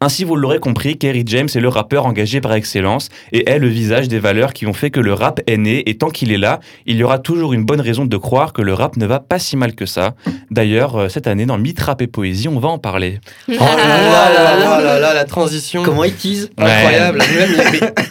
Ainsi, 0.00 0.22
vous 0.22 0.36
l'aurez 0.36 0.60
compris, 0.60 0.96
Kerry 0.96 1.24
James 1.26 1.48
est 1.52 1.60
le 1.60 1.68
rappeur 1.68 2.06
engagé 2.06 2.40
par 2.40 2.52
excellence 2.52 3.08
et 3.32 3.48
est 3.50 3.58
le 3.58 3.66
visage 3.66 4.06
des 4.06 4.20
valeurs 4.20 4.52
qui 4.52 4.66
ont 4.66 4.72
fait 4.72 4.90
que 4.90 5.00
le 5.00 5.12
rap 5.12 5.40
est 5.48 5.56
né 5.56 5.88
et 5.90 5.96
tant 5.96 6.08
qu'il 6.08 6.30
est 6.30 6.38
là, 6.38 6.60
il 6.86 6.96
y 6.96 7.02
aura 7.02 7.18
toujours 7.18 7.52
une 7.52 7.64
bonne 7.64 7.80
raison 7.80 8.04
de 8.04 8.16
croire 8.16 8.52
que 8.52 8.62
le 8.62 8.74
rap 8.74 8.96
ne 8.96 9.06
va 9.06 9.18
pas 9.18 9.40
si 9.40 9.56
mal 9.56 9.74
que 9.74 9.86
ça. 9.86 10.14
D'ailleurs, 10.52 10.94
euh, 10.96 11.08
cette 11.08 11.26
année, 11.26 11.46
dans 11.46 11.58
Mythe, 11.58 11.80
Rap 11.80 12.00
et 12.00 12.06
Poésie, 12.06 12.46
on 12.46 12.60
va 12.60 12.68
en 12.68 12.78
parler. 12.78 13.18
Oh 13.48 13.52
là 13.58 13.76
là 13.76 14.56
là 14.56 14.80
là 14.80 14.98
là, 15.00 15.14
la 15.14 15.24
transition. 15.24 15.82
Comment 15.82 16.04
ils 16.04 16.14
teasent 16.14 16.50
Incroyable. 16.56 17.18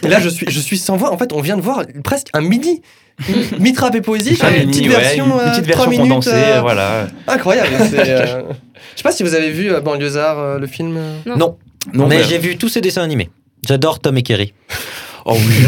Là, 0.02 0.20
je 0.20 0.28
suis, 0.28 0.46
je 0.50 0.60
suis 0.60 0.78
sans 0.78 0.96
voix. 0.96 1.10
En 1.10 1.16
fait, 1.16 1.32
on 1.32 1.40
vient 1.40 1.56
de 1.56 1.62
voir 1.62 1.84
presque 2.04 2.28
un 2.34 2.42
midi. 2.42 2.82
Mitrap 3.58 3.94
et 3.94 4.00
poésie, 4.00 4.38
Un 4.42 4.48
une 4.50 4.60
mini, 4.60 4.70
petite 4.72 4.88
ouais, 4.88 5.00
version, 5.00 5.24
une 5.26 5.32
euh, 5.32 5.50
petite 5.50 5.70
trois 5.72 5.86
version 5.86 5.90
minutes, 5.90 6.24
condensée, 6.24 6.30
euh, 6.34 6.60
voilà. 6.60 7.08
Incroyable. 7.26 7.70
c'est, 7.90 7.98
euh, 7.98 8.42
Je 8.94 8.96
sais 8.98 9.02
pas 9.02 9.10
si 9.10 9.22
vous 9.24 9.34
avez 9.34 9.50
vu 9.50 9.72
Banlieusard, 9.82 10.38
euh, 10.38 10.58
le 10.58 10.66
film. 10.68 10.98
Non. 11.26 11.56
Non, 11.92 12.06
mais 12.06 12.18
mais- 12.18 12.24
j'ai 12.24 12.38
vu 12.38 12.56
tous 12.58 12.68
ces 12.68 12.80
dessins 12.80 13.02
animés. 13.02 13.30
J'adore 13.66 13.98
Tom 14.00 14.16
et 14.16 14.22
Kerry. 14.22 14.52
Oh 15.24 15.34
oui, 15.36 15.66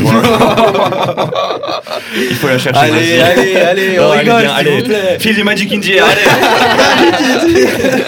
Il 2.17 2.35
faut 2.37 2.49
la 2.49 2.59
chercher. 2.59 2.81
Allez, 2.81 3.21
allez, 3.21 3.57
allez, 3.57 3.99
on 4.01 4.05
Oh, 4.07 4.11
rigole, 4.13 4.41
bien, 4.43 4.51
s'il 4.59 4.69
allez. 4.69 4.81
vous 4.81 4.85
plaît. 4.89 5.19
File 5.19 5.35
du 5.35 5.45
Magic 5.45 5.73
India, 5.73 6.05
allez. 6.07 7.65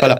voilà. 0.00 0.18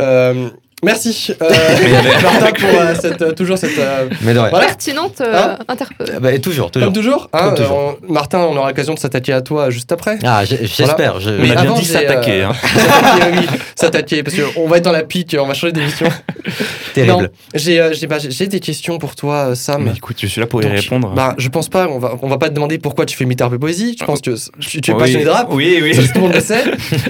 Euh, 0.00 0.48
merci, 0.82 1.28
euh, 1.40 1.48
Martin, 2.22 2.52
pour 2.52 2.80
euh, 2.80 2.94
cette, 3.00 3.22
euh, 3.22 3.32
toujours 3.32 3.58
cette. 3.58 3.78
euh, 3.78 4.08
Mais 4.22 4.34
de 4.34 4.38
rien. 4.38 4.48
Voilà. 4.50 4.66
Pertinente 4.66 5.20
euh, 5.20 5.32
Hein 5.34 5.58
interpe- 5.68 6.18
Bah, 6.20 6.38
toujours, 6.38 6.70
toujours. 6.70 6.86
Comme 6.86 6.94
toujours, 6.94 7.28
hein, 7.32 7.44
Comme 7.46 7.54
toujours. 7.56 7.78
euh, 7.78 7.92
on- 8.08 8.12
Martin, 8.12 8.38
on 8.40 8.56
aura 8.56 8.68
l'occasion 8.68 8.94
de 8.94 8.98
s'attaquer 8.98 9.32
à 9.32 9.40
toi 9.42 9.70
juste 9.70 9.92
après. 9.92 10.18
Ah, 10.24 10.44
j'ai- 10.44 10.66
j'espère. 10.66 11.20
je- 11.20 11.30
On 11.30 11.34
a 11.42 11.44
bien 11.44 11.56
avant, 11.56 11.74
dit 11.74 11.84
j'ai, 11.84 11.92
s'attaquer, 11.92 12.42
euh, 12.42 12.48
hein. 12.48 12.52
s'attaquer, 12.62 13.38
oui, 13.38 13.46
s'attaquer, 13.74 14.22
parce 14.22 14.36
qu'on 14.36 14.68
va 14.68 14.76
être 14.78 14.84
dans 14.84 14.92
la 14.92 15.02
pique, 15.02 15.36
on 15.38 15.46
va 15.46 15.54
changer 15.54 15.72
d'émission. 15.72 16.08
Terrible. 16.94 17.12
Non, 17.12 17.28
j'ai, 17.54 17.80
euh, 17.80 17.92
j'ai, 17.92 18.06
bah, 18.06 18.18
j'ai- 18.18 18.30
j'ai 18.30 18.46
des 18.46 18.60
questions 18.60 18.98
pour 18.98 19.14
toi, 19.14 19.50
euh, 19.50 19.54
Sam. 19.54 19.84
Mais 19.84 19.92
écoute, 19.96 20.16
je 20.20 20.26
suis 20.26 20.40
là 20.40 20.46
pour 20.46 20.60
y 20.62 20.66
Donc, 20.66 20.74
répondre. 20.74 21.12
Bah, 21.14 21.34
je 21.38 21.48
pense 21.48 21.68
pas, 21.68 21.88
on 21.88 21.98
va, 21.98 22.14
on 22.22 22.28
va 22.28 22.38
pas 22.38 22.48
te 22.48 22.54
demander 22.54 22.78
pourquoi 22.78 23.06
tu 23.06 23.16
fais 23.16 23.24
mi-tarpe 23.26 23.54
et 23.54 23.58
poésie. 23.58 23.96
Je 23.98 24.04
pense 24.04 24.20
que 24.20 24.34
tu, 24.60 24.80
tu 24.80 24.90
es 24.90 24.94
Oui. 24.94 25.00
passionné 25.00 25.24
de 25.24 25.30
rap. 25.30 25.48
Oui, 25.50 25.78
oui. 25.82 25.94
Ça, 25.94 26.02
tout 26.02 26.08
le 26.16 26.20
monde 26.20 26.34
le 26.34 26.40
sait. 26.40 26.64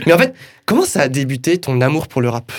Mais 0.06 0.12
en 0.12 0.18
fait, 0.18 0.34
comment 0.66 0.84
ça 0.84 1.02
a 1.02 1.08
débuté 1.08 1.58
ton 1.58 1.80
amour 1.80 2.08
pour 2.08 2.20
le 2.20 2.28
rap? 2.28 2.52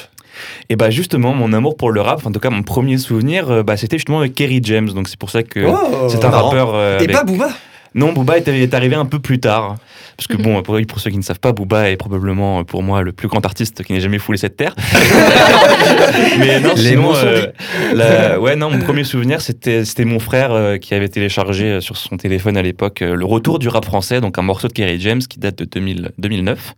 Et 0.69 0.75
bah 0.75 0.89
justement, 0.89 1.34
mon 1.34 1.53
amour 1.53 1.75
pour 1.77 1.91
le 1.91 2.01
rap, 2.01 2.25
en 2.25 2.32
tout 2.32 2.39
cas 2.39 2.49
mon 2.49 2.63
premier 2.63 2.97
souvenir, 2.97 3.49
euh, 3.49 3.63
bah, 3.63 3.77
c'était 3.77 3.97
justement 3.97 4.19
avec 4.19 4.34
Kerry 4.36 4.59
James. 4.63 4.89
Donc 4.89 5.07
c'est 5.07 5.19
pour 5.19 5.29
ça 5.29 5.43
que 5.43 5.59
Oh, 5.67 6.07
c'est 6.09 6.23
un 6.25 6.29
marrant. 6.29 6.49
rappeur. 6.49 6.75
euh, 6.75 6.93
Et 6.99 7.03
avec- 7.03 7.11
pas 7.11 7.23
Booba 7.23 7.49
Non, 7.93 8.13
Booba 8.13 8.38
est, 8.38 8.73
arrivé 8.73 8.95
un 8.95 9.05
peu 9.05 9.19
plus 9.19 9.39
tard. 9.39 9.75
Parce 10.15 10.27
que 10.27 10.38
bon, 10.41 10.61
pour, 10.61 10.77
pour 10.88 10.99
ceux 10.99 11.09
qui 11.09 11.17
ne 11.17 11.23
savent 11.23 11.39
pas, 11.39 11.51
Booba 11.51 11.89
est 11.89 11.97
probablement 11.97 12.59
euh, 12.59 12.63
pour 12.63 12.84
moi 12.84 13.01
le 13.01 13.11
plus 13.11 13.27
grand 13.27 13.43
artiste 13.45 13.84
qui 13.84 13.91
n'ait 13.91 13.99
jamais 13.99 14.19
foulé 14.19 14.38
cette 14.38 14.55
terre. 14.55 14.75
Mais 16.39 16.59
non, 16.59 16.73
Les 16.75 16.82
sinon, 16.91 17.13
euh, 17.15 17.47
la- 17.93 18.39
ouais, 18.39 18.55
non, 18.55 18.69
mon 18.69 18.79
premier 18.79 19.03
souvenir, 19.03 19.41
c'était 19.41 19.84
c'était 19.86 20.05
mon 20.05 20.19
frère 20.19 20.51
euh, 20.51 20.77
qui 20.77 20.93
avait 20.93 21.09
téléchargé 21.09 21.82
sur 21.82 21.97
son 21.97 22.17
téléphone 22.17 22.55
à 22.57 22.61
l'époque 22.61 23.01
euh, 23.01 23.15
le 23.15 23.25
retour 23.25 23.59
du 23.59 23.67
rap 23.67 23.86
français, 23.86 24.21
donc 24.21 24.38
un 24.38 24.41
morceau 24.43 24.67
de 24.67 24.73
Kerry 24.73 24.99
James 24.99 25.21
qui 25.21 25.39
date 25.39 25.57
de 25.57 25.65
2000 25.65 26.11
2009. 26.17 26.73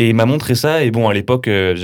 Et 0.00 0.08
il 0.08 0.14
m'a 0.14 0.26
montré 0.26 0.56
ça, 0.56 0.82
et 0.82 0.90
bon, 0.90 1.08
à 1.08 1.14
l'époque, 1.14 1.46
euh, 1.46 1.76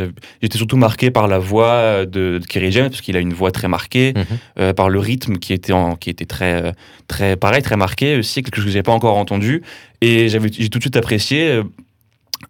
j'étais 0.43 0.59
surtout 0.59 0.77
marqué 0.77 1.13
par 1.13 1.29
la 1.29 1.39
voix 1.39 1.73
euh, 1.75 2.05
de, 2.07 2.39
de 2.39 2.45
Kerry 2.45 2.73
James, 2.73 2.89
parce 2.91 3.03
qu'il 3.03 3.17
a 3.17 3.21
une 3.21 3.33
voix 3.33 3.53
très 3.53 3.69
marquée, 3.69 4.15
Mhm. 4.17 4.25
euh, 4.59 4.73
par 4.73 4.89
le 4.91 4.99
rythme 4.99 5.37
qui 5.37 5.53
était, 5.53 5.73
en, 5.73 5.95
qui 5.95 6.11
était 6.11 6.25
très, 6.25 6.73
très, 7.07 7.37
pareil, 7.37 7.63
très 7.63 7.77
marqué 7.77 8.17
aussi, 8.17 8.43
quelque 8.43 8.57
chose 8.57 8.65
que 8.65 8.71
j'ai 8.73 8.83
pas 8.83 8.91
encore 8.93 9.17
entendu. 9.17 9.63
Et 10.01 10.29
j'ai 10.29 10.41
tout 10.41 10.79
de 10.79 10.83
suite 10.83 10.97
apprécié. 10.97 11.61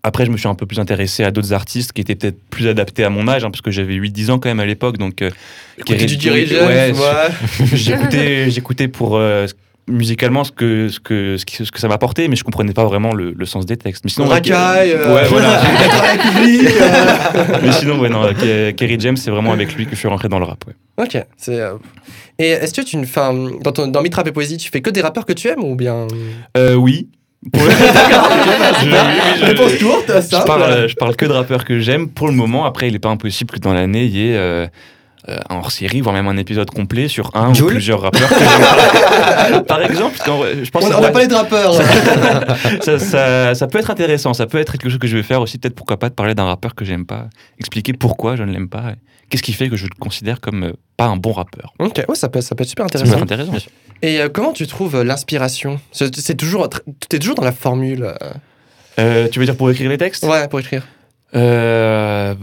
Après, 0.03 0.25
je 0.25 0.31
me 0.31 0.37
suis 0.39 0.49
un 0.49 0.55
peu 0.55 0.65
plus 0.67 0.79
intéressé 0.79 1.25
à 1.25 1.31
d'autres 1.31 1.53
artistes 1.53 1.93
qui 1.93 2.01
étaient 2.01 2.15
peut-être 2.15 2.39
plus 2.49 2.67
adaptés 2.69 3.05
à 3.05 3.11
mon 3.11 3.27
âge, 3.29 3.45
hein, 3.45 3.51
parce 3.51 3.61
que 3.61 3.71
j'avais 3.73 3.95
8-10 3.97 4.31
ans 4.31 4.39
quand 4.39 4.49
même 4.49 4.61
à 4.61 4.65
l'époque. 4.67 4.97
Donc, 4.99 5.21
euh, 5.21 5.31
Écouter 5.77 6.07
du 6.07 6.17
James, 6.19 6.35
ouais, 6.35 6.93
j'écoutais, 7.75 8.51
j'écoutais 8.51 8.89
pour 8.89 9.17
euh, 9.17 9.47
musicalement 9.91 10.45
ce 10.45 10.53
que, 10.53 10.88
ce 10.88 11.01
que, 11.01 11.36
ce 11.36 11.45
qui- 11.45 11.64
ce 11.64 11.70
que 11.72 11.78
ça 11.80 11.88
m'apportait, 11.88 12.28
mais 12.28 12.36
je 12.36 12.45
comprenais 12.45 12.72
pas 12.72 12.84
vraiment 12.84 13.12
le, 13.12 13.32
le 13.36 13.47
sens 13.47 13.66
des 13.66 13.76
textes. 13.76 14.05
Mais 14.05 14.11
sinon, 14.11 14.26
Racaille, 14.28 14.93
euh, 14.93 15.14
ouais, 15.14 15.24
voilà. 15.28 15.61
euh. 16.36 17.59
mais 17.62 17.72
sinon, 17.72 17.99
ouais, 18.01 18.09
non, 18.09 18.24
Ke- 18.32 18.72
Kerry 18.74 18.97
James, 19.01 19.16
c'est 19.16 19.30
vraiment 19.30 19.53
avec 19.53 19.74
lui 19.74 19.84
que 19.86 19.93
je 19.93 19.97
suis 19.97 20.09
rentré 20.09 20.28
dans 20.28 20.38
le 20.38 20.45
rap. 20.45 20.64
Ouais. 20.66 20.74
Ok, 21.05 21.22
c'est. 21.36 21.61
euh, 21.61 21.74
Et 22.38 22.49
est-ce 22.49 22.72
que 22.74 22.82
tu 22.82 22.97
ne 22.97 23.05
fais 23.05 23.20
un- 23.20 23.51
dans 23.62 23.72
ton 23.72 23.86
dans 23.88 24.03
Mitrap 24.03 24.26
et 24.26 24.32
poésie, 24.32 24.57
tu 24.57 24.70
fais 24.70 24.80
que 24.80 24.91
des 24.91 25.01
rappeurs 25.03 25.26
que 25.26 25.32
tu 25.32 25.49
aimes 25.49 25.64
ou 25.64 25.74
bien? 25.76 26.07
Euh, 26.57 26.74
oui. 26.74 27.09
Je- 27.55 27.59
je- 29.41 29.45
Réponse 29.45 29.74
courte, 29.78 30.12
je 30.14 30.20
simple. 30.20 30.47
parle, 30.47 30.88
je 30.88 30.95
parle 30.95 31.16
que 31.16 31.24
de 31.24 31.32
rappeurs 31.32 31.64
que 31.64 31.78
j'aime 31.80 32.09
pour 32.09 32.28
le 32.28 32.34
moment. 32.34 32.64
Après, 32.66 32.88
il 32.88 32.93
n'est 32.93 32.99
pas 32.99 33.09
impossible 33.09 33.55
que 33.55 33.59
dans 33.59 33.72
l'année, 33.72 34.05
il 34.05 34.16
y 34.16 34.30
ait 34.30 34.68
euh, 35.29 35.37
euh, 35.37 35.39
hors-série, 35.51 36.01
voire 36.01 36.14
même 36.14 36.29
un 36.29 36.37
épisode 36.37 36.71
complet 36.71 37.09
sur 37.09 37.31
un 37.35 37.51
ou 37.53 37.66
plusieurs 37.66 38.01
rappeurs 38.01 38.29
que 38.29 38.35
j'aime 38.35 39.53
pas. 39.53 39.61
Par 39.68 39.83
exemple, 39.83 40.16
parce 40.16 40.29
qu'en 40.29 40.39
vrai, 40.39 40.64
je 40.64 40.71
pense 40.71 40.85
On 40.85 41.01
n'a 41.01 41.11
pas 41.11 41.25
les 41.25 41.35
rappeurs. 41.35 41.75
ça, 42.83 42.99
ça- 42.99 43.55
ça 43.55 43.66
peut 43.66 43.79
être 43.79 43.91
intéressant, 43.91 44.33
ça 44.35 44.47
peut 44.47 44.59
être 44.59 44.73
quelque 44.73 44.89
chose 44.89 44.99
que 44.99 45.07
je 45.07 45.16
vais 45.16 45.23
faire 45.23 45.41
aussi, 45.41 45.59
peut-être 45.59 45.75
pourquoi 45.75 45.99
pas 45.99 46.09
de 46.09 46.14
parler 46.14 46.35
d'un 46.35 46.45
rappeur 46.47 46.75
que 46.75 46.85
j'aime 46.85 47.07
pas, 47.07 47.29
expliquer 47.59 47.93
pourquoi 47.93 48.37
je 48.37 48.43
ne 48.43 48.53
l'aime 48.53 48.68
pas, 48.68 48.95
qu'est-ce 49.29 49.43
qui 49.43 49.53
fait 49.53 49.68
que 49.68 49.77
je 49.77 49.85
le 49.85 49.91
considère 49.99 50.41
comme 50.41 50.64
euh, 50.64 50.73
pas 50.97 51.07
un 51.07 51.16
bon 51.16 51.33
rappeur. 51.33 51.75
ok, 51.79 52.03
ouais, 52.09 52.14
ça 52.14 52.29
peut, 52.29 52.41
ça 52.41 52.55
peut 52.55 52.62
être 52.62 52.68
super 52.71 52.87
intéressant. 52.87 53.12
être 53.14 53.23
intéressant. 53.23 53.53
Et 54.03 54.21
euh, 54.21 54.29
comment 54.33 54.53
tu 54.53 54.66
trouves 54.66 54.97
euh, 54.97 55.05
l'inspiration? 55.05 55.81
C'est 55.93 56.37
toujours, 56.37 56.66
tr- 56.68 56.81
tu 57.09 57.16
es 57.16 57.18
toujours 57.18 57.35
dans 57.37 57.45
la 57.45 57.53
formule. 57.53 58.05
euh, 58.05 58.14
Euh, 58.99 59.29
tu 59.31 59.39
veux 59.39 59.45
dire 59.45 59.57
pour 59.57 59.71
écrire 59.71 59.89
les 59.91 59.99
textes? 59.99 60.25
Ouais, 60.25 60.49
pour 60.49 60.61
écrire. 60.61 60.87
Euh, 61.35 62.35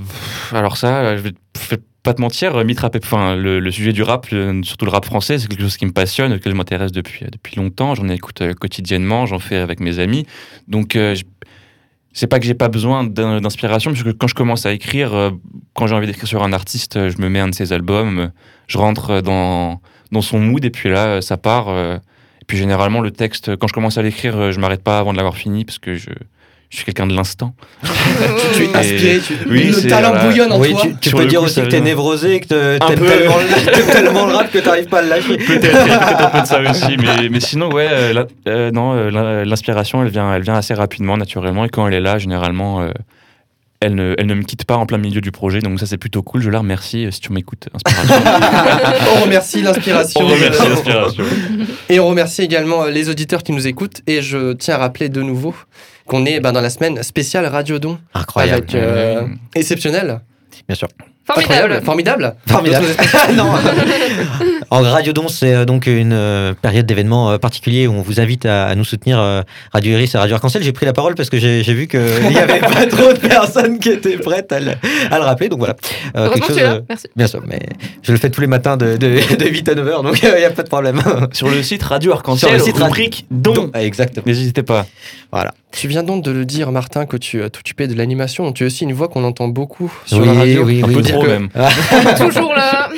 alors 0.53 0.77
ça, 0.77 1.17
je 1.17 1.21
vais 1.21 1.33
je 1.61 1.75
vais 1.75 1.81
pas 2.07 2.13
te 2.13 2.21
mentir, 2.21 2.63
mythe 2.63 2.79
rap, 2.79 2.95
enfin 3.03 3.35
le, 3.35 3.69
sujet 3.69 3.91
du 3.91 4.01
rap, 4.01 4.27
surtout 4.63 4.85
le 4.85 4.91
rap 4.91 5.03
français, 5.03 5.39
c'est 5.39 5.47
quelque 5.49 5.61
chose 5.61 5.75
qui 5.75 5.85
me 5.85 5.91
passionne, 5.91 6.31
auquel 6.31 6.53
je 6.53 6.57
m'intéresse 6.57 6.93
depuis 6.93 7.25
depuis 7.29 7.57
longtemps. 7.57 7.95
J'en 7.95 8.07
écoute 8.07 8.41
euh, 8.41 8.53
quotidiennement, 8.53 9.25
j'en 9.25 9.39
fais 9.39 9.57
avec 9.57 9.81
mes 9.81 9.99
amis. 9.99 10.25
Donc 10.69 10.95
euh, 10.95 11.15
c'est 12.13 12.27
pas 12.27 12.39
que 12.39 12.45
j'ai 12.45 12.53
pas 12.53 12.69
besoin 12.69 13.03
d'in- 13.03 13.41
d'inspiration, 13.41 13.91
parce 13.91 14.03
que 14.03 14.11
quand 14.11 14.27
je 14.27 14.35
commence 14.35 14.65
à 14.65 14.71
écrire, 14.71 15.13
euh, 15.13 15.31
quand 15.73 15.87
j'ai 15.87 15.95
envie 15.95 16.07
d'écrire 16.07 16.27
sur 16.29 16.43
un 16.43 16.53
artiste, 16.53 16.95
euh, 16.95 17.09
je 17.09 17.21
me 17.21 17.27
mets 17.27 17.41
un 17.41 17.49
de 17.49 17.55
ses 17.55 17.73
albums, 17.73 18.19
euh, 18.19 18.27
je 18.67 18.77
rentre 18.77 19.19
dans 19.21 19.81
dans 20.13 20.21
son 20.21 20.39
mood 20.39 20.63
et 20.63 20.69
puis 20.69 20.87
là 20.89 21.05
euh, 21.07 21.21
ça 21.21 21.35
part. 21.35 21.67
euh, 21.67 21.97
et 22.41 22.45
puis 22.47 22.57
généralement 22.57 23.01
le 23.01 23.11
texte, 23.11 23.57
quand 23.57 23.67
je 23.67 23.73
commence 23.73 23.97
à 23.97 24.01
l'écrire, 24.01 24.37
euh, 24.37 24.51
je 24.53 24.61
m'arrête 24.61 24.81
pas 24.81 24.97
avant 24.99 25.11
de 25.11 25.17
l'avoir 25.17 25.35
fini 25.35 25.65
parce 25.65 25.79
que 25.79 25.95
je 25.95 26.11
je 26.69 26.75
suis 26.77 26.85
quelqu'un 26.85 27.07
de 27.07 27.15
l'instant. 27.15 27.53
Tu, 27.81 27.87
tu 28.55 28.63
es 28.63 28.75
inspiré, 28.75 29.19
tu, 29.25 29.33
Oui, 29.49 29.71
le 29.73 29.87
talent 29.89 30.09
voilà. 30.09 30.25
bouillonne 30.25 30.51
en 30.51 30.59
Oui, 30.59 30.71
toi. 30.71 30.81
tu, 30.99 31.11
peux 31.11 31.25
dire 31.25 31.39
coup, 31.39 31.45
aussi 31.45 31.61
que 31.61 31.67
t'es 31.67 31.79
névrosé 31.79 32.35
et 32.35 32.39
que 32.41 32.47
t'aimes 32.77 32.99
peu. 32.99 33.05
tellement, 33.05 33.35
tellement 33.91 34.25
le 34.25 34.33
rap 34.35 34.51
que 34.51 34.59
t'arrives 34.59 34.87
pas 34.87 34.99
à 34.99 35.01
le 35.03 35.09
lâcher. 35.09 35.37
Peut-être 35.47 35.61
peut-être 35.61 36.25
un 36.25 36.29
peu 36.29 36.41
de 36.41 36.45
ça 36.45 36.59
aussi, 36.69 36.97
mais, 36.97 37.29
mais 37.29 37.39
sinon, 37.39 37.71
ouais, 37.71 37.87
euh, 37.89 38.25
euh, 38.47 38.71
non, 38.71 38.93
euh, 38.95 39.45
l'inspiration, 39.45 40.03
elle 40.03 40.09
vient, 40.09 40.33
elle 40.33 40.41
vient 40.43 40.55
assez 40.55 40.73
rapidement, 40.73 41.15
naturellement, 41.15 41.63
et 41.63 41.69
quand 41.69 41.87
elle 41.87 41.93
est 41.93 42.01
là, 42.01 42.17
généralement, 42.17 42.81
euh, 42.81 42.89
elle, 43.79 43.95
ne, 43.95 44.15
elle 44.17 44.25
ne 44.25 44.33
me 44.33 44.43
quitte 44.43 44.65
pas 44.65 44.75
en 44.75 44.85
plein 44.85 44.97
milieu 44.97 45.21
du 45.21 45.31
projet, 45.31 45.59
donc 45.59 45.79
ça, 45.79 45.85
c'est 45.85 45.97
plutôt 45.97 46.23
cool. 46.23 46.41
Je 46.41 46.49
la 46.49 46.59
remercie 46.59 47.05
euh, 47.05 47.11
si 47.11 47.19
tu 47.19 47.31
m'écoutes, 47.31 47.69
Inspiration. 47.73 48.15
on 49.17 49.21
remercie 49.21 49.61
l'inspiration. 49.61 50.21
On 50.21 50.27
remercie 50.27 50.67
l'inspiration. 50.67 51.23
Et 51.89 51.99
on 51.99 52.07
remercie 52.07 52.41
également 52.41 52.83
euh, 52.83 52.89
les 52.89 53.09
auditeurs 53.09 53.43
qui 53.43 53.51
nous 53.51 53.67
écoutent. 53.67 54.01
Et 54.07 54.21
je 54.21 54.53
tiens 54.53 54.75
à 54.75 54.77
rappeler 54.79 55.09
de 55.09 55.21
nouveau 55.21 55.53
qu'on 56.07 56.25
est 56.25 56.39
bah, 56.39 56.51
dans 56.51 56.61
la 56.61 56.69
semaine 56.69 57.03
spéciale 57.03 57.45
Radio 57.45 57.77
Don. 57.77 57.99
Incroyable. 58.13 58.63
Avec 58.63 58.75
euh, 58.75 59.27
exceptionnel. 59.55 60.21
Bien 60.67 60.75
sûr. 60.75 60.87
Formidable. 61.25 61.73
Incroyable. 61.73 61.85
Formidable. 61.85 62.35
Formidable. 62.47 62.87
Non. 63.35 63.51
En 64.69 64.81
Radiodon, 64.81 65.27
c'est 65.27 65.53
euh, 65.53 65.65
donc 65.65 65.87
une 65.87 66.13
euh, 66.13 66.53
période 66.61 66.85
d'événements 66.85 67.31
euh, 67.31 67.37
particuliers 67.37 67.87
où 67.87 67.93
on 67.93 68.01
vous 68.01 68.19
invite 68.19 68.45
à, 68.45 68.65
à 68.67 68.75
nous 68.75 68.83
soutenir 68.83 69.19
euh, 69.19 69.41
Radio 69.73 69.93
Iris 69.93 70.15
et 70.15 70.17
Radio 70.17 70.35
Arc-en-Ciel. 70.35 70.63
J'ai 70.63 70.71
pris 70.71 70.85
la 70.85 70.93
parole 70.93 71.15
parce 71.15 71.29
que 71.29 71.37
j'ai 71.37 71.61
vu 71.73 71.87
qu'il 71.87 71.99
n'y 72.29 72.37
avait 72.37 72.59
pas 72.59 72.85
trop 72.85 73.13
de 73.13 73.19
personnes 73.19 73.79
qui 73.79 73.89
étaient 73.89 74.17
prêtes 74.17 74.51
à 74.51 74.59
le, 74.59 74.71
à 75.11 75.17
le 75.17 75.23
rappeler. 75.23 75.49
Donc 75.49 75.59
voilà. 75.59 75.75
Euh, 76.15 76.29
quelque 76.29 76.51
es 76.53 76.63
là, 76.63 76.73
euh, 76.73 76.81
merci. 76.89 77.07
Bien 77.15 77.27
sûr, 77.27 77.41
mais 77.47 77.59
je 78.01 78.11
le 78.11 78.17
fais 78.17 78.29
tous 78.29 78.41
les 78.41 78.47
matins 78.47 78.77
de, 78.77 78.97
de, 78.97 79.35
de 79.35 79.45
8 79.47 79.69
à 79.69 79.75
9 79.75 79.87
heures, 79.87 80.03
donc 80.03 80.21
il 80.21 80.29
n'y 80.37 80.43
a 80.45 80.49
pas 80.51 80.63
de 80.63 80.69
problème. 80.69 81.01
Sur 81.31 81.49
le 81.49 81.61
site 81.63 81.83
Radio 81.83 82.11
Sur 82.11 82.17
Arc-en-Ciel, 82.17 82.53
le 82.53 82.59
site 82.59 82.77
rubrique 82.77 83.25
don. 83.31 83.69
Ah, 83.73 83.83
Exactement. 83.83 84.23
N'hésitez 84.25 84.63
pas. 84.63 84.85
Voilà. 85.31 85.53
Tu 85.71 85.87
viens 85.89 86.03
donc 86.03 86.23
de 86.23 86.31
le 86.31 86.45
dire, 86.45 86.71
Martin, 86.71 87.05
que 87.05 87.17
tu 87.17 87.41
euh, 87.41 87.49
t'occupais 87.49 87.87
de 87.87 87.93
l'animation. 87.93 88.51
Tu 88.53 88.63
as 88.63 88.67
aussi 88.67 88.85
une 88.85 88.93
voix 88.93 89.09
qu'on 89.09 89.23
entend 89.25 89.47
beaucoup 89.49 89.93
sur 90.05 90.19
Oui, 90.19 90.25
la 90.25 90.33
radio. 90.33 90.63
oui, 90.63 90.81
On 90.83 90.87
oui, 90.87 91.01
dire 91.01 91.15
Trop 91.15 91.23
que- 91.23 91.27
même. 91.29 91.49
Toujours 92.17 92.53
là. 92.53 92.89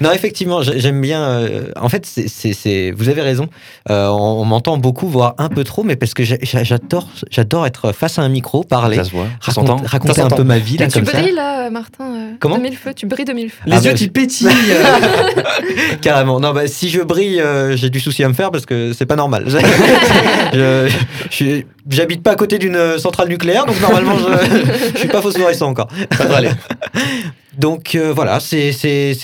Non, 0.00 0.12
effectivement, 0.12 0.62
j'ai- 0.62 0.80
j'aime 0.88 1.00
bien. 1.00 1.22
euh, 1.22 1.62
en 1.80 1.88
fait, 1.88 2.06
c'est, 2.06 2.90
vous 2.96 3.08
avez 3.08 3.20
raison. 3.22 3.48
Euh, 3.90 4.08
on, 4.08 4.40
on 4.40 4.44
m'entend 4.44 4.78
beaucoup, 4.78 5.06
voire 5.08 5.34
un 5.38 5.48
peu 5.48 5.64
trop, 5.64 5.82
mais 5.84 5.96
parce 5.96 6.14
que 6.14 6.22
j'adore, 6.24 7.08
j'adore 7.30 7.66
être 7.66 7.92
face 7.92 8.18
à 8.18 8.22
un 8.22 8.28
micro, 8.28 8.64
parler, 8.64 8.96
Ça 8.96 9.04
se 9.04 9.10
voit. 9.10 9.26
Ça 9.42 9.52
raconter, 9.86 10.20
un 10.22 10.28
peu 10.30 10.44
ma 10.44 10.58
vie 10.58 10.76
là 10.78 10.86
tu 10.86 10.94
comme 10.98 11.04
ça. 11.06 11.12
brilles 11.20 11.34
là, 11.34 11.68
Martin. 11.70 12.04
euh, 12.04 12.30
Comment 12.40 12.56
De 12.56 12.62
mille 12.62 12.76
feux, 12.76 12.94
tu 12.94 13.06
brilles 13.06 13.24
de 13.26 13.32
mille 13.32 13.50
feux. 13.50 13.62
Les 13.66 13.76
Ah 13.76 13.80
yeux 13.80 13.90
bah, 13.92 13.96
qui 13.98 14.08
pétillent. 14.08 14.48
Carrément. 16.00 16.40
Non, 16.40 16.52
bah, 16.52 16.66
si 16.66 16.88
je 16.88 17.00
brille, 17.02 17.40
euh, 17.40 17.76
j'ai 17.76 17.90
du 17.90 18.00
souci 18.00 18.24
à 18.24 18.28
me 18.28 18.34
faire 18.34 18.50
parce 18.50 18.66
que 18.66 18.92
c'est 18.92 19.06
pas 19.06 19.16
normal. 19.16 19.44
je, 20.52 20.90
je- 21.30 21.62
j'habite 21.90 22.22
pas 22.22 22.32
à 22.32 22.36
côté 22.36 22.58
d'une 22.58 22.98
centrale 22.98 23.28
nucléaire, 23.28 23.66
donc 23.66 23.80
normalement, 23.80 24.14
je, 24.18 24.92
je 24.94 24.98
suis 24.98 25.08
pas 25.08 25.20
phosphorescent 25.22 25.66
encore. 25.68 25.88
Ça 26.16 26.24
devrait 26.24 26.38
aller. 26.38 26.50
Donc 27.58 27.96
euh, 27.96 28.12
voilà, 28.12 28.38
c'est 28.40 28.72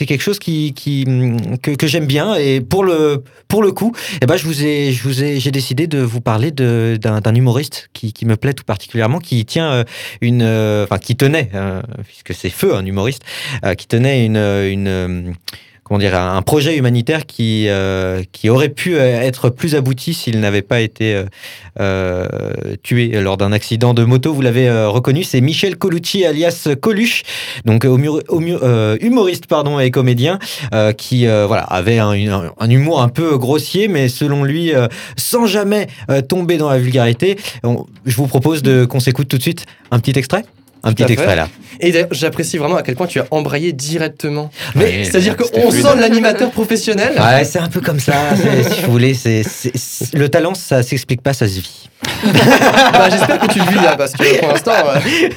quelque 0.07 0.21
chose 0.21 0.39
qui 0.39 1.05
hum, 1.07 1.59
que, 1.59 1.87
j'aime 1.87 2.07
bien. 2.07 2.35
Et 2.35 2.61
pour 2.61 2.85
le 2.85 3.23
pour 3.49 3.63
le 3.63 3.71
coup, 3.71 3.93
eh 4.21 4.27
ben 4.27 4.37
je 4.37 4.49
ai 4.65 4.89
ai 5.23 5.41
j'ai 5.41 5.51
décidé 5.53 5.87
de 5.87 5.99
vous 5.99 6.21
parler 6.21 6.51
d'un 6.51 7.35
humoriste 7.35 7.89
qui 7.93 8.13
qui 8.13 8.27
me 8.27 8.37
plaît 8.37 8.53
tout 8.53 8.65
particulièrement, 8.65 9.21
qui 9.21 9.45
tient 9.47 9.71
euh, 9.71 9.85
une 10.21 10.43
euh, 10.43 10.85
enfin 10.85 10.99
qui 10.99 11.15
tenait 11.17 11.51
euh, 11.55 11.81
puisque 12.07 12.35
c'est 12.35 12.51
feu 12.51 12.75
un 12.75 12.85
humoriste 12.85 13.23
qui 13.79 13.87
tenait 13.87 14.27
une 14.27 15.35
comment 15.85 15.99
dire 15.99 16.19
un 16.19 16.43
projet 16.43 16.77
humanitaire 16.77 17.27
qui 17.27 17.67
euh, 17.69 18.23
qui 18.33 18.49
aurait 18.49 18.71
pu 18.71 18.97
euh, 18.97 19.21
être 19.21 19.51
plus 19.51 19.75
abouti 19.75 20.15
s'il 20.15 20.41
n'avait 20.41 20.63
pas 20.63 20.81
été 20.81 21.23
euh, 21.79 22.27
tué 22.83 23.21
lors 23.21 23.37
d'un 23.37 23.53
accident 23.53 23.95
de 23.95 24.03
moto. 24.03 24.33
Vous 24.33 24.41
l'avez 24.41 24.71
reconnu, 24.87 25.23
c'est 25.23 25.41
Michel 25.41 25.77
Colucci 25.77 26.25
alias 26.25 26.69
Coluche, 26.81 27.23
donc 27.65 27.85
humoriste 27.85 29.47
pardon 29.47 29.79
et 29.79 29.91
comédien 29.91 30.39
euh, 30.73 30.93
qui 30.93 31.27
voilà 31.27 31.63
avait 31.63 31.99
un, 31.99 32.15
humour 32.15 33.03
un 33.03 33.09
peu 33.09 33.37
grossier, 33.37 33.89
mais 33.89 34.09
selon 34.09 34.45
lui 34.45 34.73
sans 35.17 35.47
jamais 35.47 35.87
tomber 36.29 36.57
dans 36.57 36.71
la 36.71 36.79
vulgarité. 36.79 37.37
Je 38.07 38.17
vous 38.17 38.27
propose 38.27 38.63
qu'on 38.89 39.01
s'écoute 39.01 39.29
tout 39.29 39.39
de 39.39 39.43
suite 39.43 39.67
un 39.91 40.01
petit 40.01 40.19
extrait. 40.19 40.45
Un 40.85 40.93
Tout 40.93 41.03
petit 41.05 41.13
extrait 41.15 41.35
là. 41.37 41.49
Et 41.81 41.91
d'ailleurs, 41.91 42.09
j'apprécie 42.13 42.57
vraiment 42.59 42.77
à 42.77 42.83
quel 42.83 42.95
point 42.95 43.07
tu 43.07 43.19
as 43.21 43.25
embrayé 43.31 43.73
directement. 43.73 44.51
Mais 44.75 45.03
C'est-à-dire 45.05 45.37
qu'on 45.37 45.71
sent 45.71 45.97
l'animateur 45.99 46.51
professionnel. 46.51 47.15
Ouais, 47.19 47.45
c'est 47.45 47.59
un 47.59 47.69
peu 47.69 47.81
comme 47.81 47.99
ça. 47.99 48.13
Si 48.71 48.83
vous 48.83 48.93
voulez, 48.93 49.15
c'est 49.15 49.43
le 50.15 50.29
talent, 50.29 50.55
ça 50.55 50.83
s'explique 50.83 51.23
pas, 51.23 51.33
ça 51.33 51.49
se 51.49 51.55
vit. 51.61 51.89
Bah, 52.93 53.09
J'espère 53.11 53.39
que 53.41 53.47
tu 53.53 53.59
le 53.59 53.65
vis 53.67 53.83
là, 53.83 53.97
parce 53.97 54.13
que 54.13 54.39
pour 54.41 54.49
l'instant. 54.49 54.73
euh, 54.87 55.29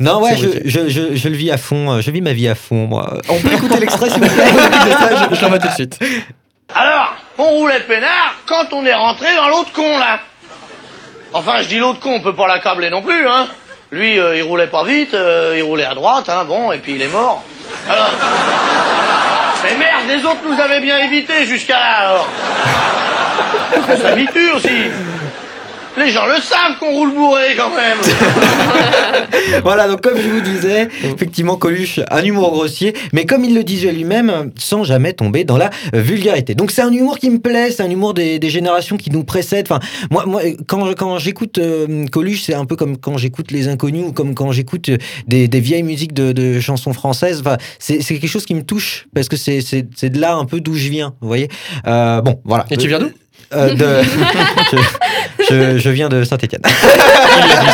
Non, 0.00 0.22
ouais, 0.22 0.36
je, 0.36 0.48
je, 0.68 0.88
je, 0.88 1.14
je 1.14 1.28
le 1.28 1.36
vis 1.36 1.50
à 1.50 1.56
fond. 1.58 1.92
euh, 1.92 2.00
Je 2.00 2.10
vis 2.10 2.20
ma 2.22 2.32
vie 2.32 2.48
à 2.48 2.54
fond, 2.54 2.86
moi. 2.86 3.18
On 3.28 3.38
peut 3.38 3.52
écouter 3.52 3.78
l'extrait, 3.78 4.08
s'il 4.10 4.22
vous 4.22 4.28
plaît 4.28 4.44
je 5.30 5.36
je 5.36 5.42
l'envoie 5.42 5.58
tout 5.58 5.68
de 5.68 5.72
suite. 5.74 5.98
Alors, 6.74 7.14
on 7.38 7.44
roulait 7.58 7.80
peinard 7.86 8.34
quand 8.46 8.72
on 8.72 8.84
est 8.84 8.94
rentré 8.94 9.26
dans 9.36 9.48
l'autre 9.48 9.72
con, 9.72 9.98
là. 9.98 10.18
Enfin, 11.32 11.62
je 11.62 11.68
dis 11.68 11.78
l'autre 11.78 12.00
con, 12.00 12.14
on 12.16 12.20
peut 12.20 12.34
pas 12.34 12.48
l'accabler 12.48 12.90
non 12.90 13.02
plus, 13.02 13.26
hein. 13.28 13.46
Lui, 13.92 14.18
euh, 14.18 14.36
il 14.36 14.42
roulait 14.42 14.66
pas 14.66 14.84
vite, 14.84 15.14
euh, 15.14 15.54
il 15.56 15.62
roulait 15.62 15.84
à 15.84 15.94
droite, 15.94 16.28
hein, 16.28 16.44
bon, 16.44 16.72
et 16.72 16.78
puis 16.78 16.94
il 16.96 17.02
est 17.02 17.12
mort. 17.12 17.44
Mais 19.62 19.76
merde, 19.78 20.02
les 20.08 20.24
autres 20.24 20.42
nous 20.48 20.60
avaient 20.60 20.80
bien 20.80 20.98
évité 20.98 21.46
jusqu'à 21.46 21.78
là, 21.78 21.96
alors. 22.00 22.28
On 23.88 23.96
s'habitue 23.96 24.50
aussi. 24.52 24.90
Les 25.98 26.10
gens 26.10 26.26
le 26.26 26.34
savent 26.40 26.78
qu'on 26.78 26.90
roule 26.92 27.14
bourré, 27.14 27.56
quand 27.56 27.70
même. 27.70 27.98
Voilà, 29.62 29.88
donc 29.88 30.02
comme 30.02 30.16
je 30.20 30.28
vous 30.28 30.40
disais, 30.40 30.88
effectivement, 31.04 31.56
Coluche, 31.56 32.00
un 32.10 32.22
humour 32.22 32.52
grossier, 32.52 32.94
mais 33.12 33.24
comme 33.26 33.44
il 33.44 33.54
le 33.54 33.64
disait 33.64 33.90
lui-même, 33.92 34.50
sans 34.58 34.84
jamais 34.84 35.12
tomber 35.14 35.44
dans 35.44 35.56
la 35.56 35.70
vulgarité. 35.92 36.54
Donc 36.54 36.70
c'est 36.70 36.82
un 36.82 36.92
humour 36.92 37.18
qui 37.18 37.30
me 37.30 37.38
plaît, 37.38 37.70
c'est 37.70 37.82
un 37.82 37.90
humour 37.90 38.14
des, 38.14 38.38
des 38.38 38.50
générations 38.50 38.96
qui 38.96 39.10
nous 39.10 39.24
précèdent. 39.24 39.66
Enfin, 39.70 39.80
moi, 40.10 40.24
moi 40.26 40.42
quand, 40.66 40.94
quand 40.94 41.18
j'écoute 41.18 41.58
euh, 41.58 42.06
Coluche, 42.06 42.42
c'est 42.42 42.54
un 42.54 42.64
peu 42.66 42.76
comme 42.76 42.96
quand 42.98 43.16
j'écoute 43.18 43.50
Les 43.50 43.68
Inconnus 43.68 44.04
ou 44.08 44.12
comme 44.12 44.34
quand 44.34 44.52
j'écoute 44.52 44.88
euh, 44.90 44.98
des, 45.26 45.48
des 45.48 45.60
vieilles 45.60 45.82
musiques 45.82 46.12
de, 46.14 46.32
de 46.32 46.60
chansons 46.60 46.92
françaises. 46.92 47.40
Enfin, 47.40 47.56
c'est 47.78 47.98
quelque 48.02 48.28
chose 48.28 48.44
qui 48.46 48.54
me 48.54 48.62
touche 48.62 49.06
parce 49.14 49.28
que 49.28 49.36
c'est 49.36 49.60
c'est- 49.60 49.86
c'est 49.96 50.10
de 50.10 50.20
là 50.20 50.34
un 50.34 50.44
peu 50.44 50.60
d'où 50.60 50.74
je 50.74 50.88
viens, 50.88 51.14
vous 51.20 51.28
voyez. 51.28 51.48
Euh, 51.86 52.20
bon, 52.20 52.40
voilà. 52.44 52.66
Et 52.70 52.76
tu 52.76 52.88
viens 52.88 52.98
d'où? 52.98 53.10
Euh, 53.54 53.74
de... 53.74 53.86
je, 55.50 55.78
je- 55.78 55.90
viens 55.90 56.08
de 56.08 56.24
Saint-Etienne. 56.24 56.62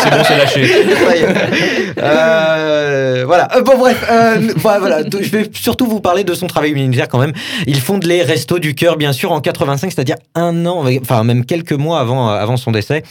C'est 0.03 0.11
bon, 0.11 0.25
c'est 0.27 0.37
lâché. 0.37 0.63
Euh, 2.03 3.25
voilà. 3.27 3.49
Euh, 3.57 3.63
bon, 3.63 3.77
bref. 3.79 4.05
euh, 4.11 4.53
voilà, 4.57 4.79
voilà. 4.79 5.01
Je 5.09 5.29
vais 5.31 5.49
surtout 5.53 5.87
vous 5.87 6.01
parler 6.01 6.25
de 6.25 6.35
son 6.35 6.47
travail 6.47 6.71
humanitaire 6.71 7.09
quand 7.09 7.19
même. 7.19 7.33
Il 7.67 7.79
fonde 7.81 8.05
les 8.05 8.23
Restos 8.23 8.59
du 8.59 8.75
Cœur, 8.75 8.97
bien 8.97 9.13
sûr, 9.13 9.33
en 9.33 9.41
85, 9.41 9.93
c'est-à-dire 9.93 10.17
un 10.35 10.67
an, 10.67 10.85
enfin 11.01 11.23
même 11.25 11.45
quelques 11.45 11.73
mois 11.73 12.01
avant, 12.01 12.29
avant 12.29 12.57
son 12.57 12.73
décès. 12.73 13.03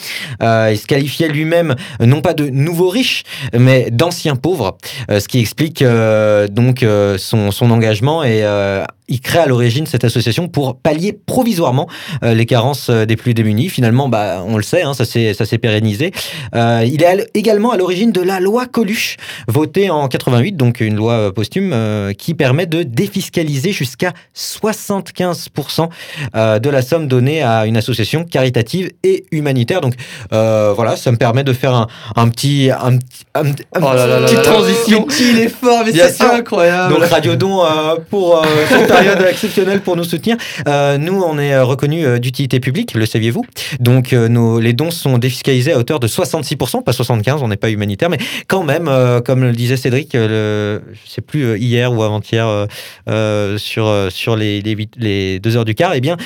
Euh, 0.41 0.69
il 0.71 0.77
se 0.77 0.87
qualifiait 0.87 1.27
lui-même 1.29 1.75
euh, 2.01 2.05
non 2.05 2.21
pas 2.21 2.33
de 2.33 2.49
nouveau 2.49 2.89
riche, 2.89 3.23
mais 3.57 3.87
d'ancien 3.91 4.35
pauvre, 4.35 4.77
euh, 5.09 5.19
ce 5.19 5.27
qui 5.27 5.39
explique 5.39 5.81
euh, 5.81 6.47
donc 6.47 6.83
euh, 6.83 7.17
son, 7.17 7.51
son 7.51 7.71
engagement 7.71 8.23
et 8.23 8.41
euh, 8.43 8.83
il 9.11 9.21
crée 9.21 9.39
à 9.39 9.45
l'origine 9.45 9.85
cette 9.85 10.03
association 10.03 10.47
pour 10.47 10.77
pallier 10.77 11.13
provisoirement 11.25 11.87
euh, 12.23 12.33
les 12.33 12.45
carences 12.45 12.89
euh, 12.89 13.05
des 13.05 13.15
plus 13.15 13.33
démunis. 13.33 13.69
Finalement, 13.69 14.09
bah, 14.09 14.43
on 14.47 14.57
le 14.57 14.63
sait, 14.63 14.81
hein, 14.81 14.93
ça 14.93 15.05
s'est 15.05 15.33
ça 15.33 15.45
s'est 15.45 15.57
pérennisé. 15.59 16.11
Euh, 16.55 16.83
il 16.85 17.03
est 17.03 17.05
à 17.05 17.15
également 17.35 17.71
à 17.71 17.77
l'origine 17.77 18.11
de 18.11 18.21
la 18.21 18.39
loi 18.39 18.65
Coluche, 18.65 19.17
votée 19.47 19.89
en 19.89 20.07
88, 20.07 20.53
donc 20.57 20.79
une 20.79 20.95
loi 20.95 21.13
euh, 21.13 21.31
posthume 21.31 21.71
euh, 21.73 22.13
qui 22.13 22.33
permet 22.33 22.65
de 22.65 22.83
défiscaliser 22.83 23.71
jusqu'à 23.71 24.13
75% 24.35 25.89
euh, 26.35 26.59
de 26.59 26.69
la 26.69 26.81
somme 26.81 27.07
donnée 27.07 27.41
à 27.43 27.65
une 27.65 27.77
association 27.77 28.23
caritative 28.23 28.91
et 29.03 29.25
humanitaire. 29.31 29.81
Donc 29.81 29.93
euh, 30.33 30.73
voilà, 30.75 30.95
ça 30.95 31.11
me 31.11 31.17
permet 31.17 31.43
de 31.43 31.53
faire 31.53 31.73
un, 31.73 31.87
un 32.15 32.29
petit, 32.29 32.69
un, 32.71 32.97
petit- 32.97 33.25
un, 33.35 33.45
un 33.47 33.53
Oh 33.81 33.93
là 33.93 34.07
là 34.07 34.21
petite 34.21 34.37
là 34.37 34.43
transition. 34.43 35.07
Il 35.19 35.39
est 35.39 35.49
fort, 35.49 35.83
mais 35.85 35.91
c'est 35.93 36.21
incroyable. 36.23 36.93
Donc 36.93 37.03
Radio 37.05 37.35
Don 37.35 37.63
euh, 37.65 37.95
pour 38.09 38.37
euh, 38.37 38.45
période 39.03 39.27
exceptionnelle 39.29 39.81
pour 39.81 39.95
nous 39.95 40.03
soutenir. 40.03 40.37
Euh, 40.67 40.97
nous, 40.97 41.21
on 41.21 41.37
est 41.37 41.57
reconnu 41.59 42.05
euh, 42.05 42.19
d'utilité 42.19 42.59
publique, 42.59 42.93
le 42.93 43.05
saviez-vous? 43.05 43.45
Donc 43.79 44.13
euh, 44.13 44.27
nos, 44.27 44.59
les 44.59 44.73
dons 44.73 44.91
sont 44.91 45.17
défiscalisés 45.17 45.73
à 45.73 45.77
hauteur 45.77 45.99
de 45.99 46.07
66%, 46.07 46.83
pas 46.83 46.93
75, 46.93 47.41
on 47.43 47.47
n'est 47.47 47.57
pas 47.57 47.69
humanitaire, 47.69 48.09
mais 48.09 48.17
quand 48.47 48.63
même, 48.63 48.87
euh, 48.87 49.21
comme 49.21 49.41
le 49.41 49.51
disait 49.51 49.77
Cédric, 49.77 50.15
euh, 50.15 50.81
le, 50.85 50.93
je 51.05 51.11
sais 51.11 51.21
plus 51.21 51.43
euh, 51.43 51.57
hier 51.57 51.91
ou 51.91 52.03
avant-hier 52.03 52.47
euh, 52.47 52.65
euh, 53.09 53.57
sur 53.57 53.87
euh, 53.87 54.09
sur 54.09 54.35
les, 54.35 54.61
les, 54.61 54.87
les 54.97 55.39
deux 55.39 55.57
heures 55.57 55.65
du 55.65 55.75
quart, 55.75 55.93
eh 55.93 56.01
bien. 56.01 56.17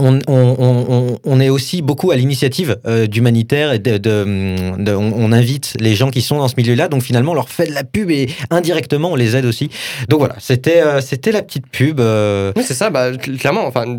On, 0.00 0.18
on- 0.26 0.56
on- 0.58 0.86
on- 0.88 1.18
on 1.24 1.40
est 1.40 1.48
aussi 1.48 1.82
beaucoup 1.82 2.10
à 2.10 2.16
l'initiative 2.16 2.78
euh, 2.86 3.06
d'humanitaire 3.06 3.72
et 3.72 3.78
de, 3.78 3.98
de- 3.98 4.82
de- 4.82 4.94
on, 4.94 5.30
invite 5.32 5.74
les 5.78 5.94
gens 5.94 6.10
qui 6.10 6.22
sont 6.22 6.38
dans 6.38 6.48
ce 6.48 6.54
milieu-là, 6.56 6.88
donc 6.88 7.02
finalement 7.02 7.32
on 7.32 7.34
leur 7.36 7.48
fait 7.48 7.66
de 7.66 7.72
la 7.72 7.84
pub 7.84 8.10
et 8.10 8.28
indirectement 8.50 9.12
on 9.12 9.16
les 9.16 9.36
aide 9.36 9.44
aussi. 9.44 9.70
Donc 10.08 10.18
voilà, 10.20 10.34
c'était 10.40 10.82
euh, 10.82 11.00
c'était 11.00 11.32
la 11.32 11.42
petite 11.42 11.66
pub. 11.68 12.00
euh, 12.00 12.52
Oui, 12.56 12.64
c'est 12.66 12.74
ça, 12.74 12.90
bah, 12.90 13.12
cl- 13.12 13.36
clairement. 13.38 13.66
Enfin, 13.66 13.96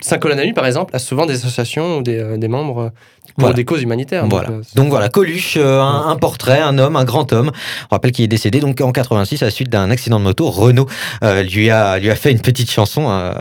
Saint-Colin 0.00 0.38
à 0.38 0.44
nuit, 0.44 0.52
par 0.52 0.66
exemple, 0.66 0.94
a 0.94 0.98
souvent 1.00 1.26
des 1.26 1.34
associations 1.34 1.98
ou 1.98 2.02
des, 2.02 2.18
euh, 2.18 2.36
des 2.36 2.46
membres 2.48 2.92
pour 3.34 3.42
Voilà. 3.42 3.54
des 3.56 3.64
causes 3.64 3.82
humanitaires. 3.82 4.22
donc, 4.22 4.32
Voilà. 4.32 4.50
euh, 4.50 4.62
Donc 4.74 4.88
voilà, 4.88 5.08
Coluche, 5.08 5.54
euh, 5.56 5.80
un, 5.80 6.08
un 6.08 6.16
portrait, 6.16 6.60
un 6.60 6.78
homme, 6.78 6.96
un 6.96 7.04
grand 7.04 7.32
homme. 7.32 7.50
On 7.90 7.94
rappelle 7.94 8.12
qu'il 8.12 8.24
est 8.24 8.28
décédé 8.28 8.60
donc 8.60 8.80
en 8.80 8.92
86 8.92 9.42
à 9.42 9.46
la 9.46 9.50
suite 9.50 9.68
d'un 9.68 9.90
accident 9.90 10.18
de 10.18 10.24
moto. 10.24 10.50
Renault 10.50 10.86
euh, 11.22 11.42
lui 11.42 11.70
a 11.70 11.98
lui 11.98 12.10
a 12.10 12.16
fait 12.16 12.30
une 12.32 12.40
petite 12.40 12.70
chanson, 12.70 13.06
euh, 13.10 13.32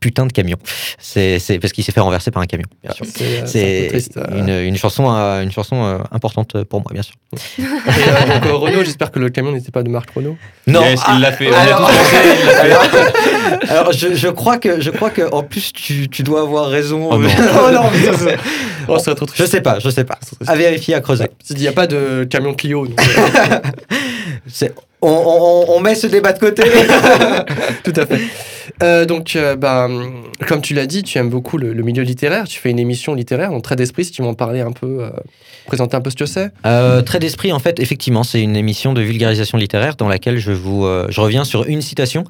putain 0.00 0.26
de 0.26 0.32
camion. 0.32 0.56
C'est 0.98 1.38
c'est 1.38 1.58
parce 1.58 1.72
qu'il 1.72 1.84
s'est 1.84 1.92
fait 1.92 2.00
renverser 2.00 2.30
par 2.30 2.42
un 2.42 2.46
camion. 2.46 2.66
c'est, 3.46 3.90
euh, 4.16 4.18
un 4.18 4.48
euh. 4.48 4.62
une, 4.62 4.68
une 4.68 4.76
chanson 4.76 5.12
euh, 5.14 5.42
une 5.42 5.52
chanson 5.52 5.84
euh, 5.84 5.98
importante 6.12 6.62
pour 6.64 6.80
moi 6.80 6.90
bien 6.92 7.02
sûr. 7.02 7.14
Et, 7.58 7.62
euh, 7.62 8.34
donc, 8.34 8.46
euh, 8.46 8.54
Renault, 8.54 8.84
j'espère 8.84 9.10
que 9.10 9.18
le 9.18 9.28
camion 9.30 9.52
n'était 9.52 9.70
pas 9.72 9.82
de 9.82 9.88
marque 9.88 10.10
Renault. 10.14 10.36
Non, 10.66 10.80
Yes, 10.82 11.00
il 11.14 11.20
l'a 11.20 11.32
fait. 11.32 11.52
Alors- 11.52 11.90
fait. 11.90 13.92
Je, 13.92 14.14
je 14.14 14.28
crois 14.28 14.58
que 14.58 14.80
je 14.80 14.90
crois 14.90 15.10
que 15.10 15.22
en 15.32 15.42
plus 15.42 15.72
tu, 15.72 16.08
tu 16.08 16.22
dois 16.22 16.40
avoir 16.42 16.68
raison. 16.68 17.08
Oh 17.10 17.18
non. 17.18 17.28
oh 17.66 17.70
non, 17.70 17.82
ça, 18.18 18.30
oh, 18.88 18.98
serait 19.14 19.16
trop 19.16 19.26
triste. 19.26 19.42
Je 19.42 19.48
sais 19.50 19.60
pas, 19.60 19.78
je 19.78 19.88
sais 19.90 20.04
pas. 20.04 20.18
À 20.46 20.56
vérifier, 20.56 20.94
à 20.94 21.00
creuser. 21.00 21.24
Il 21.50 21.56
n'y 21.56 21.68
a 21.68 21.72
pas 21.72 21.86
de 21.86 22.24
camion 22.28 22.54
Clio. 22.54 22.86
donc, 22.86 23.00
C'est- 24.46 24.74
on, 25.00 25.08
on- 25.08 25.76
on 25.76 25.80
met 25.80 25.94
ce 25.94 26.06
débat 26.06 26.32
de 26.32 26.38
côté. 26.38 26.62
Tout 27.84 27.92
à 27.96 28.06
fait. 28.06 28.20
Euh, 28.82 29.04
donc, 29.04 29.36
euh, 29.36 29.56
bah, 29.56 29.88
comme 30.48 30.60
tu 30.60 30.74
l'as 30.74 30.86
dit, 30.86 31.02
tu 31.02 31.18
aimes 31.18 31.30
beaucoup 31.30 31.58
le, 31.58 31.74
milieu 31.74 32.02
littéraire. 32.02 32.44
Tu 32.44 32.58
fais 32.58 32.70
une 32.70 32.78
émission 32.78 33.14
littéraire, 33.14 33.50
donc 33.50 33.62
Trait 33.62 33.76
d'esprit, 33.76 34.04
si 34.04 34.10
tu 34.10 34.22
m'en 34.22 34.34
parlais 34.34 34.60
un 34.60 34.72
peu, 34.72 34.98
euh, 35.00 35.10
présenter 35.66 35.96
un 35.96 36.00
peu 36.00 36.10
ce 36.10 36.16
que 36.16 36.26
c'est. 36.26 36.50
Euh, 36.66 37.02
Trait 37.02 37.20
d'esprit, 37.20 37.52
en 37.52 37.58
fait, 37.58 37.78
effectivement, 37.78 38.24
c'est 38.24 38.42
une 38.42 38.56
émission 38.56 38.92
de 38.92 39.00
vulgarisation 39.00 39.58
littéraire 39.58 39.96
dans 39.96 40.08
laquelle 40.08 40.38
je 40.38 41.20
reviens 41.20 41.44
sur 41.44 41.64
une 41.64 41.82
citation 41.82 42.24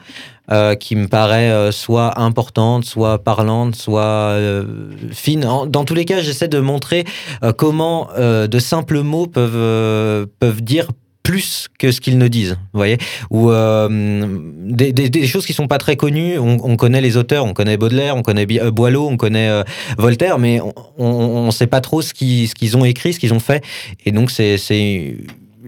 qui 0.78 0.94
me 0.94 1.08
paraît 1.08 1.72
soit 1.72 2.20
importante, 2.20 2.84
soit 2.84 3.24
parlante, 3.24 3.76
soit 3.76 4.38
fine. 5.10 5.40
Dans 5.40 5.84
tous 5.84 5.94
les 5.94 6.04
cas, 6.04 6.20
j'essaie 6.20 6.48
de 6.48 6.58
montrer 6.58 7.04
comment 7.56 8.10
de 8.16 8.58
simples 8.58 9.00
mots 9.00 9.26
peuvent 9.26 10.28
dire 10.60 10.88
plus 11.24 11.68
que 11.78 11.90
ce 11.90 12.00
qu'ils 12.02 12.18
ne 12.18 12.28
disent, 12.28 12.52
vous 12.72 12.78
voyez 12.78 12.98
Ou 13.30 13.50
euh, 13.50 13.88
des, 14.68 14.92
des- 14.92 15.08
des 15.08 15.26
choses 15.26 15.46
qui 15.46 15.54
sont 15.54 15.66
pas 15.66 15.78
très 15.78 15.96
connues. 15.96 16.38
On, 16.38 16.58
on 16.62 16.76
connaît 16.76 17.00
les 17.00 17.16
auteurs, 17.16 17.46
on 17.46 17.54
connaît 17.54 17.76
Baudelaire, 17.78 18.14
on 18.14 18.22
connaît 18.22 18.46
euh, 18.60 18.70
Boileau, 18.70 19.08
on 19.08 19.16
connaît 19.16 19.48
euh, 19.48 19.62
Voltaire, 19.98 20.38
mais 20.38 20.60
on 20.98 21.46
ne 21.46 21.50
sait 21.50 21.66
pas 21.66 21.80
trop 21.80 22.02
ce 22.02 22.12
qu'ils 22.14 22.46
ce 22.48 22.54
qu'ils 22.54 22.76
ont 22.76 22.84
écrit, 22.84 23.14
ce 23.14 23.18
qu'ils 23.18 23.32
ont 23.34 23.40
fait. 23.40 23.64
Et 24.04 24.12
donc, 24.12 24.30
c'est 24.30 25.16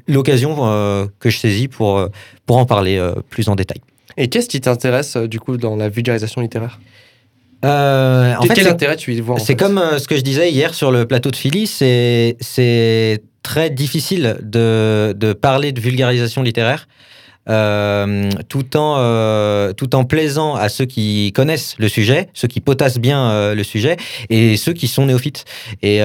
l'occasion 0.07 0.57
euh, 0.61 1.07
que 1.19 1.31
je 1.31 1.39
saisis 1.39 1.69
pour, 1.69 2.07
pour 2.45 2.59
en 2.59 2.67
parler 2.67 3.03
plus 3.31 3.49
en 3.49 3.57
détail. 3.57 3.81
Et 4.19 4.29
qu'est-ce 4.29 4.49
qui 4.49 4.61
t'intéresse, 4.61 5.17
du 5.17 5.41
coup, 5.41 5.57
dans 5.57 5.75
la 5.75 5.89
vulgarisation 5.89 6.43
littéraire? 6.43 6.79
En 7.63 8.37
Quel- 8.43 8.49
fait, 8.49 8.55
Quel 8.55 8.65
c'est- 8.65 8.71
intérêt 8.71 8.97
tu 8.97 9.15
y 9.15 9.21
vois 9.23 9.39
C'est 9.41 9.57
comme 9.57 9.81
ce 9.99 10.07
que 10.07 10.17
je 10.17 10.21
disais 10.21 10.53
hier 10.53 10.75
sur 10.75 10.93
le 10.93 11.07
plateau 11.07 11.31
de 11.31 11.37
Philly, 11.37 11.67
c'est 11.67 12.37
très 13.47 13.71
difficile 13.71 14.39
de, 14.43 15.15
de 15.17 15.33
parler 15.33 15.71
de 15.71 15.81
vulgarisation 15.81 16.43
littéraire. 16.43 16.89
euh, 17.49 18.29
tout 18.49 18.77
en 18.77 18.97
euh, 18.99 19.73
tout 19.73 19.95
en 19.95 20.03
plaisant 20.05 20.57
à 20.57 20.69
ceux 20.69 20.85
qui 20.85 21.33
connaissent 21.33 21.77
le 21.79 21.89
sujet, 21.89 22.29
ceux 22.35 22.49
qui 22.49 22.61
potassent 22.61 22.99
bien 22.99 23.21
euh, 23.31 23.55
le 23.55 23.63
sujet 23.63 23.97
et 24.31 24.57
ceux 24.57 24.73
qui 24.73 24.89
sont 24.89 25.07
néophytes 25.07 25.45
et 25.81 26.01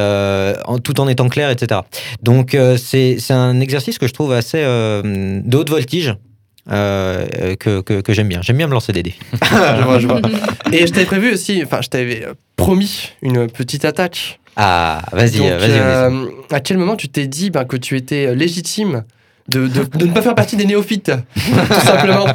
tout 0.84 1.02
en 1.02 1.08
étant 1.08 1.30
clair, 1.30 1.50
etc. 1.50 1.82
Donc 2.22 2.56
c'est 2.78 3.18
un 3.32 3.60
exercice 3.60 3.98
que 3.98 4.06
je 4.06 4.14
trouve 4.14 4.34
assez 4.34 4.62
de 4.62 5.58
haute 5.58 5.72
voltige. 5.72 6.14
Euh, 6.70 7.56
que, 7.60 7.82
que, 7.82 8.02
que 8.02 8.14
j'aime 8.14 8.28
bien. 8.28 8.42
J'aime 8.42 8.58
bien 8.58 8.68
me 8.68 8.74
lancer 8.74 8.92
des 8.94 9.04
défis. 9.04 9.20
je 9.44 9.84
vois, 9.84 10.00
je 10.00 10.08
vois. 10.08 10.22
Et 10.72 10.86
je 10.86 10.92
t'avais 10.94 11.06
prévu 11.06 11.34
aussi, 11.34 11.62
enfin, 11.66 11.82
je 11.82 11.90
t'avais 11.90 12.26
euh, 12.26 12.34
promis 12.56 13.10
une 13.22 13.48
petite 13.48 13.86
attaque. 13.86 14.40
Ah, 14.56 15.02
vas-y, 15.14 15.38
vas-y. 15.40 15.72
euh, 15.72 16.26
à 16.52 16.60
quel 16.60 16.78
moment 16.78 16.96
tu 16.98 17.08
t'es 17.08 17.26
dit 17.28 17.50
ben, 17.50 17.64
que 17.64 17.78
tu 17.78 17.96
étais 17.96 18.28
euh, 18.28 18.36
légitime 18.36 19.04
de, 19.48 19.68
de, 19.68 19.84
de 19.98 20.06
ne 20.06 20.12
pas 20.14 20.22
faire 20.22 20.36
partie 20.36 20.56
des 20.58 20.66
néophytes, 20.66 21.12
tout 21.36 21.86
simplement? 21.86 22.26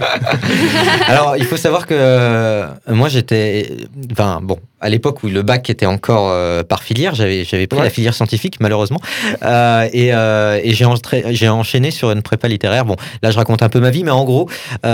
Alors, 1.09 1.37
il 1.37 1.45
faut 1.45 1.57
savoir 1.57 1.87
que 1.87 1.95
euh, 1.97 2.67
moi, 2.89 3.09
j'étais. 3.09 3.71
Enfin, 4.13 4.41
bon, 4.43 4.59
à 4.87 4.89
l'époque 4.89 5.23
où 5.25 5.29
le 5.29 5.43
bac 5.43 5.69
était 5.69 5.87
encore 5.87 6.31
euh, 6.31 6.63
par 6.63 6.83
filière, 6.83 7.15
j'avais 7.15 7.43
j'avais 7.45 7.67
pris 7.67 7.79
Ouais. 7.79 7.85
la 7.85 7.91
filière 7.91 8.15
scientifique, 8.15 8.57
malheureusement. 8.61 9.01
Euh, 9.43 9.89
et 9.93 10.15
euh, 10.15 10.61
et 10.63 10.73
j'ai 10.75 11.49
enchaîné 11.49 11.91
sur 11.91 12.11
une 12.13 12.23
prépa 12.23 12.47
littéraire. 12.49 12.85
Bon, 12.85 12.97
là, 13.23 13.31
je 13.33 13.37
raconte 13.37 13.63
un 13.63 13.69
peu 13.69 13.81
ma 13.81 13.91
vie, 13.91 14.05
mais 14.05 14.13
en 14.13 14.25
gros, 14.25 14.49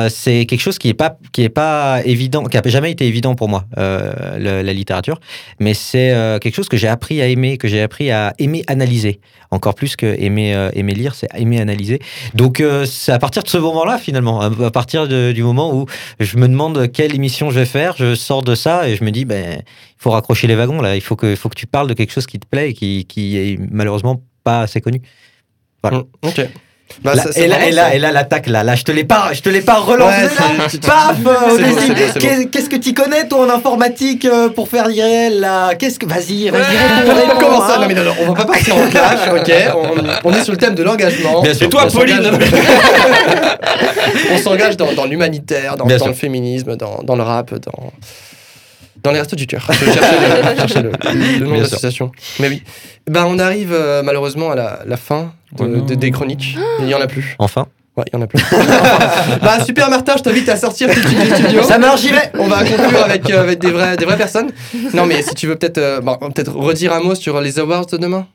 c'est 0.08 0.46
quelque 0.46 0.60
chose 0.60 0.78
qui 0.78 0.88
est 0.88 0.94
pas, 0.94 1.16
qui 1.32 1.42
est 1.42 1.48
pas 1.48 2.00
évident, 2.04 2.44
qui 2.44 2.56
a 2.56 2.62
jamais 2.66 2.90
été 2.90 3.06
évident 3.06 3.34
pour 3.34 3.48
moi, 3.48 3.64
le- 3.76 4.62
la 4.62 4.72
littérature. 4.72 5.20
Mais 5.60 5.74
c'est 5.74 6.10
quelque 6.40 6.54
chose 6.54 6.68
que 6.68 6.76
j'ai 6.76 6.88
appris 6.88 7.20
à 7.22 7.26
aimer, 7.28 7.58
que 7.58 7.68
j'ai 7.68 7.82
appris 7.82 8.10
à 8.10 8.32
aimer 8.38 8.64
analyser. 8.66 9.20
Encore 9.50 9.74
plus 9.74 9.96
que 9.96 10.06
aimer, 10.18 10.56
aimer 10.74 10.94
lire, 10.94 11.14
c'est 11.14 11.28
aimer 11.34 11.60
analyser. 11.60 12.00
Donc, 12.34 12.62
c'est 12.86 13.12
à 13.12 13.18
partir 13.18 13.42
de 13.42 13.48
ce 13.48 13.58
moment-là, 13.58 13.98
finalement, 13.98 14.40
à 14.40 14.70
partir 14.70 15.06
de- 15.08 15.32
du 15.32 15.42
moment 15.42 15.74
où 15.74 15.86
je 16.20 16.36
me 16.38 16.48
demande 16.48 16.90
quelle 16.90 17.14
émission 17.14 17.50
je 17.50 17.60
vais 17.60 17.66
faire, 17.66 17.94
je 17.98 18.14
sors 18.14 18.42
de 18.42 18.54
ça 18.54 18.88
et 18.88 18.96
je 18.96 19.04
me 19.04 19.10
dis, 19.10 19.24
ben, 19.26 19.60
faut 19.98 20.10
raccrocher 20.10 20.46
les 20.46 20.54
wagons 20.56 20.80
là. 20.80 20.94
Il 20.96 21.00
faut 21.00 21.16
que, 21.16 21.26
il 21.26 21.36
faut 21.36 21.48
que 21.48 21.54
tu 21.58 21.66
parles 21.66 21.88
de 21.88 21.94
quelque 21.94 22.12
chose 22.12 22.26
qui 22.26 22.38
te 22.38 22.46
plaît 22.46 22.70
et 22.70 22.74
qui, 22.74 23.04
qui 23.06 23.36
est 23.38 23.58
malheureusement 23.70 24.22
pas 24.44 24.62
assez 24.62 24.80
connu. 24.80 25.00
Voilà. 25.82 26.02
Ok. 26.22 26.46
Bah, 27.02 27.14
Là- 27.14 27.22
ça- 27.22 27.32
c'est 27.32 27.44
et 27.44 27.46
là, 27.48 27.66
et 27.66 27.70
là, 27.72 27.84
ça. 27.84 27.94
et 27.94 27.98
là, 27.98 28.12
l'attaque 28.12 28.46
là, 28.48 28.62
là, 28.62 28.74
je 28.74 28.84
te 28.84 28.92
l'ai 28.92 29.04
pas, 29.04 29.30
je 29.32 29.40
te 29.40 29.48
l'ai 29.48 29.62
pas 29.62 29.78
relancé 29.78 30.24
Ouais, 30.24 30.78
Paf, 30.86 31.16
euh, 31.26 32.46
Qu'est-ce 32.50 32.68
que 32.68 32.76
tu 32.76 32.92
connais 32.92 33.26
toi 33.28 33.46
en 33.46 33.50
informatique 33.50 34.26
euh, 34.26 34.50
pour 34.50 34.68
faire 34.68 34.88
l'IRL 34.88 35.40
là? 35.40 35.74
Qu'est-ce 35.74 35.98
que, 35.98 36.04
vas-y, 36.06 36.50
vas-y, 36.50 36.60
réponds, 36.60 37.14
réponds, 37.14 37.38
Comment 37.40 37.66
ça 37.66 37.76
hein. 37.76 37.80
Non, 37.80 37.88
mais 37.88 37.94
non, 37.94 38.04
non, 38.04 38.14
on 38.20 38.26
va 38.26 38.34
pas 38.34 38.44
partir 38.44 38.76
en 38.76 38.86
clash, 38.88 39.20
ok? 39.32 39.52
On, 39.74 40.28
on 40.30 40.34
est 40.34 40.44
sur 40.44 40.52
le 40.52 40.58
thème 40.58 40.74
de 40.74 40.82
l'engagement. 40.82 41.40
Bien 41.40 41.54
sûr. 41.54 41.66
Et 41.66 41.70
toi, 41.70 41.86
On 41.86 41.90
Pauline 41.90 42.20
On 44.32 44.36
s'engage 44.38 44.76
dans, 44.76 44.92
dans 44.92 45.06
l'humanitaire, 45.06 45.76
dans, 45.76 45.86
le 45.86 46.12
féminisme, 46.14 46.76
dans, 46.76 47.02
dans 47.02 47.16
le 47.16 47.22
rap, 47.22 47.54
dans, 47.54 47.92
dans 49.02 49.12
les 49.12 49.18
restos 49.18 49.36
du 49.36 49.46
cœur. 49.46 49.66
Je 49.70 49.84
cherchais 49.92 50.82
le, 50.82 50.90
le- 50.90 51.38
le 51.40 51.46
nom 51.46 51.56
de 51.56 51.60
l'association. 51.62 52.12
Mais 52.40 52.48
oui. 52.48 52.62
Ben, 53.10 53.24
on 53.26 53.38
arrive 53.38 53.72
euh, 53.72 54.02
malheureusement 54.02 54.50
à 54.50 54.54
la, 54.54 54.80
la 54.86 54.96
fin 54.96 55.32
de- 55.58 55.64
Oh 55.64 55.80
de- 55.82 55.94
des 55.94 56.10
chroniques. 56.10 56.56
Il 56.80 56.88
y 56.88 56.94
en 56.94 57.00
a 57.00 57.06
plus. 57.06 57.34
Enfin. 57.38 57.66
Ouais, 57.94 58.04
il 58.10 58.16
y 58.16 58.18
en 58.18 58.22
a 58.22 58.26
plus. 58.26 58.42
bah 59.42 59.62
super 59.66 59.90
Martin, 59.90 60.14
je 60.16 60.22
t'invite 60.22 60.48
à 60.48 60.56
sortir 60.56 60.88
tout 60.88 60.98
de 60.98 61.06
suite 61.06 61.20
du 61.20 61.34
studio. 61.34 61.62
Ça 61.62 61.76
marche, 61.76 62.00
j'y 62.00 62.08
vais. 62.08 62.30
On 62.38 62.46
va 62.46 62.64
conclure 62.64 63.04
avec, 63.04 63.28
euh, 63.30 63.42
avec 63.42 63.58
des, 63.58 63.70
vrais, 63.70 63.96
des 63.98 64.06
vraies 64.06 64.16
personnes. 64.16 64.50
Non 64.94 65.04
mais 65.04 65.20
si 65.20 65.34
tu 65.34 65.46
veux 65.46 65.56
peut-être 65.56 65.76
euh, 65.76 66.00
bon, 66.00 66.16
peut-être 66.16 66.54
redire 66.54 66.94
un 66.94 67.00
mot 67.00 67.14
sur 67.14 67.38
les 67.42 67.58
awards 67.58 67.84
de 67.84 67.98
demain. 67.98 68.26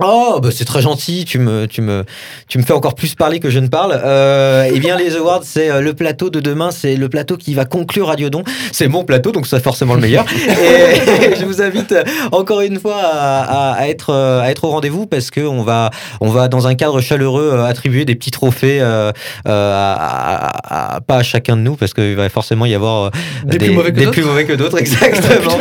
Oh, 0.00 0.40
bah 0.42 0.50
c'est 0.52 0.64
très 0.66 0.82
gentil. 0.82 1.24
Tu 1.24 1.38
me, 1.38 1.66
tu 1.66 1.80
me, 1.80 2.04
tu 2.48 2.58
me 2.58 2.62
fais 2.64 2.74
encore 2.74 2.94
plus 2.94 3.14
parler 3.14 3.40
que 3.40 3.48
je 3.48 3.58
ne 3.58 3.68
parle. 3.68 3.98
Euh, 4.04 4.68
eh 4.72 4.78
bien, 4.78 4.96
les 4.96 5.16
awards, 5.16 5.40
c'est 5.44 5.70
euh, 5.70 5.80
le 5.80 5.94
plateau 5.94 6.28
de 6.28 6.40
demain. 6.40 6.70
C'est 6.70 6.96
le 6.96 7.08
plateau 7.08 7.36
qui 7.38 7.54
va 7.54 7.64
conclure 7.64 8.08
Radio 8.08 8.28
Don. 8.28 8.44
C'est 8.72 8.88
mon 8.88 9.04
plateau, 9.04 9.32
donc 9.32 9.46
c'est 9.46 9.62
forcément 9.62 9.94
le 9.94 10.00
meilleur. 10.02 10.26
Et 10.48 11.34
je 11.40 11.44
vous 11.46 11.62
invite 11.62 11.92
euh, 11.92 12.04
encore 12.32 12.60
une 12.60 12.78
fois 12.78 12.96
à, 13.02 13.72
à- 13.72 13.72
à 13.72 13.88
être, 13.88 14.10
euh, 14.10 14.40
à 14.42 14.50
être 14.50 14.64
au 14.64 14.70
rendez-vous 14.70 15.06
parce 15.06 15.30
que 15.30 15.40
on 15.40 15.62
va, 15.62 15.90
on 16.20 16.28
va 16.30 16.48
dans 16.48 16.66
un 16.66 16.74
cadre 16.74 17.00
chaleureux 17.00 17.58
attribuer 17.66 18.04
des 18.04 18.14
petits 18.14 18.30
trophées, 18.30 18.80
euh, 18.80 19.12
euh, 19.48 19.72
à, 19.74 19.94
à- 19.94 20.96
à- 20.96 21.00
pas 21.00 21.16
à 21.16 21.22
chacun 21.22 21.56
de 21.56 21.62
nous 21.62 21.74
parce 21.76 21.94
qu'il 21.94 22.14
va 22.16 22.28
forcément 22.28 22.66
y 22.66 22.74
avoir 22.74 23.10
Des 23.44 23.58
plus 23.58 23.70
mauvais 23.70 23.92
que 23.92 23.96
des 23.96 24.04
d'autres. 24.04 24.12
plus 24.12 24.24
mauvais 24.24 24.44
que 24.44 24.52
d'autres. 24.52 24.78
Exactement. 24.80 25.56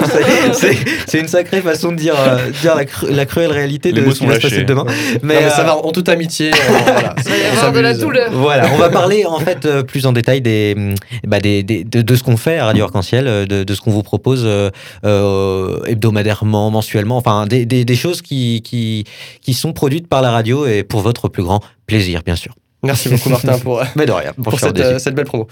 C'est- 0.53 1.19
une 1.19 1.27
sacrée 1.29 1.61
façon 1.61 1.93
de 1.93 1.95
dire, 1.97 2.15
euh, 2.19 2.49
dire 2.61 2.75
la, 2.75 2.83
cru- 2.83 3.09
la 3.09 3.25
cruelle 3.25 3.51
réalité 3.53 3.91
Les 3.93 4.01
de 4.01 4.05
qui 4.25 4.29
va 4.31 4.35
se 4.35 4.41
passer 4.41 4.63
demain. 4.63 4.85
Mais, 5.21 5.41
Mais, 5.41 5.49
ça 5.49 5.61
euh, 5.61 5.65
va 5.65 5.77
en 5.77 5.91
toute 5.91 6.09
amitié. 6.09 6.51
euh, 6.51 6.57
voilà. 6.83 7.15
Va 7.25 7.37
y 7.37 7.43
avoir 7.57 7.71
de 7.71 7.79
la 7.79 7.93
douleur. 7.93 8.29
Voilà, 8.31 8.69
on 8.73 8.77
va 8.77 8.89
parler 9.01 9.25
en 9.25 9.39
fait 9.39 9.65
euh, 9.65 9.83
plus 9.83 10.05
en 10.05 10.11
détail 10.13 10.41
des, 10.41 10.73
hum, 10.77 10.95
bah, 11.25 11.39
des, 11.39 11.63
des- 11.63 11.83
de, 11.83 12.01
de 12.01 12.15
ce 12.15 12.23
qu'on 12.23 12.37
fait 12.37 12.57
à 12.57 12.65
Radio 12.65 12.83
Arc-en-Ciel, 12.85 13.47
de, 13.47 13.63
de 13.63 13.73
ce 13.73 13.81
qu'on 13.81 13.91
vous 13.91 14.03
propose 14.03 14.43
euh, 14.45 15.79
hebdomadairement, 15.85 16.71
mensuellement, 16.71 17.17
enfin 17.17 17.45
des, 17.47 17.65
des, 17.65 17.85
des 17.85 17.95
choses 17.95 18.21
qui, 18.21 18.61
qui, 18.63 19.05
qui 19.41 19.53
sont 19.53 19.73
produites 19.73 20.07
par 20.07 20.21
la 20.21 20.31
radio 20.31 20.65
et 20.65 20.83
pour 20.83 21.01
votre 21.01 21.27
plus 21.29 21.43
grand 21.43 21.61
plaisir, 21.87 22.21
bien 22.25 22.35
sûr. 22.35 22.53
Merci 22.83 23.09
beaucoup 23.09 23.29
Martin 23.29 23.57
pour, 23.57 23.81
Mais 23.95 24.05
de 24.05 24.11
rien, 24.11 24.31
pour 24.43 24.59
cette, 24.59 24.79
euh, 24.79 24.99
cette 24.99 25.15
belle 25.15 25.25
promo. 25.25 25.47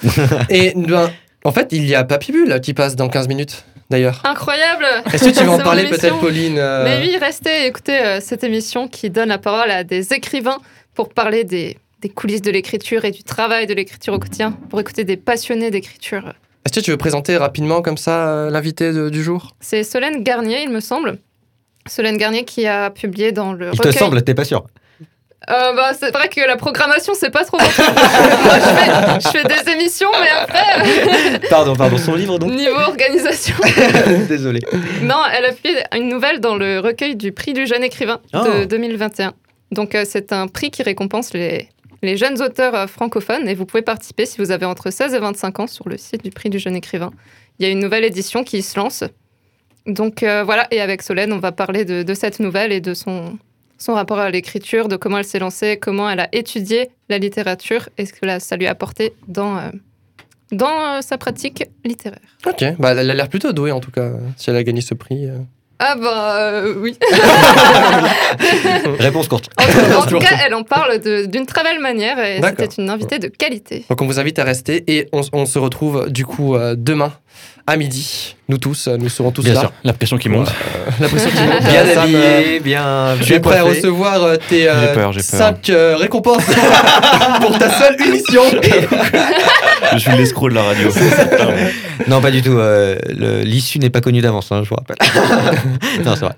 Et 0.50 0.74
ben, 0.76 1.10
en 1.44 1.52
fait, 1.52 1.70
il 1.72 1.86
y 1.88 1.95
a 1.95 2.04
Papybule 2.04 2.60
qui 2.62 2.74
passe 2.74 2.95
dans 2.95 3.10
15 3.10 3.28
minutes 3.28 3.66
d'ailleurs. 3.89 4.22
Incroyable 4.23 4.85
Est-ce 5.11 5.26
que 5.26 5.38
tu 5.38 5.43
veux 5.43 5.49
en 5.49 5.60
parler 5.60 5.85
peut-être. 5.85 6.19
Pauline 6.19 6.57
euh, 6.57 6.84
Mais 6.84 7.05
oui, 7.05 7.18
restez 7.18 7.65
écoutez 7.65 7.99
euh, 7.99 8.19
cette 8.22 8.43
émission 8.43 8.88
qui 8.88 9.10
donne 9.10 9.30
la 9.30 9.38
parole 9.38 9.72
à 9.72 9.84
des 9.84 10.14
écrivains 10.14 10.60
pour 10.93 11.10
parler 11.10 11.43
des, 11.43 11.77
des 12.01 12.10
coulisses 12.10 12.41
de 12.41 12.51
l'écriture 12.51 13.05
et 13.05 13.11
du 13.11 13.23
travail 13.23 13.68
de 13.68 13.73
l'écriture 13.73 14.14
au 14.14 14.19
quotidien, 14.19 14.51
pour 14.69 14.80
écouter 14.80 15.03
des 15.03 15.18
passionnés 15.18 15.72
d'écriture. 15.72 16.34
Est-ce 16.65 16.80
que 16.80 16.80
tu 16.80 16.91
veux 16.91 16.97
présenter 16.97 17.38
rapidement 17.38 17.81
comme 17.81 17.97
ça 17.97 18.27
euh, 18.27 18.49
l'invité 18.49 19.10
du 19.10 19.23
jour? 19.23 19.55
C'est 19.60 19.84
Solène 19.84 20.23
Garnier, 20.23 20.64
il 20.64 20.69
me 20.69 20.80
semble. 20.80 21.18
Solène 21.88 22.18
Garnier 22.18 22.45
qui 22.45 22.65
a 22.65 22.89
publié 22.89 23.31
dans 23.31 23.53
le 23.53 23.72
Il 23.73 23.80
te 23.80 23.91
semble, 23.91 24.23
t'es 24.23 24.34
pas 24.34 24.45
sûr 24.45 24.65
Euh, 25.49 25.74
bah, 25.74 25.91
c'est 25.99 26.11
vrai 26.11 26.30
que 26.30 26.40
la 26.41 26.56
programmation, 26.56 27.14
c'est 27.15 27.30
pas 27.30 27.44
trop 27.44 27.57
mon 27.60 27.65
truc. 27.65 27.86
Moi, 28.45 28.53
je 28.56 28.61
fais, 28.61 29.20
je 29.20 29.28
fais 29.30 29.44
des 29.64 29.72
émissions, 29.72 30.10
mais 30.22 30.30
après, 30.30 31.40
Pardon, 31.49 31.76
pardon, 31.76 31.98
son 31.98 32.15
livre 32.15 32.40
donc 32.40 32.52
niveau 32.52 32.80
organisation. 32.80 33.56
Désolé. 34.30 34.61
Non, 35.02 35.22
elle 35.36 35.45
a 35.45 35.52
publié 35.52 35.84
une 35.95 36.07
nouvelle 36.07 36.40
dans 36.40 36.56
le 36.56 36.80
recueil 36.80 37.15
du 37.15 37.32
prix 37.32 37.53
du 37.53 37.68
jeune 37.68 37.84
écrivain 37.84 38.20
de 38.34 38.64
Oh. 38.64 38.65
2021. 38.65 39.34
Donc, 39.72 39.95
euh, 39.95 40.06
c'est 40.07 40.32
un 40.32 40.48
prix 40.48 40.72
qui 40.72 40.82
récompense 40.84 41.34
les, 41.34 41.68
les 42.03 42.15
jeunes 42.18 42.41
auteurs 42.41 42.76
euh, 42.76 42.88
francophones 42.88 43.48
et 43.49 43.56
vous 43.56 43.65
pouvez 43.65 43.82
participer 43.82 44.26
si 44.26 44.38
vous 44.38 44.52
avez 44.52 44.65
entre 44.65 44.91
16 44.91 45.14
et 45.14 45.20
25 45.20 45.60
ans 45.61 45.68
sur 45.68 45.90
le 45.90 45.98
site 45.98 46.24
du 46.24 46.30
prix 46.30 46.49
du 46.49 46.60
jeune 46.60 46.76
écrivain. 46.76 47.11
Il 47.60 47.65
y 47.65 47.70
a 47.70 47.72
une 47.72 47.80
nouvelle 47.80 48.03
édition 48.03 48.44
qui 48.44 48.61
se 48.61 48.80
lance. 48.80 49.03
Donc 49.86 50.24
euh, 50.24 50.44
voilà, 50.44 50.68
et 50.72 50.80
avec 50.80 51.02
Solène, 51.02 51.34
on 51.34 51.40
va 51.40 51.52
parler 51.52 51.84
de, 51.86 52.03
de 52.03 52.14
cette 52.14 52.40
nouvelle 52.40 52.72
et 52.72 52.80
de 52.80 52.94
son, 52.94 53.38
son 53.84 53.93
rapport 53.95 54.18
à 54.19 54.30
l'écriture, 54.30 54.88
de 54.88 54.95
comment 54.95 55.18
elle 55.18 55.26
s'est 55.26 55.39
lancée, 55.39 55.77
comment 55.77 56.10
elle 56.10 56.22
a 56.22 56.30
étudié 56.31 56.89
la 57.10 57.18
littérature 57.18 57.89
et 57.97 58.05
ce 58.05 58.14
que 58.14 58.26
là, 58.26 58.39
ça 58.39 58.55
lui 58.55 58.65
a 58.65 58.72
apporté 58.72 59.14
dans, 59.27 59.57
euh, 59.57 59.61
dans 60.53 60.68
euh, 60.95 61.01
sa 61.01 61.18
pratique 61.18 61.65
littéraire. 61.84 62.19
Ok, 62.47 62.64
bah, 62.80 62.91
elle 62.91 63.10
a 63.11 63.14
l'air 63.14 63.27
plutôt 63.27 63.51
douée 63.51 63.73
en 63.73 63.81
tout 63.81 63.91
cas, 63.91 64.11
si 64.38 64.49
elle 64.49 64.55
a 64.55 64.64
gagné 64.64 64.80
ce 64.80 64.93
prix. 64.93 65.27
euh. 65.27 65.38
Ah 65.80 65.95
bah 65.95 66.38
euh, 66.39 66.76
oui. 66.77 66.97
Réponse 68.99 69.27
courte. 69.27 69.49
En 69.60 69.64
tout, 69.65 69.80
en 69.97 70.05
tout 70.07 70.19
cas, 70.19 70.38
elle 70.45 70.53
en 70.53 70.64
parle 70.64 70.99
d'une 71.27 71.45
très 71.45 71.64
belle 71.64 71.81
manière 71.81 72.19
et 72.19 72.41
c'était 72.41 72.81
une 72.81 72.89
invitée 72.89 73.19
de 73.19 73.27
qualité. 73.27 73.84
Donc 73.89 74.01
on 74.01 74.05
vous 74.05 74.19
invite 74.19 74.39
à 74.39 74.45
rester 74.45 74.84
et 74.88 75.10
on, 75.11 75.22
on 75.34 75.45
se 75.45 75.60
retrouve 75.60 76.10
du 76.10 76.26
coup 76.26 76.55
euh, 76.55 76.76
demain 76.77 77.11
à 77.65 77.77
midi. 77.77 78.35
Nous 78.49 78.57
tous, 78.57 78.88
euh, 78.88 78.98
nous 78.98 79.10
serons 79.10 79.31
tous 79.31 79.41
Bien 79.44 79.53
là. 79.53 79.60
sûr. 79.61 79.73
La 79.84 79.94
pression 79.94 80.18
qui 80.18 80.27
monte. 80.30 80.49
Euh, 80.49 80.91
la 80.99 81.07
pression 81.10 81.30
qui 81.30 81.38
monte. 81.44 81.61
Bien 81.64 81.85
Sam, 81.94 82.15
euh, 82.15 82.38
habillé, 82.40 82.60
bien. 82.60 83.15
Tu 83.23 83.34
es 83.34 83.40
prêt 83.40 83.57
à 83.60 83.64
recevoir 83.64 84.38
tes 84.49 84.68
euh, 84.69 84.88
J'ai 84.88 84.94
peur, 84.94 85.14
j'ai 85.14 85.19
peur. 85.22 85.40
cinq 85.40 85.69
euh, 85.69 85.95
récompenses 85.95 86.44
pour 87.41 87.57
ta 87.57 87.69
seule 87.72 88.02
émission. 88.07 88.41
Je 89.94 89.98
suis 89.99 90.11
l'escroc 90.18 90.49
de 90.49 90.56
la 90.56 90.64
radio. 90.64 90.90
Non, 92.07 92.19
pas 92.22 92.31
du 92.31 92.41
tout. 92.41 92.57
euh, 92.57 92.98
L'issue 93.44 93.80
n'est 93.80 93.90
pas 93.91 94.02
connue 94.02 94.22
d'avance, 94.22 94.52
hein, 94.52 94.61
je 94.64 94.69
vous 94.69 94.76
rappelle. 94.76 94.98
non, 96.03 96.15
c'est 96.15 96.26
vrai. 96.26 96.35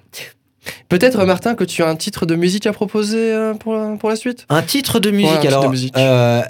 Peut-être 0.89 1.23
Martin 1.25 1.55
que 1.55 1.63
tu 1.63 1.83
as 1.83 1.87
un 1.87 1.95
titre 1.95 2.25
de 2.25 2.35
musique 2.35 2.65
à 2.67 2.73
proposer 2.73 3.31
euh, 3.33 3.53
pour, 3.53 3.75
la, 3.75 3.95
pour 3.97 4.09
la 4.09 4.15
suite? 4.15 4.45
Un 4.49 4.61
titre 4.61 4.99
de 4.99 5.11
musique, 5.11 5.29
Ouais, 5.31 5.37
un 5.37 5.41
titre 5.41 5.53
alors. 5.53 5.63
de 5.65 5.69
musique. 5.69 5.97
euh, 5.97 6.41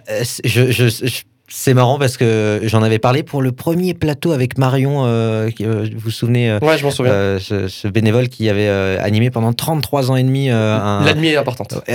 je, 0.43 0.71
je- 0.71 0.87
je- 0.87 1.21
c'est 1.47 1.73
marrant 1.73 1.99
parce 1.99 2.17
que 2.17 2.61
j'en 2.63 2.81
avais 2.81 2.97
parlé 2.99 3.21
pour 3.23 3.41
le 3.41 3.51
premier 3.51 3.93
plateau 3.93 4.31
avec 4.31 4.57
Marion, 4.57 5.05
euh, 5.05 5.49
euh, 5.61 5.87
vous 5.93 5.99
vous 6.05 6.09
souvenez 6.11 6.49
euh, 6.49 6.59
Ouais, 6.61 6.77
je 6.77 6.83
m'en 6.83 6.91
souviens. 6.91 7.11
euh, 7.13 7.39
ce, 7.39 7.67
ce 7.67 7.87
bénévole 7.87 8.29
qui 8.29 8.49
avait 8.49 8.67
animé 8.67 9.29
pendant 9.29 9.53
33 9.53 10.11
ans 10.11 10.15
et 10.15 10.23
demi 10.23 10.49
euh, 10.49 10.75
un. 10.77 11.05
L'admi 11.05 11.27
est 11.27 11.37
importante. 11.37 11.75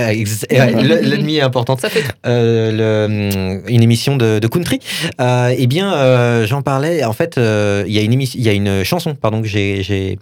L'ennemi 1.03 1.37
est 1.37 1.41
importante. 1.41 1.81
Ça 1.81 1.89
fait 1.89 2.03
le, 2.25 3.05
hum, 3.05 3.61
une 3.67 3.83
émission 3.83 4.15
de, 4.15 4.39
de 4.39 4.47
country. 4.47 4.79
Eh 5.19 5.67
bien, 5.67 6.45
j'en 6.45 6.61
parlais. 6.61 7.03
En 7.03 7.13
fait, 7.13 7.35
il 7.37 7.91
y 7.93 7.99
a 7.99 8.01
une 8.01 8.13
émission, 8.13 8.39
il 8.39 8.45
y 8.45 8.49
a 8.49 8.53
une 8.53 8.83
chanson, 8.83 9.15
pardon, 9.15 9.41
que 9.41 9.47
j'ai, 9.47 10.17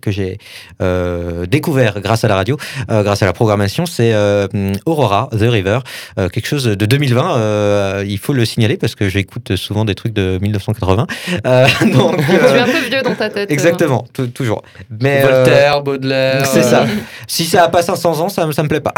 que 0.00 0.10
j'ai 0.10 0.38
euh, 0.80 1.46
découvert 1.46 2.00
grâce 2.00 2.24
à 2.24 2.28
la 2.28 2.36
radio, 2.36 2.56
grâce 2.88 3.22
à 3.22 3.26
la 3.26 3.32
programmation. 3.32 3.86
C'est 3.86 4.14
hum, 4.14 4.72
Aurora, 4.86 5.28
The 5.32 5.42
River, 5.48 5.80
quelque 6.16 6.46
chose 6.46 6.64
de 6.64 6.86
2020. 6.86 7.36
euh, 7.36 8.04
il 8.06 8.18
faut 8.18 8.29
le 8.32 8.44
signaler 8.44 8.76
parce 8.76 8.94
que 8.94 9.08
j'écoute 9.08 9.56
souvent 9.56 9.84
des 9.84 9.94
trucs 9.94 10.12
de 10.12 10.38
1980. 10.40 11.06
Euh, 11.46 11.66
donc, 11.92 12.16
Tu 12.24 12.32
es 12.32 12.38
euh, 12.38 12.62
un 12.62 12.66
peu 12.66 12.78
vieux 12.88 13.02
dans 13.02 13.14
ta 13.14 13.30
tête. 13.30 13.50
Exactement, 13.50 14.06
tou- 14.12 14.26
toujours. 14.28 14.62
Mais, 15.00 15.22
euh, 15.24 15.42
Voltaire, 15.44 15.82
Baudelaire. 15.82 16.46
c'est 16.52 16.60
euh, 16.60 16.62
ça. 16.62 16.86
Si 17.26 17.44
ça 17.46 17.64
a 17.64 17.68
pas 17.68 17.82
500 17.82 18.20
ans, 18.20 18.28
ça, 18.28 18.46
me- 18.46 18.52
ça 18.52 18.62
me 18.62 18.68
plaît 18.68 18.80
pas. 18.80 18.94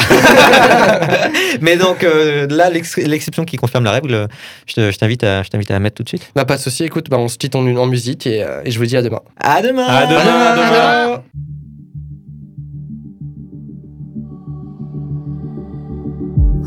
Mais 1.60 1.76
donc 1.76 2.04
euh, 2.04 2.46
là, 2.50 2.70
l'ex- 2.70 2.96
l'exception 2.96 3.44
qui 3.44 3.56
confirme 3.56 3.84
la 3.84 3.92
règle, 3.92 4.28
je 4.66 4.74
te- 4.74 4.90
je 4.90 4.98
t'invite 4.98 5.24
à, 5.24 5.42
je 5.42 5.48
t'invite 5.50 5.70
à 5.70 5.74
la 5.74 5.80
mettre 5.80 5.96
tout 5.96 6.02
de 6.02 6.08
suite. 6.08 6.30
Bah, 6.34 6.44
pas 6.44 6.56
de 6.56 6.62
souci, 6.62 6.84
écoute, 6.84 7.08
bah, 7.10 7.18
on 7.18 7.28
se 7.28 7.38
quitte 7.38 7.54
en, 7.56 7.66
en 7.66 7.86
musique 7.86 8.26
et, 8.26 8.42
euh, 8.42 8.60
et 8.64 8.70
je 8.70 8.78
vous 8.78 8.86
dis 8.86 8.96
à 8.96 9.02
demain. 9.02 9.20
À 9.40 9.62
demain. 9.62 9.86
À 9.86 10.06
demain, 10.06 10.20
à 10.20 11.06
demain. 11.06 11.22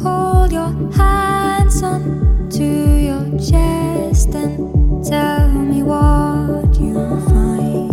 Hold 0.04 0.52
your 0.52 0.72
hands 0.98 1.82
on 1.84 2.35
to 2.56 2.64
your 2.64 3.38
chest 3.38 4.34
and 4.34 5.06
tell 5.06 5.52
me 5.52 5.84
what 5.84 6.74
you 6.80 6.94
find. 7.28 7.92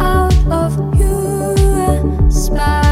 Out 0.00 0.34
of 0.50 0.72
you, 0.98 1.06
a 1.06 2.30
spy. 2.32 2.91